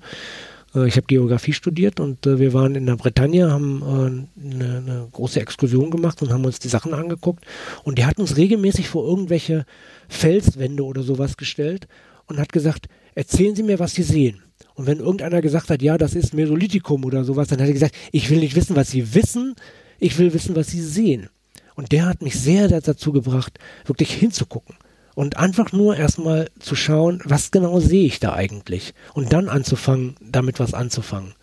Äh, 0.76 0.88
ich 0.88 0.96
habe 0.96 1.08
Geografie 1.08 1.54
studiert 1.54 2.00
und 2.00 2.28
äh, 2.28 2.40
wir 2.40 2.54
waren 2.54 2.76
in 2.76 2.86
der 2.86 2.96
Bretagne, 2.96 3.52
haben 3.52 3.82
äh, 3.82 4.54
eine, 4.54 4.78
eine 4.78 5.08
große 5.12 5.40
Exkursion 5.40 5.90
gemacht 5.90 6.22
und 6.22 6.32
haben 6.32 6.46
uns 6.46 6.60
die 6.60 6.68
Sachen 6.68 6.94
angeguckt. 6.94 7.46
Und 7.84 7.98
der 7.98 8.06
hat 8.06 8.20
uns 8.20 8.38
regelmäßig 8.38 8.88
vor 8.88 9.08
irgendwelche 9.08 9.66
Felswände 10.10 10.84
oder 10.84 11.02
sowas 11.02 11.38
gestellt 11.38 11.88
und 12.28 12.40
hat 12.40 12.54
gesagt, 12.54 12.88
erzählen 13.16 13.56
Sie 13.56 13.64
mir, 13.64 13.80
was 13.80 13.94
Sie 13.94 14.04
sehen. 14.04 14.44
Und 14.76 14.86
wenn 14.86 15.00
irgendeiner 15.00 15.42
gesagt 15.42 15.70
hat, 15.70 15.82
ja, 15.82 15.98
das 15.98 16.14
ist 16.14 16.34
Mesolithikum 16.34 17.04
oder 17.04 17.24
sowas, 17.24 17.48
dann 17.48 17.60
hat 17.60 17.68
er 17.68 17.74
gesagt, 17.74 17.96
ich 18.12 18.30
will 18.30 18.40
nicht 18.40 18.56
wissen, 18.56 18.76
was 18.76 18.92
Sie 18.92 19.14
wissen, 19.14 19.56
ich 20.00 20.18
will 20.18 20.34
wissen, 20.34 20.56
was 20.56 20.68
Sie 20.68 20.82
sehen. 20.82 21.30
Und 21.76 21.92
der 21.92 22.06
hat 22.06 22.22
mich 22.22 22.40
sehr 22.40 22.68
dazu 22.68 23.12
gebracht, 23.12 23.58
wirklich 23.86 24.14
hinzugucken 24.14 24.76
und 25.16 25.38
einfach 25.38 25.72
nur 25.72 25.96
erstmal 25.96 26.50
zu 26.60 26.76
schauen, 26.76 27.22
was 27.26 27.52
genau 27.52 27.80
sehe 27.80 28.06
ich 28.06 28.20
da 28.20 28.34
eigentlich 28.34 28.94
und 29.14 29.34
dann 29.34 29.50
anzufangen, 29.50 30.16
damit 30.22 30.60
was 30.60 30.74
anzufangen. 30.74 31.34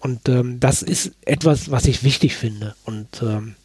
Und 0.00 0.28
ähm, 0.28 0.60
das 0.60 0.82
ist 0.82 1.12
etwas, 1.22 1.70
was 1.70 1.86
ich 1.86 2.04
wichtig 2.04 2.36
finde. 2.36 2.74
Und 2.84 3.22
ähm, 3.22 3.56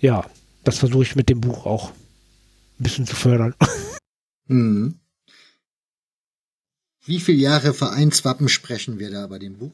ja, 0.00 0.24
das 0.64 0.78
versuche 0.78 1.02
ich 1.02 1.16
mit 1.16 1.28
dem 1.28 1.40
Buch 1.40 1.66
auch 1.66 1.90
ein 1.90 2.82
bisschen 2.82 3.06
zu 3.06 3.14
fördern. 3.16 3.54
Mhm. 4.46 4.96
Wie 7.06 7.20
viele 7.20 7.38
Jahre 7.38 7.72
Vereinswappen 7.72 8.48
sprechen 8.48 8.98
wir 8.98 9.10
da 9.10 9.26
bei 9.26 9.38
dem 9.38 9.56
Buch? 9.58 9.72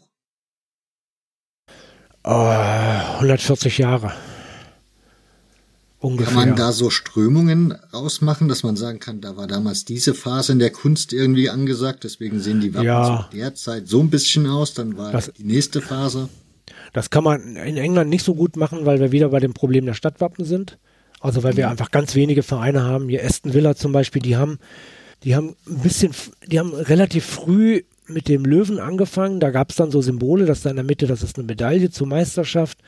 Oh, 2.22 2.30
140 2.30 3.78
Jahre. 3.78 4.12
Ungefähr. 5.98 6.34
Kann 6.34 6.48
man 6.50 6.56
da 6.56 6.72
so 6.72 6.90
Strömungen 6.90 7.72
rausmachen, 7.92 8.48
dass 8.48 8.62
man 8.62 8.76
sagen 8.76 9.00
kann, 9.00 9.22
da 9.22 9.36
war 9.36 9.46
damals 9.46 9.86
diese 9.86 10.12
Phase 10.12 10.52
in 10.52 10.58
der 10.58 10.70
Kunst 10.70 11.12
irgendwie 11.12 11.48
angesagt, 11.48 12.04
deswegen 12.04 12.40
sehen 12.40 12.60
die 12.60 12.74
Wappen 12.74 12.86
ja. 12.86 13.28
zu 13.30 13.36
der 13.36 13.54
Zeit 13.54 13.88
so 13.88 14.00
ein 14.00 14.10
bisschen 14.10 14.46
aus, 14.46 14.74
dann 14.74 14.98
war 14.98 15.12
das, 15.12 15.32
die 15.32 15.44
nächste 15.44 15.80
Phase. 15.80 16.28
Das 16.92 17.08
kann 17.10 17.24
man 17.24 17.56
in 17.56 17.76
England 17.76 18.10
nicht 18.10 18.24
so 18.24 18.34
gut 18.34 18.56
machen, 18.56 18.84
weil 18.84 19.00
wir 19.00 19.10
wieder 19.10 19.30
bei 19.30 19.40
dem 19.40 19.54
Problem 19.54 19.86
der 19.86 19.94
Stadtwappen 19.94 20.44
sind. 20.44 20.78
Also 21.20 21.42
weil 21.42 21.56
wir 21.56 21.66
mhm. 21.66 21.72
einfach 21.72 21.90
ganz 21.90 22.14
wenige 22.14 22.42
Vereine 22.42 22.82
haben. 22.82 23.08
Hier 23.08 23.24
Aston 23.24 23.54
Villa 23.54 23.74
zum 23.74 23.92
Beispiel, 23.92 24.22
die 24.22 24.36
haben, 24.36 24.58
die 25.24 25.34
haben 25.34 25.56
ein 25.66 25.78
bisschen, 25.78 26.12
die 26.46 26.58
haben 26.58 26.74
relativ 26.74 27.24
früh 27.24 27.82
mit 28.06 28.28
dem 28.28 28.44
Löwen 28.44 28.78
angefangen. 28.78 29.40
Da 29.40 29.50
gab 29.50 29.70
es 29.70 29.76
dann 29.76 29.90
so 29.90 30.02
Symbole, 30.02 30.46
dass 30.46 30.62
da 30.62 30.70
in 30.70 30.76
der 30.76 30.84
Mitte, 30.84 31.06
das 31.06 31.22
ist 31.22 31.36
eine 31.36 31.46
Medaille 31.46 31.90
zur 31.90 32.06
Meisterschaft. 32.06 32.78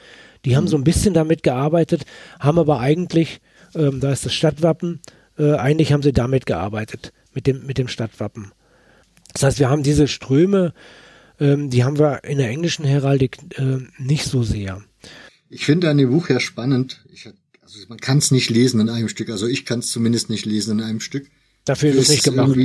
Die 0.44 0.56
haben 0.56 0.68
so 0.68 0.76
ein 0.76 0.84
bisschen 0.84 1.14
damit 1.14 1.42
gearbeitet, 1.42 2.04
haben 2.38 2.58
aber 2.58 2.80
eigentlich, 2.80 3.40
ähm, 3.74 4.00
da 4.00 4.12
ist 4.12 4.24
das 4.24 4.34
Stadtwappen, 4.34 5.00
äh, 5.38 5.54
eigentlich 5.54 5.92
haben 5.92 6.02
sie 6.02 6.12
damit 6.12 6.46
gearbeitet, 6.46 7.12
mit 7.34 7.46
dem, 7.46 7.66
mit 7.66 7.78
dem 7.78 7.88
Stadtwappen. 7.88 8.52
Das 9.32 9.42
heißt, 9.42 9.58
wir 9.58 9.70
haben 9.70 9.82
diese 9.82 10.08
Ströme, 10.08 10.72
ähm, 11.40 11.70
die 11.70 11.84
haben 11.84 11.98
wir 11.98 12.24
in 12.24 12.38
der 12.38 12.48
englischen 12.48 12.84
Heraldik 12.84 13.38
äh, 13.58 13.78
nicht 13.98 14.24
so 14.24 14.42
sehr. 14.42 14.82
Ich 15.50 15.64
finde 15.64 15.88
an 15.90 15.98
dem 15.98 16.10
Buch 16.10 16.28
ja 16.28 16.40
spannend, 16.40 17.04
ich, 17.12 17.26
also 17.62 17.78
man 17.88 17.98
kann 17.98 18.18
es 18.18 18.30
nicht 18.30 18.50
lesen 18.50 18.80
in 18.80 18.88
einem 18.88 19.08
Stück, 19.08 19.30
also 19.30 19.46
ich 19.46 19.64
kann 19.64 19.80
es 19.80 19.90
zumindest 19.90 20.30
nicht 20.30 20.46
lesen 20.46 20.78
in 20.78 20.84
einem 20.84 21.00
Stück. 21.00 21.30
Dafür 21.64 21.90
ist 21.90 21.98
es 21.98 22.08
nicht 22.08 22.24
gemacht. 22.24 22.56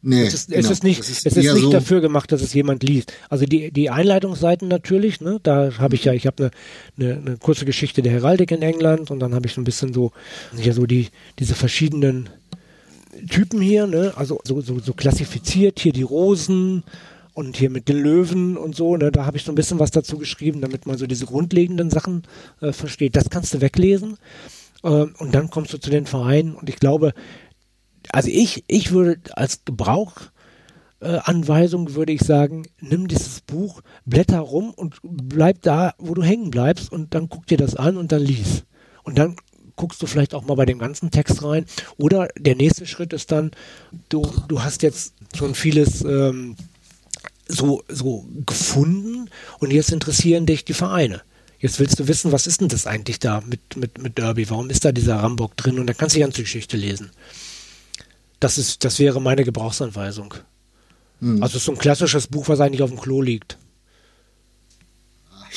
Nee, 0.00 0.22
es 0.22 0.34
ist, 0.34 0.48
genau. 0.48 0.60
es 0.60 0.70
ist 0.70 0.84
nicht, 0.84 1.00
ist 1.00 1.10
es 1.10 1.26
ist 1.26 1.36
nicht 1.36 1.48
so 1.48 1.72
dafür 1.72 2.00
gemacht, 2.00 2.30
dass 2.30 2.40
es 2.40 2.54
jemand 2.54 2.84
liest. 2.84 3.12
Also 3.28 3.46
die, 3.46 3.72
die 3.72 3.90
Einleitungsseiten 3.90 4.68
natürlich, 4.68 5.20
ne, 5.20 5.40
da 5.42 5.72
habe 5.78 5.96
ich 5.96 6.04
ja, 6.04 6.12
ich 6.12 6.26
habe 6.26 6.50
eine, 6.96 7.10
eine, 7.10 7.20
eine 7.20 7.36
kurze 7.38 7.64
Geschichte 7.64 8.00
der 8.00 8.12
Heraldik 8.12 8.52
in 8.52 8.62
England 8.62 9.10
und 9.10 9.18
dann 9.18 9.34
habe 9.34 9.46
ich 9.46 9.54
so 9.54 9.60
ein 9.60 9.64
bisschen 9.64 9.92
so, 9.92 10.12
ja 10.56 10.72
so 10.72 10.86
die, 10.86 11.08
diese 11.40 11.56
verschiedenen 11.56 12.28
Typen 13.28 13.60
hier, 13.60 13.88
ne, 13.88 14.12
also 14.14 14.40
so, 14.44 14.60
so, 14.60 14.78
so 14.78 14.92
klassifiziert, 14.92 15.80
hier 15.80 15.92
die 15.92 16.02
Rosen 16.02 16.84
und 17.34 17.56
hier 17.56 17.70
mit 17.70 17.88
den 17.88 17.98
Löwen 17.98 18.56
und 18.56 18.76
so, 18.76 18.96
ne, 18.96 19.10
da 19.10 19.26
habe 19.26 19.36
ich 19.36 19.42
so 19.42 19.50
ein 19.50 19.56
bisschen 19.56 19.80
was 19.80 19.90
dazu 19.90 20.16
geschrieben, 20.16 20.60
damit 20.60 20.86
man 20.86 20.96
so 20.96 21.08
diese 21.08 21.26
grundlegenden 21.26 21.90
Sachen 21.90 22.22
äh, 22.60 22.72
versteht. 22.72 23.16
Das 23.16 23.30
kannst 23.30 23.52
du 23.52 23.60
weglesen. 23.60 24.16
Äh, 24.82 24.88
und 24.88 25.34
dann 25.34 25.50
kommst 25.50 25.72
du 25.72 25.78
zu 25.78 25.90
den 25.90 26.06
Vereinen 26.06 26.54
und 26.54 26.68
ich 26.68 26.76
glaube, 26.76 27.14
also 28.12 28.28
ich, 28.30 28.64
ich 28.66 28.92
würde 28.92 29.20
als 29.36 29.64
Gebrauchanweisung 29.64 31.88
äh, 31.88 31.94
würde 31.94 32.12
ich 32.12 32.20
sagen, 32.22 32.66
nimm 32.80 33.08
dieses 33.08 33.40
Buch, 33.40 33.80
blätter 34.04 34.40
rum 34.40 34.70
und 34.70 34.96
bleib 35.02 35.62
da, 35.62 35.94
wo 35.98 36.12
du 36.14 36.22
hängen 36.22 36.50
bleibst 36.50 36.92
und 36.92 37.14
dann 37.14 37.28
guck 37.28 37.46
dir 37.46 37.58
das 37.58 37.76
an 37.76 37.96
und 37.96 38.12
dann 38.12 38.22
lies. 38.22 38.64
Und 39.02 39.18
dann 39.18 39.36
guckst 39.76 40.00
du 40.02 40.06
vielleicht 40.06 40.34
auch 40.34 40.44
mal 40.44 40.56
bei 40.56 40.66
dem 40.66 40.78
ganzen 40.78 41.10
Text 41.10 41.42
rein. 41.42 41.64
Oder 41.96 42.28
der 42.36 42.56
nächste 42.56 42.84
Schritt 42.86 43.14
ist 43.14 43.32
dann, 43.32 43.52
du, 44.10 44.30
du 44.48 44.62
hast 44.62 44.82
jetzt 44.82 45.14
schon 45.34 45.54
vieles 45.54 46.02
ähm, 46.02 46.56
so, 47.46 47.82
so 47.88 48.26
gefunden 48.44 49.30
und 49.58 49.72
jetzt 49.72 49.92
interessieren 49.92 50.44
dich 50.44 50.66
die 50.66 50.74
Vereine. 50.74 51.22
Jetzt 51.60 51.80
willst 51.80 51.98
du 51.98 52.06
wissen, 52.06 52.30
was 52.30 52.46
ist 52.46 52.60
denn 52.60 52.68
das 52.68 52.86
eigentlich 52.86 53.18
da 53.18 53.40
mit, 53.40 53.76
mit, 53.76 53.98
mit 53.98 54.18
Derby? 54.18 54.48
Warum 54.48 54.70
ist 54.70 54.84
da 54.84 54.92
dieser 54.92 55.16
Rambock 55.16 55.56
drin? 55.56 55.78
Und 55.78 55.86
dann 55.86 55.96
kannst 55.96 56.14
du 56.14 56.18
die 56.18 56.24
ganze 56.24 56.42
Geschichte 56.42 56.76
lesen. 56.76 57.10
Das 58.40 58.58
ist, 58.58 58.84
das 58.84 58.98
wäre 58.98 59.20
meine 59.20 59.44
Gebrauchsanweisung. 59.44 60.34
Hm. 61.20 61.42
Also 61.42 61.58
so 61.58 61.72
ein 61.72 61.78
klassisches 61.78 62.26
Buch, 62.26 62.48
was 62.48 62.60
eigentlich 62.60 62.82
auf 62.82 62.90
dem 62.90 63.00
Klo 63.00 63.20
liegt. 63.20 63.58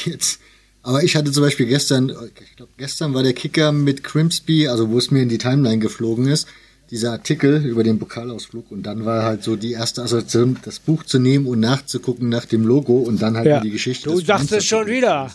Jetzt. 0.05 0.39
Aber 0.83 1.03
ich 1.03 1.15
hatte 1.15 1.31
zum 1.31 1.43
Beispiel 1.43 1.67
gestern, 1.67 2.09
ich 2.09 2.55
glaube 2.55 2.71
gestern 2.77 3.13
war 3.13 3.21
der 3.21 3.33
Kicker 3.33 3.71
mit 3.71 4.03
Crimsby, 4.03 4.67
also 4.67 4.89
wo 4.89 4.97
es 4.97 5.11
mir 5.11 5.21
in 5.21 5.29
die 5.29 5.37
Timeline 5.37 5.79
geflogen 5.79 6.27
ist, 6.27 6.47
dieser 6.89 7.11
Artikel 7.11 7.63
über 7.65 7.83
den 7.83 7.99
Pokalausflug 7.99 8.71
und 8.71 8.83
dann 8.83 9.05
war 9.05 9.23
halt 9.23 9.43
so 9.43 9.55
die 9.55 9.73
erste 9.73 10.01
Assoziation, 10.01 10.57
das 10.63 10.79
Buch 10.79 11.03
zu 11.03 11.19
nehmen 11.19 11.45
und 11.45 11.59
nachzugucken 11.59 12.29
nach 12.29 12.45
dem 12.45 12.65
Logo 12.65 12.97
und 12.97 13.21
dann 13.21 13.37
halt 13.37 13.45
ja. 13.45 13.59
die 13.59 13.69
Geschichte. 13.69 14.09
Du 14.09 14.19
sagst 14.19 14.51
es 14.51 14.65
schon 14.65 14.87
wieder. 14.87 15.31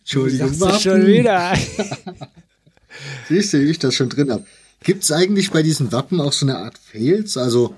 Entschuldigung, 0.00 0.48
du 0.48 0.54
sagst 0.54 0.76
es 0.76 0.82
schon 0.82 1.06
wieder. 1.06 1.54
Siehst 3.28 3.54
du, 3.54 3.60
wie 3.60 3.70
ich 3.70 3.78
das 3.78 3.94
schon 3.94 4.10
drin 4.10 4.30
habe. 4.30 4.44
Gibt 4.82 5.04
es 5.04 5.12
eigentlich 5.12 5.50
bei 5.50 5.62
diesen 5.62 5.92
Wappen 5.92 6.20
auch 6.20 6.32
so 6.32 6.46
eine 6.46 6.58
Art 6.58 6.78
Fails? 6.78 7.36
Also 7.36 7.74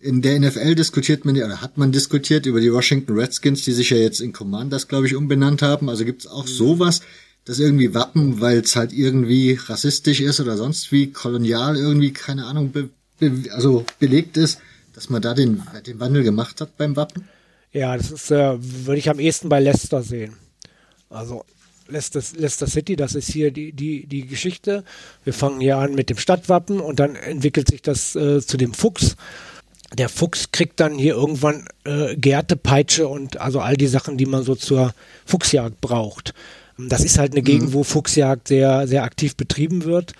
in 0.00 0.22
der 0.22 0.38
NFL 0.38 0.74
diskutiert 0.74 1.24
man 1.24 1.34
ja, 1.34 1.46
oder 1.46 1.60
hat 1.60 1.76
man 1.76 1.92
diskutiert 1.92 2.46
über 2.46 2.60
die 2.60 2.72
Washington 2.72 3.18
Redskins, 3.18 3.62
die 3.62 3.72
sich 3.72 3.90
ja 3.90 3.96
jetzt 3.96 4.20
in 4.20 4.32
Commanders, 4.32 4.88
glaube 4.88 5.06
ich, 5.06 5.16
umbenannt 5.16 5.62
haben. 5.62 5.88
Also 5.88 6.04
gibt 6.04 6.22
es 6.22 6.26
auch 6.26 6.44
mhm. 6.44 6.50
sowas, 6.50 7.00
dass 7.44 7.58
irgendwie 7.58 7.94
Wappen, 7.94 8.40
weil 8.40 8.58
es 8.58 8.76
halt 8.76 8.92
irgendwie 8.92 9.58
rassistisch 9.60 10.20
ist 10.20 10.40
oder 10.40 10.56
sonst 10.56 10.92
wie 10.92 11.10
kolonial 11.10 11.76
irgendwie, 11.76 12.12
keine 12.12 12.44
Ahnung, 12.44 12.70
be, 12.72 12.90
be, 13.18 13.50
also 13.52 13.84
belegt 13.98 14.36
ist, 14.36 14.60
dass 14.94 15.10
man 15.10 15.22
da 15.22 15.34
den, 15.34 15.62
den 15.86 15.98
Wandel 15.98 16.22
gemacht 16.22 16.60
hat 16.60 16.76
beim 16.76 16.94
Wappen? 16.94 17.28
Ja, 17.72 17.96
das 17.96 18.10
ist, 18.10 18.30
äh, 18.30 18.56
würde 18.60 18.98
ich 18.98 19.10
am 19.10 19.18
ehesten 19.18 19.48
bei 19.48 19.60
Leicester 19.60 20.02
sehen. 20.02 20.34
Also 21.10 21.44
Leicester, 21.88 22.22
Leicester 22.36 22.66
City, 22.66 22.96
das 22.96 23.14
ist 23.14 23.30
hier 23.30 23.50
die, 23.50 23.72
die, 23.72 24.06
die 24.06 24.26
Geschichte. 24.26 24.84
Wir 25.24 25.32
fangen 25.32 25.60
hier 25.60 25.78
an 25.78 25.94
mit 25.94 26.10
dem 26.10 26.18
Stadtwappen 26.18 26.80
und 26.80 27.00
dann 27.00 27.16
entwickelt 27.16 27.68
sich 27.68 27.82
das 27.82 28.14
äh, 28.14 28.40
zu 28.40 28.56
dem 28.56 28.74
Fuchs. 28.74 29.16
Der 29.96 30.08
Fuchs 30.08 30.52
kriegt 30.52 30.80
dann 30.80 30.98
hier 30.98 31.14
irgendwann 31.14 31.66
äh, 31.84 32.14
Gärte, 32.16 32.56
Peitsche 32.56 33.08
und 33.08 33.40
also 33.40 33.60
all 33.60 33.76
die 33.76 33.86
Sachen, 33.86 34.18
die 34.18 34.26
man 34.26 34.42
so 34.42 34.54
zur 34.54 34.92
Fuchsjagd 35.24 35.80
braucht. 35.80 36.34
Das 36.76 37.04
ist 37.04 37.18
halt 37.18 37.32
eine 37.32 37.42
Gegend, 37.42 37.70
mhm. 37.70 37.72
wo 37.72 37.84
Fuchsjagd 37.84 38.48
sehr, 38.48 38.86
sehr 38.86 39.02
aktiv 39.02 39.34
betrieben 39.34 39.84
wird. 39.84 40.12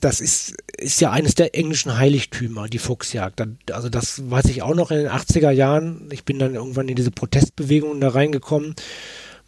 Das 0.00 0.20
ist, 0.20 0.54
ist 0.76 1.00
ja 1.00 1.10
eines 1.10 1.34
der 1.34 1.54
englischen 1.54 1.98
Heiligtümer, 1.98 2.68
die 2.68 2.78
Fuchsjagd. 2.78 3.42
Also 3.70 3.88
das 3.88 4.30
weiß 4.30 4.46
ich 4.46 4.62
auch 4.62 4.74
noch 4.74 4.90
in 4.90 4.98
den 4.98 5.08
80er 5.08 5.50
Jahren. 5.50 6.08
Ich 6.10 6.24
bin 6.24 6.38
dann 6.38 6.54
irgendwann 6.54 6.88
in 6.88 6.96
diese 6.96 7.10
Protestbewegungen 7.10 8.00
da 8.00 8.08
reingekommen 8.08 8.74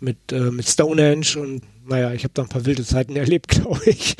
mit, 0.00 0.32
äh, 0.32 0.50
mit 0.50 0.68
Stonehenge 0.68 1.36
und 1.36 1.62
naja, 1.86 2.12
ich 2.12 2.24
habe 2.24 2.32
da 2.34 2.42
ein 2.42 2.48
paar 2.48 2.64
wilde 2.64 2.84
Zeiten 2.84 3.16
erlebt, 3.16 3.48
glaube 3.48 3.82
ich. 3.86 4.16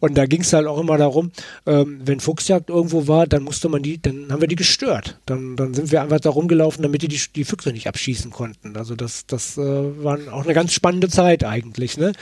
Und 0.00 0.16
da 0.16 0.26
ging 0.26 0.42
es 0.42 0.52
halt 0.52 0.66
auch 0.66 0.78
immer 0.78 0.98
darum, 0.98 1.32
ähm, 1.66 2.00
wenn 2.04 2.20
Fuchsjagd 2.20 2.70
irgendwo 2.70 3.08
war, 3.08 3.26
dann 3.26 3.42
musste 3.42 3.68
man 3.68 3.82
die, 3.82 4.00
dann 4.00 4.30
haben 4.30 4.40
wir 4.40 4.48
die 4.48 4.56
gestört. 4.56 5.18
Dann, 5.26 5.56
dann 5.56 5.74
sind 5.74 5.90
wir 5.90 6.02
einfach 6.02 6.20
da 6.20 6.30
rumgelaufen, 6.30 6.82
damit 6.82 7.02
die, 7.02 7.08
die 7.08 7.20
die 7.34 7.44
Füchse 7.44 7.72
nicht 7.72 7.88
abschießen 7.88 8.30
konnten. 8.30 8.76
Also 8.76 8.94
das, 8.94 9.26
das 9.26 9.56
äh, 9.56 9.60
war 9.60 10.18
auch 10.32 10.44
eine 10.44 10.54
ganz 10.54 10.72
spannende 10.72 11.08
Zeit 11.08 11.44
eigentlich, 11.44 11.96
ne? 11.96 12.12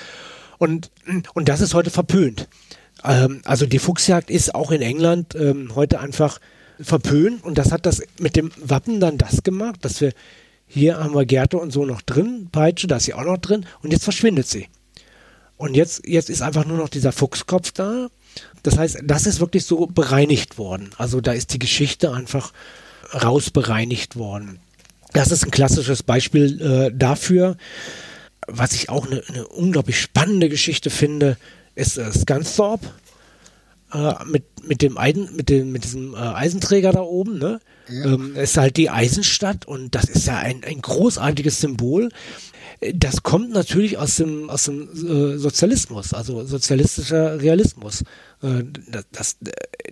Und, 0.58 0.90
und 1.34 1.50
das 1.50 1.60
ist 1.60 1.74
heute 1.74 1.90
verpönt. 1.90 2.48
Ähm, 3.04 3.42
also 3.44 3.66
die 3.66 3.78
Fuchsjagd 3.78 4.30
ist 4.30 4.54
auch 4.54 4.70
in 4.70 4.82
England 4.82 5.34
ähm, 5.34 5.74
heute 5.74 6.00
einfach 6.00 6.40
verpönt 6.80 7.44
und 7.44 7.58
das 7.58 7.72
hat 7.72 7.86
das 7.86 8.02
mit 8.18 8.36
dem 8.36 8.50
Wappen 8.56 9.00
dann 9.00 9.18
das 9.18 9.42
gemacht, 9.42 9.84
dass 9.84 10.00
wir 10.00 10.12
hier 10.66 10.98
haben 10.98 11.14
wir 11.14 11.24
Gerte 11.24 11.58
und 11.58 11.72
so 11.72 11.84
noch 11.84 12.02
drin, 12.02 12.48
Peitsche, 12.50 12.86
da 12.86 12.96
ist 12.96 13.04
sie 13.04 13.14
auch 13.14 13.24
noch 13.24 13.38
drin 13.38 13.66
und 13.82 13.92
jetzt 13.92 14.04
verschwindet 14.04 14.48
sie. 14.48 14.68
Und 15.56 15.74
jetzt, 15.74 16.06
jetzt 16.06 16.28
ist 16.28 16.42
einfach 16.42 16.66
nur 16.66 16.76
noch 16.76 16.88
dieser 16.88 17.12
Fuchskopf 17.12 17.72
da. 17.72 18.08
Das 18.62 18.76
heißt, 18.76 18.98
das 19.04 19.26
ist 19.26 19.40
wirklich 19.40 19.64
so 19.64 19.86
bereinigt 19.86 20.58
worden. 20.58 20.90
Also 20.98 21.20
da 21.20 21.32
ist 21.32 21.54
die 21.54 21.58
Geschichte 21.58 22.12
einfach 22.12 22.52
rausbereinigt 23.14 24.16
worden. 24.16 24.58
Das 25.12 25.30
ist 25.30 25.44
ein 25.44 25.50
klassisches 25.50 26.02
Beispiel 26.02 26.60
äh, 26.60 26.90
dafür. 26.94 27.56
Was 28.46 28.74
ich 28.74 28.90
auch 28.90 29.06
eine, 29.06 29.22
eine 29.28 29.46
unglaublich 29.46 29.98
spannende 29.98 30.50
Geschichte 30.50 30.90
finde, 30.90 31.38
ist 31.74 31.96
äh, 31.96 32.12
Scansthorpe 32.12 32.86
äh, 33.96 34.24
mit, 34.26 34.44
mit 34.68 34.82
dem 34.82 34.98
Eisen, 34.98 35.34
mit 35.34 35.48
dem, 35.48 35.72
mit 35.72 35.84
diesem 35.84 36.14
äh, 36.14 36.18
Eisenträger 36.18 36.92
da 36.92 37.00
oben, 37.00 37.38
ne? 37.38 37.60
Ja. 37.88 38.14
Ähm, 38.14 38.36
ist 38.36 38.56
halt 38.56 38.76
die 38.76 38.90
Eisenstadt 38.90 39.66
und 39.66 39.94
das 39.94 40.04
ist 40.04 40.26
ja 40.26 40.36
ein, 40.38 40.64
ein 40.64 40.82
großartiges 40.82 41.60
Symbol. 41.60 42.10
Das 42.94 43.22
kommt 43.22 43.52
natürlich 43.52 43.96
aus 43.96 44.16
dem, 44.16 44.50
aus 44.50 44.64
dem 44.64 44.90
äh, 44.90 45.38
Sozialismus, 45.38 46.12
also 46.12 46.44
sozialistischer 46.44 47.40
Realismus. 47.40 48.02
Äh, 48.42 48.64
das, 49.12 49.36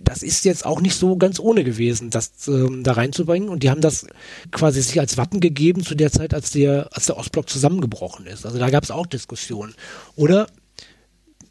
das 0.03 0.21
ist 0.21 0.45
jetzt 0.45 0.65
auch 0.65 0.81
nicht 0.81 0.95
so 0.95 1.15
ganz 1.15 1.39
ohne 1.39 1.63
gewesen, 1.63 2.11
das 2.11 2.47
ähm, 2.47 2.83
da 2.83 2.91
reinzubringen. 2.91 3.49
Und 3.49 3.63
die 3.63 3.71
haben 3.71 3.81
das 3.81 4.05
quasi 4.51 4.81
sich 4.81 4.99
als 4.99 5.17
Wappen 5.17 5.39
gegeben 5.39 5.83
zu 5.83 5.95
der 5.95 6.11
Zeit, 6.11 6.33
als 6.33 6.51
der, 6.51 6.89
als 6.91 7.07
der 7.07 7.17
Ostblock 7.17 7.49
zusammengebrochen 7.49 8.27
ist. 8.27 8.45
Also 8.45 8.59
da 8.59 8.69
gab 8.69 8.83
es 8.83 8.91
auch 8.91 9.07
Diskussionen. 9.07 9.73
Oder 10.15 10.47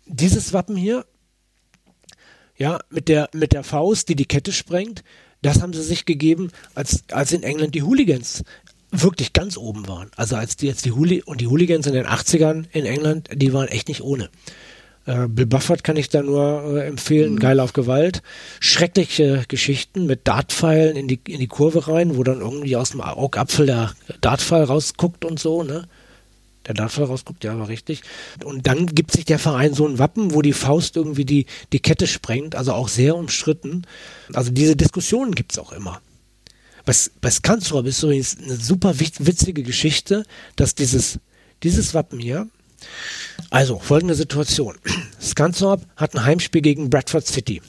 dieses 0.07 0.53
Wappen 0.53 0.77
hier, 0.77 1.05
ja, 2.57 2.79
mit 2.91 3.09
der, 3.09 3.29
mit 3.33 3.53
der 3.53 3.65
Faust, 3.65 4.09
die 4.09 4.17
die 4.17 4.27
Kette 4.27 4.53
sprengt, 4.53 5.03
das 5.43 5.61
haben 5.61 5.73
sie 5.73 5.83
sich 5.83 6.07
gegeben, 6.07 6.51
als, 6.75 7.05
als 7.11 7.33
in 7.33 7.43
England 7.43 7.75
die 7.75 7.83
Hooligans 7.83 8.45
wirklich 8.91 9.33
ganz 9.33 9.57
oben 9.57 9.89
waren. 9.89 10.11
Also 10.17 10.37
als 10.37 10.57
die 10.57 10.67
jetzt 10.67 10.85
die 10.85 10.93
Hooli 10.93 11.23
und 11.23 11.41
die 11.41 11.49
Hooligans 11.49 11.87
in 11.87 11.95
den 11.95 12.07
80ern 12.07 12.65
in 12.73 12.87
England, 12.87 13.29
die 13.35 13.53
waren 13.53 13.69
echt 13.69 13.89
nicht 13.89 14.03
ohne. 14.03 14.31
Äh, 15.07 15.29
Bill 15.29 15.47
Buffett 15.47 15.85
kann 15.85 15.97
ich 15.97 16.09
da 16.09 16.23
nur 16.23 16.77
äh, 16.77 16.87
empfehlen, 16.87 17.35
mhm. 17.35 17.41
geil 17.41 17.61
auf 17.61 17.73
Gewalt. 17.73 18.23
Schreckliche 18.61 19.45
Geschichten 19.49 20.07
mit 20.07 20.27
Dartpfeilen 20.27 20.97
in 20.97 21.09
die, 21.09 21.21
in 21.29 21.41
die 21.41 21.49
Kurve 21.49 21.89
rein, 21.89 22.17
wo 22.17 22.23
dann 22.23 22.41
irgendwie 22.41 22.77
aus 22.77 22.91
dem 22.91 23.01
Augapfel 23.01 23.67
der 23.67 23.93
Dartpfeil 24.21 24.65
rausguckt 24.65 25.25
und 25.25 25.39
so, 25.39 25.63
ne? 25.63 25.87
Der 26.67 26.75
Dartpfeil 26.75 27.05
rausguckt, 27.05 27.45
ja, 27.45 27.59
war 27.59 27.69
richtig. 27.69 28.03
Und 28.43 28.67
dann 28.67 28.87
gibt 28.87 29.13
sich 29.13 29.25
der 29.25 29.39
Verein 29.39 29.75
so 29.75 29.87
ein 29.87 29.99
Wappen, 29.99 30.35
wo 30.35 30.43
die 30.43 30.53
Faust 30.53 30.97
irgendwie 30.97 31.25
die, 31.25 31.47
die 31.73 31.81
Kette 31.81 32.07
sprengt, 32.07 32.55
also 32.55 32.73
auch 32.73 32.89
sehr 32.89 33.17
umstritten. 33.17 33.83
Also 34.33 34.51
diese 34.51 34.77
Diskussionen 34.77 35.35
gibt's 35.35 35.59
auch 35.59 35.73
immer. 35.73 36.01
Bei, 36.87 36.95
bei 37.21 37.31
Skansorb 37.31 37.87
ist 37.87 38.03
übrigens 38.03 38.39
eine 38.39 38.57
super 38.57 38.99
witzige 38.99 39.63
Geschichte, 39.63 40.25
dass 40.57 40.75
dieses, 40.75 41.19
dieses 41.63 41.95
Wappen 41.95 42.19
hier, 42.19 42.49
also, 43.51 43.79
folgende 43.79 44.15
Situation. 44.15 44.77
Scanstorp 45.21 45.87
hat 45.97 46.15
ein 46.15 46.25
Heimspiel 46.25 46.63
gegen 46.63 46.91
Bradford 46.91 47.27
City. 47.27 47.63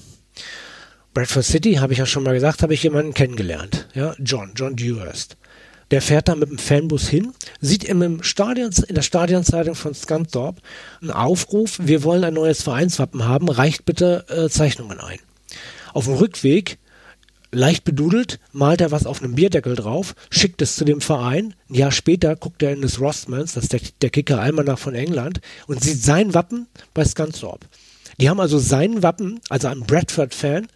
Bradford 1.14 1.46
City, 1.46 1.76
habe 1.76 1.94
ich 1.94 2.00
ja 2.00 2.06
schon 2.06 2.24
mal 2.24 2.34
gesagt, 2.34 2.62
habe 2.62 2.74
ich 2.74 2.84
jemanden 2.84 3.14
kennengelernt. 3.14 3.88
Ja, 3.94 4.16
John, 4.20 4.52
John 4.56 4.76
Dewhurst. 4.76 5.38
Der 5.92 6.02
fährt 6.02 6.28
da 6.28 6.36
mit 6.36 6.50
dem 6.50 6.58
Fanbus 6.58 7.08
hin, 7.08 7.34
sieht 7.62 7.84
im 7.84 8.24
Stadion, 8.24 8.72
in 8.88 8.96
der 8.96 9.02
Stadionzeitung 9.02 9.76
von 9.76 9.94
Scunthorpe 9.94 10.62
einen 11.02 11.12
Aufruf, 11.12 11.78
wir 11.82 12.04
wollen 12.04 12.24
ein 12.24 12.34
neues 12.34 12.64
Vereinswappen 12.64 13.26
haben, 13.28 13.50
reicht 13.50 13.86
bitte 13.86 14.26
äh, 14.30 14.50
Zeichnungen 14.50 15.00
ein. 15.00 15.20
Auf 15.94 16.06
dem 16.06 16.16
Rückweg 16.16 16.80
leicht 17.52 17.86
bedudelt, 17.86 18.40
malt 18.52 18.82
er 18.82 18.92
was 18.92 19.06
auf 19.06 19.22
einem 19.22 19.36
Bierdeckel 19.36 19.76
drauf, 19.76 20.16
schickt 20.30 20.62
es 20.62 20.76
zu 20.76 20.86
dem 20.86 21.02
Verein. 21.02 21.54
Ein 21.70 21.76
Jahr 21.76 21.92
später 21.92 22.36
guckt 22.36 22.62
er 22.64 22.74
in 22.74 22.82
das 22.82 23.00
Rostmans, 23.00 23.54
das 23.54 23.66
ist 23.66 23.74
der, 23.74 23.82
der 24.02 24.10
Kicker 24.10 24.42
Almanach 24.42 24.80
von 24.80 24.94
England, 24.94 25.40
und 25.68 25.82
sieht 25.82 26.04
sein 26.04 26.34
Wappen 26.34 26.68
bei 26.94 27.06
Scansthorpe. 27.06 27.68
Die 28.20 28.30
haben 28.30 28.40
also 28.40 28.60
sein 28.60 29.04
Wappen, 29.04 29.40
also 29.50 29.68
ein 29.68 29.82
Bradford-Fan, 29.82 30.68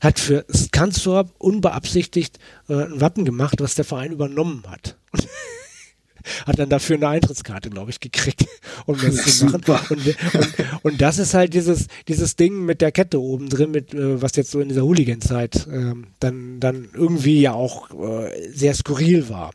hat 0.00 0.18
für 0.18 0.44
Scansthorpe 0.52 1.32
unbeabsichtigt 1.38 2.38
äh, 2.68 2.74
ein 2.74 3.00
Wappen 3.00 3.24
gemacht, 3.24 3.60
was 3.60 3.74
der 3.74 3.84
Verein 3.84 4.12
übernommen 4.12 4.64
hat. 4.68 4.96
Und 5.12 5.28
hat 6.46 6.58
dann 6.58 6.68
dafür 6.68 6.96
eine 6.96 7.08
Eintrittskarte, 7.08 7.70
glaube 7.70 7.90
ich, 7.90 8.00
gekriegt, 8.00 8.46
um 8.86 8.98
das 9.00 9.38
zu 9.38 9.46
machen. 9.46 9.96
Und, 9.96 10.06
und, 10.06 10.54
und, 10.82 11.00
das 11.00 11.18
ist 11.18 11.34
halt 11.34 11.54
dieses, 11.54 11.86
dieses 12.06 12.36
Ding 12.36 12.64
mit 12.64 12.80
der 12.80 12.92
Kette 12.92 13.20
oben 13.20 13.48
drin, 13.48 13.70
mit, 13.70 13.94
äh, 13.94 14.20
was 14.20 14.36
jetzt 14.36 14.50
so 14.50 14.60
in 14.60 14.68
dieser 14.68 14.82
Hooligan-Zeit 14.82 15.66
äh, 15.66 15.94
dann, 16.20 16.60
dann 16.60 16.88
irgendwie 16.92 17.40
ja 17.40 17.52
auch 17.52 17.90
äh, 17.90 18.50
sehr 18.52 18.74
skurril 18.74 19.28
war. 19.28 19.52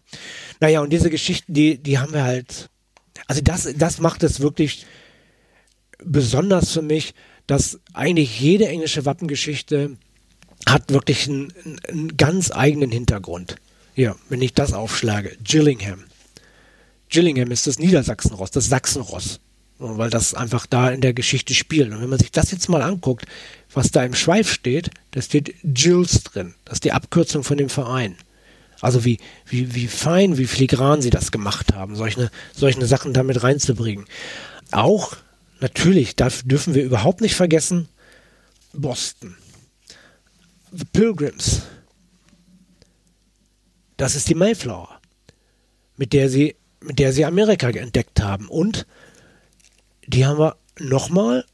Naja, 0.60 0.82
und 0.82 0.92
diese 0.92 1.10
Geschichten, 1.10 1.54
die, 1.54 1.78
die 1.78 2.00
haben 2.00 2.14
wir 2.14 2.24
halt, 2.24 2.70
also 3.28 3.42
das, 3.42 3.70
das 3.78 4.00
macht 4.00 4.24
es 4.24 4.40
wirklich 4.40 4.86
besonders 6.04 6.72
für 6.72 6.82
mich, 6.82 7.14
dass 7.48 7.80
eigentlich 7.94 8.40
jede 8.40 8.68
englische 8.68 9.06
Wappengeschichte 9.06 9.98
hat 10.68 10.92
wirklich 10.92 11.28
einen, 11.28 11.54
einen 11.88 12.18
ganz 12.18 12.52
eigenen 12.52 12.92
Hintergrund. 12.92 13.56
Ja, 13.96 14.16
wenn 14.30 14.42
ich 14.42 14.54
das 14.54 14.74
aufschlage. 14.74 15.38
Gillingham. 15.44 16.04
Gillingham 17.10 17.52
ist 17.52 17.68
das 17.68 17.78
Niedersachsenross, 17.78 18.52
das 18.52 18.68
Sachsenross, 18.68 19.40
weil 19.78 20.10
das 20.10 20.34
einfach 20.34 20.66
da 20.66 20.90
in 20.90 21.02
der 21.02 21.14
Geschichte 21.14 21.54
spielt. 21.54 21.92
Und 21.92 22.02
wenn 22.02 22.10
man 22.10 22.20
sich 22.20 22.32
das 22.32 22.52
jetzt 22.52 22.70
mal 22.70 22.82
anguckt, 22.82 23.26
was 23.72 23.92
da 23.92 24.04
im 24.04 24.16
Schweif 24.16 24.52
steht, 24.52 24.90
da 25.12 25.22
steht 25.22 25.54
Gills 25.64 26.24
drin. 26.24 26.56
Das 26.66 26.76
ist 26.76 26.86
die 26.86 26.92
Abkürzung 26.92 27.44
von 27.44 27.58
dem 27.58 27.70
Verein. 27.70 28.16
Also 28.82 29.06
wie, 29.06 29.20
wie, 29.46 29.76
wie 29.76 29.88
fein, 29.88 30.38
wie 30.38 30.48
filigran 30.48 31.02
sie 31.02 31.10
das 31.10 31.32
gemacht 31.32 31.74
haben, 31.74 31.96
solche, 31.96 32.32
solche 32.54 32.86
Sachen 32.86 33.14
damit 33.14 33.44
reinzubringen. 33.44 34.06
Auch, 34.72 35.16
natürlich, 35.62 36.16
da 36.16 36.30
dürfen 36.44 36.74
wir 36.74 36.84
überhaupt 36.84 37.22
nicht 37.22 37.36
vergessen, 37.36 37.88
Boston. 38.74 39.38
The 40.76 40.86
Pilgrims. 40.92 41.62
Das 43.98 44.16
ist 44.16 44.28
die 44.28 44.36
Mayflower, 44.36 45.00
mit 45.98 46.14
der 46.14 46.30
sie 46.30 46.56
mit 46.84 47.00
der 47.00 47.14
sie 47.14 47.26
Amerika 47.26 47.70
entdeckt 47.70 48.22
haben. 48.22 48.48
Und 48.48 48.86
die 50.06 50.26
haben 50.26 50.38
wir 50.38 50.58
nochmal. 50.80 51.46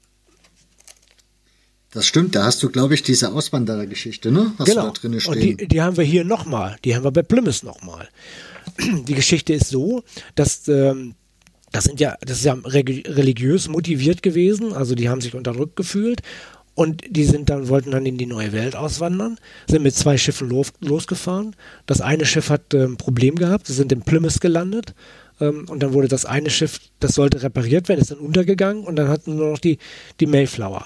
Das 1.91 2.05
stimmt, 2.05 2.35
da 2.35 2.45
hast 2.45 2.61
du, 2.61 2.69
glaube 2.69 2.93
ich, 2.93 3.03
diese 3.03 3.31
Auswanderergeschichte, 3.31 4.31
ne? 4.31 4.53
Hast 4.59 4.67
genau. 4.67 4.87
da 4.87 4.91
drin 4.91 5.19
stehen. 5.19 5.33
Und 5.33 5.39
die, 5.39 5.67
die 5.67 5.81
haben 5.81 5.97
wir 5.97 6.03
hier 6.03 6.23
nochmal. 6.23 6.77
Die 6.85 6.95
haben 6.95 7.03
wir 7.03 7.11
bei 7.11 7.23
Plymouth 7.23 7.63
nochmal. 7.63 8.07
Die 9.07 9.15
Geschichte 9.15 9.53
ist 9.53 9.69
so, 9.69 10.03
dass 10.35 10.67
ähm, 10.67 11.15
das 11.71 11.83
sind 11.83 11.99
ja, 11.99 12.17
das 12.21 12.39
ist 12.39 12.45
ja 12.45 12.53
religiös 12.63 13.67
motiviert 13.67 14.23
gewesen, 14.23 14.73
also 14.73 14.95
die 14.95 15.09
haben 15.09 15.21
sich 15.21 15.35
unterdrückt 15.35 15.75
gefühlt 15.75 16.21
und 16.79 17.03
die 17.09 17.25
sind 17.25 17.49
dann, 17.49 17.67
wollten 17.67 17.91
dann 17.91 18.05
in 18.05 18.17
die 18.17 18.25
neue 18.25 18.53
Welt 18.53 18.73
auswandern, 18.73 19.37
sind 19.69 19.83
mit 19.83 19.93
zwei 19.95 20.17
Schiffen 20.17 20.47
los, 20.47 20.71
losgefahren. 20.79 21.53
Das 21.87 21.99
eine 21.99 22.25
Schiff 22.25 22.49
hat 22.49 22.73
ein 22.73 22.81
ähm, 22.81 22.97
Problem 22.97 23.35
gehabt, 23.35 23.67
sie 23.67 23.73
sind 23.73 23.91
in 23.91 24.01
Plymouth 24.01 24.39
gelandet 24.39 24.93
ähm, 25.41 25.65
und 25.67 25.83
dann 25.83 25.91
wurde 25.91 26.07
das 26.07 26.23
eine 26.23 26.49
Schiff, 26.49 26.79
das 27.01 27.15
sollte 27.15 27.43
repariert 27.43 27.89
werden, 27.89 27.99
ist 27.99 28.11
dann 28.11 28.19
untergegangen 28.19 28.85
und 28.85 28.95
dann 28.95 29.09
hatten 29.09 29.35
nur 29.35 29.51
noch 29.51 29.59
die, 29.59 29.77
die 30.21 30.25
Mayflower. 30.25 30.85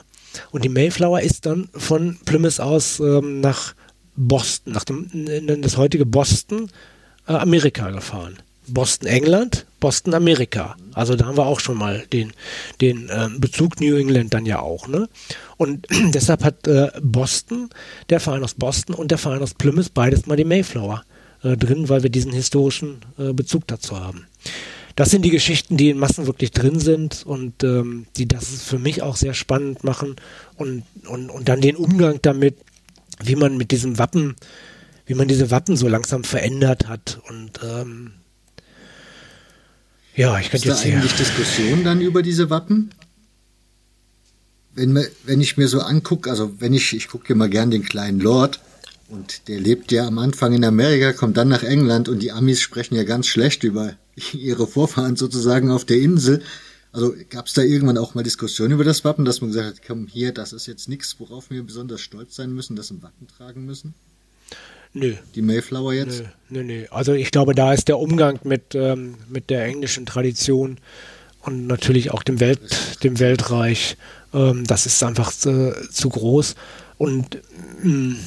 Und 0.50 0.66
die 0.66 0.70
Mayflower 0.70 1.22
ist 1.22 1.46
dann 1.46 1.70
von 1.76 2.18
Plymouth 2.26 2.60
aus 2.60 3.00
ähm, 3.00 3.40
nach 3.42 3.76
Boston, 4.16 4.74
nach 4.74 4.86
dem, 4.86 5.12
in 5.14 5.62
das 5.62 5.78
heutige 5.78 6.08
Boston, 6.08 6.72
äh, 7.28 7.34
Amerika 7.34 7.92
gefahren. 7.92 8.38
Boston, 8.68 9.08
England, 9.08 9.66
Boston, 9.80 10.14
Amerika. 10.14 10.76
Also 10.94 11.16
da 11.16 11.26
haben 11.26 11.38
wir 11.38 11.46
auch 11.46 11.60
schon 11.60 11.78
mal 11.78 12.06
den, 12.14 12.32
den 12.82 13.10
äh, 13.10 13.30
Bezug 13.38 13.82
New 13.82 13.96
England 13.96 14.34
dann 14.34 14.46
ja 14.46 14.60
auch. 14.60 14.88
Ne? 14.88 15.10
Und 15.58 15.88
deshalb 16.14 16.44
hat 16.44 16.68
äh, 16.68 16.92
Boston, 17.02 17.70
der 18.10 18.20
Verein 18.20 18.44
aus 18.44 18.54
Boston 18.54 18.96
und 18.96 19.12
der 19.12 19.18
Verein 19.18 19.42
aus 19.42 19.54
Plymouth 19.54 19.94
beides 19.94 20.26
mal 20.26 20.38
die 20.38 20.46
Mayflower 20.46 21.04
äh, 21.44 21.58
drin, 21.58 21.90
weil 21.90 22.04
wir 22.04 22.10
diesen 22.10 22.32
historischen 22.32 23.02
äh, 23.18 23.34
Bezug 23.34 23.68
dazu 23.68 24.00
haben. 24.00 24.28
Das 24.96 25.10
sind 25.10 25.24
die 25.24 25.32
Geschichten, 25.32 25.76
die 25.76 25.90
in 25.90 25.98
Massen 25.98 26.28
wirklich 26.28 26.52
drin 26.52 26.80
sind 26.80 27.24
und 27.26 27.64
ähm, 27.64 28.06
die 28.16 28.28
das 28.28 28.62
für 28.62 28.78
mich 28.78 29.02
auch 29.02 29.16
sehr 29.16 29.34
spannend 29.34 29.84
machen 29.84 30.16
und, 30.56 30.84
und, 31.08 31.30
und 31.30 31.50
dann 31.50 31.62
den 31.62 31.76
Umgang 31.76 32.20
damit, 32.22 32.58
wie 33.24 33.36
man 33.36 33.58
mit 33.58 33.72
diesem 33.72 33.98
Wappen, 33.98 34.36
wie 35.06 35.16
man 35.16 35.28
diese 35.28 35.50
Wappen 35.50 35.76
so 35.76 35.88
langsam 35.88 36.24
verändert 36.24 36.88
hat 36.88 37.20
und 37.28 37.60
ähm, 37.64 38.12
ja, 40.16 40.40
ich 40.40 40.50
könnte 40.50 40.68
jetzt. 40.68 40.78
Ist 40.80 40.86
da 40.86 40.96
eigentlich 40.96 41.14
Diskussion 41.14 41.84
dann 41.84 42.02
über 42.02 42.22
diese 42.22 42.50
Wappen? 42.50 42.92
Wenn, 44.76 45.06
wenn 45.26 45.42
ich 45.42 45.58
mir 45.58 45.68
so 45.68 45.82
angucke, 45.82 46.30
also 46.30 46.60
wenn 46.60 46.74
ich, 46.74 46.94
ich 46.94 47.08
gucke 47.08 47.34
immer 47.34 47.48
gern 47.48 47.70
den 47.70 47.84
kleinen 47.84 48.20
Lord 48.20 48.60
und 49.10 49.48
der 49.48 49.60
lebt 49.60 49.92
ja 49.92 50.08
am 50.08 50.18
Anfang 50.18 50.54
in 50.54 50.66
Amerika, 50.66 51.14
kommt 51.14 51.38
dann 51.38 51.50
nach 51.50 51.64
England 51.64 52.10
und 52.10 52.20
die 52.20 52.32
Amis 52.32 52.62
sprechen 52.62 52.96
ja 52.96 53.04
ganz 53.04 53.28
schlecht 53.28 53.64
über 53.64 53.96
ihre 54.34 54.68
Vorfahren 54.68 55.16
sozusagen 55.16 55.70
auf 55.70 55.86
der 55.86 55.98
Insel. 55.98 56.42
Also 56.92 57.16
gab 57.30 57.48
es 57.48 57.54
da 57.54 57.64
irgendwann 57.64 57.98
auch 57.98 58.14
mal 58.14 58.24
Diskussionen 58.24 58.74
über 58.74 58.84
das 58.84 59.04
Wappen, 59.04 59.26
dass 59.26 59.42
man 59.42 59.52
gesagt 59.52 59.68
hat, 59.68 59.86
komm 59.86 60.08
hier, 60.08 60.32
das 60.32 60.54
ist 60.54 60.68
jetzt 60.68 60.88
nichts, 60.90 61.16
worauf 61.20 61.50
wir 61.50 61.64
besonders 61.64 62.02
stolz 62.02 62.36
sein 62.36 62.54
müssen, 62.54 62.76
das 62.76 62.92
im 62.92 63.02
Wappen 63.02 63.28
tragen 63.28 63.66
müssen? 63.66 63.96
Nö. 64.94 65.16
Die 65.34 65.42
Mayflower 65.42 65.94
jetzt? 65.94 66.24
Nö, 66.50 66.64
nö, 66.64 66.64
nö. 66.64 66.86
Also 66.92 67.14
ich 67.14 67.32
glaube, 67.32 67.56
da 67.56 67.74
ist 67.74 67.88
der 67.88 67.98
Umgang 67.98 68.40
mit, 68.44 68.76
ähm, 68.76 69.16
mit 69.28 69.50
der 69.50 69.66
englischen 69.66 70.06
Tradition 70.06 70.78
und 71.42 71.68
natürlich 71.68 72.12
auch 72.12 72.24
dem, 72.24 72.40
Welt, 72.40 73.04
dem 73.04 73.20
Weltreich, 73.20 73.98
ähm, 74.34 74.66
das 74.66 74.86
ist 74.86 75.04
einfach 75.04 75.32
zu, 75.32 75.76
zu 75.92 76.10
groß. 76.10 76.56
Und 76.98 77.42
mh, 77.82 77.92
mm, 77.92 78.18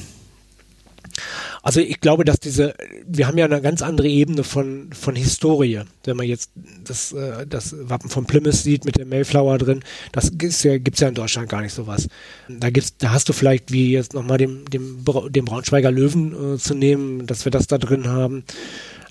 also 1.63 1.79
ich 1.79 1.99
glaube, 1.99 2.23
dass 2.25 2.39
diese, 2.39 2.73
wir 3.05 3.27
haben 3.27 3.37
ja 3.37 3.45
eine 3.45 3.61
ganz 3.61 3.81
andere 3.81 4.07
Ebene 4.07 4.43
von, 4.43 4.89
von 4.93 5.15
Historie. 5.15 5.81
Wenn 6.03 6.17
man 6.17 6.27
jetzt 6.27 6.51
das, 6.83 7.11
äh, 7.11 7.45
das 7.47 7.75
Wappen 7.89 8.09
von 8.09 8.25
Plymouth 8.25 8.55
sieht 8.55 8.85
mit 8.85 8.97
der 8.97 9.05
Mayflower 9.05 9.57
drin, 9.57 9.83
das 10.11 10.37
gibt's 10.37 10.63
ja, 10.63 10.77
gibt's 10.77 10.99
ja 10.99 11.07
in 11.07 11.15
Deutschland 11.15 11.49
gar 11.49 11.61
nicht 11.61 11.73
sowas. 11.73 12.07
Da 12.47 12.69
gibt's, 12.69 12.97
da 12.97 13.11
hast 13.11 13.29
du 13.29 13.33
vielleicht 13.33 13.71
wie 13.71 13.91
jetzt 13.91 14.13
nochmal 14.13 14.37
dem, 14.37 14.69
dem, 14.69 15.03
dem 15.29 15.45
Braunschweiger 15.45 15.91
Löwen 15.91 16.55
äh, 16.55 16.57
zu 16.57 16.75
nehmen, 16.75 17.27
dass 17.27 17.45
wir 17.45 17.51
das 17.51 17.67
da 17.67 17.77
drin 17.77 18.07
haben. 18.07 18.43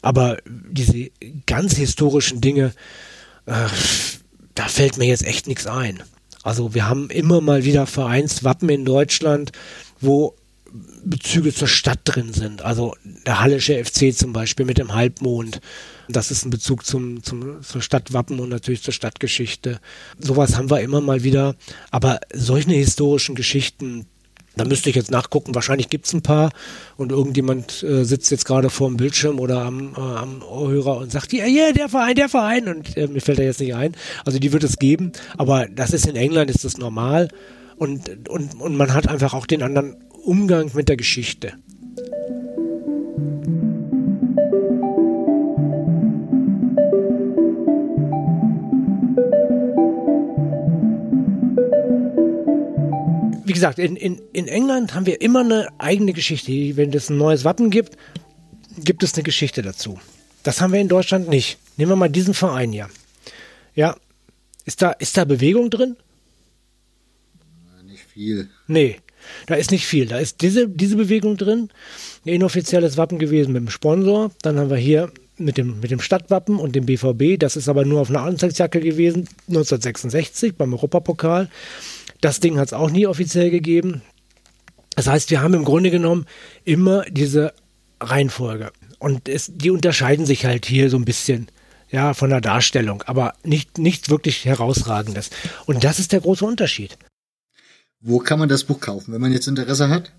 Aber 0.03 0.37
diese 0.47 1.11
ganz 1.47 1.77
historischen 1.77 2.41
Dinge, 2.41 2.73
äh, 3.47 3.67
da 4.55 4.69
fällt 4.69 4.99
mir 4.99 5.07
jetzt 5.07 5.27
echt 5.27 5.47
nichts 5.47 5.67
ein. 5.67 6.03
Also 6.43 6.75
wir 6.75 6.89
haben 6.89 7.11
immer 7.11 7.41
mal 7.41 7.65
wieder 7.65 7.87
Vereinswappen 7.87 8.69
in 8.69 8.85
Deutschland, 8.85 9.51
wo 10.01 10.36
Bezüge 11.05 11.55
zur 11.55 11.69
Stadt 11.69 12.01
drin 12.05 12.33
sind. 12.33 12.63
Also 12.63 12.95
der 13.27 13.41
Hallische 13.41 13.83
FC 13.83 14.15
zum 14.15 14.33
Beispiel 14.33 14.67
mit 14.67 14.79
dem 14.79 14.95
Halbmond. 14.95 15.61
Das 16.09 16.31
ist 16.31 16.45
ein 16.45 16.51
Bezug 16.51 16.85
zum, 16.85 17.23
zum, 17.23 17.63
zur 17.63 17.83
Stadtwappen 17.83 18.41
und 18.41 18.49
natürlich 18.49 18.83
zur 18.83 18.95
Stadtgeschichte. 18.95 19.81
Sowas 20.19 20.57
haben 20.57 20.71
wir 20.71 20.81
immer 20.81 21.01
mal 21.01 21.23
wieder. 21.23 21.55
Aber 21.91 22.21
solche 22.33 22.71
historischen 22.71 23.35
Geschichten, 23.35 24.07
Da 24.57 24.65
müsste 24.65 24.89
ich 24.89 24.97
jetzt 24.97 25.11
nachgucken, 25.11 25.55
wahrscheinlich 25.55 25.91
gibt 25.91 26.07
es 26.07 26.15
ein 26.15 26.23
paar 26.23 26.51
und 26.97 27.13
irgendjemand 27.13 27.83
äh, 27.83 28.05
sitzt 28.05 28.31
jetzt 28.31 28.47
gerade 28.47 28.71
vor 28.71 28.89
dem 28.89 28.97
Bildschirm 28.97 29.39
oder 29.39 29.63
am, 29.63 29.93
äh, 29.95 30.01
am 30.01 30.43
Ohrhörer 30.43 30.97
und 30.97 31.13
sagt, 31.13 31.35
ja, 31.35 31.45
yeah, 31.45 31.73
der 31.73 31.91
Verein, 31.91 32.15
der 32.15 32.31
Verein 32.31 32.69
und 32.69 32.97
äh, 32.97 33.07
mir 33.07 33.21
fällt 33.21 33.39
er 33.39 33.45
jetzt 33.45 33.61
nicht 33.61 33.75
ein. 33.75 33.93
Also 34.25 34.39
die 34.39 34.53
wird 34.55 34.65
es 34.65 34.79
geben, 34.79 35.13
aber 35.37 35.67
das 35.67 35.93
ist 35.93 36.07
in 36.07 36.17
England, 36.17 36.51
ist 36.51 36.65
das 36.65 36.79
normal 36.79 37.29
und, 37.77 38.29
und, 38.29 38.61
und 38.61 38.77
man 38.77 38.95
hat 38.95 39.09
einfach 39.09 39.35
auch 39.35 39.47
den 39.47 39.63
anderen 39.63 39.97
Umgang 40.25 40.71
mit 40.75 40.89
der 40.89 40.97
Geschichte. 40.97 41.55
wie 53.47 53.53
gesagt, 53.53 53.79
in, 53.79 53.95
in, 53.95 54.21
in 54.33 54.49
England 54.49 54.93
haben 54.93 55.07
wir 55.07 55.21
immer 55.21 55.41
eine 55.41 55.69
eigene 55.79 56.13
Geschichte. 56.13 56.77
Wenn 56.77 56.93
es 56.93 57.11
ein 57.11 57.17
neues 57.17 57.45
Wappen 57.45 57.71
gibt, 57.71 57.97
gibt 58.79 59.05
es 59.05 59.15
eine 59.15 59.23
Geschichte 59.23 59.63
dazu. 59.63 60.01
Das 60.43 60.61
haben 60.61 60.73
wir 60.73 60.81
in 60.81 60.89
Deutschland 60.89 61.29
nicht. 61.29 61.59
Nehmen 61.77 61.93
wir 61.93 61.97
mal 61.97 62.09
diesen 62.09 62.35
Verein 62.35 62.73
hier. 62.73 62.89
Ja, 63.77 63.97
ist 64.65 64.83
da, 64.83 64.91
ist 64.91 65.17
da 65.17 65.25
Bewegung 65.25 65.71
drin? 65.71 65.97
Viel. 68.17 68.49
Nee, 68.67 68.97
da 69.47 69.57
ist 69.57 69.71
nicht 69.71 69.87
viel. 69.87 70.07
Da 70.07 70.17
ist 70.17 70.41
diese, 70.41 70.67
diese 70.67 70.97
Bewegung 70.97 71.37
drin. 71.37 71.69
Ein 72.25 72.33
inoffizielles 72.33 72.97
Wappen 72.97 73.19
gewesen 73.19 73.53
mit 73.53 73.61
dem 73.61 73.69
Sponsor. 73.69 74.31
Dann 74.41 74.59
haben 74.59 74.71
wir 74.71 74.79
hier 74.79 75.13
mit 75.37 75.59
dem, 75.59 75.81
mit 75.81 75.91
dem 75.91 76.01
Stadtwappen 76.01 76.59
und 76.59 76.75
dem 76.75 76.87
BVB. 76.87 77.39
Das 77.39 77.57
ist 77.57 77.69
aber 77.69 77.85
nur 77.85 78.01
auf 78.01 78.09
einer 78.09 78.23
Anzeigejacke 78.23 78.81
gewesen, 78.81 79.29
1966 79.49 80.55
beim 80.55 80.73
Europapokal. 80.73 81.51
Das 82.23 82.41
Ding 82.41 82.59
hat 82.59 82.69
es 82.69 82.73
auch 82.73 82.91
nie 82.91 83.07
offiziell 83.07 83.51
gegeben. 83.51 84.01
Das 84.95 85.09
heißt, 85.09 85.31
wir 85.31 85.43
haben 85.43 85.53
im 85.53 85.67
Grunde 85.67 85.91
genommen 85.91 86.25
immer 86.65 87.05
diese 87.11 87.53
Reihenfolge. 88.01 88.73
Und 88.99 89.29
es, 89.29 89.53
die 89.55 89.69
unterscheiden 89.69 90.25
sich 90.25 90.47
halt 90.47 90.65
hier 90.65 90.89
so 90.89 90.97
ein 90.97 91.05
bisschen 91.05 91.49
ja, 91.91 92.15
von 92.15 92.31
der 92.31 92.41
Darstellung, 92.41 93.03
aber 93.03 93.35
nicht, 93.45 93.77
nichts 93.77 94.09
wirklich 94.09 94.47
herausragendes. 94.47 95.29
Und 95.67 95.85
das 95.85 95.99
ist 95.99 96.13
der 96.13 96.21
große 96.21 96.47
Unterschied. 96.47 96.97
Wo 98.07 98.21
kann 98.21 98.39
man 98.39 98.49
das 98.49 98.63
Buch 98.63 98.79
kaufen, 98.79 99.13
wenn 99.13 99.21
man 99.21 99.33
jetzt 99.33 99.49
Interesse 99.49 99.89
hat? 99.89 100.13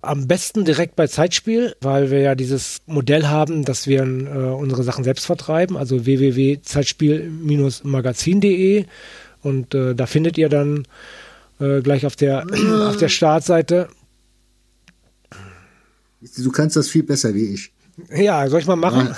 Am 0.00 0.28
besten 0.28 0.64
direkt 0.64 0.94
bei 0.94 1.08
Zeitspiel, 1.08 1.74
weil 1.80 2.12
wir 2.12 2.20
ja 2.20 2.36
dieses 2.36 2.82
Modell 2.86 3.26
haben, 3.26 3.64
dass 3.64 3.88
wir 3.88 4.02
äh, 4.02 4.54
unsere 4.54 4.84
Sachen 4.84 5.02
selbst 5.02 5.26
vertreiben, 5.26 5.76
also 5.76 6.06
www.zeitspiel-magazin.de 6.06 8.84
und 9.42 9.74
äh, 9.74 9.96
da 9.96 10.06
findet 10.06 10.38
ihr 10.38 10.48
dann 10.48 10.86
äh, 11.58 11.80
gleich 11.80 12.06
auf 12.06 12.14
der, 12.14 12.46
auf 12.86 12.96
der 12.96 13.08
Startseite. 13.08 13.88
Du 16.36 16.52
kannst 16.52 16.76
das 16.76 16.88
viel 16.88 17.02
besser 17.02 17.34
wie 17.34 17.54
ich. 17.54 17.72
Ja, 18.14 18.48
soll 18.48 18.60
ich 18.60 18.68
mal 18.68 18.76
machen? 18.76 19.16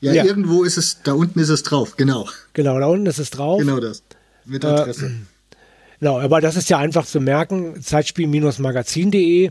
Ja, 0.00 0.14
ja, 0.14 0.24
irgendwo 0.24 0.64
ist 0.64 0.78
es, 0.78 1.02
da 1.04 1.12
unten 1.12 1.40
ist 1.40 1.50
es 1.50 1.62
drauf, 1.62 1.98
genau. 1.98 2.26
Genau, 2.54 2.78
da 2.78 2.86
unten 2.86 3.04
ist 3.04 3.18
es 3.18 3.28
drauf. 3.28 3.58
Genau 3.58 3.80
das. 3.80 4.02
Mit 4.46 4.64
Adresse. 4.64 5.12
Äh, 5.96 6.00
genau, 6.00 6.20
aber 6.20 6.40
das 6.40 6.56
ist 6.56 6.70
ja 6.70 6.78
einfach 6.78 7.06
zu 7.06 7.20
merken, 7.20 7.80
Zeitspiel-magazin.de 7.82 9.50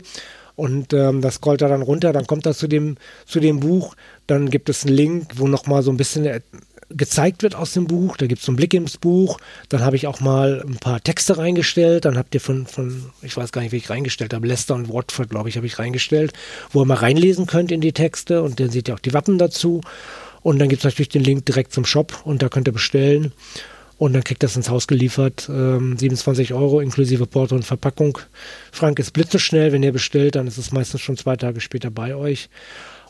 und 0.54 0.92
ähm, 0.92 1.20
das 1.20 1.34
scrollt 1.34 1.62
er 1.62 1.68
dann 1.68 1.82
runter, 1.82 2.12
dann 2.12 2.26
kommt 2.26 2.46
er 2.46 2.54
zu 2.54 2.66
dem, 2.66 2.96
zu 3.26 3.40
dem 3.40 3.60
Buch, 3.60 3.94
dann 4.26 4.48
gibt 4.50 4.68
es 4.68 4.84
einen 4.84 4.94
Link, 4.94 5.32
wo 5.36 5.48
nochmal 5.48 5.82
so 5.82 5.90
ein 5.90 5.98
bisschen 5.98 6.40
gezeigt 6.88 7.42
wird 7.42 7.54
aus 7.54 7.72
dem 7.72 7.86
Buch. 7.86 8.16
Da 8.16 8.26
gibt 8.26 8.42
es 8.42 8.48
einen 8.48 8.56
Blick 8.56 8.72
ins 8.74 8.96
Buch. 8.96 9.38
Dann 9.68 9.80
habe 9.80 9.96
ich 9.96 10.06
auch 10.06 10.20
mal 10.20 10.62
ein 10.66 10.76
paar 10.76 11.00
Texte 11.02 11.38
reingestellt. 11.38 12.04
Dann 12.04 12.16
habt 12.16 12.34
ihr 12.34 12.40
von, 12.40 12.66
von 12.66 13.10
ich 13.22 13.36
weiß 13.36 13.52
gar 13.52 13.62
nicht, 13.62 13.72
wie 13.72 13.76
ich 13.76 13.90
reingestellt 13.90 14.34
habe, 14.34 14.46
Lester 14.46 14.74
und 14.74 14.88
Watford, 14.88 15.30
glaube 15.30 15.48
ich, 15.48 15.56
habe 15.56 15.66
ich 15.66 15.78
reingestellt, 15.78 16.32
wo 16.70 16.82
ihr 16.82 16.86
mal 16.86 16.94
reinlesen 16.94 17.46
könnt 17.46 17.72
in 17.72 17.80
die 17.80 17.92
Texte 17.92 18.42
und 18.42 18.60
dann 18.60 18.70
seht 18.70 18.88
ihr 18.88 18.94
auch 18.94 19.00
die 19.00 19.14
Wappen 19.14 19.38
dazu. 19.38 19.80
Und 20.42 20.60
dann 20.60 20.68
gibt 20.68 20.80
es 20.80 20.84
natürlich 20.84 21.08
den 21.08 21.24
Link 21.24 21.44
direkt 21.44 21.72
zum 21.72 21.84
Shop 21.84 22.20
und 22.24 22.42
da 22.42 22.48
könnt 22.48 22.68
ihr 22.68 22.72
bestellen. 22.72 23.32
Und 23.98 24.12
dann 24.12 24.24
kriegt 24.24 24.42
das 24.42 24.56
ins 24.56 24.68
Haus 24.68 24.86
geliefert. 24.86 25.48
Ähm, 25.50 25.96
27 25.96 26.52
Euro 26.52 26.80
inklusive 26.80 27.26
Porto 27.26 27.54
und 27.54 27.64
Verpackung. 27.64 28.18
Frank 28.70 28.98
ist 28.98 29.12
blitzeschnell. 29.12 29.72
Wenn 29.72 29.82
ihr 29.82 29.92
bestellt, 29.92 30.34
dann 30.34 30.46
ist 30.46 30.58
es 30.58 30.72
meistens 30.72 31.00
schon 31.00 31.16
zwei 31.16 31.36
Tage 31.36 31.60
später 31.60 31.90
bei 31.90 32.14
euch. 32.14 32.50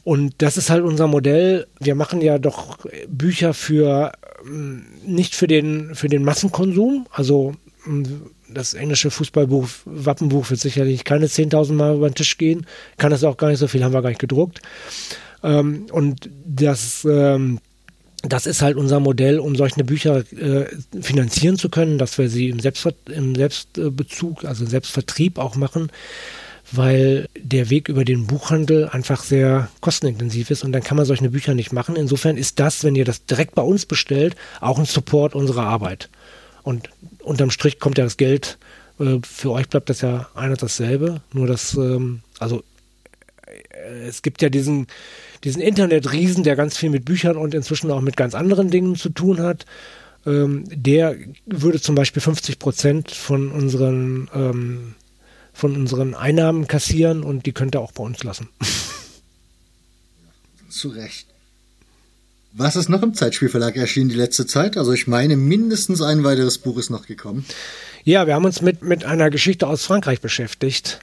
Und 0.04 0.34
das 0.38 0.56
ist 0.56 0.70
halt 0.70 0.84
unser 0.84 1.08
Modell. 1.08 1.66
Wir 1.80 1.96
machen 1.96 2.20
ja 2.20 2.38
doch 2.38 2.78
Bücher 3.08 3.52
für 3.54 4.12
ähm, 4.46 4.86
nicht 5.04 5.34
für 5.34 5.48
den 5.48 5.96
für 5.96 6.08
den 6.08 6.22
Massenkonsum. 6.22 7.08
Also 7.10 7.54
ähm, 7.86 8.30
das 8.48 8.74
englische 8.74 9.10
Fußballbuch, 9.10 9.68
Wappenbuch 9.84 10.48
wird 10.50 10.60
sicherlich 10.60 11.02
keine 11.02 11.26
10.000 11.26 11.72
Mal 11.72 11.96
über 11.96 12.08
den 12.08 12.14
Tisch 12.14 12.38
gehen. 12.38 12.66
Kann 12.96 13.10
es 13.10 13.24
auch 13.24 13.36
gar 13.36 13.48
nicht 13.48 13.58
so 13.58 13.66
viel, 13.66 13.82
haben 13.82 13.92
wir 13.92 14.02
gar 14.02 14.10
nicht 14.10 14.20
gedruckt. 14.20 14.62
Ähm, 15.42 15.86
und 15.90 16.30
das 16.46 17.04
das 18.22 18.46
ist 18.46 18.62
halt 18.62 18.76
unser 18.76 18.98
Modell, 18.98 19.38
um 19.38 19.56
solche 19.56 19.84
Bücher 19.84 20.24
äh, 20.32 20.66
finanzieren 21.00 21.58
zu 21.58 21.68
können, 21.68 21.98
dass 21.98 22.18
wir 22.18 22.28
sie 22.28 22.48
im, 22.48 22.60
Selbstver 22.60 22.92
im 23.06 23.34
Selbstbezug, 23.34 24.44
also 24.44 24.64
im 24.64 24.70
Selbstvertrieb 24.70 25.38
auch 25.38 25.56
machen 25.56 25.90
weil 26.72 27.28
der 27.38 27.70
Weg 27.70 27.88
über 27.88 28.04
den 28.04 28.26
Buchhandel 28.26 28.88
einfach 28.88 29.22
sehr 29.22 29.68
kostenintensiv 29.80 30.50
ist 30.50 30.64
und 30.64 30.72
dann 30.72 30.82
kann 30.82 30.96
man 30.96 31.06
solche 31.06 31.30
Bücher 31.30 31.54
nicht 31.54 31.72
machen. 31.72 31.96
Insofern 31.96 32.36
ist 32.36 32.58
das, 32.58 32.82
wenn 32.84 32.96
ihr 32.96 33.04
das 33.04 33.24
direkt 33.24 33.54
bei 33.54 33.62
uns 33.62 33.86
bestellt, 33.86 34.36
auch 34.60 34.78
ein 34.78 34.84
Support 34.84 35.34
unserer 35.34 35.64
Arbeit. 35.64 36.08
Und 36.62 36.90
unterm 37.20 37.50
Strich 37.50 37.78
kommt 37.78 37.98
ja 37.98 38.04
das 38.04 38.16
Geld, 38.16 38.58
äh, 38.98 39.18
für 39.22 39.52
euch 39.52 39.68
bleibt 39.68 39.90
das 39.90 40.00
ja 40.00 40.28
ein 40.34 40.50
und 40.50 40.62
dasselbe, 40.62 41.20
nur 41.32 41.46
dass, 41.46 41.74
ähm, 41.74 42.22
also 42.38 42.64
es 44.06 44.22
gibt 44.22 44.42
ja 44.42 44.48
diesen, 44.48 44.86
diesen 45.44 45.62
Internetriesen, 45.62 46.44
der 46.44 46.56
ganz 46.56 46.76
viel 46.76 46.90
mit 46.90 47.04
Büchern 47.04 47.36
und 47.36 47.54
inzwischen 47.54 47.90
auch 47.90 48.00
mit 48.00 48.16
ganz 48.16 48.34
anderen 48.34 48.70
Dingen 48.70 48.96
zu 48.96 49.10
tun 49.10 49.40
hat. 49.40 49.66
Ähm, 50.26 50.64
der 50.68 51.16
würde 51.46 51.80
zum 51.80 51.94
Beispiel 51.94 52.22
50 52.22 52.58
Prozent 52.58 53.10
von 53.10 53.50
unseren 53.50 54.28
ähm, 54.34 54.94
von 55.56 55.74
unseren 55.74 56.14
Einnahmen 56.14 56.66
kassieren 56.66 57.22
und 57.22 57.46
die 57.46 57.52
könnt 57.52 57.74
ihr 57.74 57.80
auch 57.80 57.92
bei 57.92 58.04
uns 58.04 58.22
lassen. 58.22 58.48
Zu 60.68 60.88
Recht. 60.88 61.26
Was 62.52 62.76
ist 62.76 62.88
noch 62.88 63.02
im 63.02 63.14
Zeitspielverlag 63.14 63.76
erschienen 63.76 64.10
die 64.10 64.16
letzte 64.16 64.46
Zeit? 64.46 64.76
Also 64.76 64.92
ich 64.92 65.06
meine, 65.06 65.36
mindestens 65.36 66.02
ein 66.02 66.24
weiteres 66.24 66.58
Buch 66.58 66.78
ist 66.78 66.90
noch 66.90 67.06
gekommen. 67.06 67.46
Ja, 68.04 68.26
wir 68.26 68.34
haben 68.34 68.44
uns 68.44 68.60
mit, 68.60 68.82
mit 68.82 69.04
einer 69.04 69.30
Geschichte 69.30 69.66
aus 69.66 69.84
Frankreich 69.84 70.20
beschäftigt. 70.20 71.00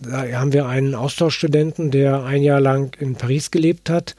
Da 0.00 0.26
haben 0.32 0.52
wir 0.52 0.66
einen 0.66 0.94
Austauschstudenten, 0.94 1.90
der 1.90 2.24
ein 2.24 2.42
Jahr 2.42 2.60
lang 2.60 2.96
in 2.98 3.16
Paris 3.16 3.50
gelebt 3.50 3.90
hat 3.90 4.16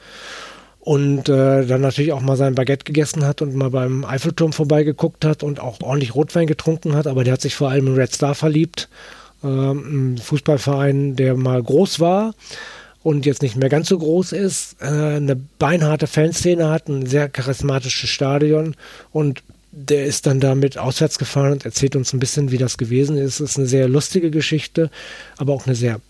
und 0.80 1.28
äh, 1.28 1.64
dann 1.64 1.80
natürlich 1.80 2.12
auch 2.12 2.20
mal 2.20 2.36
sein 2.36 2.54
Baguette 2.54 2.84
gegessen 2.84 3.24
hat 3.24 3.40
und 3.42 3.54
mal 3.54 3.70
beim 3.70 4.04
Eiffelturm 4.04 4.52
vorbeigeguckt 4.52 5.24
hat 5.24 5.42
und 5.42 5.60
auch 5.60 5.80
ordentlich 5.80 6.14
Rotwein 6.14 6.46
getrunken 6.46 6.94
hat, 6.94 7.06
aber 7.06 7.24
der 7.24 7.34
hat 7.34 7.40
sich 7.40 7.54
vor 7.54 7.70
allem 7.70 7.86
in 7.86 7.94
Red 7.94 8.12
Star 8.12 8.34
verliebt. 8.34 8.88
Ähm, 9.44 10.14
ein 10.14 10.18
Fußballverein, 10.18 11.16
der 11.16 11.36
mal 11.36 11.62
groß 11.62 12.00
war 12.00 12.34
und 13.02 13.26
jetzt 13.26 13.42
nicht 13.42 13.56
mehr 13.56 13.68
ganz 13.68 13.88
so 13.88 13.98
groß 13.98 14.32
ist, 14.32 14.76
äh, 14.80 14.86
eine 14.86 15.36
beinharte 15.36 16.06
Fanszene 16.06 16.68
hat, 16.68 16.88
ein 16.88 17.06
sehr 17.06 17.28
charismatisches 17.28 18.10
Stadion 18.10 18.76
und 19.12 19.42
der 19.72 20.04
ist 20.04 20.26
dann 20.26 20.38
damit 20.38 20.76
auswärts 20.76 21.18
gefahren 21.18 21.52
und 21.52 21.64
erzählt 21.64 21.96
uns 21.96 22.12
ein 22.12 22.20
bisschen, 22.20 22.50
wie 22.50 22.58
das 22.58 22.76
gewesen 22.76 23.16
ist. 23.16 23.40
Es 23.40 23.50
ist 23.50 23.58
eine 23.58 23.66
sehr 23.66 23.88
lustige 23.88 24.30
Geschichte, 24.30 24.90
aber 25.38 25.54
auch 25.54 25.66
eine 25.66 25.74
sehr, 25.74 26.00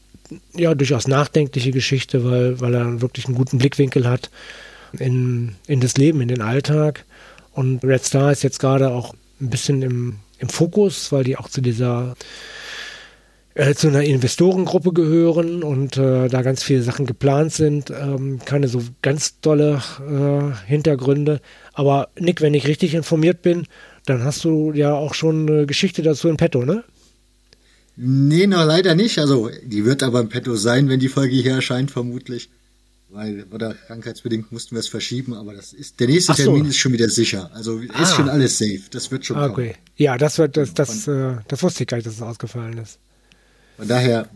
ja, 0.54 0.74
durchaus 0.74 1.06
nachdenkliche 1.06 1.70
Geschichte, 1.70 2.24
weil, 2.24 2.60
weil 2.60 2.74
er 2.74 3.00
wirklich 3.00 3.26
einen 3.26 3.36
guten 3.36 3.58
Blickwinkel 3.58 4.08
hat 4.08 4.30
in, 4.98 5.54
in 5.68 5.80
das 5.80 5.96
Leben, 5.96 6.20
in 6.20 6.28
den 6.28 6.42
Alltag. 6.42 7.04
Und 7.52 7.84
Red 7.84 8.04
Star 8.04 8.32
ist 8.32 8.42
jetzt 8.42 8.58
gerade 8.58 8.90
auch 8.90 9.14
ein 9.40 9.50
bisschen 9.50 9.82
im, 9.82 10.16
im 10.38 10.48
Fokus, 10.48 11.12
weil 11.12 11.22
die 11.22 11.36
auch 11.36 11.48
zu 11.48 11.60
dieser 11.60 12.16
äh, 13.54 13.74
zu 13.74 13.88
einer 13.88 14.02
Investorengruppe 14.02 14.92
gehören 14.92 15.62
und 15.62 15.96
äh, 15.96 16.28
da 16.28 16.42
ganz 16.42 16.62
viele 16.62 16.82
Sachen 16.82 17.06
geplant 17.06 17.52
sind. 17.52 17.90
Ähm, 17.90 18.40
keine 18.44 18.68
so 18.68 18.82
ganz 19.02 19.40
tolle 19.40 19.82
äh, 20.00 20.68
Hintergründe. 20.68 21.40
Aber 21.72 22.08
Nick, 22.18 22.40
wenn 22.40 22.54
ich 22.54 22.66
richtig 22.66 22.94
informiert 22.94 23.42
bin, 23.42 23.66
dann 24.06 24.24
hast 24.24 24.44
du 24.44 24.72
ja 24.72 24.94
auch 24.94 25.14
schon 25.14 25.48
eine 25.48 25.66
Geschichte 25.66 26.02
dazu 26.02 26.28
in 26.28 26.36
petto, 26.36 26.64
ne? 26.64 26.84
Nee, 27.96 28.46
noch 28.46 28.64
leider 28.64 28.94
nicht. 28.94 29.18
Also, 29.18 29.50
die 29.64 29.84
wird 29.84 30.02
aber 30.02 30.20
im 30.20 30.28
petto 30.28 30.56
sein, 30.56 30.88
wenn 30.88 30.98
die 30.98 31.08
Folge 31.08 31.36
hier 31.36 31.52
erscheint, 31.52 31.90
vermutlich. 31.90 32.48
Weil, 33.10 33.44
oder 33.52 33.74
krankheitsbedingt 33.74 34.50
mussten 34.50 34.74
wir 34.74 34.80
es 34.80 34.88
verschieben, 34.88 35.34
aber 35.34 35.52
das 35.52 35.74
ist, 35.74 36.00
der 36.00 36.06
nächste 36.06 36.32
so. 36.32 36.44
Termin 36.44 36.64
ist 36.64 36.78
schon 36.78 36.94
wieder 36.94 37.10
sicher. 37.10 37.50
Also, 37.52 37.78
ist 37.78 37.90
ah. 37.92 38.06
schon 38.06 38.30
alles 38.30 38.56
safe. 38.56 38.80
Das 38.90 39.10
wird 39.10 39.26
schon 39.26 39.36
okay. 39.36 39.52
kommen. 39.52 39.74
Ja, 39.96 40.16
das 40.16 40.38
wird, 40.38 40.56
das, 40.56 40.72
das, 40.72 41.04
das, 41.04 41.08
äh, 41.08 41.36
das 41.48 41.62
wusste 41.62 41.82
ich 41.82 41.88
gar 41.88 41.98
nicht, 41.98 42.06
dass 42.06 42.14
es 42.14 42.22
ausgefallen 42.22 42.78
ist. 42.78 42.98
Von 43.82 43.88
daher 43.88 44.28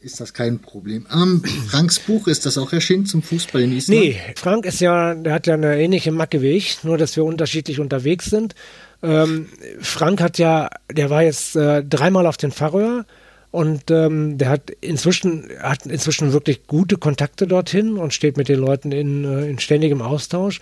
ist 0.00 0.20
das 0.20 0.34
kein 0.34 0.58
Problem. 0.58 1.06
Ähm, 1.12 1.42
Franks 1.68 2.00
Buch, 2.00 2.26
ist 2.26 2.46
das 2.46 2.58
auch 2.58 2.72
erschienen 2.72 3.06
zum 3.06 3.22
Fußball 3.22 3.62
in 3.62 3.72
Island? 3.72 4.00
Nee, 4.00 4.20
Frank 4.34 4.66
ist 4.66 4.80
ja, 4.80 5.14
der 5.14 5.32
hat 5.32 5.46
ja 5.46 5.54
eine 5.54 5.80
ähnliche 5.80 6.10
Macke 6.10 6.42
wie 6.42 6.50
ich, 6.50 6.82
nur 6.82 6.98
dass 6.98 7.14
wir 7.16 7.24
unterschiedlich 7.24 7.78
unterwegs 7.78 8.26
sind. 8.26 8.54
Ähm, 9.02 9.48
Frank 9.80 10.20
hat 10.20 10.38
ja, 10.38 10.70
der 10.90 11.10
war 11.10 11.22
jetzt 11.22 11.54
äh, 11.54 11.84
dreimal 11.84 12.26
auf 12.26 12.36
den 12.36 12.50
Färöer, 12.50 13.06
Und 13.50 13.90
ähm, 13.90 14.36
der 14.36 14.50
hat 14.50 14.70
inzwischen, 14.80 15.48
hat 15.60 15.86
inzwischen 15.86 16.32
wirklich 16.32 16.66
gute 16.66 16.96
Kontakte 16.96 17.46
dorthin 17.46 17.96
und 17.96 18.12
steht 18.12 18.36
mit 18.36 18.48
den 18.48 18.58
Leuten 18.58 18.92
in, 18.92 19.24
äh, 19.24 19.48
in 19.48 19.58
ständigem 19.58 20.02
Austausch. 20.02 20.60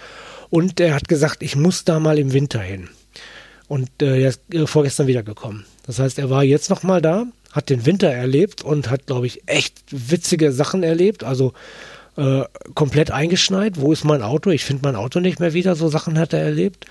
Und 0.51 0.79
er 0.79 0.95
hat 0.95 1.09
gesagt, 1.09 1.43
ich 1.43 1.57
muss 1.57 1.85
da 1.85 1.99
mal 1.99 2.19
im 2.19 2.33
Winter 2.33 2.61
hin. 2.61 2.89
Und 3.67 3.91
äh, 4.01 4.21
er 4.21 4.29
ist 4.29 4.43
äh, 4.55 4.67
vorgestern 4.67 5.09
wiedergekommen. 5.09 5.65
Das 5.85 5.99
heißt, 5.99 6.19
er 6.21 6.31
war 6.31 6.45
jetzt 6.45 6.71
noch 6.71 6.85
mal 6.85 7.03
da, 7.03 7.27
hat 7.53 7.71
den 7.71 7.87
Winter 7.87 8.09
erlebt 8.09 8.63
und 8.63 8.91
hat, 8.91 9.07
glaube 9.07 9.27
ich, 9.27 9.43
echt 9.47 9.83
witzige 9.91 10.53
Sachen 10.53 10.83
erlebt. 10.83 11.25
Also 11.25 11.53
äh, 12.17 12.43
komplett 12.75 13.11
eingeschneit. 13.11 13.81
Wo 13.81 13.93
ist 13.93 14.05
mein 14.05 14.23
Auto? 14.23 14.51
Ich 14.51 14.65
finde 14.65 14.83
mein 14.85 14.97
Auto 14.97 15.21
nicht 15.21 15.41
mehr 15.41 15.53
wieder. 15.53 15.75
So 15.77 15.89
Sachen 15.89 16.19
hat 16.19 16.33
er 16.33 16.41
erlebt. 16.41 16.87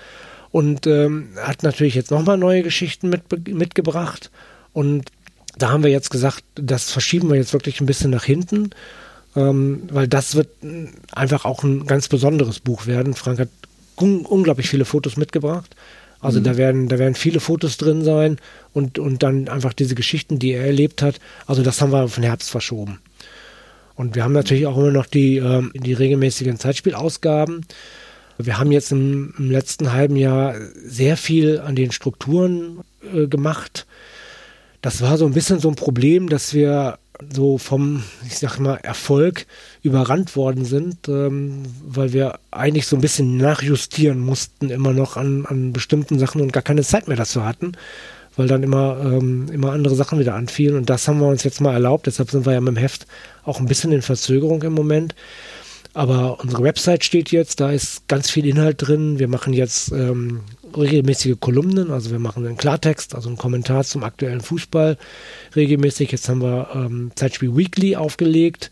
Und 0.50 0.86
ähm, 0.86 1.30
hat 1.40 1.62
natürlich 1.62 1.94
jetzt 1.94 2.10
nochmal 2.10 2.38
neue 2.38 2.62
Geschichten 2.62 3.08
mit, 3.08 3.48
mitgebracht. 3.48 4.30
Und 4.72 5.10
da 5.58 5.70
haben 5.70 5.82
wir 5.82 5.90
jetzt 5.90 6.10
gesagt, 6.10 6.44
das 6.54 6.90
verschieben 6.90 7.28
wir 7.28 7.36
jetzt 7.36 7.52
wirklich 7.52 7.80
ein 7.80 7.86
bisschen 7.86 8.10
nach 8.10 8.24
hinten, 8.24 8.70
ähm, 9.34 9.82
weil 9.90 10.06
das 10.06 10.34
wird 10.34 10.48
einfach 11.12 11.44
auch 11.44 11.62
ein 11.62 11.86
ganz 11.86 12.08
besonderes 12.08 12.60
Buch 12.60 12.86
werden. 12.86 13.14
Frank 13.14 13.40
hat 13.40 13.48
un 13.98 14.26
unglaublich 14.26 14.68
viele 14.68 14.84
Fotos 14.84 15.16
mitgebracht. 15.16 15.74
Also 16.20 16.40
mhm. 16.40 16.44
da 16.44 16.56
werden, 16.56 16.88
da 16.88 16.98
werden 16.98 17.14
viele 17.14 17.40
Fotos 17.40 17.76
drin 17.76 18.02
sein 18.02 18.38
und, 18.72 18.98
und 18.98 19.22
dann 19.22 19.48
einfach 19.48 19.72
diese 19.72 19.94
Geschichten, 19.94 20.38
die 20.38 20.52
er 20.52 20.64
erlebt 20.64 21.02
hat. 21.02 21.20
Also 21.46 21.62
das 21.62 21.80
haben 21.80 21.92
wir 21.92 22.02
auf 22.02 22.14
den 22.14 22.24
Herbst 22.24 22.50
verschoben. 22.50 23.00
Und 23.94 24.14
wir 24.14 24.24
haben 24.24 24.32
natürlich 24.32 24.66
auch 24.66 24.76
immer 24.76 24.90
noch 24.90 25.06
die, 25.06 25.38
ähm, 25.38 25.72
die 25.74 25.94
regelmäßigen 25.94 26.58
Zeitspielausgaben. 26.58 27.64
Wir 28.38 28.58
haben 28.58 28.70
jetzt 28.70 28.92
im, 28.92 29.34
im, 29.38 29.50
letzten 29.50 29.92
halben 29.92 30.16
Jahr 30.16 30.54
sehr 30.84 31.16
viel 31.16 31.58
an 31.60 31.74
den 31.74 31.90
Strukturen 31.92 32.80
äh, 33.14 33.26
gemacht. 33.26 33.86
Das 34.82 35.00
war 35.00 35.16
so 35.16 35.24
ein 35.24 35.32
bisschen 35.32 35.58
so 35.58 35.68
ein 35.68 35.74
Problem, 35.74 36.28
dass 36.28 36.52
wir 36.52 36.98
so 37.32 37.58
vom, 37.58 38.02
ich 38.26 38.38
sag 38.38 38.58
mal, 38.58 38.76
Erfolg 38.76 39.46
überrannt 39.82 40.36
worden 40.36 40.64
sind, 40.64 41.08
ähm, 41.08 41.62
weil 41.86 42.12
wir 42.12 42.38
eigentlich 42.50 42.86
so 42.86 42.96
ein 42.96 43.02
bisschen 43.02 43.36
nachjustieren 43.36 44.20
mussten, 44.20 44.70
immer 44.70 44.92
noch 44.92 45.16
an, 45.16 45.46
an 45.46 45.72
bestimmten 45.72 46.18
Sachen 46.18 46.40
und 46.40 46.52
gar 46.52 46.62
keine 46.62 46.82
Zeit 46.82 47.08
mehr 47.08 47.16
dazu 47.16 47.44
hatten, 47.44 47.72
weil 48.36 48.48
dann 48.48 48.62
immer, 48.62 48.98
ähm, 49.04 49.48
immer 49.52 49.72
andere 49.72 49.94
Sachen 49.94 50.18
wieder 50.18 50.34
anfielen. 50.34 50.76
Und 50.76 50.90
das 50.90 51.08
haben 51.08 51.20
wir 51.20 51.28
uns 51.28 51.44
jetzt 51.44 51.60
mal 51.60 51.72
erlaubt, 51.72 52.06
deshalb 52.06 52.30
sind 52.30 52.46
wir 52.46 52.52
ja 52.52 52.60
mit 52.60 52.76
dem 52.76 52.80
Heft 52.80 53.06
auch 53.44 53.60
ein 53.60 53.66
bisschen 53.66 53.92
in 53.92 54.02
Verzögerung 54.02 54.62
im 54.62 54.72
Moment. 54.74 55.14
Aber 55.94 56.40
unsere 56.40 56.62
Website 56.62 57.04
steht 57.04 57.30
jetzt, 57.30 57.58
da 57.58 57.70
ist 57.72 58.06
ganz 58.06 58.30
viel 58.30 58.44
Inhalt 58.44 58.86
drin. 58.86 59.18
Wir 59.18 59.28
machen 59.28 59.54
jetzt 59.54 59.92
ähm, 59.92 60.40
regelmäßige 60.76 61.36
Kolumnen, 61.40 61.90
also 61.90 62.10
wir 62.10 62.18
machen 62.18 62.46
einen 62.46 62.56
Klartext, 62.56 63.14
also 63.14 63.28
einen 63.28 63.38
Kommentar 63.38 63.84
zum 63.84 64.04
aktuellen 64.04 64.40
Fußball 64.40 64.96
regelmäßig. 65.54 66.12
Jetzt 66.12 66.28
haben 66.28 66.42
wir 66.42 66.68
ähm, 66.74 67.12
Zeitspiel 67.14 67.56
Weekly 67.56 67.96
aufgelegt, 67.96 68.70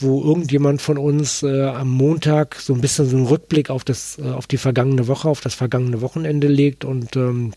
wo 0.00 0.22
irgendjemand 0.22 0.82
von 0.82 0.98
uns 0.98 1.42
äh, 1.42 1.64
am 1.64 1.90
Montag 1.90 2.56
so 2.56 2.74
ein 2.74 2.80
bisschen 2.80 3.08
so 3.08 3.16
einen 3.16 3.26
Rückblick 3.26 3.70
auf 3.70 3.84
das, 3.84 4.18
äh, 4.18 4.30
auf 4.30 4.46
die 4.46 4.58
vergangene 4.58 5.06
Woche, 5.06 5.28
auf 5.28 5.40
das 5.40 5.54
vergangene 5.54 6.00
Wochenende 6.00 6.48
legt 6.48 6.84
und 6.84 7.16
ähm, 7.16 7.52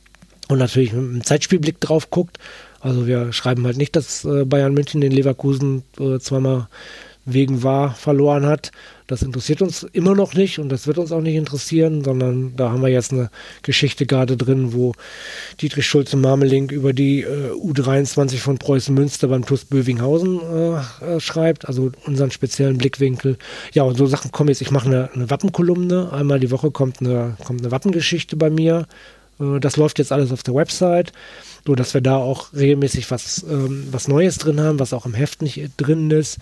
und 0.48 0.58
natürlich 0.58 0.92
mit 0.92 1.02
einem 1.02 1.24
Zeitspielblick 1.24 1.80
drauf 1.80 2.10
guckt. 2.10 2.38
Also 2.82 3.08
wir 3.08 3.32
schreiben 3.32 3.66
halt 3.66 3.78
nicht, 3.78 3.96
dass 3.96 4.26
äh, 4.26 4.44
Bayern 4.44 4.74
München 4.74 5.02
den 5.02 5.12
Leverkusen 5.12 5.84
äh, 6.00 6.20
zweimal 6.20 6.68
wegen 7.26 7.64
war 7.64 7.94
verloren 7.94 8.46
hat. 8.46 8.72
Das 9.12 9.24
interessiert 9.24 9.62
uns 9.62 9.84
immer 9.84 10.16
noch 10.16 10.36
nicht 10.36 10.58
und 10.58 10.70
das 10.70 10.88
wird 10.88 10.98
uns 10.98 11.12
auch 11.12 11.20
nicht 11.20 11.36
interessieren, 11.36 12.02
sondern 12.02 12.56
da 12.56 12.72
haben 12.72 12.82
wir 12.82 12.88
jetzt 12.88 13.12
eine 13.12 13.30
Geschichte 13.62 14.06
gerade 14.06 14.38
drin, 14.38 14.72
wo 14.72 14.94
Dietrich 15.60 15.86
Schulze-Marmeling 15.86 16.70
über 16.70 16.94
die 16.94 17.24
äh, 17.24 17.52
U23 17.52 18.38
von 18.38 18.58
Preußen 18.58 18.96
Münster 18.96 19.28
beim 19.28 19.46
TuS 19.46 19.66
Bövinghausen 19.66 20.40
äh, 20.40 21.16
äh, 21.16 21.20
schreibt, 21.20 21.68
also 21.68 21.92
unseren 22.06 22.32
speziellen 22.32 22.78
Blickwinkel. 22.78 23.38
Ja, 23.74 23.84
und 23.84 23.98
so 23.98 24.06
Sachen 24.06 24.32
kommen 24.32 24.48
jetzt. 24.48 24.62
Ich 24.62 24.72
mache 24.72 24.88
eine, 24.88 25.10
eine 25.14 25.30
Wappenkolumne. 25.30 26.14
Einmal 26.14 26.40
die 26.40 26.50
Woche 26.50 26.72
kommt 26.72 27.02
eine, 27.02 27.36
kommt 27.44 27.60
eine 27.60 27.72
Wappengeschichte 27.72 28.38
bei 28.38 28.50
mir. 28.50 28.88
Äh, 29.42 29.60
das 29.60 29.76
läuft 29.76 30.00
jetzt 30.00 30.14
alles 30.14 30.32
auf 30.32 30.44
der 30.44 30.56
Website, 30.56 31.12
so 31.68 31.76
dass 31.76 31.94
wir 31.94 32.00
da 32.00 32.16
auch 32.16 32.54
regelmäßig 32.54 33.12
was, 33.12 33.44
ähm, 33.44 33.88
was 33.92 34.08
Neues 34.08 34.38
drin 34.38 34.62
haben, 34.62 34.80
was 34.80 34.94
auch 34.94 35.06
im 35.06 35.14
Heft 35.14 35.42
nicht 35.42 35.70
drin 35.76 36.10
ist. 36.12 36.38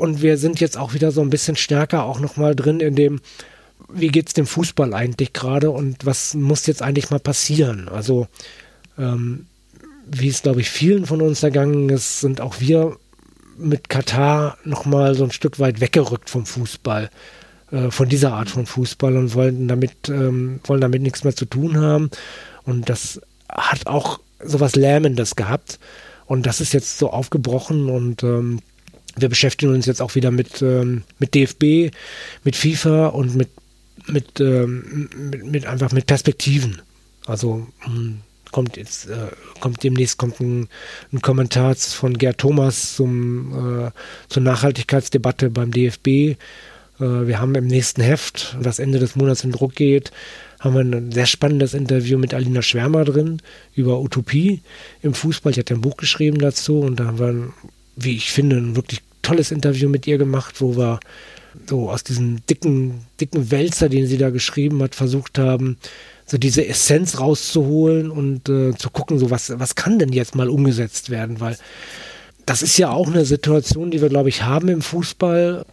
Und 0.00 0.22
wir 0.22 0.38
sind 0.38 0.60
jetzt 0.60 0.78
auch 0.78 0.94
wieder 0.94 1.12
so 1.12 1.20
ein 1.20 1.28
bisschen 1.28 1.56
stärker 1.56 2.04
auch 2.04 2.20
nochmal 2.20 2.56
drin 2.56 2.80
in 2.80 2.94
dem, 2.94 3.20
wie 3.92 4.08
geht 4.08 4.28
es 4.28 4.32
dem 4.32 4.46
Fußball 4.46 4.94
eigentlich 4.94 5.34
gerade 5.34 5.70
und 5.70 6.06
was 6.06 6.32
muss 6.32 6.66
jetzt 6.66 6.80
eigentlich 6.80 7.10
mal 7.10 7.20
passieren? 7.20 7.86
Also, 7.90 8.26
ähm, 8.98 9.44
wie 10.06 10.28
es, 10.28 10.40
glaube 10.40 10.62
ich, 10.62 10.70
vielen 10.70 11.04
von 11.04 11.20
uns 11.20 11.42
ergangen 11.42 11.90
ist, 11.90 12.20
sind 12.20 12.40
auch 12.40 12.60
wir 12.60 12.96
mit 13.58 13.90
Katar 13.90 14.56
nochmal 14.64 15.14
so 15.14 15.24
ein 15.24 15.32
Stück 15.32 15.58
weit 15.58 15.82
weggerückt 15.82 16.30
vom 16.30 16.46
Fußball, 16.46 17.10
äh, 17.70 17.90
von 17.90 18.08
dieser 18.08 18.32
Art 18.32 18.48
von 18.48 18.64
Fußball 18.64 19.18
und 19.18 19.34
wollen 19.34 19.68
damit, 19.68 20.08
ähm, 20.08 20.60
wollen 20.64 20.80
damit 20.80 21.02
nichts 21.02 21.24
mehr 21.24 21.36
zu 21.36 21.44
tun 21.44 21.76
haben. 21.76 22.10
Und 22.64 22.88
das 22.88 23.20
hat 23.50 23.86
auch 23.86 24.18
sowas 24.42 24.76
Lähmendes 24.76 25.36
gehabt. 25.36 25.78
Und 26.24 26.46
das 26.46 26.62
ist 26.62 26.72
jetzt 26.72 26.96
so 26.96 27.10
aufgebrochen 27.10 27.90
und 27.90 28.22
ähm, 28.22 28.60
wir 29.16 29.28
beschäftigen 29.28 29.74
uns 29.74 29.86
jetzt 29.86 30.02
auch 30.02 30.14
wieder 30.14 30.30
mit, 30.30 30.62
ähm, 30.62 31.02
mit 31.18 31.34
DFB, 31.34 31.94
mit 32.44 32.56
FIFA 32.56 33.08
und 33.08 33.34
mit, 33.34 33.48
mit, 34.06 34.40
ähm, 34.40 35.08
mit, 35.16 35.44
mit, 35.44 35.66
einfach 35.66 35.92
mit 35.92 36.06
Perspektiven. 36.06 36.80
Also 37.26 37.66
hm, 37.80 38.20
kommt 38.50 38.76
jetzt, 38.76 39.08
äh, 39.08 39.28
kommt 39.60 39.82
demnächst 39.82 40.18
kommt 40.18 40.40
ein, 40.40 40.68
ein, 41.12 41.20
Kommentar 41.20 41.74
von 41.76 42.16
Gerd 42.18 42.38
Thomas 42.38 42.96
zum, 42.96 43.86
äh, 43.86 43.90
zur 44.28 44.42
Nachhaltigkeitsdebatte 44.42 45.50
beim 45.50 45.70
DFB. 45.70 46.06
Äh, 46.06 46.36
wir 46.98 47.40
haben 47.40 47.54
im 47.54 47.66
nächsten 47.66 48.02
Heft, 48.02 48.56
das 48.60 48.78
Ende 48.78 48.98
des 48.98 49.16
Monats 49.16 49.44
in 49.44 49.52
Druck 49.52 49.74
geht, 49.74 50.12
haben 50.58 50.74
wir 50.74 50.80
ein 50.80 51.12
sehr 51.12 51.26
spannendes 51.26 51.74
Interview 51.74 52.18
mit 52.18 52.34
Alina 52.34 52.62
Schwärmer 52.62 53.04
drin 53.04 53.40
über 53.74 54.00
Utopie 54.00 54.60
im 55.02 55.14
Fußball. 55.14 55.52
Ich 55.52 55.58
hatte 55.58 55.74
ein 55.74 55.80
Buch 55.80 55.96
geschrieben 55.96 56.38
dazu 56.38 56.80
und 56.80 57.00
da 57.00 57.06
haben 57.06 57.18
wir 57.18 57.52
wie 57.96 58.16
ich 58.16 58.32
finde, 58.32 58.56
ein 58.56 58.76
wirklich 58.76 59.02
tolles 59.22 59.50
Interview 59.50 59.88
mit 59.88 60.06
ihr 60.06 60.18
gemacht, 60.18 60.60
wo 60.60 60.76
wir 60.76 61.00
so 61.68 61.90
aus 61.90 62.04
diesem 62.04 62.44
dicken, 62.46 63.06
dicken 63.20 63.50
Wälzer, 63.50 63.88
den 63.88 64.06
sie 64.06 64.18
da 64.18 64.30
geschrieben 64.30 64.82
hat, 64.82 64.94
versucht 64.94 65.38
haben, 65.38 65.78
so 66.26 66.38
diese 66.38 66.66
Essenz 66.66 67.18
rauszuholen 67.18 68.10
und 68.10 68.48
äh, 68.48 68.72
zu 68.76 68.90
gucken, 68.90 69.18
so 69.18 69.30
was, 69.30 69.58
was 69.58 69.74
kann 69.74 69.98
denn 69.98 70.12
jetzt 70.12 70.36
mal 70.36 70.48
umgesetzt 70.48 71.10
werden, 71.10 71.40
weil 71.40 71.56
das 72.46 72.62
ist 72.62 72.78
ja 72.78 72.90
auch 72.90 73.08
eine 73.08 73.24
Situation, 73.24 73.90
die 73.90 74.00
wir, 74.00 74.08
glaube 74.08 74.28
ich, 74.28 74.42
haben 74.42 74.68
im 74.68 74.82
Fußball. 74.82 75.64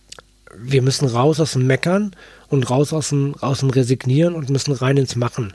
Wir 0.60 0.82
müssen 0.82 1.08
raus 1.08 1.40
aus 1.40 1.54
dem 1.54 1.68
Meckern 1.68 2.16
und 2.50 2.70
raus 2.70 2.94
aus 2.94 3.10
dem, 3.10 3.36
aus 3.36 3.60
dem 3.60 3.70
Resignieren 3.70 4.36
und 4.36 4.50
müssen 4.50 4.74
rein 4.74 4.98
ins 4.98 5.16
Machen. 5.16 5.54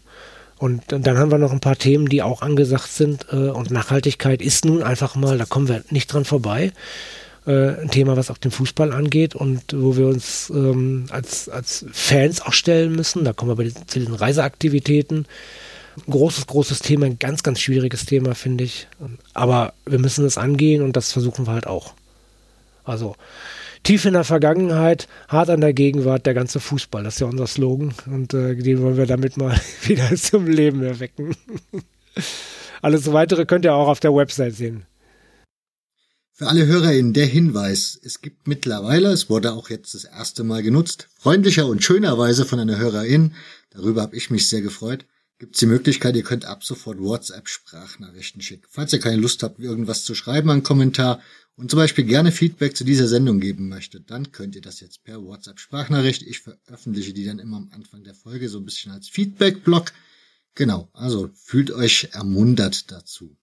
Und 0.63 0.85
dann 0.87 1.19
haben 1.19 1.33
wir 1.33 1.39
noch 1.39 1.51
ein 1.51 1.59
paar 1.59 1.75
Themen, 1.75 2.09
die 2.09 2.23
auch 2.23 2.41
angesagt 2.41 2.87
sind. 2.87 3.27
Äh, 3.33 3.49
und 3.49 3.73
Nachhaltigkeit 3.73 4.41
ist 4.41 4.65
nun 4.65 4.85
einfach 4.85 5.17
mal, 5.17 5.37
da 5.37 5.45
kommen 5.45 5.67
wir 5.67 5.83
nicht 5.91 6.07
dran 6.07 6.25
vorbei. 6.25 6.71
Äh, 7.49 7.81
ein 7.81 7.91
Thema, 7.91 8.17
was 8.17 8.31
auch 8.31 8.39
den 8.39 8.53
Fußball 8.53 8.93
angeht 8.93 9.35
und 9.35 9.61
wo 9.75 9.97
wir 9.97 10.07
uns 10.07 10.51
ähm, 10.51 11.07
als, 11.11 11.49
als 11.49 11.85
Fans 11.91 12.43
auch 12.43 12.53
stellen 12.53 12.95
müssen. 12.95 13.25
Da 13.25 13.33
kommen 13.33 13.59
wir 13.59 13.75
zu 13.89 13.99
den 13.99 14.15
Reiseaktivitäten. 14.15 15.27
großes, 16.09 16.47
großes 16.47 16.79
Thema, 16.79 17.07
ein 17.07 17.19
ganz, 17.19 17.43
ganz 17.43 17.59
schwieriges 17.59 18.07
Thema, 18.07 18.37
finde 18.37 18.63
ich. 18.63 18.87
Aber 19.35 19.73
wir 19.85 19.99
müssen 19.99 20.25
es 20.25 20.39
angehen 20.39 20.83
und 20.83 20.95
das 20.97 21.11
versuchen 21.11 21.49
wir 21.49 21.55
halt 21.55 21.67
auch. 21.67 21.93
Also 22.85 23.17
tief 23.83 24.05
in 24.05 24.15
der 24.15 24.25
Vergangenheit, 24.25 25.09
hart 25.29 25.51
an 25.51 25.61
der 25.61 25.73
Gegenwart, 25.73 26.27
der 26.27 26.35
ganze 26.35 26.61
Fußball. 26.61 27.05
Das 27.05 27.15
ist 27.15 27.21
ja 27.21 27.27
unser 27.27 27.47
Slogan 27.47 27.95
und 28.07 28.35
äh, 28.35 28.55
den 28.57 28.83
wollen 28.83 28.97
wir 28.97 29.07
damit 29.07 29.37
mal 29.37 29.59
wieder 29.83 30.15
zum 30.17 30.47
Leben 30.47 30.83
erwecken. 30.83 31.37
Alles 32.83 33.13
weitere 33.13 33.47
könnt 33.47 33.65
ihr 33.65 33.75
auch 33.75 33.89
auf 33.89 34.01
der 34.01 34.15
Website 34.15 34.55
sehen. 34.55 34.87
Für 36.35 36.49
alle 36.49 36.67
HörerInnen 36.67 37.13
der 37.13 37.27
Hinweis, 37.27 38.01
es 38.03 38.21
gibt 38.21 38.49
mittlerweile, 38.49 39.11
es 39.11 39.31
wurde 39.31 39.53
auch 39.53 39.71
jetzt 39.71 39.95
das 39.95 40.05
erste 40.05 40.43
Mal 40.43 40.63
genutzt, 40.63 41.09
freundlicher 41.19 41.67
und 41.67 41.85
schönerweise 41.85 42.45
von 42.45 42.59
einer 42.59 42.79
HörerIn, 42.79 43.35
darüber 43.71 44.03
habe 44.03 44.17
ich 44.17 44.31
mich 44.31 44.49
sehr 44.49 44.63
gefreut, 44.63 45.05
gibt 45.39 45.55
es 45.55 45.61
die 45.61 45.67
Möglichkeit, 45.67 46.17
ihr 46.17 46.25
könnt 46.25 46.45
ab 46.45 46.65
sofort 46.65 46.99
WhatsApp-Sprachnachrichten 46.99 48.41
schicken. 48.41 48.67
Falls 48.71 48.93
ihr 48.93 48.99
keine 48.99 49.21
Lust 49.21 49.43
habt, 49.43 49.61
irgendwas 49.61 50.05
zu 50.05 50.15
schreiben, 50.15 50.51
einen 50.51 50.63
Kommentar 50.63 51.21
und 51.57 51.70
zum 51.70 51.79
Beispiel 51.79 52.05
gerne 52.05 52.33
Feedback 52.33 52.77
zu 52.77 52.85
dieser 52.85 53.09
Sendung 53.09 53.41
geben 53.41 53.69
möchtet, 53.69 54.11
dann 54.11 54.33
könnt 54.33 54.55
ihr 54.55 54.62
das 54.62 54.81
jetzt 54.81 55.05
per 55.05 55.23
WhatsApp-Sprachnachricht. 55.23 56.23
Ich 56.23 56.41
veröffentliche 56.41 57.12
die 57.12 57.24
dann 57.24 57.39
immer 57.39 57.59
am 57.59 57.70
Anfang 57.73 58.05
der 58.05 58.15
Folge 58.15 58.49
so 58.49 58.59
ein 58.59 58.65
bisschen 58.65 58.93
als 58.93 59.09
Feedback-Blog. 59.09 59.93
Genau, 60.55 60.89
also 60.93 61.31
fühlt 61.35 61.70
euch 61.70 62.09
ermuntert 62.12 62.91
dazu. 62.91 63.37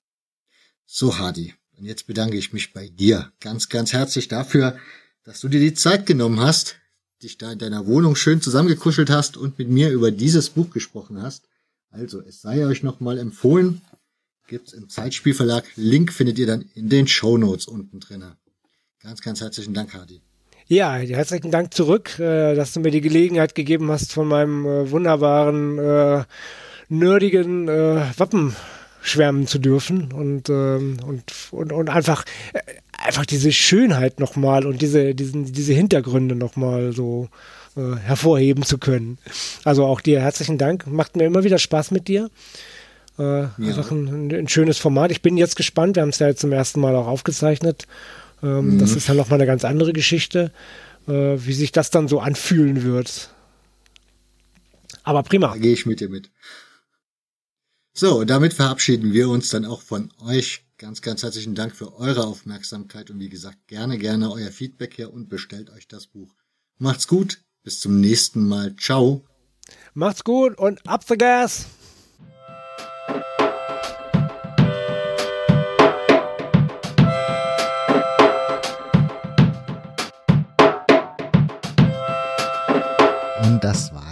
So, 0.86 1.18
Hadi, 1.20 1.54
und 1.78 1.86
jetzt 1.86 2.08
bedanke 2.08 2.38
ich 2.38 2.52
mich 2.52 2.74
bei 2.74 2.90
dir 2.90 3.32
ganz, 3.40 3.70
ganz 3.70 3.94
herzlich 3.94 4.28
dafür, 4.28 4.78
dass 5.24 5.40
du 5.40 5.48
dir 5.48 5.60
die 5.60 5.74
Zeit 5.74 6.06
genommen 6.06 6.40
hast, 6.40 6.76
dich 7.22 7.38
da 7.38 7.52
in 7.52 7.60
deiner 7.60 7.86
Wohnung 7.86 8.16
schön 8.16 8.42
zusammengekuschelt 8.42 9.10
hast 9.10 9.38
und 9.38 9.60
mit 9.60 9.70
mir 9.70 9.92
über 9.92 10.12
dieses 10.12 10.50
Buch 10.50 10.72
gesprochen 10.72 11.22
hast. 11.22 11.48
Also, 11.92 12.22
es 12.22 12.42
sei 12.42 12.66
euch 12.66 12.84
nochmal 12.84 13.18
empfohlen, 13.18 13.82
gibt's 14.50 14.74
im 14.74 14.90
Zeitspielverlag. 14.90 15.64
Link 15.76 16.12
findet 16.12 16.38
ihr 16.40 16.48
dann 16.48 16.66
in 16.76 16.90
den 16.90 17.08
Show 17.08 17.38
Notes 17.38 17.68
unten 17.68 18.00
drinne. 18.00 18.36
Ganz, 19.02 19.22
ganz 19.22 19.40
herzlichen 19.40 19.74
Dank, 19.74 19.94
Hardy. 19.94 20.22
Ja, 20.68 20.98
herzlichen 20.98 21.50
Dank 21.50 21.74
zurück, 21.74 22.20
äh, 22.20 22.54
dass 22.54 22.74
du 22.74 22.80
mir 22.80 22.92
die 22.92 23.02
Gelegenheit 23.02 23.56
gegeben 23.56 23.90
hast, 23.90 24.14
von 24.14 24.28
meinem 24.28 24.66
äh, 24.66 24.92
wunderbaren, 24.92 25.80
äh, 25.80 26.24
nerdigen 26.90 27.68
Wappen 27.68 28.56
schwärmen 29.02 29.46
zu 29.46 29.60
dürfen 29.60 30.12
und, 30.12 30.50
ähm, 30.50 30.98
und, 31.06 31.24
und, 31.52 31.72
und 31.72 31.90
einfach, 31.90 32.26
einfach 32.98 33.28
diese 33.28 33.52
Schönheit 33.52 34.20
nochmal 34.20 34.66
und 34.66 34.82
diese, 34.82 35.14
diesen, 35.14 35.46
diese 35.46 35.74
Hintergründe 35.74 36.36
nochmal 36.36 36.92
so 36.92 37.30
hervorheben 37.76 38.64
zu 38.64 38.78
können. 38.78 39.20
Also 39.64 39.86
auch 39.86 40.02
dir 40.02 40.20
herzlichen 40.20 40.58
Dank. 40.58 40.88
Macht 40.88 41.16
mir 41.16 41.26
immer 41.26 41.44
wieder 41.44 41.60
Spaß 41.60 41.92
mit 41.92 42.08
dir. 42.08 42.30
Äh, 43.20 43.42
ja. 43.42 43.52
Einfach 43.60 43.92
ein, 43.92 44.32
ein, 44.32 44.48
schönes 44.48 44.78
Format. 44.78 45.12
Ich 45.12 45.22
bin 45.22 45.38
jetzt 45.38 45.58
gespannt. 45.58 45.98
Wir 45.98 46.04
haben 46.04 46.10
es 46.10 46.20
ja 46.20 46.28
jetzt 46.28 46.40
zum 46.40 46.54
ersten 46.54 46.80
Mal 46.80 46.96
auch 46.96 47.08
aufgezeichnet. 47.08 47.86
Ähm, 48.42 48.76
mhm. 48.76 48.80
Das 48.80 48.96
ist 48.96 49.08
ja 49.08 49.14
nochmal 49.14 49.40
eine 49.40 49.46
ganz 49.46 49.66
andere 49.66 49.92
Geschichte, 49.92 50.54
äh, 51.08 51.12
wie 51.12 51.54
sich 51.54 51.74
das 51.74 51.92
dann 51.92 52.08
so 52.08 52.22
anfühlen 52.22 52.84
wird. 52.84 53.30
Aber 55.04 55.24
prima. 55.24 55.56
Gehe 55.58 55.74
ich 55.74 55.86
mit 55.86 56.00
dir 56.00 56.10
mit. 56.10 56.32
So, 57.94 58.24
damit 58.24 58.54
verabschieden 58.54 59.12
wir 59.12 59.28
uns 59.28 59.50
dann 59.50 59.66
auch 59.66 59.82
von 59.82 60.12
euch. 60.26 60.64
Ganz, 60.78 61.02
ganz 61.02 61.24
herzlichen 61.24 61.56
Dank 61.56 61.76
für 61.76 61.98
eure 61.98 62.26
Aufmerksamkeit 62.26 63.10
und 63.10 63.20
wie 63.20 63.28
gesagt, 63.28 63.58
gerne, 63.68 63.98
gerne 63.98 64.32
euer 64.32 64.52
Feedback 64.52 64.94
hier 64.96 65.12
und 65.12 65.28
bestellt 65.28 65.70
euch 65.72 65.90
das 65.90 66.08
Buch. 66.08 66.34
Macht's 66.78 67.08
gut, 67.08 67.42
bis 67.64 67.82
zum 67.82 68.00
nächsten 68.00 68.48
Mal. 68.48 68.78
Ciao. 68.78 69.26
Macht's 69.94 70.24
gut 70.24 70.58
und 70.58 70.88
up 70.88 71.04
the 71.06 71.18
gas. 71.18 71.66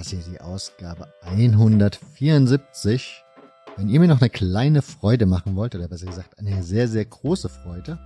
Das 0.08 0.26
hier, 0.26 0.34
die 0.34 0.40
Ausgabe 0.40 1.14
174. 1.24 3.26
Wenn 3.76 3.90
ihr 3.90 4.00
mir 4.00 4.08
noch 4.08 4.22
eine 4.22 4.30
kleine 4.30 4.82
Freude 4.82 5.26
machen 5.26 5.58
wollt, 5.58 5.76
oder 5.76 5.90
besser 5.90 6.06
gesagt 6.06 6.40
eine 6.40 6.64
sehr, 6.64 6.88
sehr 6.88 7.04
große 7.04 7.50
Freude, 7.50 8.00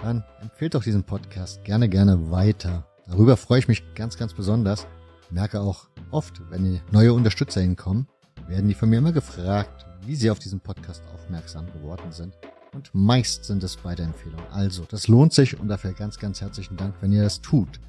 dann 0.00 0.22
empfehlt 0.40 0.74
doch 0.74 0.84
diesen 0.84 1.02
Podcast 1.02 1.64
gerne, 1.64 1.88
gerne 1.88 2.30
weiter. 2.30 2.86
Darüber 3.08 3.36
freue 3.36 3.58
ich 3.58 3.66
mich 3.66 3.82
ganz, 3.94 4.16
ganz 4.16 4.34
besonders. 4.34 4.86
merke 5.30 5.60
auch 5.60 5.88
oft, 6.12 6.40
wenn 6.50 6.80
neue 6.92 7.12
Unterstützer 7.12 7.60
hinkommen, 7.60 8.06
werden 8.46 8.68
die 8.68 8.74
von 8.74 8.88
mir 8.88 8.98
immer 8.98 9.12
gefragt, 9.12 9.84
wie 10.06 10.14
sie 10.14 10.30
auf 10.30 10.38
diesen 10.38 10.60
Podcast 10.60 11.02
aufmerksam 11.12 11.66
geworden 11.72 12.12
sind. 12.12 12.34
Und 12.72 12.90
meist 12.92 13.46
sind 13.46 13.64
es 13.64 13.84
Weiterempfehlungen. 13.84 14.46
Also, 14.52 14.84
das 14.88 15.08
lohnt 15.08 15.32
sich 15.32 15.58
und 15.58 15.66
dafür 15.66 15.92
ganz, 15.92 16.20
ganz 16.20 16.40
herzlichen 16.40 16.76
Dank, 16.76 16.94
wenn 17.00 17.10
ihr 17.10 17.24
das 17.24 17.40
tut. 17.40 17.80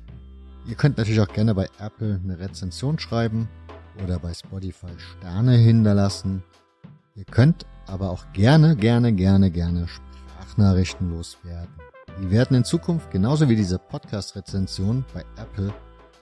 Ihr 0.69 0.75
könnt 0.75 0.99
natürlich 0.99 1.19
auch 1.19 1.33
gerne 1.33 1.55
bei 1.55 1.67
Apple 1.79 2.19
eine 2.23 2.37
Rezension 2.37 2.99
schreiben 2.99 3.49
oder 4.03 4.19
bei 4.19 4.31
Spotify 4.31 4.91
Sterne 4.97 5.53
hinterlassen. 5.53 6.43
Ihr 7.15 7.25
könnt 7.25 7.65
aber 7.87 8.11
auch 8.11 8.31
gerne, 8.33 8.75
gerne, 8.75 9.11
gerne, 9.11 9.49
gerne 9.49 9.87
Sprachnachrichten 9.87 11.09
loswerden. 11.09 11.73
Die 12.21 12.29
werden 12.29 12.55
in 12.55 12.63
Zukunft 12.63 13.09
genauso 13.09 13.49
wie 13.49 13.55
diese 13.55 13.79
Podcast-Rezension 13.79 15.03
bei 15.11 15.25
Apple 15.41 15.73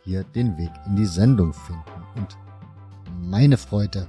hier 0.05 0.23
den 0.23 0.57
Weg 0.57 0.71
in 0.85 0.95
die 0.95 1.05
Sendung 1.05 1.51
finden. 1.53 1.83
Und 2.15 2.37
meine 3.19 3.57
Freude 3.57 4.07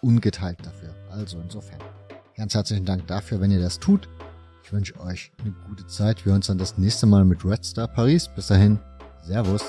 ungeteilt 0.00 0.64
dafür. 0.64 0.94
Also 1.10 1.38
insofern 1.38 1.80
ganz 2.34 2.54
herzlichen 2.54 2.86
Dank 2.86 3.06
dafür, 3.08 3.42
wenn 3.42 3.50
ihr 3.50 3.60
das 3.60 3.78
tut. 3.78 4.08
Ich 4.64 4.72
wünsche 4.72 4.98
euch 5.00 5.32
eine 5.42 5.52
gute 5.68 5.86
Zeit. 5.86 6.24
Wir 6.24 6.30
hören 6.30 6.38
uns 6.38 6.46
dann 6.46 6.56
das 6.56 6.78
nächste 6.78 7.04
Mal 7.04 7.26
mit 7.26 7.44
Red 7.44 7.62
Star 7.62 7.88
Paris. 7.88 8.26
Bis 8.34 8.46
dahin, 8.46 8.78
Servus. 9.22 9.62